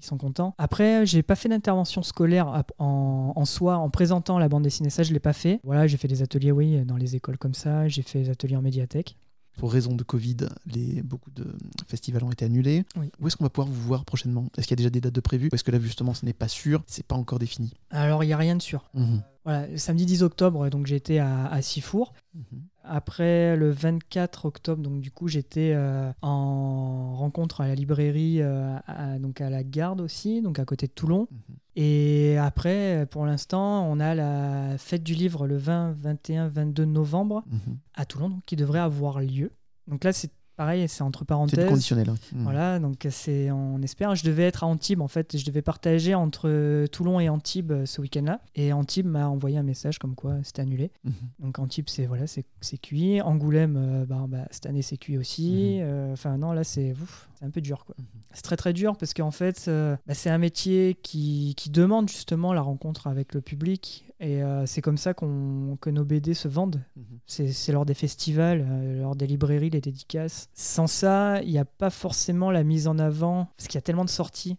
Ils 0.00 0.04
sont 0.06 0.16
contents. 0.18 0.54
Après, 0.58 1.04
j'ai 1.06 1.22
pas 1.22 1.34
fait 1.36 1.48
d'intervention 1.48 2.02
scolaire 2.02 2.62
en, 2.78 3.32
en 3.34 3.44
soi, 3.44 3.76
en 3.76 3.90
présentant 3.90 4.38
la 4.38 4.48
bande 4.48 4.62
dessinée. 4.62 4.90
Ça, 4.90 5.02
je 5.02 5.12
l'ai 5.12 5.20
pas 5.20 5.32
fait. 5.32 5.60
Voilà, 5.64 5.86
j'ai 5.86 5.96
fait 5.96 6.08
des 6.08 6.22
ateliers, 6.22 6.52
oui, 6.52 6.84
dans 6.84 6.96
les 6.96 7.16
écoles 7.16 7.38
comme 7.38 7.54
ça. 7.54 7.88
J'ai 7.88 8.02
fait 8.02 8.20
des 8.22 8.30
ateliers 8.30 8.56
en 8.56 8.62
médiathèque. 8.62 9.16
pour 9.58 9.72
raison 9.72 9.94
de 9.96 10.04
Covid, 10.04 10.36
les, 10.66 11.02
beaucoup 11.02 11.30
de 11.32 11.44
festivals 11.88 12.22
ont 12.22 12.30
été 12.30 12.44
annulés. 12.44 12.84
Oui. 12.96 13.10
Où 13.20 13.26
est-ce 13.26 13.36
qu'on 13.36 13.44
va 13.44 13.50
pouvoir 13.50 13.66
vous 13.72 13.82
voir 13.82 14.04
prochainement? 14.04 14.46
Est-ce 14.56 14.68
qu'il 14.68 14.74
y 14.74 14.78
a 14.78 14.82
déjà 14.84 14.90
des 14.90 15.00
dates 15.00 15.14
de 15.14 15.20
prévues? 15.20 15.48
Ou 15.50 15.54
est-ce 15.56 15.64
que 15.64 15.72
là 15.72 15.80
justement 15.80 16.14
ce 16.14 16.24
n'est 16.24 16.32
pas 16.32 16.46
sûr? 16.48 16.82
C'est 16.86 17.04
pas 17.04 17.16
encore 17.16 17.40
défini? 17.40 17.72
Alors, 17.90 18.22
il 18.22 18.28
y 18.28 18.32
a 18.32 18.36
rien 18.36 18.54
de 18.54 18.62
sûr. 18.62 18.88
Mhm. 18.94 19.20
Voilà, 19.44 19.66
samedi 19.78 20.06
10 20.06 20.22
octobre, 20.22 20.68
donc 20.68 20.86
j'étais 20.86 21.18
à, 21.18 21.46
à 21.46 21.60
Sifour. 21.62 22.12
Mhm. 22.34 22.62
Après 22.90 23.56
le 23.56 23.70
24 23.70 24.46
octobre, 24.46 24.82
donc 24.82 25.00
du 25.00 25.10
coup 25.10 25.28
j'étais 25.28 25.72
euh, 25.74 26.10
en 26.22 27.14
rencontre 27.16 27.60
à 27.60 27.68
la 27.68 27.74
librairie, 27.74 28.40
euh, 28.40 28.76
à- 28.86 29.18
donc 29.18 29.40
à 29.40 29.50
la 29.50 29.62
Garde 29.62 30.00
aussi, 30.00 30.40
donc 30.42 30.58
à 30.58 30.64
côté 30.64 30.86
de 30.86 30.92
Toulon. 30.92 31.28
Mhm. 31.30 31.56
Et 31.76 32.36
après, 32.38 33.06
pour 33.10 33.24
l'instant, 33.26 33.86
on 33.88 34.00
a 34.00 34.14
la 34.14 34.76
fête 34.78 35.04
du 35.04 35.14
livre 35.14 35.46
le 35.46 35.56
20, 35.56 35.92
21, 36.00 36.48
22 36.48 36.84
novembre 36.86 37.44
Mhm. 37.46 37.76
à 37.94 38.04
Toulon, 38.04 38.30
donc, 38.30 38.42
qui 38.46 38.56
devrait 38.56 38.80
avoir 38.80 39.20
lieu. 39.20 39.52
Donc 39.86 40.02
là, 40.04 40.12
c'est 40.12 40.30
pareil, 40.58 40.86
c'est 40.88 41.02
entre 41.02 41.20
C'est 41.20 41.24
parenthèses. 41.24 41.68
conditionnel. 41.68 42.10
hein. 42.10 42.16
Mhm. 42.34 42.42
Voilà, 42.42 42.78
donc 42.78 43.06
c'est, 43.08 43.50
on 43.50 43.80
espère. 43.80 44.14
Je 44.14 44.24
devais 44.24 44.42
être 44.42 44.64
à 44.64 44.66
Antibes 44.66 45.00
en 45.00 45.08
fait, 45.08 45.38
je 45.38 45.44
devais 45.46 45.62
partager 45.62 46.14
entre 46.14 46.84
Toulon 46.88 47.18
et 47.20 47.30
Antibes 47.30 47.72
euh, 47.72 47.86
ce 47.86 48.02
week-end-là. 48.02 48.40
Et 48.56 48.72
Antibes 48.74 49.06
m'a 49.06 49.28
envoyé 49.28 49.56
un 49.56 49.62
message 49.62 49.98
comme 49.98 50.14
quoi 50.14 50.34
c'était 50.42 50.60
annulé. 50.62 50.90
Mhm. 51.04 51.12
Donc 51.40 51.58
Antibes, 51.58 51.88
c'est 51.88 52.04
voilà, 52.04 52.26
c'est, 52.26 52.44
c'est 52.60 52.76
cuit. 52.78 53.22
Angoulême, 53.22 53.76
euh, 53.78 54.04
bah, 54.04 54.26
bah, 54.28 54.46
cette 54.50 54.66
année 54.66 54.82
c'est 54.82 54.98
cuit 54.98 55.16
aussi. 55.16 55.76
Mhm. 55.78 55.82
Euh, 55.82 56.12
Enfin 56.12 56.36
non, 56.36 56.52
là 56.52 56.64
c'est, 56.64 56.94
c'est 57.38 57.44
un 57.44 57.50
peu 57.50 57.60
dur 57.60 57.84
quoi. 57.84 57.94
Mhm. 57.98 58.06
C'est 58.32 58.42
très 58.42 58.56
très 58.56 58.72
dur 58.72 58.96
parce 58.96 59.14
qu'en 59.14 59.30
fait, 59.30 59.66
euh, 59.68 59.96
bah, 60.06 60.14
c'est 60.14 60.30
un 60.30 60.38
métier 60.38 60.98
qui, 61.02 61.54
qui 61.56 61.70
demande 61.70 62.08
justement 62.08 62.52
la 62.52 62.60
rencontre 62.60 63.06
avec 63.06 63.34
le 63.34 63.40
public. 63.40 64.04
Et 64.20 64.42
euh, 64.42 64.66
c'est 64.66 64.80
comme 64.82 64.98
ça 64.98 65.14
qu'on, 65.14 65.78
que 65.80 65.90
nos 65.90 66.04
BD 66.04 66.34
se 66.34 66.48
vendent. 66.48 66.82
Mhm. 66.96 67.04
C'est 67.26 67.52
c'est 67.52 67.72
lors 67.72 67.86
des 67.86 67.94
festivals, 67.94 68.66
euh, 68.68 69.02
lors 69.02 69.14
des 69.14 69.26
librairies, 69.26 69.70
les 69.70 69.80
dédicaces. 69.80 70.48
Sans 70.54 70.88
ça, 70.88 71.40
il 71.42 71.50
n'y 71.50 71.58
a 71.58 71.64
pas 71.64 71.90
forcément 71.90 72.50
la 72.50 72.64
mise 72.64 72.88
en 72.88 72.98
avant, 72.98 73.48
parce 73.56 73.68
qu'il 73.68 73.76
y 73.76 73.78
a 73.78 73.82
tellement 73.82 74.04
de 74.04 74.10
sorties. 74.10 74.56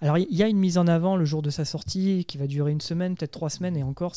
Alors, 0.00 0.18
il 0.18 0.34
y 0.34 0.42
a 0.42 0.48
une 0.48 0.58
mise 0.58 0.78
en 0.78 0.88
avant 0.88 1.16
le 1.16 1.24
jour 1.24 1.42
de 1.42 1.50
sa 1.50 1.64
sortie 1.64 2.24
qui 2.24 2.36
va 2.36 2.48
durer 2.48 2.72
une 2.72 2.80
semaine, 2.80 3.14
peut-être 3.14 3.30
trois 3.30 3.50
semaines, 3.50 3.76
et 3.76 3.84
encore, 3.84 4.14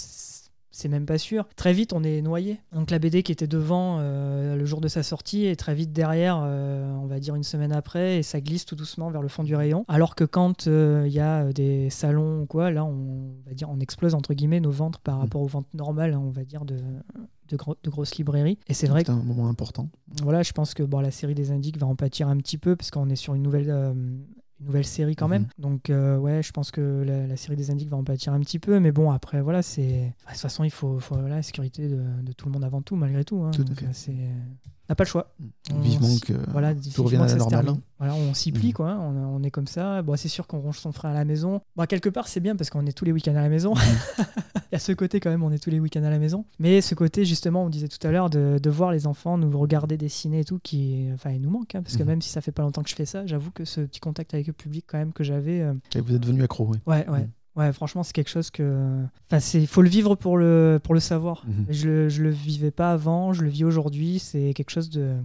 c'est 0.77 0.89
même 0.89 1.05
pas 1.05 1.17
sûr. 1.17 1.47
Très 1.55 1.71
vite, 1.71 1.93
on 1.93 2.03
est 2.03 2.21
noyé. 2.21 2.59
Donc, 2.73 2.91
la 2.91 2.99
BD 2.99 3.23
qui 3.23 3.31
était 3.31 3.47
devant 3.47 3.97
euh, 4.01 4.55
le 4.57 4.65
jour 4.65 4.81
de 4.81 4.87
sa 4.89 5.03
sortie 5.03 5.45
est 5.45 5.55
très 5.55 5.73
vite 5.73 5.93
derrière, 5.93 6.41
euh, 6.43 6.93
on 6.97 7.05
va 7.05 7.19
dire 7.19 7.35
une 7.35 7.43
semaine 7.43 7.71
après, 7.71 8.17
et 8.17 8.23
ça 8.23 8.41
glisse 8.41 8.65
tout 8.65 8.75
doucement 8.75 9.09
vers 9.09 9.21
le 9.21 9.27
fond 9.29 9.43
du 9.43 9.55
rayon. 9.55 9.85
Alors 9.87 10.15
que 10.15 10.23
quand 10.25 10.67
euh, 10.67 11.05
il 11.07 11.13
y 11.13 11.19
a 11.21 11.51
des 11.53 11.89
salons 11.89 12.41
ou 12.41 12.45
quoi, 12.45 12.71
là, 12.71 12.83
on 12.83 13.35
va 13.47 13.53
dire, 13.53 13.69
on 13.69 13.79
explose 13.79 14.13
entre 14.15 14.33
guillemets 14.33 14.59
nos 14.59 14.71
ventes 14.71 14.97
par 14.97 15.19
rapport 15.19 15.41
aux 15.41 15.47
ventes 15.47 15.73
normales, 15.73 16.13
hein, 16.13 16.21
on 16.23 16.31
va 16.31 16.43
dire, 16.43 16.65
de, 16.65 16.77
de, 17.47 17.55
gros- 17.55 17.77
de 17.81 17.89
grosses 17.89 18.15
librairies. 18.15 18.57
Et 18.67 18.73
c'est 18.73 18.87
vrai 18.87 19.03
que 19.03 19.07
C'est 19.13 19.17
un 19.17 19.23
moment 19.23 19.47
important. 19.47 19.89
voilà, 20.23 20.43
je 20.43 20.51
pense 20.51 20.73
que 20.73 20.83
bon, 20.83 20.99
la 20.99 21.11
série 21.11 21.35
des 21.35 21.51
Indiques 21.51 21.77
va 21.77 21.87
en 21.87 21.95
pâtir 21.95 22.27
un 22.27 22.37
petit 22.37 22.57
peu 22.57 22.75
parce 22.75 22.91
qu'on 22.91 23.09
est 23.09 23.15
sur 23.15 23.33
une 23.33 23.43
nouvelle, 23.43 23.69
euh, 23.69 23.93
une 24.59 24.67
nouvelle 24.67 24.85
série 24.85 25.15
quand 25.15 25.27
Mhm. 25.27 25.31
même. 25.31 25.47
Donc 25.59 25.89
euh, 25.89 26.17
ouais, 26.17 26.41
je 26.43 26.51
pense 26.51 26.71
que 26.71 27.03
la, 27.05 27.27
la 27.27 27.37
série 27.37 27.55
des 27.57 27.71
Indiques 27.71 27.89
va 27.89 27.97
en 27.97 28.03
pâtir 28.03 28.33
un 28.33 28.39
petit 28.39 28.59
peu. 28.59 28.79
Mais 28.79 28.91
bon, 28.91 29.11
après 29.11 29.41
voilà, 29.41 29.61
c'est 29.61 29.81
de 29.87 30.29
toute 30.29 30.37
façon 30.37 30.63
il 30.63 30.71
faut, 30.71 30.99
la 31.27 31.41
sécurité 31.41 31.87
de, 31.89 32.01
de 32.23 32.31
tout 32.31 32.47
le 32.47 32.53
monde 32.53 32.63
avant 32.63 32.81
tout 32.81 32.95
malgré 32.95 33.23
tout. 33.25 33.41
hein. 33.43 33.51
Tout 33.51 33.65
à 33.71 33.75
fait. 33.75 34.29
N'a 34.89 34.95
pas 34.95 35.03
le 35.03 35.09
choix. 35.09 35.33
On 35.73 35.79
Vivement 35.79 36.07
que 36.21 36.33
Voilà, 36.51 36.73
tout 36.75 37.03
revienne 37.03 37.21
à 37.21 37.27
la 37.27 37.35
normale. 37.35 37.65
termine. 37.65 37.81
Voilà, 37.97 38.13
on 38.15 38.33
s'y 38.33 38.51
plie 38.51 38.67
Mhm. 38.67 38.73
quoi. 38.73 38.97
On, 38.99 39.15
on 39.37 39.43
est 39.43 39.51
comme 39.51 39.67
ça. 39.67 40.01
Bon, 40.01 40.15
c'est 40.17 40.27
sûr 40.27 40.47
qu'on 40.47 40.59
range 40.59 40.79
son 40.79 40.91
frein 40.91 41.11
à 41.11 41.13
la 41.13 41.25
maison. 41.25 41.61
Bon, 41.75 41.85
quelque 41.85 42.09
part 42.09 42.27
c'est 42.27 42.39
bien 42.39 42.55
parce 42.55 42.69
qu'on 42.69 42.85
est 42.85 42.91
tous 42.91 43.05
les 43.05 43.11
week-ends 43.11 43.35
à 43.35 43.41
la 43.41 43.49
maison. 43.49 43.73
Mhm. 43.73 43.81
Il 44.71 44.73
y 44.73 44.75
a 44.75 44.79
ce 44.79 44.91
côté 44.91 45.19
quand 45.19 45.29
même, 45.29 45.43
on 45.43 45.51
est 45.51 45.59
tous 45.63 45.69
les 45.69 45.79
week-ends 45.79 46.03
à 46.03 46.09
la 46.09 46.19
maison. 46.19 46.45
Mais 46.59 46.81
ce 46.81 46.95
côté, 46.95 47.23
justement, 47.23 47.63
on 47.65 47.69
disait 47.69 47.87
tout 47.87 48.05
à 48.05 48.11
l'heure, 48.11 48.29
de, 48.29 48.59
de 48.61 48.69
voir 48.69 48.91
les 48.91 49.07
enfants 49.07 49.37
nous 49.37 49.57
regarder 49.57 49.95
dessiner 49.95 50.39
et 50.41 50.43
tout, 50.43 50.59
qui, 50.61 51.07
enfin, 51.13 51.29
il 51.31 51.41
nous 51.41 51.49
manque. 51.51 51.75
hein, 51.75 51.81
parce 51.83 51.95
que 51.97 52.03
Mhm. 52.03 52.09
même 52.09 52.21
si 52.21 52.29
ça 52.29 52.41
fait 52.41 52.51
pas 52.51 52.63
longtemps 52.63 52.83
que 52.83 52.89
je 52.89 52.95
fais 52.95 53.05
ça, 53.05 53.25
j'avoue 53.25 53.51
que 53.51 53.63
ce 53.63 53.81
petit 53.81 53.99
contact 53.99 54.33
avec 54.33 54.47
le 54.47 54.53
public, 54.53 54.85
quand 54.87 54.97
même, 54.97 55.13
que 55.13 55.23
j'avais. 55.23 55.61
euh, 55.61 55.73
Et 55.95 56.01
vous 56.01 56.13
êtes 56.15 56.21
devenu 56.21 56.43
accro, 56.43 56.65
oui. 56.67 56.77
ouais, 56.87 57.07
ouais. 57.09 57.27
Ouais, 57.55 57.71
franchement, 57.71 58.03
c'est 58.03 58.13
quelque 58.13 58.29
chose 58.29 58.51
que. 58.51 59.03
Enfin, 59.31 59.57
il 59.57 59.67
faut 59.67 59.81
le 59.81 59.89
vivre 59.89 60.15
pour 60.15 60.37
le, 60.37 60.79
pour 60.83 60.93
le 60.93 60.99
savoir. 60.99 61.45
Mhm. 61.47 61.65
Je, 61.69 61.87
le, 61.87 62.09
je 62.09 62.23
le 62.23 62.29
vivais 62.29 62.71
pas 62.71 62.91
avant, 62.91 63.31
je 63.33 63.43
le 63.43 63.49
vis 63.49 63.63
aujourd'hui. 63.63 64.19
C'est 64.19 64.53
quelque 64.53 64.71
chose 64.71 64.89
de. 64.89 65.15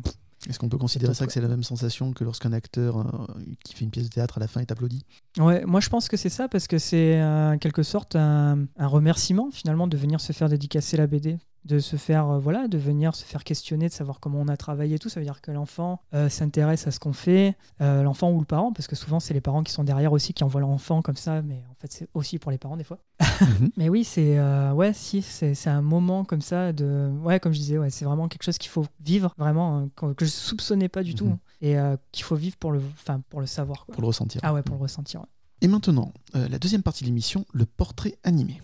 Est-ce 0.48 0.58
qu'on 0.58 0.70
peut 0.70 0.78
considérer 0.78 1.12
ça 1.12 1.26
que 1.26 1.32
c'est 1.32 1.40
la 1.42 1.48
même 1.48 1.62
sensation 1.64 2.12
que 2.12 2.24
lorsqu'un 2.24 2.52
acteur 2.54 2.98
euh, 2.98 3.34
qui 3.62 3.74
fait 3.74 3.84
une 3.84 3.90
pièce 3.90 4.06
de 4.08 4.10
théâtre 4.14 4.38
à 4.38 4.40
la 4.40 4.48
fin 4.48 4.60
est 4.60 4.72
applaudi? 4.72 5.04
Ouais, 5.38 5.64
moi 5.66 5.80
je 5.80 5.90
pense 5.90 6.08
que 6.08 6.16
c'est 6.16 6.30
ça 6.30 6.48
parce 6.48 6.66
que 6.66 6.78
c'est 6.78 7.20
euh, 7.20 7.52
en 7.52 7.58
quelque 7.58 7.82
sorte 7.82 8.16
un, 8.16 8.64
un 8.78 8.86
remerciement 8.86 9.50
finalement 9.50 9.86
de 9.86 9.98
venir 9.98 10.18
se 10.18 10.32
faire 10.32 10.48
dédicacer 10.48 10.96
la 10.96 11.06
BD, 11.06 11.36
de 11.64 11.78
se 11.78 11.96
faire 11.96 12.28
euh, 12.30 12.38
voilà, 12.38 12.68
de 12.68 12.78
venir 12.78 13.14
se 13.14 13.24
faire 13.24 13.44
questionner, 13.44 13.88
de 13.88 13.92
savoir 13.92 14.18
comment 14.20 14.40
on 14.40 14.48
a 14.48 14.56
travaillé 14.56 14.96
et 14.96 14.98
tout. 14.98 15.08
Ça 15.08 15.20
veut 15.20 15.26
dire 15.26 15.40
que 15.42 15.50
l'enfant 15.50 16.00
euh, 16.14 16.28
s'intéresse 16.28 16.86
à 16.86 16.90
ce 16.90 16.98
qu'on 16.98 17.12
fait, 17.12 17.56
euh, 17.80 18.02
l'enfant 18.02 18.30
ou 18.32 18.38
le 18.40 18.46
parent, 18.46 18.72
parce 18.72 18.86
que 18.86 18.96
souvent 18.96 19.20
c'est 19.20 19.34
les 19.34 19.40
parents 19.40 19.62
qui 19.62 19.72
sont 19.72 19.84
derrière 19.84 20.12
aussi 20.12 20.32
qui 20.32 20.42
envoient 20.44 20.60
leur 20.60 20.70
enfant 20.70 21.02
comme 21.02 21.16
ça, 21.16 21.42
mais 21.42 21.62
en 21.70 21.74
fait 21.78 21.92
c'est 21.92 22.08
aussi 22.14 22.38
pour 22.38 22.50
les 22.50 22.58
parents 22.58 22.76
des 22.76 22.84
fois. 22.84 22.98
Mhm. 23.40 23.70
Mais 23.76 23.88
oui, 23.88 24.04
c'est 24.04 24.38
ouais, 24.72 24.92
si, 24.94 25.20
c'est 25.22 25.54
c'est 25.54 25.70
un 25.70 25.82
moment 25.82 26.24
comme 26.24 26.40
ça 26.40 26.72
de 26.72 27.10
ouais, 27.22 27.40
comme 27.40 27.52
je 27.52 27.58
disais, 27.58 27.78
ouais, 27.78 27.90
c'est 27.90 28.04
vraiment 28.04 28.28
quelque 28.28 28.42
chose 28.44 28.58
qu'il 28.58 28.70
faut 28.70 28.86
vivre 29.00 29.34
vraiment 29.36 29.78
hein, 29.78 29.88
que, 29.96 30.24
je 30.24 30.30
soupçonnais 30.30 30.88
pas 30.88 31.02
du 31.02 31.14
tout 31.14 31.26
Mhm. 31.26 31.32
hein, 31.32 31.38
et 31.62 31.76
qu'il 32.12 32.24
faut 32.24 32.36
vivre 32.36 32.56
pour 32.56 32.72
le, 32.72 32.80
enfin 32.94 33.20
pour 33.28 33.40
le 33.40 33.46
savoir. 33.46 33.84
quoi. 33.84 33.92
pour 33.94 34.00
le 34.02 34.06
ressentir. 34.08 34.40
Ah 34.44 34.54
ouais, 34.54 34.62
pour 34.62 34.76
le 34.76 34.82
ressentir. 34.82 35.20
ouais. 35.20 35.26
Et 35.62 35.68
maintenant, 35.68 36.14
la 36.32 36.58
deuxième 36.58 36.82
partie 36.82 37.04
de 37.04 37.08
l'émission, 37.08 37.44
le 37.52 37.66
portrait 37.66 38.16
animé. 38.24 38.62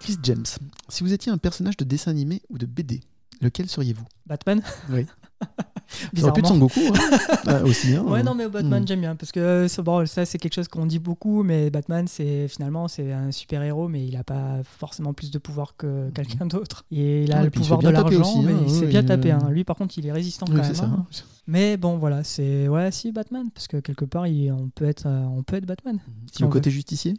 Chris 0.00 0.16
James, 0.22 0.44
si 0.88 1.02
vous 1.02 1.12
étiez 1.12 1.32
un 1.32 1.38
personnage 1.38 1.76
de 1.76 1.84
dessin 1.84 2.10
animé 2.10 2.40
ou 2.50 2.58
de 2.58 2.66
BD, 2.66 3.00
lequel 3.40 3.68
seriez-vous? 3.68 4.04
Batman 4.26 4.62
Oui. 4.90 5.06
Aurait 6.22 6.32
pu 6.34 6.40
être 6.40 6.48
Son 6.48 6.58
Goku 6.58 6.80
hein. 6.92 6.98
Ah, 7.46 7.62
aussi. 7.64 7.94
hein. 7.94 8.02
Ouais, 8.04 8.22
non, 8.22 8.34
mais 8.34 8.46
Batman, 8.48 8.82
Hmm. 8.82 8.86
j'aime 8.86 9.00
bien. 9.00 9.16
Parce 9.16 9.32
que 9.32 9.40
euh, 9.40 9.82
bon, 9.82 10.04
ça, 10.06 10.26
c'est 10.26 10.36
quelque 10.36 10.54
chose 10.54 10.68
qu'on 10.68 10.84
dit 10.84 10.98
beaucoup, 10.98 11.42
mais 11.42 11.70
Batman, 11.70 12.06
c'est 12.06 12.46
finalement, 12.48 12.88
c'est 12.88 13.10
un 13.12 13.32
super-héros, 13.32 13.88
mais 13.88 14.04
il 14.06 14.12
n'a 14.14 14.22
pas 14.24 14.58
forcément 14.64 15.14
plus 15.14 15.30
de 15.30 15.38
pouvoir 15.38 15.76
que 15.78 16.10
quelqu'un 16.10 16.44
d'autre. 16.46 16.84
Et 16.90 17.24
il 17.24 17.32
a 17.32 17.36
Ouais, 17.38 17.42
le 17.44 17.48
Hmm. 17.48 17.52
pouvoir 17.52 17.78
de 17.80 17.88
l'argent, 17.88 18.20
aussi, 18.20 18.40
mais 18.40 18.52
hein, 18.52 18.64
il 18.66 18.70
s'est 18.70 18.86
bien 18.86 19.02
tapé. 19.02 19.30
hein. 19.30 19.48
Lui, 19.50 19.64
par 19.64 19.76
contre, 19.76 19.96
il 19.96 20.06
est 20.06 20.12
résistant 20.12 20.44
Oui, 20.50 20.56
quand 20.56 20.62
même. 20.62 20.74
ça. 20.74 20.84
hein. 20.84 21.06
Mais 21.46 21.78
bon, 21.78 21.96
voilà, 21.96 22.22
c'est. 22.22 22.68
Ouais, 22.68 22.90
si, 22.92 23.10
Batman. 23.10 23.48
Parce 23.54 23.66
que 23.68 23.78
quelque 23.78 24.04
part, 24.04 24.26
il- 24.26 24.52
on, 24.52 24.68
peut 24.68 24.84
être, 24.84 25.06
euh, 25.06 25.22
on 25.24 25.42
peut 25.42 25.56
être 25.56 25.64
Batman. 25.66 25.98
Si 26.32 26.42
le 26.42 26.48
on 26.48 26.50
côté 26.50 26.70
justicier? 26.70 27.14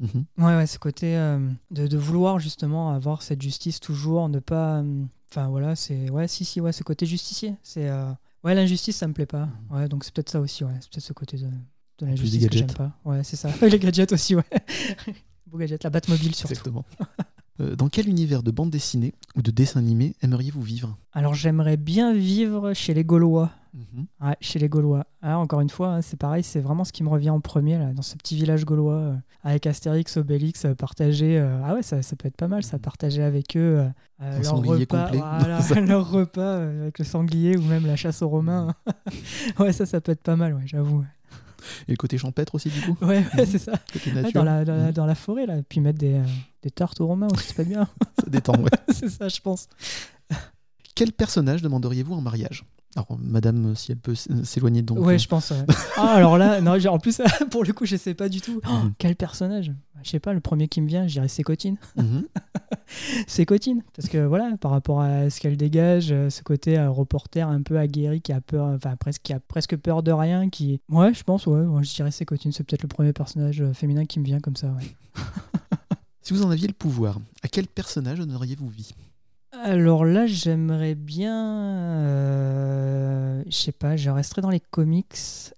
Mhm. 0.00 0.24
Ouais, 0.38 0.56
ouais, 0.56 0.66
ce 0.66 0.78
côté 0.78 1.16
euh, 1.16 1.38
de, 1.70 1.86
de 1.86 1.96
vouloir 1.96 2.38
justement 2.38 2.92
avoir 2.92 3.22
cette 3.22 3.40
justice 3.42 3.80
toujours, 3.80 4.28
ne 4.28 4.38
pas. 4.40 4.80
euh, 4.82 5.04
Enfin 5.30 5.48
voilà, 5.48 5.74
c'est. 5.74 6.10
Ouais, 6.10 6.28
si, 6.28 6.44
si, 6.44 6.60
ouais, 6.60 6.72
ce 6.72 6.82
côté 6.82 7.06
justicier. 7.06 7.54
C'est. 7.62 7.88
euh, 7.88 8.10
Ouais, 8.44 8.54
l'injustice, 8.54 8.96
ça 8.96 9.08
me 9.08 9.12
plaît 9.12 9.26
pas. 9.26 9.48
Ouais, 9.70 9.88
donc 9.88 10.04
c'est 10.04 10.14
peut-être 10.14 10.30
ça 10.30 10.38
aussi, 10.40 10.62
ouais. 10.62 10.70
C'est 10.80 10.90
peut-être 10.90 11.04
ce 11.04 11.12
côté 11.12 11.36
de, 11.36 11.46
de 11.98 12.06
l'injustice 12.06 12.46
que 12.46 12.56
j'aime 12.56 12.72
pas. 12.72 12.92
Ouais, 13.04 13.24
c'est 13.24 13.34
ça. 13.36 13.50
les 13.66 13.78
gadgets 13.78 14.12
aussi, 14.12 14.36
ouais. 14.36 14.44
Beau 15.46 15.58
gadget, 15.58 15.82
la 15.82 15.90
Batmobile 15.90 16.34
surtout. 16.34 16.52
Exactement. 16.52 16.84
Dans 17.78 17.88
quel 17.88 18.06
univers 18.08 18.42
de 18.42 18.50
bande 18.50 18.68
dessinée 18.70 19.14
ou 19.34 19.40
de 19.40 19.50
dessin 19.50 19.80
animé 19.80 20.14
aimeriez-vous 20.20 20.60
vivre? 20.60 20.98
Alors 21.12 21.32
j'aimerais 21.34 21.78
bien 21.78 22.12
vivre 22.12 22.74
chez 22.74 22.92
les 22.92 23.02
Gaulois. 23.02 23.50
Mhm. 23.76 24.06
Ouais, 24.22 24.36
chez 24.40 24.58
les 24.58 24.70
Gaulois. 24.70 25.04
Ah, 25.20 25.38
encore 25.38 25.60
une 25.60 25.68
fois, 25.68 25.88
hein, 25.88 26.00
c'est 26.00 26.16
pareil, 26.16 26.42
c'est 26.42 26.60
vraiment 26.60 26.82
ce 26.84 26.92
qui 26.92 27.02
me 27.02 27.10
revient 27.10 27.28
en 27.28 27.40
premier, 27.40 27.76
là, 27.76 27.92
dans 27.92 28.00
ce 28.00 28.16
petit 28.16 28.34
village 28.34 28.64
gaulois, 28.64 28.94
euh, 28.94 29.14
avec 29.44 29.66
Astérix, 29.66 30.16
Obélix, 30.16 30.64
euh, 30.64 30.74
partager. 30.74 31.38
euh, 31.38 31.60
ah 31.62 31.74
ouais, 31.74 31.82
ça, 31.82 32.00
ça 32.00 32.16
peut 32.16 32.26
être 32.26 32.36
pas 32.38 32.48
mal, 32.48 32.62
ça, 32.62 32.78
partager 32.78 33.22
avec 33.22 33.54
eux 33.54 33.86
euh, 34.22 34.40
leur 34.42 34.56
repas, 34.62 35.10
voilà, 35.12 35.60
leur 35.86 36.10
repas 36.10 36.56
avec 36.62 36.98
le 36.98 37.04
sanglier 37.04 37.58
ou 37.58 37.62
même 37.62 37.84
la 37.84 37.96
chasse 37.96 38.22
aux 38.22 38.28
Romains. 38.28 38.74
ouais, 39.58 39.72
ça, 39.74 39.84
ça 39.84 40.00
peut 40.00 40.12
être 40.12 40.22
pas 40.22 40.36
mal, 40.36 40.54
ouais, 40.54 40.62
j'avoue. 40.66 41.04
Et 41.86 41.92
le 41.92 41.96
côté 41.96 42.16
champêtre 42.16 42.54
aussi, 42.54 42.70
du 42.70 42.80
coup? 42.80 42.96
Ouais, 43.04 43.24
ouais, 43.36 43.44
c'est 43.44 43.58
ça. 43.58 43.72
Ouais, 44.14 44.32
dans, 44.32 44.44
la, 44.44 44.64
dans, 44.64 44.74
la, 44.76 44.86
Mhm. 44.86 44.92
dans 44.92 45.06
la 45.06 45.14
forêt, 45.14 45.44
là, 45.44 45.56
puis 45.68 45.80
mettre 45.80 45.98
des, 45.98 46.14
euh, 46.14 46.24
des 46.62 46.70
tartes 46.70 47.00
aux 47.02 47.06
Romains 47.08 47.28
aussi, 47.30 47.48
c'est 47.48 47.56
pas 47.56 47.64
bien. 47.64 47.86
Ça 48.20 48.30
détend, 48.30 48.54
ouais. 48.62 48.70
c'est 48.88 49.08
ça, 49.10 49.28
je 49.28 49.40
pense. 49.40 49.68
Quel 50.94 51.12
personnage 51.12 51.60
demanderiez-vous 51.60 52.14
en 52.14 52.20
mariage? 52.22 52.64
Alors, 52.94 53.18
madame, 53.18 53.74
si 53.74 53.92
elle 53.92 53.98
peut 53.98 54.12
s- 54.12 54.28
s'éloigner 54.44 54.80
donc. 54.82 54.98
ouais, 55.04 55.14
euh, 55.14 55.18
je 55.18 55.28
pense. 55.28 55.50
ouais. 55.50 55.64
Ah, 55.98 56.12
alors 56.14 56.38
là, 56.38 56.60
non, 56.60 56.78
en 56.86 56.98
plus, 56.98 57.20
pour 57.50 57.64
le 57.64 57.72
coup, 57.72 57.84
je 57.86 57.96
sais 57.96 58.14
pas 58.14 58.28
du 58.28 58.40
tout. 58.40 58.60
Oh, 58.66 58.70
Mhm. 58.70 58.94
quel 58.98 59.16
personnage? 59.16 59.72
Je 60.02 60.10
sais 60.10 60.20
pas, 60.20 60.32
le 60.34 60.40
premier 60.40 60.68
qui 60.68 60.80
me 60.80 60.86
vient, 60.86 61.06
je 61.06 61.14
dirais 61.14 61.28
Sécotine. 61.28 61.76
mhm. 61.96 62.24
Sécotine, 63.26 63.82
parce 63.96 64.08
que 64.08 64.24
voilà, 64.24 64.56
par 64.60 64.70
rapport 64.70 65.00
à 65.00 65.28
ce 65.30 65.40
qu'elle 65.40 65.56
dégage, 65.56 66.12
euh, 66.12 66.30
ce 66.30 66.42
côté 66.42 66.78
euh, 66.78 66.90
reporter 66.90 67.48
un 67.48 67.62
peu 67.62 67.78
aguerri 67.78 68.20
qui 68.20 68.32
a 68.32 68.40
peur, 68.40 68.66
enfin 68.68 68.96
presque, 68.96 69.22
qui 69.22 69.32
a 69.32 69.40
presque 69.40 69.76
peur 69.76 70.02
de 70.02 70.12
rien, 70.12 70.48
qui. 70.48 70.80
Ouais, 70.88 71.12
je 71.12 71.22
pense, 71.24 71.46
ouais, 71.46 71.60
ouais, 71.62 71.84
je 71.84 71.94
dirais 71.94 72.10
Sécotine, 72.10 72.52
c'est 72.52 72.64
peut-être 72.64 72.82
le 72.82 72.88
premier 72.88 73.12
personnage 73.12 73.60
euh, 73.60 73.72
féminin 73.72 74.04
qui 74.06 74.20
me 74.20 74.24
vient 74.24 74.40
comme 74.40 74.56
ça, 74.56 74.68
ouais. 74.68 75.22
Si 76.22 76.32
vous 76.32 76.42
en 76.42 76.50
aviez 76.50 76.66
le 76.66 76.74
pouvoir, 76.74 77.18
à 77.42 77.48
quel 77.48 77.66
personnage 77.66 78.18
donneriez-vous 78.18 78.68
vie? 78.68 78.92
Alors 79.62 80.04
là, 80.04 80.26
j'aimerais 80.26 80.94
bien. 80.94 81.34
euh, 82.04 83.42
je 83.46 83.50
sais 83.56 83.72
pas, 83.72 83.96
je 83.96 84.10
resterai 84.10 84.42
dans 84.42 84.50
les 84.50 84.60
comics 84.60 85.14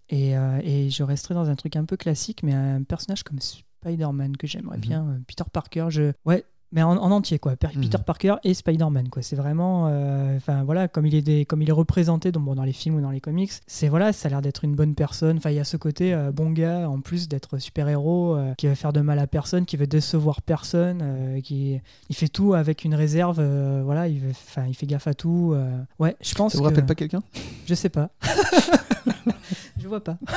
et, 0.08 0.36
euh, 0.36 0.60
et 0.62 0.90
je 0.90 1.02
resterai 1.02 1.34
dans 1.34 1.48
un 1.50 1.56
truc 1.56 1.76
un 1.76 1.84
peu 1.84 1.96
classique, 1.96 2.42
mais 2.42 2.54
un 2.54 2.82
personnage 2.82 3.22
comme 3.22 3.38
Spider-Man 3.40 4.36
que 4.36 4.46
j'aimerais 4.46 4.76
Mhm. 4.78 4.82
bien. 4.82 5.06
euh, 5.08 5.18
Peter 5.26 5.44
Parker, 5.52 5.86
je. 5.90 6.12
Ouais. 6.24 6.44
Mais 6.70 6.82
en, 6.82 6.90
en 6.98 7.10
entier, 7.10 7.38
quoi. 7.38 7.52
Mhm. 7.52 7.80
Peter 7.82 7.98
Parker 8.04 8.34
et 8.44 8.52
Spider-Man, 8.52 9.08
quoi. 9.08 9.22
C'est 9.22 9.36
vraiment. 9.36 9.86
euh, 9.88 10.36
Enfin, 10.36 10.64
voilà, 10.64 10.86
comme 10.86 11.06
il, 11.06 11.14
est 11.14 11.22
des, 11.22 11.44
comme 11.46 11.62
il 11.62 11.68
est 11.68 11.72
représenté 11.72 12.30
bon, 12.30 12.54
dans 12.54 12.62
les 12.64 12.72
films 12.74 12.96
ou 12.96 13.00
dans 13.00 13.10
les 13.10 13.20
comics, 13.20 13.50
c'est 13.66 13.88
voilà, 13.88 14.12
ça 14.12 14.26
a 14.28 14.30
l'air 14.30 14.42
d'être 14.42 14.64
une 14.64 14.74
bonne 14.74 14.94
personne. 14.94 15.38
Enfin, 15.38 15.50
il 15.50 15.56
y 15.56 15.60
a 15.60 15.64
ce 15.64 15.76
côté 15.78 16.12
euh, 16.12 16.30
bon 16.30 16.50
gars, 16.50 16.88
en 16.90 17.00
plus 17.00 17.26
d'être 17.28 17.58
super-héros, 17.58 18.34
euh, 18.36 18.52
qui 18.58 18.66
va 18.66 18.74
faire 18.74 18.92
de 18.92 19.00
mal 19.00 19.18
à 19.18 19.26
personne, 19.26 19.64
qui 19.64 19.76
veut 19.78 19.86
décevoir 19.86 20.42
personne, 20.42 21.40
qui 21.42 21.80
il 22.10 22.14
fait 22.16 22.28
tout 22.28 22.52
avec 22.54 22.84
une 22.84 22.94
réserve. 22.94 23.40
voilà, 23.84 24.06
il, 24.08 24.20
veut- 24.20 24.30
enfin, 24.30 24.66
il 24.68 24.74
fait 24.74 24.86
gaffe 24.86 25.06
à 25.06 25.14
tout. 25.14 25.54
Ouais, 25.98 26.16
je 26.20 26.34
pense 26.34 26.52
Ça 26.52 26.58
vous 26.58 26.64
que. 26.64 26.68
rappelle 26.68 26.86
pas 26.86 26.94
quelqu'un? 26.94 27.22
Je 27.66 27.74
sais 27.74 27.88
pas. 27.88 28.10
je 29.78 29.88
vois 29.88 30.02
pas. 30.04 30.18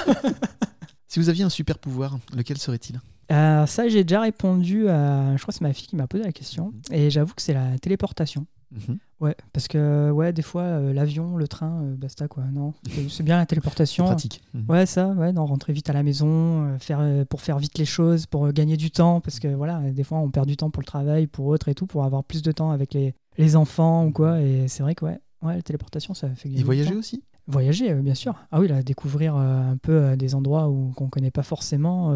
Si 1.08 1.20
vous 1.20 1.28
aviez 1.28 1.44
un 1.44 1.50
super 1.50 1.78
pouvoir, 1.78 2.18
lequel 2.34 2.58
serait-il? 2.58 3.02
Euh, 3.32 3.66
ça, 3.66 3.88
j'ai 3.88 4.04
déjà 4.04 4.22
répondu 4.22 4.88
à. 4.90 5.36
Je 5.38 5.42
crois 5.42 5.52
que 5.52 5.58
c'est 5.58 5.64
ma 5.64 5.74
fille 5.74 5.88
qui 5.88 5.96
m'a 5.96 6.08
posé 6.08 6.24
la 6.24 6.32
question. 6.32 6.74
Et 6.92 7.10
j'avoue 7.10 7.34
que 7.34 7.42
c'est 7.42 7.54
la 7.54 7.78
téléportation. 7.80 8.46
Mhm. 8.72 8.98
Ouais, 9.20 9.36
parce 9.54 9.68
que 9.68 10.10
ouais, 10.12 10.32
des 10.34 10.42
fois, 10.42 10.62
euh, 10.64 10.94
l'avion, 10.94 11.36
le 11.36 11.48
train, 11.48 11.82
euh, 11.84 11.96
basta 11.96 12.28
quoi. 12.28 12.44
Non, 12.52 12.74
c'est- 13.10 13.22
bien 13.22 13.38
la 13.38 13.46
téléportation. 13.46 14.06
Pratique. 14.06 14.42
Mhm. 14.54 14.66
Ouais, 14.70 14.86
ça, 14.86 15.10
ouais, 15.10 15.32
non, 15.34 15.46
rentrer 15.46 15.74
vite 15.74 15.90
à 15.90 15.94
la 15.94 16.04
maison, 16.04 16.78
faire, 16.80 17.02
pour 17.30 17.42
faire 17.42 17.60
vite 17.60 17.78
les 17.78 17.86
choses, 17.86 18.26
pour 18.26 18.52
gagner 18.54 18.78
du 18.78 18.90
temps, 18.90 19.20
parce 19.20 19.40
que 19.40 19.50
voilà, 19.50 19.80
des 19.92 20.04
fois 20.04 20.20
on 20.20 20.30
perd 20.32 20.48
du 20.48 20.56
temps 20.58 20.70
pour 20.70 20.82
le 20.82 20.86
travail, 20.88 21.28
pour 21.28 21.48
autre 21.48 21.68
et 21.68 21.76
tout, 21.76 21.86
pour 21.86 22.04
avoir 22.06 22.24
plus 22.24 22.42
de 22.42 22.52
temps 22.52 22.72
avec 22.72 22.94
les, 22.94 23.14
les 23.38 23.56
enfants 23.58 24.06
ou 24.06 24.12
quoi. 24.12 24.42
Et 24.42 24.68
c'est 24.70 24.84
vrai 24.84 24.96
que 24.96 25.04
ouais, 25.06 25.20
ouais, 25.42 25.56
la 25.56 25.62
téléportation, 25.62 26.14
ça 26.14 26.30
fait 26.30 26.48
gagner 26.50 26.62
Et 26.62 26.64
voyager 26.64 26.96
aussi? 26.96 27.22
Voyager, 27.48 27.92
euh, 27.92 28.02
bien 28.02 28.14
sûr. 28.14 28.36
Ah 28.52 28.60
oui, 28.60 28.68
là, 28.68 28.82
découvrir 28.84 29.36
euh, 29.36 29.72
un 29.72 29.78
peu 29.78 29.92
euh, 29.92 30.16
des 30.16 30.36
endroits 30.36 30.70
où 30.70 30.92
qu'on 30.96 31.10
connaît 31.10 31.32
pas 31.32 31.44
forcément. 31.44 32.12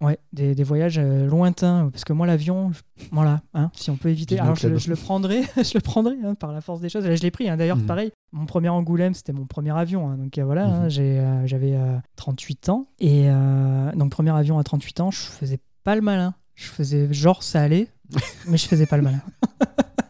ouais, 0.00 0.18
des, 0.32 0.54
des 0.54 0.62
voyages 0.64 0.98
lointains. 0.98 1.88
Parce 1.92 2.04
que 2.04 2.12
moi, 2.12 2.26
l'avion, 2.26 2.72
je- 2.72 3.04
voilà, 3.12 3.40
hein, 3.54 3.70
si 3.74 3.90
on 3.90 3.96
peut 3.96 4.08
éviter. 4.08 4.38
Alors, 4.38 4.54
je, 4.56 4.68
le 4.68 4.96
prendrai, 4.96 5.42
je 5.56 5.74
le 5.74 5.80
prendrai 5.80 6.16
hein, 6.24 6.34
par 6.34 6.52
la 6.52 6.60
force 6.60 6.80
des 6.80 6.88
choses. 6.88 7.06
Là, 7.06 7.14
je 7.16 7.22
l'ai 7.22 7.30
pris. 7.30 7.48
hein. 7.48 7.56
D'ailleurs, 7.56 7.76
Mhm. 7.76 7.86
pareil, 7.86 8.12
mon 8.32 8.46
premier 8.46 8.68
Angoulême, 8.68 9.14
c'était 9.14 9.32
mon 9.32 9.46
premier 9.46 9.76
avion. 9.76 10.08
hein. 10.10 10.16
donc 10.16 10.36
euh, 10.38 10.44
voilà, 10.44 10.66
hein, 10.66 10.84
Mhm. 10.84 10.90
euh, 11.00 11.46
j'avais 11.46 11.74
euh, 11.74 11.96
38 12.16 12.68
ans. 12.68 12.86
Et 13.00 13.28
donc, 13.96 14.10
premier 14.10 14.30
avion 14.30 14.58
à 14.58 14.64
38 14.64 15.00
ans, 15.00 15.10
je 15.10 15.18
faisais 15.20 15.58
pas 15.84 15.94
le 15.96 16.02
malin. 16.02 16.34
Je 16.54 16.66
faisais 16.66 17.12
genre 17.12 17.42
ça 17.44 17.62
allait, 17.62 17.86
mais 18.48 18.56
je 18.56 18.66
faisais 18.66 18.86
pas 18.86 18.96
le 18.96 19.02
malin. 19.04 19.20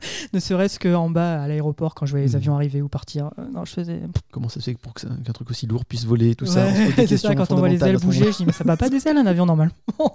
ne 0.32 0.38
serait-ce 0.40 0.78
qu'en 0.78 1.11
bas 1.11 1.42
à 1.42 1.49
l'aéroport 1.49 1.94
quand 1.94 2.07
je 2.07 2.12
voyais 2.12 2.26
les 2.26 2.32
Mhm. 2.32 2.36
avions 2.36 2.55
arriver 2.55 2.82
ou 2.82 2.88
partir. 2.88 3.30
euh, 3.38 3.46
non, 3.53 3.64
je 3.64 3.72
faisais 3.72 4.01
Comment 4.32 4.49
ça 4.49 4.61
se 4.61 4.64
fait 4.64 4.74
que 4.74 4.80
pour 4.80 4.94
qu'un 4.94 5.32
truc 5.32 5.51
aussi 5.51 5.66
lourd 5.66 5.84
puisse 5.84 6.05
voler, 6.05 6.34
tout 6.34 6.46
ça 6.46 6.66
Ouais, 6.66 6.92
c'est 7.07 7.16
ça, 7.16 7.34
quand 7.34 7.51
on 7.53 7.57
voit 7.57 7.68
les 7.68 7.82
ailes 7.84 7.99
bouger, 7.99 8.32
je 8.32 8.36
dis, 8.38 8.46
mais 8.46 8.53
ça 8.53 8.64
va 8.64 8.76
pas 8.76 8.88
des 8.88 9.07
ailes 9.09 9.16
un 9.18 9.26
avion 9.26 9.46
normal. 9.46 9.70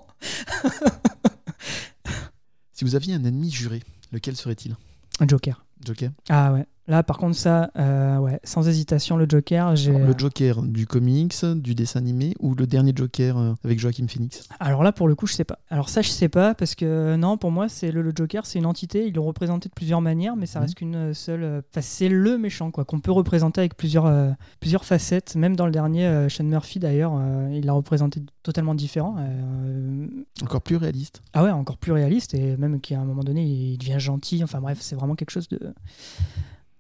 Si 2.76 2.84
vous 2.86 2.96
aviez 2.96 3.14
un 3.14 3.24
ennemi 3.24 3.52
juré, 3.52 3.84
lequel 4.12 4.36
serait-il? 4.36 4.76
Un 5.20 5.28
Joker. 5.28 5.64
Joker? 5.86 6.10
Ah 6.30 6.52
ouais. 6.54 6.66
Là, 6.88 7.02
par 7.02 7.18
contre, 7.18 7.38
ça, 7.38 7.72
euh, 7.78 8.18
ouais, 8.18 8.42
sans 8.44 8.68
hésitation, 8.68 9.16
le 9.16 9.26
Joker, 9.30 9.74
j'ai. 9.78 9.96
Alors, 9.96 10.08
Le 10.08 10.14
Joker 10.18 10.62
du 10.64 10.86
comics, 10.86 11.34
du 11.56 11.76
dessin 11.76 12.00
animé 12.00 12.34
ou 12.42 12.56
le 12.56 12.68
dernier 12.68 12.92
Joker 12.94 13.38
euh, 13.38 13.54
avec 13.64 13.80
Joaquin 13.80 14.06
Phoenix? 14.08 14.50
Alors 14.60 14.84
là, 14.84 14.92
pour 14.92 15.08
le 15.08 15.16
coup, 15.16 15.26
je 15.26 15.34
sais 15.34 15.46
pas. 15.46 15.60
Alors 15.70 15.88
ça, 15.88 16.02
je 16.02 16.10
sais 16.10 16.28
pas 16.28 16.54
parce 16.56 16.76
que 16.76 17.16
non, 17.16 17.38
pour 17.38 17.52
moi, 17.52 17.70
c'est 17.70 17.92
le, 17.92 18.02
le 18.02 18.12
Joker, 18.14 18.46
c'est 18.46 18.60
une 18.60 18.66
entité. 18.66 19.08
Ils 19.08 19.14
l'ont 19.14 19.24
représenté 19.24 19.70
de 19.70 19.74
plusieurs 19.74 20.02
manières, 20.02 20.36
mais 20.36 20.46
ça 20.46 20.60
Mhm. 20.60 20.64
reste 20.66 20.76
qu'une 20.76 21.14
seule. 21.14 21.44
euh, 21.44 21.62
Enfin, 21.72 21.80
c'est 21.82 22.10
le 22.10 22.38
méchant, 22.38 22.70
quoi, 22.70 22.84
qu'on 22.84 23.00
peut 23.00 23.12
représenter 23.14 23.62
avec 23.62 23.78
plusieurs, 23.78 24.06
euh, 24.06 24.32
plusieurs 24.60 24.84
facettes. 24.84 25.38
Même 25.38 25.56
dans 25.56 25.66
le 25.66 25.72
dernier, 25.72 26.06
euh, 26.06 26.28
Sean 26.28 26.44
Murphy, 26.44 26.80
d'ailleurs, 26.80 27.14
euh, 27.18 27.50
il 27.54 27.66
l'a 27.66 27.72
représenté 27.74 28.22
totalement 28.44 28.76
différent. 28.76 29.16
euh, 29.20 30.06
Encore 30.44 30.62
plus 30.62 30.76
réaliste. 30.76 31.22
Ah 31.32 31.46
ouais, 31.46 31.52
encore 31.52 31.78
plus 31.78 31.94
réaliste 31.94 32.34
et 32.34 32.58
même 32.58 32.82
qu'à 32.82 33.00
un 33.00 33.06
moment 33.06 33.24
donné, 33.24 33.46
il 33.46 33.78
devient 33.78 34.00
gentil. 34.00 34.44
Enfin 34.44 34.60
bref, 34.60 34.80
c'est 34.82 34.96
vraiment 34.98 35.16
quelque 35.16 35.32
chose 35.32 35.48
de, 35.48 35.60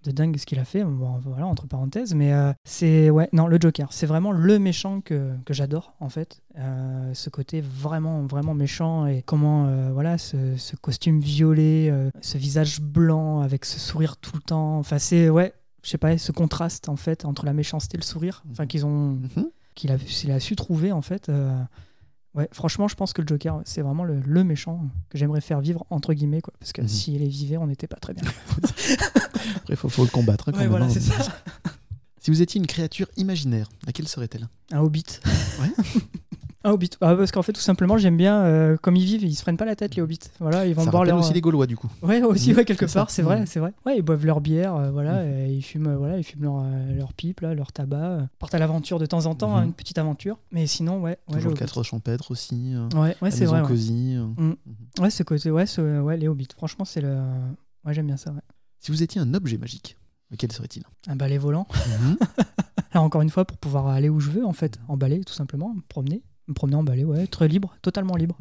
de 0.04 0.12
dingue 0.12 0.38
ce 0.38 0.46
qu'il 0.46 0.60
a 0.60 0.66
fait. 0.66 0.84
Bon, 0.84 1.20
voilà, 1.24 1.48
entre 1.48 1.68
parenthèses. 1.68 2.14
Mais 2.14 2.34
euh, 2.34 2.52
c'est, 2.64 3.10
ouais, 3.10 3.30
non, 3.34 3.48
le 3.48 3.58
Joker, 3.60 3.92
c'est 3.92 4.06
vraiment 4.06 4.32
le 4.32 4.60
méchant 4.60 5.02
que, 5.02 5.34
que 5.46 5.54
j'adore, 5.54 5.94
en 6.00 6.10
fait. 6.10 6.42
Euh, 6.60 7.14
ce 7.14 7.30
côté 7.30 7.62
vraiment, 7.62 8.22
vraiment 8.26 8.54
méchant 8.54 9.06
et 9.08 9.22
comment, 9.24 9.66
euh, 9.68 9.92
voilà, 9.94 10.18
ce, 10.18 10.56
ce 10.58 10.76
costume 10.76 11.20
violet, 11.20 11.92
ce 12.22 12.38
visage 12.38 12.82
blanc 12.82 13.42
avec 13.42 13.66
ce 13.66 13.80
sourire 13.80 14.18
tout 14.18 14.36
le 14.36 14.42
temps. 14.42 14.78
Enfin, 14.78 15.00
c'est, 15.00 15.30
ouais, 15.30 15.54
je 15.84 15.90
sais 15.90 15.98
pas, 15.98 16.18
ce 16.18 16.32
contraste, 16.32 16.90
en 16.90 16.96
fait, 16.96 17.26
entre 17.26 17.46
la 17.46 17.54
méchanceté 17.54 17.96
et 17.98 18.00
le 18.00 18.06
sourire. 18.06 18.44
Enfin, 18.52 18.66
qu'ils 18.68 18.86
ont 18.86 19.20
Mhm. 19.36 19.50
qu'il 19.76 19.92
a, 19.92 19.98
qu'il 19.98 20.32
a 20.32 20.40
su 20.40 20.56
trouver 20.56 20.92
en 20.92 21.02
fait. 21.02 21.30
Ouais, 22.36 22.48
franchement, 22.52 22.88
je 22.88 22.96
pense 22.96 23.14
que 23.14 23.22
le 23.22 23.28
Joker, 23.28 23.62
c'est 23.66 23.82
vraiment 23.82 24.04
le, 24.04 24.20
le 24.20 24.44
méchant 24.44 24.82
que 25.10 25.18
j'aimerais 25.18 25.42
faire 25.42 25.62
vivre 25.62 25.86
entre 25.90 26.14
guillemets, 26.14 26.42
quoi. 26.42 26.54
Parce 26.60 26.74
que 26.74 26.82
Mhm. 26.82 26.88
s'il 26.88 27.22
est 27.22 27.28
vivait, 27.28 27.58
on 27.58 27.68
n'était 27.68 27.88
pas 27.88 27.98
très 27.98 28.14
bien. 28.14 28.24
Après, 29.58 29.74
il 29.74 29.76
faut, 29.76 29.90
faut 29.90 30.04
le 30.04 30.10
combattre. 30.10 30.50
hein, 30.50 30.52
quand 30.52 30.58
Ouais, 30.58 30.64
même, 30.64 30.72
voilà, 30.72 30.86
hein. 30.86 30.90
c'est 30.90 31.00
ça. 31.02 31.16
Si 32.20 32.32
vous 32.32 32.42
étiez 32.42 32.60
une 32.60 32.68
créature 32.68 33.08
imaginaire, 33.18 33.68
laquelle 33.86 34.08
serait-elle? 34.08 34.48
Un 34.72 34.80
hobbit. 34.80 35.04
Ouais. 35.60 35.72
Un 36.66 36.72
hobbit. 36.72 36.92
Ah, 37.02 37.14
parce 37.16 37.32
qu'en 37.34 37.42
fait, 37.42 37.52
tout 37.52 37.60
simplement, 37.62 37.98
j'aime 37.98 38.16
bien, 38.16 38.42
euh, 38.44 38.78
comme 38.78 38.96
ils 38.96 39.04
vivent, 39.04 39.24
ils 39.26 39.36
se 39.36 39.42
prennent 39.42 39.58
pas 39.58 39.66
la 39.66 39.76
tête, 39.76 39.96
les 39.96 40.02
hobbits. 40.02 40.20
Voilà, 40.40 40.66
ils 40.66 40.74
vont 40.74 40.86
Ça 40.86 40.92
boire 40.92 41.04
leur. 41.04 41.18
aussi 41.20 41.34
les 41.34 41.42
Gaulois, 41.42 41.68
du 41.68 41.76
coup. 41.76 41.90
Ouais, 42.02 42.22
aussi, 42.24 42.54
ouais, 42.54 42.64
quelque 42.64 42.86
part, 42.86 43.10
c'est 43.10 43.22
vrai, 43.22 43.42
Mhm. 43.42 43.46
c'est 43.48 43.60
vrai. 43.60 43.74
Ouais, 43.86 43.98
ils 43.98 44.02
boivent 44.02 44.26
leur 44.26 44.40
bière, 44.40 44.74
euh, 44.76 44.90
voilà, 44.92 45.24
Mhm. 45.26 45.32
et 45.40 45.54
ils 45.54 45.62
fument, 45.62 45.88
euh, 45.88 45.98
voilà, 45.98 46.18
ils 46.18 46.24
fument 46.24 46.44
leur, 46.44 46.60
euh, 46.64 46.94
leur 46.96 47.14
pipe, 47.14 47.42
là, 47.42 47.54
leur 47.54 47.72
tabac. 47.74 47.98
euh, 47.98 48.22
partent 48.40 48.56
à 48.56 48.60
l'aventure 48.60 48.98
de 49.00 49.06
temps 49.06 49.26
en 49.26 49.36
temps, 49.36 49.56
hein, 49.58 49.66
une 49.66 49.74
petite 49.74 49.98
aventure. 49.98 50.38
Mais 50.52 50.66
sinon, 50.68 51.02
ouais, 51.02 51.12
ouais, 51.12 51.18
Toujours 51.28 51.40
le 51.40 51.44
le 51.44 51.50
Hobbit. 51.52 51.60
4 51.60 51.84
champêtre 51.84 52.32
aussi. 52.32 52.74
euh, 52.76 52.88
Ouais, 52.98 53.16
ouais, 53.22 53.32
c'est 53.32 53.46
vrai. 53.46 53.62
Ouais. 53.62 53.68
cosy. 53.68 54.16
euh. 54.16 54.54
Ouais, 55.02 55.10
ce 55.10 55.24
côté, 55.24 55.52
ouais, 55.52 55.66
ce- 55.66 56.00
ouais, 56.02 56.16
les 56.18 56.28
hobbits. 56.30 56.48
Franchement, 56.56 56.86
c'est 56.86 57.02
le. 57.02 57.18
Ouais, 57.86 57.94
j'aime 57.94 58.08
bien 58.08 58.16
ça, 58.18 58.32
ouais. 58.32 58.40
Si 58.80 58.90
vous 58.92 59.04
étiez 59.04 59.20
un 59.20 59.34
objet 59.34 59.58
magique, 59.58 59.98
lequel 60.32 60.52
serait-il? 60.54 60.84
Un 61.08 61.16
balai 61.18 61.38
volant. 61.38 61.68
Mhm. 62.00 62.18
Là, 62.94 63.02
encore 63.02 63.22
une 63.22 63.30
fois, 63.30 63.44
pour 63.44 63.58
pouvoir 63.58 63.88
aller 63.88 64.08
où 64.10 64.20
je 64.22 64.30
veux, 64.30 64.46
en 64.46 64.54
fait, 64.54 64.80
en 64.88 64.96
balai, 64.98 65.22
tout 65.26 65.34
simplement, 65.34 65.74
me 65.74 65.82
promener. 65.90 66.22
Me 66.48 66.54
promener 66.54 66.76
en 66.76 66.84
balai, 66.84 67.06
ouais, 67.06 67.26
très 67.28 67.48
libre, 67.48 67.74
totalement 67.82 68.16
libre. 68.18 68.36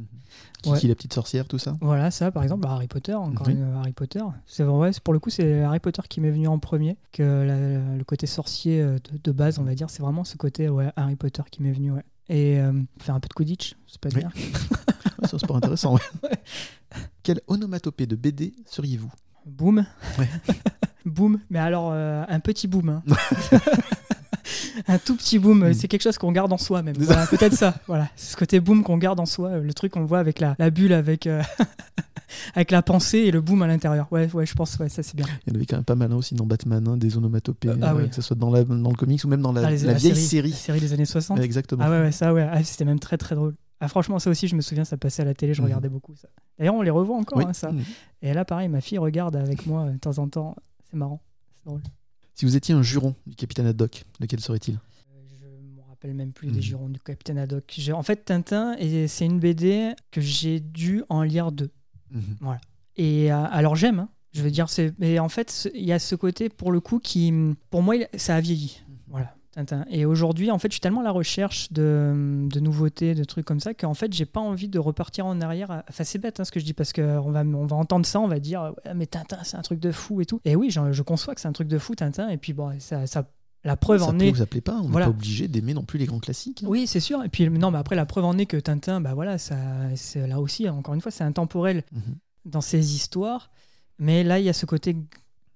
Kiki 0.63 0.71
Ouais. 0.71 0.89
la 0.89 0.95
petite 0.97 1.13
sorcière, 1.13 1.47
tout 1.47 1.59
ça 1.59 1.77
Voilà, 1.81 2.11
ça, 2.11 2.33
par 2.33 2.43
exemple, 2.43 2.63
bah, 2.63 2.71
Harry 2.73 2.89
Potter, 2.89 3.15
encore 3.15 3.47
Oui. 3.47 3.53
une 3.53 3.63
euh, 3.63 3.79
Harry 3.79 3.93
Potter. 3.93 4.23
C'est 4.47 4.65
vrai, 4.65 4.91
pour 5.05 5.13
le 5.15 5.21
coup, 5.21 5.31
c'est 5.31 5.61
Harry 5.63 5.79
Potter 5.79 6.03
qui 6.09 6.21
m'est 6.21 6.31
venu 6.33 6.49
en 6.49 6.59
premier, 6.59 6.97
que 7.13 7.23
la- 7.23 7.97
le 7.97 8.05
côté 8.05 8.27
sorcier 8.27 8.81
euh, 8.81 8.99
de, 9.13 9.19
de 9.23 9.33
base, 9.33 9.59
on 9.61 9.63
va 9.65 9.75
dire, 9.77 9.89
c'est 9.89 10.03
vraiment 10.03 10.25
ce 10.25 10.37
côté, 10.37 10.69
ouais, 10.69 10.91
Harry 10.97 11.15
Potter 11.17 11.43
qui 11.51 11.63
m'est 11.63 11.71
venu, 11.73 11.93
ouais. 11.93 12.03
Et 12.29 12.59
euh, 12.59 12.73
faire 12.99 13.15
un 13.15 13.21
peu 13.21 13.29
de 13.29 13.35
Quidditch, 13.35 13.77
c'est 13.87 14.01
pas 14.01 14.09
Oui. 14.15 14.21
bien. 14.21 14.31
C'est 15.25 15.35
un 15.35 15.39
sport 15.39 15.57
intéressant, 15.57 15.95
ouais. 16.25 16.31
Quelle 17.23 17.41
onomatopée 17.47 18.07
de 18.07 18.17
BD 18.17 18.53
seriez-vous? 18.67 19.13
Boum. 19.47 19.87
Ouais. 20.19 20.29
boum, 21.07 21.39
mais 21.51 21.61
alors 21.61 21.91
euh, 21.93 22.25
un 22.29 22.41
petit 22.41 22.67
boum. 22.67 22.89
hein. 22.89 23.03
un 24.89 24.99
tout 24.99 25.17
petit 25.17 25.39
boum, 25.39 25.69
Mm. 25.69 25.75
c'est 25.75 25.89
quelque 25.89 26.03
chose 26.03 26.19
qu'on 26.19 26.33
garde 26.33 26.53
en 26.53 26.59
soi 26.59 26.83
même. 26.83 26.97
Voilà, 26.99 27.27
peut-être 27.27 27.55
ça. 27.55 27.75
Voilà, 27.87 28.09
c'est 28.17 28.33
ce 28.33 28.37
côté 28.37 28.61
boum 28.61 28.83
qu'on 28.83 28.99
garde 28.99 29.21
en 29.21 29.27
soi, 29.27 29.51
euh, 29.51 29.63
le 29.63 29.73
truc 29.75 29.93
qu'on 29.93 30.05
voit 30.05 30.19
avec 30.19 30.41
la, 30.41 30.55
la 30.59 30.71
bulle, 30.71 30.93
avec, 30.93 31.27
euh, 31.27 31.43
avec 32.55 32.71
la 32.71 32.83
pensée 32.83 33.19
et 33.19 33.31
le 33.31 33.41
boom 33.41 33.63
à 33.63 33.67
l'intérieur. 33.67 34.07
Ouais, 34.11 34.29
ouais, 34.33 34.47
je 34.47 34.55
pense, 34.55 34.79
ouais, 34.79 34.89
ça 34.89 35.03
c'est 35.03 35.17
bien. 35.17 35.27
Il 35.47 35.53
y 35.53 35.53
en 35.53 35.57
avait 35.57 35.67
quand 35.67 35.77
même 35.77 35.85
pas 35.85 35.95
mal 35.95 36.13
hein, 36.13 36.17
aussi 36.17 36.35
dans 36.35 36.47
Batman, 36.47 36.87
hein, 36.89 36.97
des 36.97 37.17
onomatopées, 37.17 37.69
Euh, 37.69 37.77
ah 37.83 37.93
euh, 37.93 38.03
oui. 38.03 38.09
que 38.09 38.15
ce 38.15 38.23
soit 38.23 38.37
dans, 38.37 38.51
la, 38.51 38.65
dans 38.65 38.91
le 38.91 38.97
comics 38.97 39.23
ou 39.25 39.29
même 39.29 39.43
dans 39.43 39.53
la, 39.53 39.67
Ah, 39.67 39.71
les- 39.71 39.79
la 39.79 39.93
vieille 39.95 40.15
série, 40.15 40.27
série. 40.27 40.51
la 40.51 40.57
série 40.57 40.81
des 40.81 40.93
années 40.93 41.05
60. 41.05 41.39
Ouais, 41.39 41.45
Exactement. 41.45 41.83
Ah 41.85 41.91
ouais, 41.91 42.01
ouais, 42.01 42.13
ça, 42.13 42.33
ouais, 42.33 42.49
Ah, 42.51 42.63
c'était 42.65 42.85
même 42.85 43.01
très 43.01 43.19
très 43.19 43.35
drôle. 43.35 43.55
Ah, 43.81 43.89
franchement, 43.89 44.19
ça 44.21 44.31
aussi, 44.31 44.47
je 44.47 44.55
me 44.55 44.61
souviens, 44.61 44.85
ça 44.85 44.97
passait 44.97 45.23
à 45.23 45.25
la 45.25 45.35
télé, 45.35 45.55
je 45.55 45.61
Mhm. 45.61 45.67
regardais 45.67 45.89
beaucoup 45.89 46.15
ça. 46.15 46.29
D'ailleurs, 46.59 46.75
on 46.77 46.83
les 46.83 46.91
revoit 46.91 47.17
encore, 47.17 47.39
Oui. 47.39 47.45
hein, 47.49 47.53
ça. 47.53 47.73
Mhm. 47.73 47.83
Et 48.23 48.33
là, 48.33 48.45
pareil, 48.45 48.69
ma 48.69 48.81
fille 48.81 48.99
regarde 48.99 49.35
avec 49.37 49.67
moi 49.67 49.83
euh, 49.83 49.91
de 49.93 49.99
temps 49.99 50.19
en 50.19 50.29
temps. 50.29 50.55
C'est 50.91 50.97
marrant, 50.97 51.21
c'est 51.59 51.67
drôle. 51.69 51.81
Si 52.35 52.45
vous 52.45 52.57
étiez 52.57 52.75
un 52.75 52.83
juron 52.83 53.15
du 53.27 53.37
capitaine 53.37 53.67
Haddock, 53.67 54.05
lequel 54.21 54.41
serait-il 54.41 54.79
Je 55.41 55.47
me 55.47 55.83
rappelle 55.89 56.15
même 56.15 56.33
plus 56.33 56.49
Mhm. 56.49 56.55
des 56.55 56.63
jurons 56.63 56.89
du 56.89 56.99
Capitaine 57.01 57.39
Haddock. 57.39 57.79
En 57.93 58.03
fait, 58.03 58.25
Tintin, 58.25 58.75
et 58.79 59.07
c'est 59.09 59.27
une 59.27 59.39
BD 59.39 59.93
que 60.11 60.21
j'ai 60.21 60.61
dû 60.61 61.03
en 61.09 61.23
lire 61.23 61.53
deux. 61.53 61.71
Mhm. 62.11 62.37
Et 62.97 63.33
euh, 63.33 63.45
alors 63.51 63.77
j'aime, 63.77 64.01
hein. 64.01 64.09
je 64.33 64.43
veux 64.43 64.51
dire, 64.51 64.69
c'est. 64.69 64.93
Mais 64.99 65.19
en 65.19 65.29
fait, 65.29 65.69
il 65.75 65.85
y 65.85 65.93
a 65.93 65.99
ce 65.99 66.15
côté 66.15 66.49
pour 66.49 66.73
le 66.73 66.81
coup 66.81 66.99
qui, 66.99 67.33
pour 67.71 67.83
moi, 67.83 67.97
il- 67.97 68.09
ça 68.19 68.37
a 68.37 68.41
vieilli. 68.41 68.83
Voilà. 69.09 69.35
Tintin. 69.53 69.85
Et 69.91 70.05
aujourd'hui, 70.07 70.51
en 70.51 70.59
fait, 70.59 70.69
je 70.69 70.75
suis 70.75 70.81
tellement 70.81 71.01
à 71.01 71.05
la 71.05 71.11
recherche 71.11 71.71
de, 71.73 72.47
de 72.51 72.61
nouveautés, 72.61 73.15
de 73.15 73.23
trucs 73.25 73.45
comme 73.45 73.61
ça, 73.61 73.75
qu'en 73.75 73.95
fait, 73.95 74.13
j'ai 74.13 74.25
pas 74.25 74.41
envie 74.41 74.69
de 74.69 74.79
repartir 74.79 75.27
en 75.27 75.41
arrière. 75.43 75.83
Enfin, 75.89 76.05
c'est 76.05 76.19
bête 76.19 76.41
hein, 76.41 76.45
ce 76.45 76.51
que 76.53 76.59
je 76.59 76.65
dis, 76.65 76.73
parce 76.73 76.93
qu'on 76.93 77.31
va, 77.31 77.41
on 77.43 77.67
va 77.67 77.77
entendre 77.77 78.07
ça, 78.07 78.19
on 78.21 78.29
va 78.29 78.39
dire, 78.41 78.73
ouais, 78.85 78.95
mais 78.95 79.07
Tintin, 79.07 79.39
c'est 79.45 79.57
un 79.59 79.63
truc 79.63 79.79
de 79.79 79.93
fou 79.93 80.21
et 80.23 80.27
tout. 80.27 80.41
Et 80.45 80.57
oui, 80.57 80.71
je, 80.71 80.93
je 80.93 81.03
conçois 81.03 81.35
que 81.35 81.41
c'est 81.41 81.49
un 81.49 81.53
truc 81.53 81.69
de 81.69 81.79
fou, 81.79 81.95
Tintin, 81.95 82.29
et 82.31 82.39
puis 82.39 82.53
bon, 82.55 82.73
ça, 82.81 83.07
ça- 83.07 83.29
la 83.65 83.77
preuve 83.77 84.01
Ça 84.01 84.07
en 84.09 84.19
est. 84.19 84.33
ou 84.33 84.35
ça 84.35 84.47
plaît 84.47 84.61
pas, 84.61 84.75
on 84.81 84.85
n'est 84.87 84.89
Voilà. 84.89 85.07
pas 85.07 85.11
obligé 85.11 85.47
d'aimer 85.47 85.73
non 85.75 85.85
plus 85.85 85.99
les 85.99 86.07
grands 86.07 86.19
classiques. 86.19 86.63
hein. 86.65 86.69
Oui, 86.69 86.89
c'est 86.89 86.99
sûr. 86.99 87.23
Et 87.23 87.29
puis, 87.29 87.49
non, 87.49 87.71
mais 87.71 87.79
après, 87.79 87.95
la 87.95 88.07
preuve 88.07 88.25
en 88.25 88.37
est 88.39 88.47
que 88.47 88.57
Tintin, 88.57 89.01
bah 89.01 89.15
voilà, 89.15 89.39
ça, 89.39 89.55
c'est 89.95 90.27
là 90.27 90.41
aussi, 90.41 90.69
encore 90.69 90.95
une 90.95 91.01
fois, 91.01 91.13
c'est 91.13 91.23
intemporel 91.23 91.85
Mhm. 91.93 92.17
dans 92.47 92.61
ses 92.61 92.95
histoires. 92.97 93.51
Mais 94.01 94.25
là, 94.25 94.41
il 94.41 94.45
y 94.47 94.49
a 94.49 94.53
ce 94.53 94.67
côté 94.67 94.97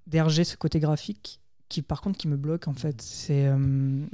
d'Hergé, 0.06 0.44
ce 0.44 0.56
côté 0.56 0.78
graphique, 0.78 1.40
qui 1.68 1.82
par 1.82 2.00
contre, 2.00 2.18
qui 2.18 2.28
me 2.28 2.36
bloque 2.36 2.68
en 2.68 2.74
fait. 2.74 3.00
C'est. 3.02 3.46
euh, 3.46 4.04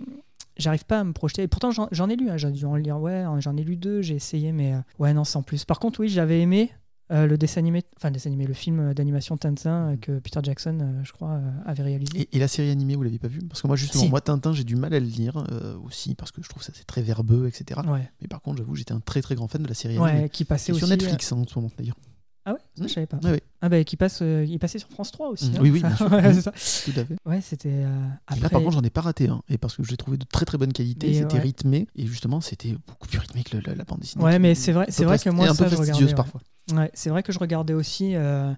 J'arrive 0.59 0.85
pas 0.85 1.01
à 1.01 1.05
me 1.05 1.13
projeter. 1.15 1.43
Et 1.43 1.49
pourtant, 1.49 1.71
j'en 1.71 2.09
ai 2.11 2.15
lu, 2.17 2.29
hein, 2.29 2.37
j'ai 2.37 2.51
dû 2.51 2.67
en 2.67 2.77
lire, 2.77 3.01
ouais, 3.01 3.25
j'en 3.39 3.57
ai 3.57 3.65
lu 3.65 3.77
deux, 3.77 4.03
j'ai 4.03 4.17
essayé, 4.17 4.53
mais 4.53 4.75
euh, 4.75 4.79
ouais, 4.99 5.15
non, 5.15 5.25
sans 5.25 5.43
plus. 5.43 5.65
Par 5.65 5.79
contre, 5.81 6.01
oui, 6.01 6.11
j'avais 6.11 6.43
aimé 6.43 6.71
euh, 7.11 7.27
le 7.27 7.39
dessin 7.39 7.61
animé, 7.61 7.83
enfin, 7.97 8.09
le 8.11 8.13
dessin 8.15 8.29
animé, 8.29 8.45
le 8.47 8.53
film 8.53 8.93
d'animation 8.93 9.39
Tintin 9.39 9.93
euh, 9.93 9.97
que 9.97 10.19
Peter 10.19 10.41
Jackson, 10.43 11.01
je 11.05 11.13
crois, 11.13 11.41
avait 11.65 11.83
réalisé. 11.83 12.13
Et, 12.21 12.37
et 12.37 12.39
la 12.39 12.49
série 12.49 12.69
animée, 12.71 12.97
vous 12.97 13.03
l'avez 13.03 13.19
pas 13.19 13.29
vue? 13.29 13.41
Parce 13.49 13.63
que 13.63 13.67
moi, 13.67 13.77
justement, 13.77 14.05
Si. 14.05 14.11
moi, 14.11 14.21
Tintin, 14.21 14.53
j'ai 14.53 14.65
du 14.65 14.77
mal 14.77 14.93
à 14.93 15.01
le 15.01 15.07
lire 15.07 15.43
aussi, 15.85 16.15
parce 16.15 16.31
que 16.33 16.43
je 16.43 16.51
trouve 16.51 16.63
ça 16.63 16.73
c'est 16.75 16.87
très 16.87 17.01
verbeux, 17.01 17.47
etc. 17.49 17.81
Ouais, 17.89 18.11
Mais 18.21 18.29
par 18.29 18.43
contre, 18.43 18.59
j'avoue, 18.59 18.75
j'étais 18.75 18.93
un 18.93 19.01
très 19.01 19.23
très 19.23 19.35
grand 19.35 19.49
fan 19.49 19.63
de 19.63 19.69
la 19.69 19.75
série 19.75 19.97
animée. 19.97 20.23
ouais, 20.25 20.29
qui 20.29 20.45
passait 20.45 20.73
aussi. 20.73 20.81
sur 20.81 20.89
Netflix 20.89 21.33
hein, 21.33 21.39
en 21.39 21.47
ce 21.47 21.59
moment, 21.59 21.71
d'ailleurs. 21.79 21.97
Ah 22.45 22.53
ouais, 22.55 22.59
ça, 22.77 22.85
je 22.87 22.93
savais 22.93 23.07
pas. 23.07 23.19
Ouais, 23.19 23.31
ouais, 23.31 23.41
Ah 23.61 23.69
bah, 23.69 23.85
qui 23.85 23.97
passe, 23.97 24.19
euh, 24.23 24.45
il 24.49 24.59
passait 24.59 24.79
sur 24.81 24.89
France 24.89 25.13
3 25.13 25.29
aussi. 25.29 25.53
Hein. 25.55 25.61
Oui, 25.61 25.71
oui, 25.71 25.81
bien 25.81 25.95
sûr. 25.95 26.11
Ouais, 26.13 26.33
ça. 26.35 26.51
tout 26.51 26.91
à 27.01 27.05
fait. 27.05 27.17
Ouais, 27.25 27.41
c'était. 27.41 27.69
euh, 27.71 28.09
après... 28.27 28.41
là, 28.43 28.51
par 28.51 28.61
contre, 28.63 28.73
j'en 28.75 28.83
ai 28.83 28.91
pas 28.91 29.01
raté 29.03 29.29
un. 29.29 29.43
Et 29.49 29.59
parce 29.59 29.77
que 29.77 29.85
je 29.85 29.91
l'ai 29.91 29.97
trouvé 29.97 30.17
de 30.17 30.25
très 30.25 30.45
très 30.45 30.59
bonne 30.59 30.73
qualité, 30.73 31.15
c'était 31.15 31.39
rythmé. 31.39 31.87
Et 31.95 32.07
justement, 32.07 32.41
c'était 32.41 32.77
beaucoup 32.89 33.07
plus 33.07 33.19
rythmé 33.19 33.45
que 33.45 33.57
le- 33.57 33.63
la, 33.65 33.75
la 33.77 33.85
bande 33.85 34.01
dessinée. 34.01 34.25
Ouais, 34.25 34.39
mais 34.41 34.55
c'est 34.57 34.73
vrai, 34.73 34.87
c'est 34.89 35.05
vrai 35.05 35.19
que 35.19 35.31
moi, 35.31 35.49
un 35.49 35.55
ça, 35.55 35.65
peu 35.65 35.71
je 35.71 35.77
regardais, 35.77 36.15
parfois. 36.15 36.41
Ouais, 36.73 36.91
c'est 36.95 37.11
vrai 37.11 37.23
que 37.23 37.33
je 37.33 37.39
regardais 37.39 37.75
aussi, 37.75 38.15
euh, 38.17 38.53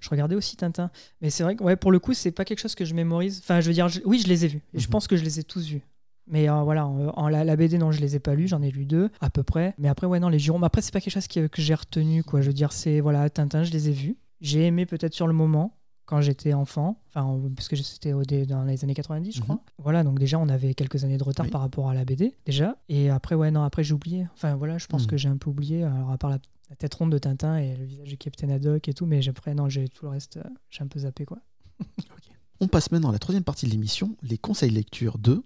je 0.00 0.08
regardais 0.10 0.34
aussi 0.34 0.56
Tintin. 0.56 0.90
Mais 1.22 1.30
c'est 1.30 1.42
vrai 1.42 1.56
que, 1.56 1.62
ouais, 1.62 1.76
pour 1.76 1.92
le 1.92 1.98
coup, 1.98 2.12
c'est 2.14 2.30
pas 2.32 2.44
quelque 2.44 2.58
chose 2.60 2.74
que 2.74 2.84
je 2.84 2.94
mémorise. 2.94 3.40
Enfin, 3.42 3.60
je 3.60 3.66
veux 3.68 3.74
dire, 3.74 3.88
je- 3.88 4.00
oui, 4.04 4.18
je 4.22 4.28
les 4.28 4.44
ai 4.44 4.48
vus. 4.48 4.62
Et 4.74 4.80
je 4.80 4.86
Mhm. 4.86 4.90
pense 4.90 5.06
que 5.06 5.16
je 5.16 5.24
les 5.24 5.40
ai 5.40 5.44
tous 5.44 5.64
vus. 5.66 5.82
Mais 6.26 6.48
euh, 6.48 6.62
voilà, 6.62 6.86
en, 6.86 7.08
en 7.08 7.28
la, 7.28 7.44
la 7.44 7.56
BD, 7.56 7.76
non, 7.78 7.90
je 7.92 8.00
les 8.00 8.14
ai 8.16 8.20
pas 8.20 8.34
lus. 8.34 8.48
J'en 8.48 8.62
ai 8.62 8.70
lu 8.70 8.84
deux, 8.86 9.10
à 9.20 9.30
peu 9.30 9.42
près. 9.42 9.74
Mais 9.78 9.88
après, 9.88 10.06
ouais, 10.06 10.20
non, 10.20 10.28
les 10.28 10.38
jurons. 10.38 10.58
Mais 10.58 10.66
après, 10.66 10.80
c'est 10.82 10.92
pas 10.92 11.00
quelque 11.00 11.12
chose 11.12 11.26
qui- 11.26 11.48
que 11.48 11.60
j'ai 11.62 11.74
retenu, 11.74 12.22
quoi. 12.22 12.40
Je 12.40 12.46
veux 12.48 12.52
dire, 12.52 12.72
c'est, 12.72 13.00
voilà, 13.00 13.28
Tintin, 13.30 13.62
je 13.64 13.72
les 13.72 13.88
ai 13.88 13.92
vus. 13.92 14.16
J'ai 14.40 14.64
aimé 14.66 14.86
peut-être 14.86 15.12
sur 15.14 15.26
le 15.26 15.32
moment, 15.32 15.76
quand 16.06 16.20
j'étais 16.20 16.54
enfant. 16.54 17.00
Enfin, 17.08 17.38
parce 17.54 17.68
que 17.68 17.76
c'était 17.76 18.12
dans 18.46 18.64
les 18.64 18.84
années 18.84 18.94
90, 18.94 19.32
je 19.32 19.38
Mhm. 19.40 19.44
crois. 19.44 19.60
Voilà, 19.78 20.02
donc 20.04 20.18
déjà, 20.18 20.38
on 20.38 20.48
avait 20.48 20.74
quelques 20.74 21.04
années 21.04 21.18
de 21.18 21.24
retard 21.24 21.46
Oui. 21.46 21.50
par 21.52 21.60
rapport 21.60 21.88
à 21.90 21.94
la 21.94 22.04
BD, 22.04 22.34
déjà. 22.46 22.76
Et 22.88 23.10
après, 23.10 23.34
ouais, 23.34 23.50
non, 23.50 23.62
après, 23.62 23.82
j'ai 23.84 23.94
oublié. 23.94 24.26
Enfin, 24.34 24.54
voilà, 24.56 24.78
je 24.78 24.86
pense 24.86 25.02
Mhm. 25.02 25.08
que 25.08 25.16
j'ai 25.16 25.28
un 25.28 25.36
peu 25.36 25.50
oublié. 25.50 25.82
Alors, 25.84 26.10
à 26.10 26.18
part 26.18 26.30
la 26.30 26.38
la 26.68 26.76
tête 26.76 26.94
ronde 26.94 27.10
de 27.10 27.18
Tintin 27.18 27.56
et 27.56 27.74
le 27.76 27.84
visage 27.84 28.06
du 28.08 28.16
Capitaine 28.16 28.52
Haddock 28.52 28.86
et 28.88 28.92
tout, 28.94 29.04
mais 29.04 29.28
après, 29.28 29.54
non, 29.54 29.68
j'ai 29.68 29.88
tout 29.88 30.04
le 30.04 30.12
reste, 30.12 30.36
euh, 30.36 30.42
j'ai 30.70 30.84
un 30.84 30.86
peu 30.86 31.00
zappé, 31.00 31.24
quoi. 31.24 31.38
On 32.62 32.68
passe 32.68 32.92
maintenant 32.92 33.08
à 33.08 33.12
la 33.12 33.18
troisième 33.18 33.42
partie 33.42 33.64
de 33.64 33.70
l'émission, 33.70 34.16
les 34.22 34.36
conseils 34.36 34.70
lecture 34.70 35.16
de. 35.16 35.42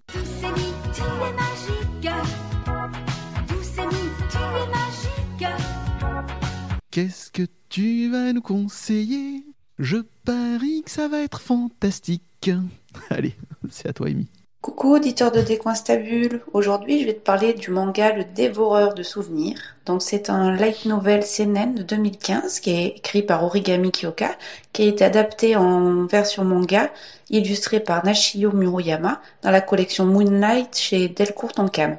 Qu'est-ce 6.90 7.30
que 7.30 7.46
tu 7.68 8.10
vas 8.10 8.32
nous 8.32 8.42
conseiller? 8.42 9.46
Je 9.78 9.98
parie 10.24 10.82
que 10.82 10.90
ça 10.90 11.06
va 11.06 11.22
être 11.22 11.40
fantastique. 11.40 12.50
Allez, 13.10 13.36
c'est 13.70 13.88
à 13.88 13.92
toi, 13.92 14.08
Amy. 14.08 14.26
Coucou 14.64 14.94
auditeur 14.94 15.30
de 15.30 15.42
Décoinstabule, 15.42 16.40
aujourd'hui 16.54 17.02
je 17.02 17.04
vais 17.04 17.12
te 17.12 17.20
parler 17.20 17.52
du 17.52 17.70
manga 17.70 18.14
Le 18.14 18.24
Dévoreur 18.24 18.94
de 18.94 19.02
souvenirs. 19.02 19.58
Donc 19.84 20.00
c'est 20.00 20.30
un 20.30 20.56
light 20.56 20.86
novel 20.86 21.22
seinen 21.22 21.74
de 21.74 21.82
2015 21.82 22.60
qui 22.60 22.70
est 22.70 22.86
écrit 22.96 23.20
par 23.20 23.44
Origami 23.44 23.92
Kyoka, 23.92 24.30
qui 24.72 24.84
a 24.84 24.86
été 24.86 25.04
adapté 25.04 25.54
en 25.54 26.06
version 26.06 26.46
manga, 26.46 26.90
illustré 27.28 27.78
par 27.78 28.06
Nashio 28.06 28.52
Muruyama 28.52 29.20
dans 29.42 29.50
la 29.50 29.60
collection 29.60 30.06
Moonlight 30.06 30.78
chez 30.78 31.10
Delcourt 31.10 31.52
Tonkam. 31.52 31.98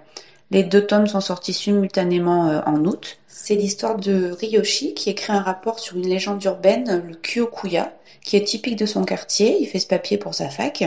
Les 0.50 0.64
deux 0.64 0.88
tomes 0.88 1.06
sont 1.06 1.22
sortis 1.22 1.54
simultanément 1.54 2.48
euh, 2.48 2.62
en 2.66 2.84
août. 2.84 3.20
C'est 3.38 3.56
l'histoire 3.56 3.98
de 3.98 4.32
Ryoshi 4.32 4.94
qui 4.94 5.10
écrit 5.10 5.34
un 5.34 5.42
rapport 5.42 5.80
sur 5.80 5.98
une 5.98 6.08
légende 6.08 6.42
urbaine, 6.46 7.04
le 7.06 7.16
Kyokuya, 7.16 7.94
qui 8.24 8.38
est 8.38 8.46
typique 8.46 8.78
de 8.78 8.86
son 8.86 9.04
quartier. 9.04 9.58
Il 9.60 9.68
fait 9.68 9.80
ce 9.80 9.88
papier 9.88 10.18
pour 10.18 10.34
sa 10.34 10.50
fac. 10.50 10.86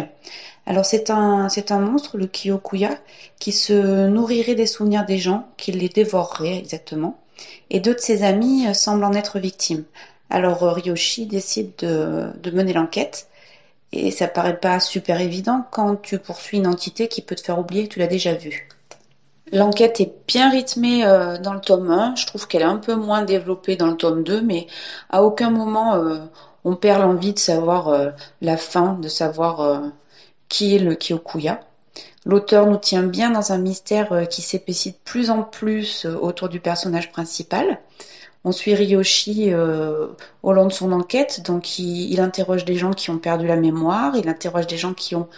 Alors 0.66 0.86
c'est 0.86 1.10
un, 1.10 1.50
c'est 1.50 1.70
un 1.70 1.78
monstre, 1.78 2.16
le 2.16 2.26
Kyokuya, 2.26 2.98
qui 3.38 3.52
se 3.52 4.08
nourrirait 4.08 4.54
des 4.54 4.66
souvenirs 4.66 5.04
des 5.04 5.18
gens, 5.18 5.46
qui 5.58 5.72
les 5.72 5.90
dévorerait 5.90 6.56
exactement. 6.56 7.18
Et 7.68 7.80
deux 7.80 7.94
de 7.94 8.00
ses 8.00 8.22
amis 8.22 8.66
euh, 8.66 8.72
semblent 8.72 9.04
en 9.04 9.12
être 9.12 9.38
victimes. 9.38 9.84
Alors 10.30 10.62
euh, 10.62 10.72
Ryoshi 10.72 11.26
décide 11.26 11.72
de, 11.78 12.30
de 12.42 12.50
mener 12.50 12.72
l'enquête. 12.72 13.28
Et 13.92 14.10
ça 14.10 14.26
paraît 14.26 14.58
pas 14.58 14.80
super 14.80 15.20
évident 15.20 15.66
quand 15.70 15.96
tu 15.96 16.18
poursuis 16.18 16.56
une 16.56 16.66
entité 16.66 17.08
qui 17.08 17.20
peut 17.20 17.34
te 17.34 17.42
faire 17.42 17.58
oublier 17.58 17.86
que 17.86 17.92
tu 17.92 17.98
l'as 17.98 18.06
déjà 18.06 18.32
vue. 18.34 18.68
L'enquête 19.52 20.00
est 20.00 20.12
bien 20.26 20.50
rythmée 20.50 21.06
euh, 21.06 21.38
dans 21.38 21.54
le 21.54 21.60
tome 21.60 21.90
1. 21.90 22.16
Je 22.16 22.26
trouve 22.26 22.46
qu'elle 22.46 22.62
est 22.62 22.64
un 22.64 22.76
peu 22.76 22.94
moins 22.94 23.22
développée 23.22 23.76
dans 23.76 23.86
le 23.86 23.96
tome 23.96 24.22
2, 24.22 24.42
mais 24.42 24.66
à 25.10 25.22
aucun 25.22 25.50
moment 25.50 25.94
euh, 25.96 26.18
on 26.64 26.76
perd 26.76 27.02
l'envie 27.02 27.32
de 27.32 27.38
savoir 27.38 27.88
euh, 27.88 28.10
la 28.42 28.56
fin, 28.56 28.94
de 28.94 29.08
savoir 29.08 29.82
qui 30.48 30.74
est 30.76 30.78
le 30.78 30.96
Kyokuya. 30.96 31.60
L'auteur 32.26 32.66
nous 32.66 32.76
tient 32.76 33.04
bien 33.04 33.30
dans 33.30 33.52
un 33.52 33.58
mystère 33.58 34.28
qui 34.28 34.42
s'épaissit 34.42 34.92
de 34.92 34.98
plus 35.04 35.30
en 35.30 35.42
plus 35.42 36.04
autour 36.04 36.48
du 36.48 36.60
personnage 36.60 37.10
principal. 37.10 37.80
On 38.44 38.52
suit 38.52 38.74
Ryoshi 38.74 39.52
au 40.42 40.52
long 40.52 40.66
de 40.66 40.72
son 40.72 40.92
enquête, 40.92 41.42
donc 41.42 41.78
il, 41.78 42.12
il 42.12 42.20
interroge 42.20 42.64
des 42.64 42.74
gens 42.74 42.92
qui 42.92 43.10
ont 43.10 43.18
perdu 43.18 43.46
la 43.46 43.56
mémoire, 43.56 44.14
il 44.16 44.28
interroge 44.28 44.66
des 44.66 44.76
gens 44.76 44.94
qui 44.94 45.14
ont 45.14 45.28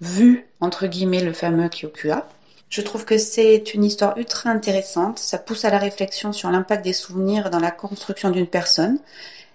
vu, 0.00 0.46
entre 0.60 0.86
guillemets, 0.86 1.22
le 1.22 1.32
fameux 1.32 1.68
Kyokuya. 1.68 2.26
Je 2.68 2.80
trouve 2.82 3.04
que 3.04 3.16
c'est 3.16 3.74
une 3.74 3.84
histoire 3.84 4.16
ultra 4.18 4.50
intéressante. 4.50 5.18
Ça 5.18 5.38
pousse 5.38 5.64
à 5.64 5.70
la 5.70 5.78
réflexion 5.78 6.32
sur 6.32 6.50
l'impact 6.50 6.84
des 6.84 6.92
souvenirs 6.92 7.50
dans 7.50 7.60
la 7.60 7.70
construction 7.70 8.30
d'une 8.30 8.46
personne. 8.46 8.98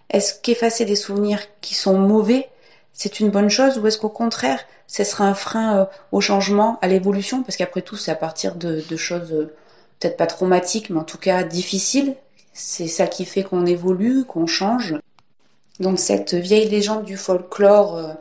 Est-ce 0.10 0.34
qu'effacer 0.42 0.86
des 0.86 0.96
souvenirs 0.96 1.40
qui 1.62 1.76
sont 1.76 1.98
mauvais, 1.98 2.50
c'est 2.94 3.20
une 3.20 3.30
bonne 3.30 3.50
chose 3.50 3.78
ou 3.78 3.88
est-ce 3.88 3.98
qu'au 3.98 4.10
contraire, 4.10 4.60
ce 4.88 5.04
sera 5.04 5.26
un 5.26 5.34
frein 5.34 5.78
euh, 5.78 5.86
au 6.12 6.22
changement, 6.22 6.80
à 6.82 6.88
l'évolution? 6.88 7.44
Parce 7.44 7.58
qu'après 7.58 7.82
tout, 7.82 7.96
c'est 7.96 8.12
à 8.12 8.16
partir 8.16 8.56
de, 8.56 8.82
choses 8.98 9.32
euh, 9.32 9.54
peut-être 10.00 10.18
pas 10.18 10.28
traumatiques, 10.28 10.90
mais 10.90 11.00
en 11.00 11.06
tout 11.06 11.18
cas 11.18 11.44
difficiles. 11.44 12.16
C'est 12.54 12.88
ça 12.88 13.08
qui 13.08 13.24
fait 13.24 13.44
qu'on 13.44 13.66
évolue, 13.66 14.26
qu'on 14.26 14.48
change. 14.48 14.96
Donc 15.80 16.00
cette 16.00 16.34
vieille 16.34 16.68
légende 16.68 17.06
du 17.06 17.16
folklore 17.18 18.16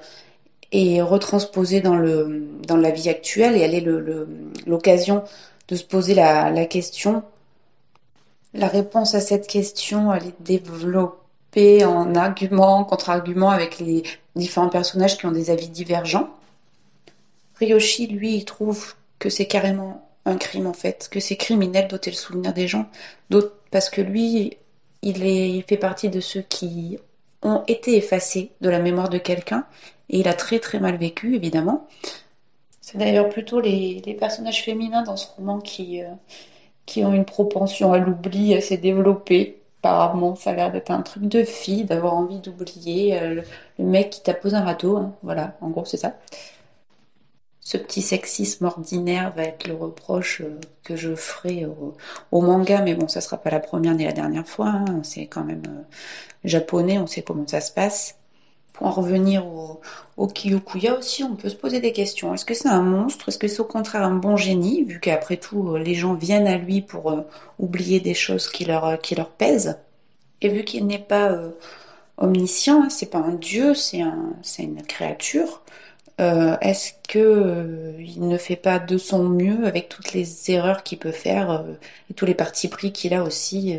est 0.73 1.03
retransposée 1.03 1.81
dans, 1.81 1.97
le, 1.97 2.49
dans 2.67 2.77
la 2.77 2.91
vie 2.91 3.09
actuelle 3.09 3.57
et 3.57 3.61
elle 3.61 3.75
est 3.75 3.85
l'occasion 4.67 5.25
de 5.69 5.77
se 5.77 5.85
poser 5.85 6.15
la, 6.15 6.67
question. 6.67 7.23
La 8.55 8.69
réponse 8.69 9.15
à 9.15 9.21
cette 9.21 9.47
question, 9.47 10.13
elle 10.13 10.29
est 10.29 10.43
développée 10.43 11.85
en 11.85 12.15
argument, 12.15 12.85
contre-argument 12.85 13.51
avec 13.51 13.79
les 13.79 14.03
différents 14.37 14.69
personnages 14.69 15.19
qui 15.19 15.27
ont 15.27 15.33
des 15.33 15.51
avis 15.51 15.69
divergents. 15.69 16.29
Ryoshi, 17.59 18.07
lui, 18.07 18.37
il 18.37 18.45
trouve 18.45 18.95
que 19.19 19.29
c'est 19.29 19.47
carrément 19.47 20.09
un 20.25 20.37
crime 20.37 20.67
en 20.67 20.73
fait, 20.73 21.09
que 21.11 21.21
c'est 21.21 21.37
criminel 21.37 21.89
d'ôter 21.89 22.11
le 22.11 22.17
souvenir 22.17 22.53
des 22.53 22.69
gens, 22.69 22.87
parce 23.71 23.91
que 23.91 24.01
lui, 24.01 24.57
il, 25.03 25.25
est, 25.25 25.51
il 25.51 25.63
fait 25.63 25.77
partie 25.77 26.09
de 26.09 26.21
ceux 26.21 26.43
qui 26.43 26.99
ont 27.43 27.63
été 27.69 27.97
effacés 27.97 28.53
de 28.61 28.69
la 28.69 28.79
mémoire 28.79 29.09
de 29.09 29.19
quelqu'un 29.19 29.67
et 30.09 30.19
il 30.21 30.29
a 30.29 30.35
très 30.35 30.59
très 30.59 30.81
mal 30.81 30.97
vécu 30.97 31.35
évidemment. 31.35 31.87
C'est 32.81 32.99
d'ailleurs 32.99 33.29
plutôt 33.29 33.61
les, 33.61 34.17
personnages 34.19 34.65
féminins 34.65 35.03
dans 35.03 35.17
ce 35.17 35.29
roman 35.37 35.61
qui, 35.61 36.03
euh, 36.03 36.09
qui 36.87 37.05
ont 37.05 37.13
une 37.13 37.25
propension 37.25 37.93
à 37.93 37.99
l'oubli 37.99 38.55
assez 38.55 38.77
développée. 38.77 39.63
Apparemment, 39.83 40.35
ça 40.35 40.51
a 40.51 40.55
l'air 40.55 40.73
d'être 40.73 40.91
un 40.91 41.03
truc 41.03 41.23
de 41.23 41.45
fille, 41.45 41.85
d'avoir 41.85 42.15
envie 42.15 42.41
d'oublier 42.41 43.19
euh, 43.19 43.43
le, 43.79 43.85
mec 43.85 44.11
qui 44.11 44.23
t'a 44.23 44.35
posé 44.35 44.57
un 44.57 44.65
râteau. 44.65 44.97
Hein. 44.97 45.15
Voilà, 45.23 45.57
en 45.61 45.69
gros, 45.69 45.85
c'est 45.85 45.97
ça. 45.97 46.17
Ce 47.61 47.77
petit 47.77 48.03
sexisme 48.03 48.65
ordinaire 48.65 49.33
va 49.37 49.45
être 49.45 49.67
le 49.69 49.75
reproche 49.75 50.41
euh, 50.41 50.59
que 50.83 50.97
je 50.97 51.15
ferai 51.15 51.67
au, 52.33 52.41
manga, 52.41 52.81
mais 52.83 52.95
bon, 52.95 53.07
ça 53.07 53.21
sera 53.21 53.37
pas 53.37 53.51
la 53.51 53.61
première 53.61 53.95
ni 53.95 54.05
la 54.05 54.13
dernière 54.13 54.47
fois. 54.47 54.69
Hein. 54.69 55.01
C'est 55.03 55.27
quand 55.27 55.45
même 55.45 55.63
euh, 55.69 55.83
japonais, 56.45 56.99
on 56.99 57.07
sait 57.07 57.23
comment 57.23 57.47
ça 57.47 57.61
se 57.61 57.71
passe. 57.71 58.17
Pour 58.73 58.87
en 58.87 58.93
revenir 58.93 59.47
au, 59.47 59.81
au 60.17 60.27
aussi, 60.99 61.23
on 61.23 61.37
peut 61.37 61.51
se 61.51 61.55
poser 61.55 61.81
des 61.81 61.93
questions. 61.93 62.33
Est-ce 62.33 62.47
que 62.47 62.55
c'est 62.55 62.69
un 62.69 62.83
monstre? 62.83 63.29
Est-ce 63.29 63.39
que 63.39 63.47
c'est 63.47 63.61
au 63.61 63.65
contraire 63.65 64.05
un 64.05 64.15
bon 64.15 64.37
génie, 64.39 64.85
vu 64.85 65.01
qu'après 65.01 65.37
tout, 65.37 65.77
les 65.77 65.95
gens 65.95 66.15
viennent 66.15 66.47
à 66.47 66.57
lui 66.57 66.81
pour 66.81 67.11
euh, 67.11 67.21
oublier 67.59 68.01
des 68.01 68.15
choses 68.15 68.49
qui 68.49 68.65
leur, 68.65 68.99
qui 69.01 69.15
leur 69.15 69.29
pèsent? 69.31 69.77
Et 70.41 70.49
vu 70.49 70.65
qu'il 70.65 70.87
n'est 70.87 70.99
pas 70.99 71.31
euh, 71.31 71.51
omniscient, 72.17 72.85
hein, 72.85 72.91
c'est 72.91 73.11
pas 73.11 73.19
un 73.19 73.35
dieu, 73.35 73.75
c'est 73.75 74.01
un, 74.01 74.33
une 74.59 74.83
créature, 74.83 75.63
euh, 76.21 76.57
est-ce 76.61 76.93
que 77.09 77.19
euh, 77.19 77.93
il 77.99 78.29
ne 78.29 78.37
fait 78.37 78.57
pas 78.57 78.79
de 78.79 78.99
son 78.99 79.25
mieux 79.29 79.67
avec 79.67 79.89
toutes 79.89 80.13
les 80.13 80.51
erreurs 80.51 80.83
qu'il 80.83 80.99
peut 80.99 81.13
faire 81.13 81.51
euh, 81.51 81.63
et 82.11 82.15
tous 82.15 82.27
les 82.27 82.35
partis 82.35 82.69
pris 82.69 82.93
qu'il 82.93 83.15
a 83.15 83.23
aussi 83.23 83.79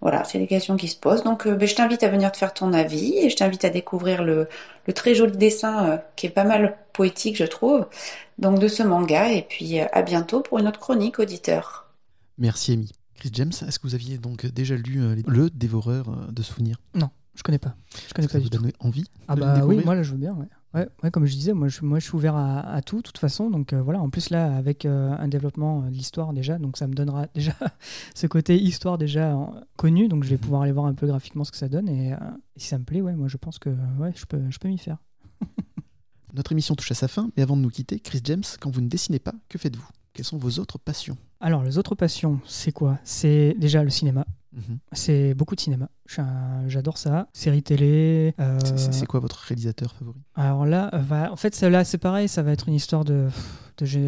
Voilà, 0.00 0.24
c'est 0.24 0.38
des 0.38 0.46
questions 0.46 0.76
qui 0.76 0.88
se 0.88 0.96
posent. 0.96 1.24
Donc, 1.24 1.46
ben, 1.46 1.66
je 1.68 1.74
t'invite 1.74 2.02
à 2.02 2.08
venir 2.08 2.32
te 2.32 2.38
faire 2.38 2.54
ton 2.54 2.72
avis 2.72 3.18
et 3.18 3.28
je 3.28 3.36
t'invite 3.36 3.64
à 3.64 3.70
découvrir 3.70 4.24
le, 4.24 4.48
le, 4.86 4.92
très 4.92 5.14
joli 5.14 5.36
dessin 5.36 6.00
qui 6.16 6.26
est 6.26 6.30
pas 6.30 6.44
mal 6.44 6.76
poétique, 6.92 7.36
je 7.36 7.44
trouve, 7.44 7.86
donc 8.38 8.58
de 8.58 8.68
ce 8.68 8.82
manga. 8.82 9.32
Et 9.32 9.42
puis, 9.42 9.80
à 9.80 10.02
bientôt 10.02 10.40
pour 10.40 10.58
une 10.58 10.68
autre 10.68 10.80
chronique, 10.80 11.18
auditeur. 11.18 11.92
Merci, 12.38 12.72
Amy. 12.72 12.92
Chris 13.14 13.30
James, 13.32 13.52
est-ce 13.66 13.78
que 13.78 13.86
vous 13.86 13.94
aviez 13.94 14.18
donc 14.18 14.44
déjà 14.46 14.74
lu 14.74 15.00
Le 15.26 15.50
Dévoreur 15.50 16.06
de 16.30 16.42
souvenirs? 16.42 16.76
Non, 16.94 17.08
je 17.34 17.42
connais 17.42 17.58
pas. 17.58 17.74
Je 18.08 18.14
connais 18.14 18.28
ça 18.28 18.34
pas 18.34 18.38
vous 18.38 18.44
du 18.50 18.56
tout. 18.56 18.62
donne 18.62 18.72
envie 18.80 19.04
Ah 19.28 19.36
bah 19.36 19.64
oui, 19.64 19.80
moi 19.84 19.94
là 19.94 20.02
je 20.02 20.12
veux 20.12 20.18
bien. 20.18 20.34
Ouais. 20.34 20.46
Ouais, 20.76 20.86
ouais, 21.02 21.10
comme 21.10 21.24
je 21.24 21.32
disais, 21.32 21.54
moi 21.54 21.68
je, 21.68 21.80
moi, 21.82 21.98
je 21.98 22.04
suis 22.04 22.14
ouvert 22.14 22.36
à, 22.36 22.60
à 22.60 22.82
tout, 22.82 22.98
de 22.98 23.02
toute 23.02 23.16
façon. 23.16 23.48
Donc 23.48 23.72
euh, 23.72 23.80
voilà, 23.80 24.02
en 24.02 24.10
plus 24.10 24.28
là, 24.28 24.54
avec 24.54 24.84
euh, 24.84 25.16
un 25.18 25.26
développement 25.26 25.80
de 25.80 25.94
l'histoire 25.94 26.34
déjà, 26.34 26.58
donc 26.58 26.76
ça 26.76 26.86
me 26.86 26.92
donnera 26.92 27.28
déjà 27.34 27.54
ce 28.14 28.26
côté 28.26 28.60
histoire 28.60 28.98
déjà 28.98 29.32
euh, 29.32 29.46
connu. 29.76 30.08
Donc 30.08 30.24
je 30.24 30.28
vais 30.28 30.36
pouvoir 30.36 30.62
aller 30.62 30.72
voir 30.72 30.84
un 30.84 30.92
peu 30.92 31.06
graphiquement 31.06 31.44
ce 31.44 31.50
que 31.50 31.56
ça 31.56 31.68
donne. 31.68 31.88
Et, 31.88 32.12
euh, 32.12 32.16
et 32.56 32.60
si 32.60 32.68
ça 32.68 32.78
me 32.78 32.84
plaît, 32.84 33.00
ouais, 33.00 33.14
moi 33.14 33.28
je 33.28 33.38
pense 33.38 33.58
que 33.58 33.70
ouais, 33.98 34.12
je 34.14 34.26
peux, 34.26 34.42
je 34.50 34.58
peux 34.58 34.68
m'y 34.68 34.76
faire. 34.76 34.98
Notre 36.34 36.52
émission 36.52 36.74
touche 36.74 36.90
à 36.90 36.94
sa 36.94 37.08
fin, 37.08 37.30
mais 37.36 37.42
avant 37.42 37.56
de 37.56 37.62
nous 37.62 37.70
quitter, 37.70 37.98
Chris 37.98 38.20
James, 38.24 38.44
quand 38.60 38.70
vous 38.70 38.82
ne 38.82 38.88
dessinez 38.88 39.18
pas, 39.18 39.32
que 39.48 39.56
faites-vous? 39.56 39.88
Quelles 40.12 40.26
sont 40.26 40.36
vos 40.36 40.58
autres 40.58 40.78
passions? 40.78 41.16
Alors, 41.40 41.62
les 41.62 41.78
autres 41.78 41.94
passions, 41.94 42.40
c'est 42.46 42.72
quoi? 42.72 42.98
C'est 43.04 43.54
déjà 43.58 43.82
le 43.82 43.90
cinéma. 43.90 44.26
Mhm. 44.56 44.78
C'est 44.92 45.34
beaucoup 45.34 45.54
de 45.54 45.60
cinéma. 45.60 45.88
J'adore 46.66 46.98
ça. 46.98 47.28
Séries 47.32 47.62
télé. 47.62 48.34
euh, 48.40 48.58
C'est- 48.76 49.06
quoi 49.06 49.20
votre 49.20 49.36
réalisateur 49.38 49.94
favori? 49.94 50.20
Alors 50.34 50.64
là, 50.66 50.90
va- 50.94 51.30
en 51.32 51.36
fait, 51.36 51.60
là, 51.60 51.84
c'est 51.84 51.98
pareil, 51.98 52.26
ça 52.28 52.42
va 52.42 52.52
être 52.52 52.68
une 52.68 52.74
histoire 52.74 53.04
de, 53.04 53.28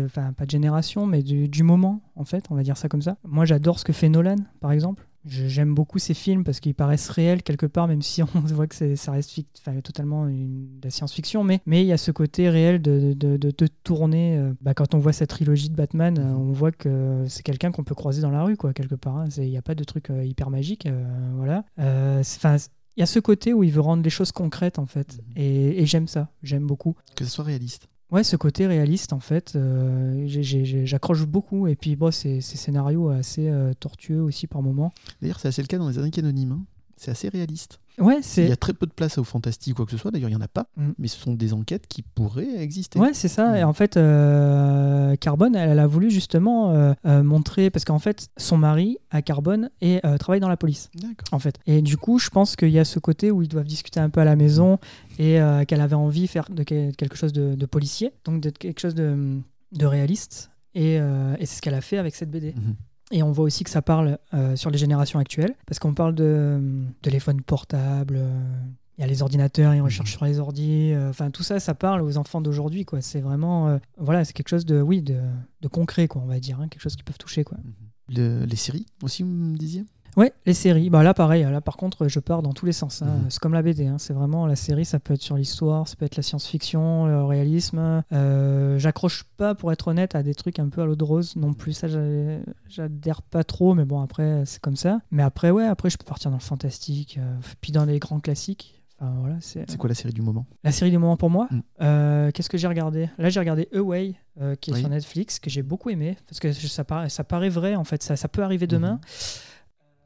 enfin, 0.07 0.33
pas 0.33 0.45
de 0.47 0.51
génération, 0.51 1.07
mais 1.07 1.23
du, 1.23 1.49
du 1.49 1.63
moment, 1.63 2.01
en 2.17 2.25
fait, 2.25 2.45
on 2.51 2.55
va 2.55 2.63
dire 2.63 2.77
ça 2.77 2.89
comme 2.89 3.03
ça. 3.03 3.17
Moi, 3.25 3.45
j'adore 3.45 3.79
ce 3.79 3.85
que 3.85 3.93
fait 3.93 4.09
Nolan, 4.09 4.37
par 4.61 4.73
exemple. 4.73 5.07
J'aime 5.29 5.75
beaucoup 5.75 5.99
ces 5.99 6.15
films 6.15 6.43
parce 6.45 6.61
qu'ils 6.61 6.75
paraissent 6.75 7.09
réels 7.11 7.43
quelque 7.43 7.67
part, 7.67 7.87
même 7.89 8.03
si 8.03 8.23
on 8.35 8.41
voit 8.41 8.67
que 8.67 8.75
c'est- 8.75 8.97
ça 8.97 9.13
reste 9.13 9.39
enfin, 9.61 9.81
totalement 9.81 10.27
une, 10.27 10.79
de 10.81 10.87
la 10.87 10.91
science-fiction. 10.91 11.45
Mais 11.45 11.61
mais 11.67 11.83
il 11.83 11.87
y 11.87 11.93
a 11.93 11.99
ce 11.99 12.11
côté 12.11 12.49
réel 12.49 12.81
de, 12.81 13.13
de, 13.15 13.37
de, 13.37 13.53
de 13.57 13.67
tourner. 13.85 14.37
euh, 14.39 14.53
bah, 14.61 14.75
quand 14.75 14.95
on 14.95 14.99
voit 14.99 15.13
cette 15.13 15.31
trilogie 15.31 15.69
de 15.71 15.77
Batman, 15.77 16.19
euh, 16.19 16.33
on 16.35 16.53
voit 16.53 16.73
que 16.73 17.25
c'est 17.29 17.43
quelqu'un 17.43 17.71
qu'on 17.73 17.85
peut 17.85 17.95
croiser 17.95 18.23
dans 18.23 18.31
la 18.31 18.43
rue, 18.43 18.57
quoi, 18.57 18.73
quelque 18.73 18.95
part. 18.95 19.17
hein. 19.17 19.29
Il 19.37 19.49
n'y 19.51 19.59
a 19.59 19.63
pas 19.63 19.75
de 19.75 19.85
truc 19.85 20.11
euh, 20.11 20.25
hyper 20.25 20.51
magique. 20.51 20.87
euh, 20.87 21.05
voilà. 21.37 21.65
Euh, 21.79 22.21
c'est- 22.23 22.41
'fin, 22.41 22.57
il 22.97 23.01
y 23.01 23.03
a 23.03 23.07
ce 23.07 23.21
côté 23.21 23.53
où 23.53 23.63
il 23.63 23.71
veut 23.71 23.81
rendre 23.81 24.03
les 24.03 24.11
choses 24.11 24.33
concrètes, 24.33 24.79
en 24.79 24.87
fait. 24.87 25.19
Mhm. 25.19 25.33
Et, 25.37 25.83
et 25.83 25.87
j'aime 25.87 26.09
ça. 26.09 26.31
J'aime 26.43 26.67
beaucoup. 26.67 26.95
Que 27.15 27.25
ce 27.25 27.31
soit 27.31 27.45
réaliste. 27.45 27.87
Ouais, 28.11 28.25
ce 28.25 28.37
côté 28.37 28.67
réaliste, 28.67 29.13
en 29.13 29.21
fait, 29.21 29.53
euh, 29.55 30.27
j'accroche 30.27 31.27
beaucoup. 31.27 31.67
Et 31.67 31.77
puis, 31.77 31.95
bon, 31.95 32.11
ces, 32.11 32.41
ces 32.41 32.57
scénarios 32.57 33.11
assez 33.11 33.49
euh, 33.49 33.75
tortueux 33.79 34.23
aussi 34.23 34.47
par 34.47 34.63
moments. 34.63 34.93
D'ailleurs, 35.21 35.41
c'est 35.41 35.49
assez 35.49 35.61
le 35.61 35.67
cas 35.69 35.77
dans 35.77 35.89
les 35.91 35.99
années 35.99 36.11
anonymes. 36.17 36.53
hein. 36.53 36.65
C'est 36.99 37.11
assez 37.11 37.29
réaliste. 37.29 37.79
Ouais, 37.99 38.17
Il 38.17 38.21
y 38.21 38.23
c'est 38.23 38.53
a 38.53 38.57
très 38.57 38.73
peu 38.73 38.87
de 38.87 38.93
place 38.93 39.19
au 39.19 39.25
fantastique 39.25 39.75
ou 39.75 39.77
quoi 39.77 39.85
que 39.87 39.91
ce 39.91 39.97
soit. 39.97 40.11
D'ailleurs, 40.11 40.29
il 40.31 40.37
n'y 40.37 40.41
en 40.41 40.45
a 40.45 40.49
pas. 40.49 40.69
Mm. 40.77 40.91
Mais 40.99 41.09
ce 41.09 41.19
sont 41.19 41.35
des 41.35 41.53
enquêtes 41.53 41.87
qui 41.89 42.03
pourraient 42.03 42.61
exister. 42.61 42.99
ouais, 42.99 43.13
c'est 43.13 43.29
ça. 43.29 43.53
Mm. 43.53 43.57
Et 43.57 43.65
en 43.65 43.73
fait, 43.73 43.97
euh, 43.97 45.17
Carbone, 45.17 45.57
elle, 45.57 45.71
elle 45.71 45.79
a 45.79 45.87
voulu 45.87 46.11
justement 46.11 46.71
euh, 46.71 46.93
euh, 47.07 47.23
montrer. 47.23 47.71
Parce 47.71 47.85
qu'en 47.85 47.99
fait, 47.99 48.29
son 48.37 48.57
mari, 48.57 48.99
à 49.11 49.23
Carbone, 49.23 49.71
et, 49.81 50.01
travaille 50.21 50.41
dans 50.41 50.49
la 50.49 50.57
police. 50.57 50.91
D'accord. 50.95 51.29
en 51.33 51.39
fait. 51.39 51.59
Et 51.67 51.83
du 51.83 51.97
coup, 51.97 52.19
je 52.19 52.31
pense 52.31 52.57
qu'il 52.57 52.71
y 52.71 52.79
a 52.79 52.85
ce 52.85 52.99
côté 52.99 53.31
où 53.31 53.43
ils 53.43 53.49
doivent 53.49 53.67
discuter 53.67 54.01
un 54.01 54.11
peu 54.11 54.21
à 54.21 54.25
la 54.25 54.37
maison 54.37 54.79
et 55.19 55.39
qu'elle 55.67 55.81
avait 55.81 55.95
envie 55.95 56.23
de 56.23 56.27
faire 56.27 56.49
de 56.51 56.63
quelque 56.63 57.17
chose 57.17 57.33
de, 57.33 57.55
de 57.55 57.67
policier, 57.67 58.13
donc 58.25 58.41
de 58.41 58.51
quelque 58.51 58.81
chose 58.81 58.95
de, 58.95 59.39
de 59.73 59.87
réaliste. 59.87 60.51
Et, 60.75 60.95
et 60.95 61.47
c'est 61.47 61.57
ce 61.57 61.63
qu'elle 61.63 61.75
a 61.75 61.81
fait 61.81 61.99
avec 61.99 62.15
cette 62.15 62.31
BD. 62.31 62.55
Mhm. 62.55 62.75
Et 63.11 63.23
on 63.23 63.33
voit 63.33 63.45
aussi 63.45 63.65
que 63.65 63.71
ça 63.71 63.81
parle 63.83 64.19
euh, 64.35 64.55
sur 64.57 64.71
les 64.71 64.77
générations 64.79 65.19
actuelles, 65.19 65.55
parce 65.67 65.79
qu'on 65.79 65.95
parle 65.95 66.15
de 66.15 66.61
de 66.61 66.85
téléphone 67.03 67.41
portable, 67.41 68.17
euh, 68.19 68.51
il 68.99 69.01
y 69.01 69.05
a 69.05 69.07
les 69.07 69.23
ordinateurs, 69.23 69.75
ils 69.75 69.81
recherchent 69.81 70.11
sur 70.13 70.25
les 70.25 70.39
ordis, 70.41 70.93
euh, 70.93 71.09
enfin 71.11 71.31
tout 71.31 71.43
ça, 71.43 71.59
ça 71.61 71.75
parle 71.75 72.03
aux 72.03 72.17
enfants 72.19 72.41
d'aujourd'hui, 72.41 72.85
quoi. 72.85 73.01
C'est 73.01 73.21
vraiment, 73.21 73.69
euh, 73.69 73.79
voilà, 73.97 74.25
c'est 74.25 74.33
quelque 74.35 74.49
chose 74.49 74.67
de, 74.67 74.81
oui, 74.83 75.01
de, 75.03 75.21
de 75.63 75.69
concret, 75.69 76.07
quoi, 76.09 76.21
on 76.23 76.27
va 76.27 76.39
dire, 76.41 76.61
hein, 76.61 76.69
quelque 76.69 76.83
chose 76.83 76.97
qu'ils 76.97 77.05
peuvent 77.05 77.17
toucher, 77.19 77.45
quoi. 77.45 77.57
Mhm. 77.59 77.73
Le- 78.17 78.45
les 78.45 78.57
séries 78.57 78.87
aussi, 79.03 79.23
vous 79.23 79.29
me 79.31 79.57
disiez? 79.57 79.85
Ouais, 80.17 80.33
les 80.47 80.55
séries. 80.55 80.91
Bah 80.91 81.03
là, 81.05 81.15
pareil. 81.15 81.45
Là, 81.45 81.61
par 81.61 81.77
contre, 81.77 82.09
je 82.09 82.19
pars 82.19 82.43
dans 82.43 82.53
tous 82.53 82.67
les 82.67 82.73
sens. 82.73 83.03
hein. 83.03 83.07
Mhm. 83.07 83.27
C'est 83.31 83.39
comme 83.39 83.53
la 83.55 83.63
BD. 83.63 83.87
hein. 83.87 83.99
C'est 83.99 84.13
vraiment 84.15 84.47
la 84.47 84.57
série. 84.57 84.85
Ça 84.85 84.99
peut 84.99 85.15
être 85.15 85.23
sur 85.23 85.37
l'histoire, 85.37 85.87
ça 85.87 85.95
peut 85.97 86.05
être 86.07 86.17
la 86.17 86.23
science-fiction, 86.23 87.07
le 87.07 87.25
réalisme. 87.25 88.03
Euh, 88.13 88.79
J'accroche 88.79 89.25
pas, 89.37 89.55
pour 89.55 89.71
être 89.73 89.89
honnête, 89.89 90.15
à 90.17 90.23
des 90.23 90.35
trucs 90.35 90.59
un 90.59 90.69
peu 90.69 90.83
à 90.83 90.87
l'eau 90.87 90.97
de 90.97 91.05
rose 91.05 91.37
non 91.37 91.53
plus. 91.55 91.73
Ça, 91.73 91.87
j'a- 91.89 92.41
j'adhère 92.69 93.23
pas 93.23 93.45
trop. 93.45 93.75
Mais 93.75 93.85
bon, 93.85 94.01
après, 94.01 94.43
c'est 94.45 94.61
comme 94.61 94.77
ça. 94.77 95.01
Mais 95.13 95.23
après, 95.23 95.51
ouais, 95.51 95.67
après, 95.67 95.89
je 95.91 95.99
peux 95.99 96.05
partir 96.05 96.31
dans 96.31 96.37
le 96.39 96.43
fantastique, 96.43 97.19
euh, 97.21 97.37
puis 97.61 97.71
dans 97.73 97.85
les 97.85 97.99
grands 98.01 98.21
classiques. 98.21 98.75
Enfin, 99.01 99.13
voilà, 99.21 99.37
c'est 99.41 99.77
quoi 99.77 99.89
la 99.89 99.95
série 99.95 100.13
du 100.13 100.23
moment? 100.23 100.45
La 100.65 100.73
série 100.73 100.91
du 100.91 100.99
moment 100.99 101.17
pour 101.17 101.31
moi? 101.31 101.47
Mm. 101.53 101.61
Euh, 101.83 102.31
Qu'est-ce 102.33 102.51
que 102.51 102.59
j'ai 102.59 102.67
regardé? 102.67 103.09
Là, 103.19 103.29
j'ai 103.29 103.39
regardé 103.39 103.69
Away, 103.73 104.17
euh, 104.41 104.57
qui 104.57 104.71
est 104.71 104.75
Oui. 104.75 104.81
sur 104.81 104.89
Netflix, 104.89 105.39
que 105.39 105.49
j'ai 105.51 105.63
beaucoup 105.63 105.91
aimé 105.91 106.17
parce 106.29 106.41
que 106.41 106.51
ça 106.53 106.83
paraît, 106.83 107.09
ça 107.09 107.23
paraît 107.23 107.49
vrai 107.49 107.77
en 107.77 107.85
fait. 107.85 108.03
Ça, 108.03 108.17
ça 108.17 108.27
peut 108.27 108.43
arriver 108.43 108.67
demain. 108.67 108.95
Mhm. 108.95 109.01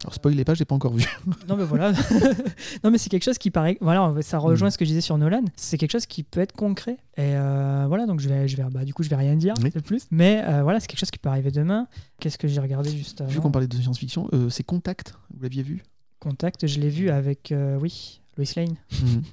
Alors, 0.05 0.15
spoilez 0.15 0.45
pas, 0.45 0.55
j'ai 0.55 0.65
pas 0.65 0.75
encore 0.75 0.95
vu. 0.95 1.05
Non 1.49 1.57
mais 1.57 1.65
voilà. 1.65 1.93
non 2.85 2.91
mais 2.91 2.99
c'est 2.99 3.09
quelque 3.09 3.23
chose 3.25 3.39
qui 3.39 3.51
paraît. 3.51 3.79
Voilà, 3.81 4.13
ça 4.23 4.39
rejoint 4.39 4.69
Mm. 4.69 4.71
ce 4.73 4.79
que 4.79 4.85
je 4.85 4.91
disais 4.91 5.01
sur 5.01 5.17
Nolan. 5.19 5.45
C'est 5.57 5.79
quelque 5.79 5.93
chose 5.93 6.07
qui 6.07 6.23
peut 6.25 6.41
être 6.41 6.53
concret. 6.53 6.97
Et 7.17 7.37
euh, 7.37 7.85
voilà, 7.87 8.07
donc 8.07 8.19
je 8.21 8.29
vais, 8.29 8.49
je 8.49 8.57
vais, 8.57 8.65
bah, 8.71 8.85
du 8.85 8.93
coup, 8.95 9.03
je 9.05 9.09
vais 9.11 9.17
rien 9.17 9.37
dire 9.37 9.55
Oui. 9.63 9.71
de 9.71 9.81
plus. 9.81 10.07
Mais 10.11 10.43
euh, 10.49 10.63
voilà, 10.63 10.81
c'est 10.81 10.87
quelque 10.89 10.99
chose 10.99 11.11
qui 11.11 11.19
peut 11.19 11.29
arriver 11.29 11.51
demain. 11.53 11.87
Qu'est-ce 12.21 12.39
que 12.39 12.49
j'ai 12.49 12.61
regardé 12.61 12.91
juste 12.91 13.21
avant 13.21 13.31
Vu 13.31 13.41
qu'on 13.41 13.51
parlait 13.53 13.69
de 13.69 13.77
science-fiction, 13.77 14.29
euh, 14.33 14.49
c'est 14.51 14.65
Contact, 14.65 15.15
vous 15.35 15.43
l'aviez 15.43 15.63
vu? 15.63 15.83
Contact, 16.19 16.67
je 16.67 16.81
l'ai 16.81 16.89
vu 16.89 17.11
avec, 17.11 17.53
oui, 17.81 18.21
Lois 18.37 18.47
Lane. 18.57 18.77
Mhm. 19.03 19.23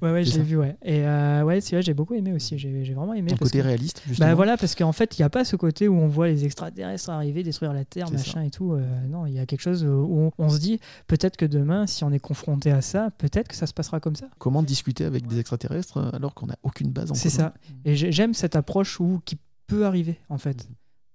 Ouais, 0.00 0.10
ouais, 0.10 0.24
C'est 0.24 0.32
je 0.32 0.38
l'ai 0.38 0.42
vu, 0.42 0.56
ouais. 0.56 0.76
Et 0.82 1.06
euh, 1.06 1.44
ouais, 1.44 1.60
celui-là, 1.60 1.80
j'ai 1.80 1.94
beaucoup 1.94 2.14
aimé 2.14 2.32
aussi. 2.32 2.58
J'ai 2.58 2.84
j'ai 2.84 2.92
vraiment 2.92 3.14
aimé. 3.14 3.30
Ton 3.30 3.36
parce 3.36 3.52
côté 3.52 3.62
que- 3.62 3.68
réaliste, 3.68 4.02
justement. 4.08 4.30
Bah 4.30 4.34
voilà, 4.34 4.56
parce 4.56 4.74
qu'en 4.74 4.90
fait, 4.90 5.16
il 5.16 5.20
n'y 5.22 5.24
a 5.24 5.30
pas 5.30 5.44
ce 5.44 5.54
côté 5.54 5.86
où 5.86 5.94
on 5.94 6.08
voit 6.08 6.26
les 6.26 6.44
extraterrestres 6.44 7.08
arriver, 7.10 7.44
détruire 7.44 7.72
la 7.72 7.84
Terre, 7.84 8.08
C'est 8.08 8.14
machin 8.16 8.42
et 8.42 8.50
tout. 8.50 8.72
euh, 8.72 8.82
non, 9.06 9.26
il 9.26 9.34
y 9.34 9.38
a 9.38 9.46
quelque 9.46 9.60
chose 9.60 9.84
où 9.84 9.88
on, 9.88 10.32
on 10.38 10.48
se 10.48 10.58
dit, 10.58 10.80
peut-être 11.06 11.36
que 11.36 11.44
demain, 11.46 11.86
si 11.86 12.02
on 12.02 12.10
est 12.10 12.18
confronté 12.18 12.72
à 12.72 12.80
ça, 12.80 13.10
peut-être 13.16 13.46
que 13.46 13.54
ça 13.54 13.68
se 13.68 13.74
passera 13.74 14.00
comme 14.00 14.16
ça. 14.16 14.26
Comment 14.40 14.64
discuter 14.64 15.04
avec 15.04 15.28
des 15.28 15.38
extraterrestres 15.38 15.98
euh, 15.98 16.10
alors 16.12 16.34
qu'on 16.34 16.46
n'a 16.46 16.56
aucune 16.64 16.90
base 16.90 17.12
en 17.12 17.14
C'est 17.14 17.30
ça. 17.30 17.54
Et 17.84 17.94
j'ai- 17.94 18.10
j'aime 18.10 18.34
cette 18.34 18.56
approche 18.56 18.98
où 18.98 19.20
qui 19.24 19.38
peut 19.68 19.86
arriver, 19.86 20.18
en 20.30 20.38
fait. 20.38 20.66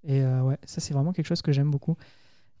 Et 0.04 0.22
euh, 0.22 0.40
ouais, 0.40 0.56
ça, 0.64 0.80
c'est 0.80 0.94
vraiment 0.94 1.12
quelque 1.12 1.26
chose 1.26 1.42
que 1.42 1.52
j'aime 1.52 1.70
beaucoup. 1.70 1.98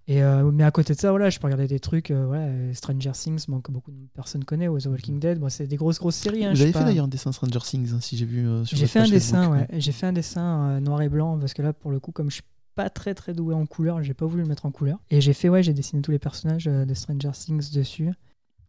Et, 0.08 0.22
euh, 0.22 0.50
mais 0.50 0.64
à 0.64 0.70
côté 0.70 0.94
de 0.94 0.98
ça, 0.98 1.10
voilà, 1.10 1.28
je 1.28 1.38
peux 1.38 1.46
regarder 1.46 1.66
des 1.66 1.80
trucs, 1.80 2.10
euh, 2.10 2.26
voilà, 2.26 2.44
euh, 2.44 2.72
Stranger 2.72 3.12
Things, 3.12 3.44
bon, 3.46 3.60
que 3.60 3.70
beaucoup 3.70 3.90
de 3.90 4.06
personnes 4.14 4.42
connaissent, 4.42 4.70
ou 4.70 4.78
The 4.78 4.86
Walking 4.86 5.20
Dead, 5.20 5.38
bon, 5.38 5.50
c'est 5.50 5.66
des 5.66 5.76
grosses, 5.76 5.98
grosses 5.98 6.16
séries. 6.16 6.46
hein, 6.46 6.52
Vous 6.54 6.62
avez 6.62 6.72
fait 6.72 6.78
pas. 6.78 6.84
d'ailleurs 6.86 7.04
un 7.04 7.08
dessin 7.08 7.30
Stranger 7.30 7.58
Things, 7.62 7.92
hein, 7.92 8.00
si 8.00 8.16
j'ai 8.16 8.24
vu 8.24 8.48
euh, 8.48 8.64
sur 8.64 8.76
J'ai 8.78 8.84
votre 8.86 8.92
fait 8.94 8.98
un 9.00 9.08
dessin, 9.08 9.50
ouais. 9.50 9.66
J'ai 9.74 9.92
fait 9.92 10.06
un 10.06 10.12
dessin 10.14 10.80
noir 10.80 11.02
et 11.02 11.08
blanc 11.10 11.38
parce 11.38 11.52
que 11.52 11.60
là, 11.60 11.72
pour 11.74 11.90
le 11.90 12.00
coup, 12.00 12.10
comme 12.12 12.30
je 12.30 12.36
suis 12.36 12.42
pas 12.74 12.88
très 12.88 13.12
très 13.14 13.34
doué 13.34 13.54
en 13.54 13.66
couleur, 13.66 14.02
j'ai 14.02 14.14
pas 14.14 14.24
voulu 14.24 14.42
le 14.44 14.48
mettre 14.48 14.64
en 14.64 14.70
couleur. 14.70 14.98
Et 15.10 15.20
j'ai 15.20 15.32
fait, 15.34 15.48
ouais, 15.50 15.62
j'ai 15.62 15.74
dessiné 15.74 16.00
tous 16.00 16.10
les 16.12 16.18
personnages 16.18 16.68
euh, 16.68 16.86
de 16.86 16.94
Stranger 16.94 17.32
Things 17.32 17.70
dessus. 17.74 18.10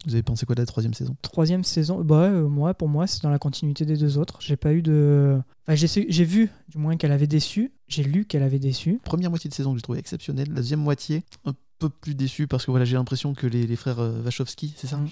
Vous 0.05 0.13
avez 0.13 0.23
pensé 0.23 0.45
quoi 0.45 0.55
de 0.55 0.61
la 0.61 0.65
troisième 0.65 0.93
saison? 0.93 1.17
Troisième 1.21 1.63
saison, 1.63 2.01
bah 2.01 2.23
euh, 2.23 2.47
moi, 2.47 2.73
pour 2.73 2.88
moi, 2.88 3.05
c'est 3.05 3.21
dans 3.21 3.30
la 3.30 3.39
continuité 3.39 3.85
des 3.85 3.97
deux 3.97 4.17
autres. 4.17 4.38
J'ai 4.39 4.55
pas 4.55 4.73
eu 4.73 4.81
de. 4.81 5.38
Enfin, 5.67 5.76
j'ai 5.76 6.23
vu, 6.23 6.49
du 6.69 6.77
moins, 6.77 6.95
qu'elle 6.95 7.11
avait 7.11 7.27
déçu. 7.27 7.73
J'ai 7.88 8.03
lu 8.03 8.26
qu'elle 8.26 8.43
avait 8.43 8.59
déçu. 8.59 8.99
Première 9.03 9.30
moitié 9.30 9.49
de 9.49 9.53
saison 9.53 9.71
que 9.71 9.77
j'ai 9.77 9.84
trouvé 9.84 9.99
exceptionnelle. 9.99 10.47
La 10.49 10.55
deuxième 10.55 10.80
moitié, 10.80 11.23
un 11.45 11.53
peu 11.80 11.89
plus 11.89 12.14
déçu 12.14 12.45
parce 12.47 12.65
que 12.65 12.72
voilà, 12.72 12.85
j'ai 12.85 12.95
l'impression 12.95 13.34
que 13.34 13.47
les, 13.47 13.65
les 13.65 13.76
frères 13.77 13.99
euh, 13.99 14.22
Wachowski, 14.23 14.73
c'est 14.77 14.88
ça, 14.88 14.97
Mhm. 14.97 15.10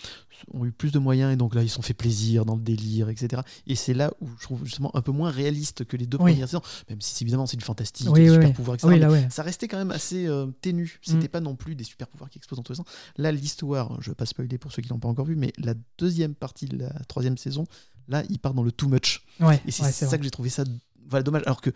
ont 0.54 0.66
eu 0.66 0.72
plus 0.72 0.92
de 0.92 1.00
moyens 1.00 1.34
et 1.34 1.38
donc 1.38 1.56
là 1.56 1.64
ils 1.64 1.70
sont 1.70 1.82
fait 1.82 1.94
plaisir 1.94 2.46
dans 2.46 2.56
le 2.56 2.62
délire, 2.62 3.10
etc. 3.10 3.42
Et 3.68 3.76
c'est 3.76 3.94
là 3.94 4.12
où 4.22 4.28
je 4.38 4.44
trouve 4.44 4.64
justement 4.66 4.96
un 4.96 5.02
peu 5.02 5.12
moins 5.12 5.30
réaliste 5.32 5.86
que 5.86 5.96
les 5.98 6.06
deux 6.06 6.18
Oui. 6.20 6.32
premières 6.34 6.48
saisons, 6.50 6.62
même 6.90 7.00
si 7.02 7.24
évidemment 7.24 7.46
c'est 7.48 7.58
du 7.58 7.64
fantastique, 7.66 8.08
Oui, 8.10 8.22
des 8.22 8.30
oui, 8.30 8.36
super 8.36 8.54
pouvoirs, 8.54 8.76
etc. 8.76 8.98
Là, 9.00 9.10
ouais. 9.10 9.28
ça 9.32 9.44
restait 9.44 9.68
quand 9.68 9.78
même 9.78 9.92
assez 9.92 10.28
euh, 10.28 10.48
ténu. 10.62 11.00
C'était 11.02 11.26
Mm. 11.28 11.30
pas 11.30 11.40
non 11.40 11.56
plus 11.56 11.76
des 11.76 11.84
super 11.86 12.08
pouvoirs 12.08 12.30
qui 12.30 12.38
explosent 12.38 12.58
dans 12.58 12.64
tous 12.64 12.74
les 12.74 12.78
sens. 12.78 12.88
Là, 13.18 13.32
l'histoire, 13.32 13.98
je 14.02 14.12
vais 14.12 14.16
pas 14.16 14.26
spoiler 14.26 14.58
pour 14.58 14.72
ceux 14.74 14.82
qui 14.82 14.90
l'ont 14.90 15.00
pas 15.00 15.08
encore 15.08 15.26
vu, 15.26 15.36
mais 15.36 15.54
la 15.58 15.74
deuxième 15.98 16.36
partie 16.36 16.66
de 16.66 16.78
la 16.78 16.90
troisième 17.08 17.38
saison, 17.38 17.66
là, 18.10 18.24
il 18.30 18.40
part 18.40 18.54
dans 18.54 18.64
le 18.64 18.72
too 18.72 18.88
much. 18.90 19.24
Ouais, 19.40 19.62
Et 19.66 19.72
c'est 19.72 19.84
ouais, 19.84 19.92
ça 19.92 20.06
vrai. 20.08 20.18
que 20.18 20.24
j'ai 20.24 20.32
trouvé 20.32 20.50
ça 20.50 20.64
voilà, 21.10 21.24
dommage. 21.24 21.44
Alors 21.46 21.62
que 21.62 21.70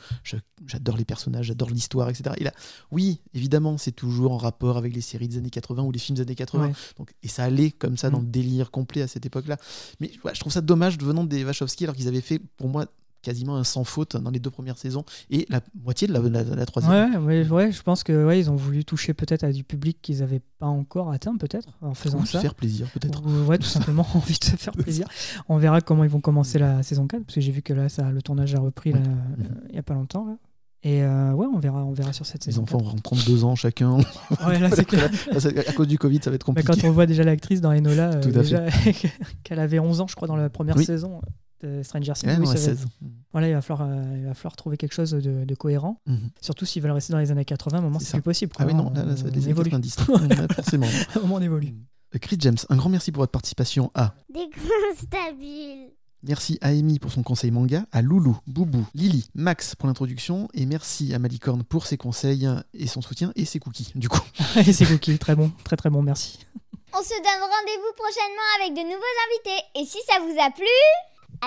j'adore 0.66 0.98
les 0.98 1.06
personnages, 1.06 1.45
j'adore 1.48 1.70
l'histoire, 1.70 2.10
etc. 2.10 2.36
Et 2.38 2.44
là, 2.44 2.52
oui, 2.91 3.22
évidemment, 3.34 3.78
c'est 3.78 3.91
toujours 3.91 4.32
en 4.34 4.38
rapport 4.38 4.78
avec 4.78 4.94
les 4.94 5.02
séries 5.02 5.28
des 5.28 5.38
années 5.38 5.49
80 5.49 5.84
ou 5.84 5.91
les 5.91 5.99
films 5.99 6.16
des 6.18 6.22
années 6.24 6.36
80. 6.36 6.68
Ouais. 6.68 6.74
Donc, 6.98 7.14
et 7.24 7.28
ça 7.28 7.44
allait 7.44 7.72
comme 7.72 7.98
ça 7.98 8.10
dans 8.10 8.20
Mm. 8.20 8.26
le 8.26 8.28
délire 8.32 8.72
complet 8.72 9.02
à 9.02 9.08
cette 9.08 9.26
époque-là. 9.26 9.58
Mais 9.99 10.12
ouais, 10.24 10.32
je 10.36 10.40
trouve 10.40 10.52
ça 10.53 10.62
dommage 10.62 10.98
venant 10.99 11.24
des 11.24 11.44
Wachowski 11.44 11.84
alors 11.86 11.95
qu'ils 11.95 12.08
avaient 12.08 12.22
fait, 12.22 12.40
pour 12.40 12.68
moi, 12.70 12.86
quasiment 13.22 13.56
un 13.57 13.64
sans 13.64 13.84
faute 13.84 14.15
dans 14.18 14.30
les 14.31 14.39
deux 14.39 14.49
premières 14.49 14.77
saisons 14.77 15.03
et 15.30 15.45
la 15.49 15.61
moitié 15.84 16.07
de 16.07 16.14
la, 16.14 16.19
la- 16.19 16.43
la 16.56 16.65
troisième. 16.65 17.26
Ouais, 17.26 17.43
ouais, 17.43 17.49
ouais, 17.49 17.72
je 17.72 17.81
pense 17.84 18.03
que 18.03 18.26
ouais, 18.26 18.39
ils 18.39 18.49
ont 18.49 18.56
voulu 18.56 18.84
toucher 18.84 19.14
peut-être 19.14 19.43
à 19.43 19.52
du 19.52 19.64
public 19.64 19.98
qu'ils 20.02 20.19
n'avaient 20.19 20.41
pas 20.60 20.65
encore 20.68 21.11
atteint, 21.11 21.35
peut-être, 21.38 21.69
en 21.81 21.93
faisant 21.93 22.19
Ou 22.19 22.26
se 22.26 22.34
ça. 22.34 22.39
faire 22.39 22.56
plaisir, 22.56 22.88
peut-être. 22.91 23.22
Ou, 23.26 23.45
ouais, 23.48 23.57
tout 23.57 23.68
simplement 23.68 24.06
envie 24.15 24.38
de 24.39 24.43
se 24.43 24.56
faire 24.56 24.73
plaisir. 24.73 25.07
On 25.49 25.57
verra 25.57 25.81
comment 25.81 26.03
ils 26.03 26.10
vont 26.10 26.19
commencer 26.22 26.60
la 26.60 26.84
saison 26.84 27.07
4, 27.07 27.23
parce 27.23 27.35
que 27.35 27.41
j'ai 27.41 27.52
vu 27.52 27.61
que 27.61 27.73
là, 27.73 27.89
ça, 27.89 28.10
le 28.11 28.22
tournage 28.22 28.56
a 28.56 28.60
repris 28.60 28.93
euh, 28.93 28.98
il 29.69 29.76
y 29.76 29.80
a 29.80 29.84
pas 29.84 29.93
longtemps. 29.93 30.26
Là. 30.26 30.38
Et 30.84 31.03
euh, 31.03 31.31
ouais, 31.34 31.45
on 31.45 31.60
verra, 31.60 31.85
on 31.85 31.91
verra 31.93 32.11
sur 32.11 32.26
cette 32.26 32.43
Les 32.48 32.52
saison. 32.53 32.64
enfants 32.64 32.80
auront 32.80 32.95
32 32.95 33.43
ans 33.43 33.53
chacun. 33.56 33.98
4. 34.30 34.48
Ouais, 34.48 34.57
là, 34.57 34.69
c'est 34.72 34.84
clair. 34.85 35.11
À 35.68 35.73
cause 35.73 35.88
du 35.88 35.99
Covid, 35.99 36.19
ça 36.23 36.31
va 36.31 36.38
être 36.38 36.48
Mais 36.52 36.64
compliqué. 36.64 36.81
quand 36.81 36.88
on 36.88 36.91
voit 36.91 37.06
déjà 37.06 37.23
l'actrice 37.23 37.61
dans 37.61 37.72
Enola, 37.72 38.10
euh, 38.15 38.19
déjà, 38.31 38.65
qu'elle 39.43 39.60
avait 39.60 39.77
11 39.77 40.02
ans, 40.02 40.07
je 40.07 40.15
crois, 40.15 40.27
dans 40.27 40.35
la 40.35 40.49
première 40.49 40.76
Oui. 40.77 40.85
saison 40.85 41.22
de 41.61 41.83
Stranger 41.83 42.13
Things. 42.13 42.29
Ouais, 42.29 42.35
oui, 42.38 42.45
non, 42.45 42.51
à 42.51 42.55
ça 42.55 42.67
va 42.67 42.71
être- 42.73 42.79
16. 42.79 42.88
Voilà, 43.31 43.47
il 43.49 43.53
va, 43.53 43.61
falloir, 43.61 43.89
euh, 43.89 44.03
il 44.17 44.25
va 44.25 44.33
falloir 44.33 44.55
trouver 44.55 44.77
quelque 44.77 44.93
chose 44.93 45.11
de, 45.11 45.45
de 45.45 45.55
cohérent. 45.55 46.01
Mhm. 46.05 46.29
Surtout 46.41 46.65
s'ils 46.65 46.81
veulent 46.81 46.91
rester 46.91 47.13
dans 47.13 47.19
les 47.19 47.31
années 47.31 47.45
80, 47.45 47.77
à 47.77 47.79
un 47.79 47.83
moment, 47.83 47.99
C'est 47.99 48.11
plus 48.13 48.21
possible. 48.21 48.51
Ah 48.59 48.65
oui, 48.65 48.73
non, 48.73 48.91
là, 48.93 49.03
là, 49.05 49.15
ça 49.15 49.23
va 49.23 49.29
être 49.29 49.35
On 49.35 49.38
les 49.38 49.43
années 49.43 49.49
évolue. 49.51 49.69
90. 49.69 49.97
Ouais, 50.09 50.53
forcément. 50.55 50.88
À 51.15 51.17
un 51.17 51.21
moment, 51.21 51.35
on 51.35 51.41
évolue. 51.41 51.73
Euh, 52.15 52.19
Chris 52.19 52.38
James, 52.39 52.57
un 52.69 52.75
grand 52.75 52.89
merci 52.89 53.11
pour 53.11 53.21
votre 53.21 53.31
participation 53.31 53.89
à 53.95 54.13
Des 54.33 54.49
stabiles. 55.01 55.91
Merci 56.23 56.59
à 56.61 56.67
Amy 56.67 56.99
pour 56.99 57.11
son 57.11 57.23
conseil 57.23 57.49
manga, 57.49 57.85
à 57.91 58.03
Loulou, 58.03 58.38
Boubou, 58.45 58.85
Lily, 58.93 59.27
Max 59.33 59.73
pour 59.75 59.88
l'introduction, 59.88 60.47
et 60.53 60.67
merci 60.67 61.15
à 61.15 61.19
Malicorne 61.19 61.63
pour 61.63 61.88
ses 61.88 61.97
conseils 61.97 62.47
et 62.75 62.85
son 62.85 63.01
soutien 63.01 63.31
et 63.35 63.45
ses 63.45 63.57
cookies, 63.59 63.91
du 63.95 64.07
coup. 64.07 64.21
Et 64.57 64.71
c'est 64.71 64.85
cookies, 64.85 65.17
très 65.17 65.35
bon, 65.35 65.51
très 65.63 65.77
très 65.77 65.89
bon, 65.89 66.03
merci. 66.03 66.45
On 66.93 67.01
se 67.01 67.09
donne 67.09 67.41
rendez-vous 67.41 67.93
prochainement 67.95 68.49
avec 68.61 68.73
de 68.75 68.83
nouveaux 68.83 69.17
invités. 69.25 69.65
Et 69.81 69.85
si 69.85 69.97
ça 70.07 70.19
vous 70.19 70.39
a 70.39 70.51
plu, 70.51 70.65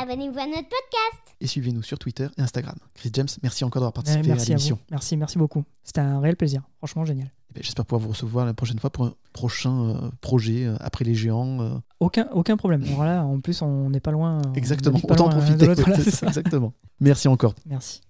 abonnez-vous 0.00 0.38
à 0.38 0.46
notre 0.46 0.68
podcast. 0.68 1.36
Et 1.40 1.46
suivez-nous 1.46 1.82
sur 1.82 1.98
Twitter 1.98 2.28
et 2.36 2.40
Instagram. 2.40 2.76
Chris 2.94 3.10
James, 3.14 3.28
merci 3.42 3.64
encore 3.64 3.80
d'avoir 3.80 3.92
participé 3.92 4.30
à 4.30 4.34
merci 4.34 4.42
à 4.52 4.56
vous. 4.56 4.58
l'émission. 4.58 4.78
Merci, 4.90 5.16
merci 5.16 5.38
beaucoup. 5.38 5.64
C'était 5.82 6.00
un 6.00 6.20
réel 6.20 6.36
plaisir. 6.36 6.62
Franchement, 6.78 7.04
génial. 7.04 7.28
Eh 7.50 7.54
ben, 7.54 7.62
J'espère 7.62 7.84
pouvoir 7.84 8.00
vous 8.02 8.08
recevoir 8.10 8.46
la 8.46 8.54
prochaine 8.54 8.78
fois 8.78 8.90
pour 8.90 9.04
un 9.06 9.14
prochain 9.32 9.90
euh, 9.90 10.10
projet 10.20 10.64
euh, 10.64 10.76
après 10.80 11.04
les 11.04 11.14
géants. 11.14 11.60
euh, 11.60 11.74
Aucun, 12.00 12.28
aucun 12.32 12.56
problème. 12.56 12.82
Alors 12.84 13.04
là, 13.04 13.24
en 13.24 13.40
plus, 13.40 13.62
on 13.62 13.90
n'est 13.90 14.00
pas 14.00 14.10
loin. 14.12 14.40
exactement, 14.54 14.98
autant 15.08 15.26
en 15.26 15.30
profiter. 15.30 15.56
de 15.58 15.66
l'autre, 15.66 15.88
là, 15.88 15.96
C'est 15.98 16.04
c'est 16.04 16.10
ça, 16.10 16.16
ça. 16.18 16.26
exactement. 16.28 16.72
Merci 17.00 17.28
encore. 17.28 17.54
Merci. 17.66 18.00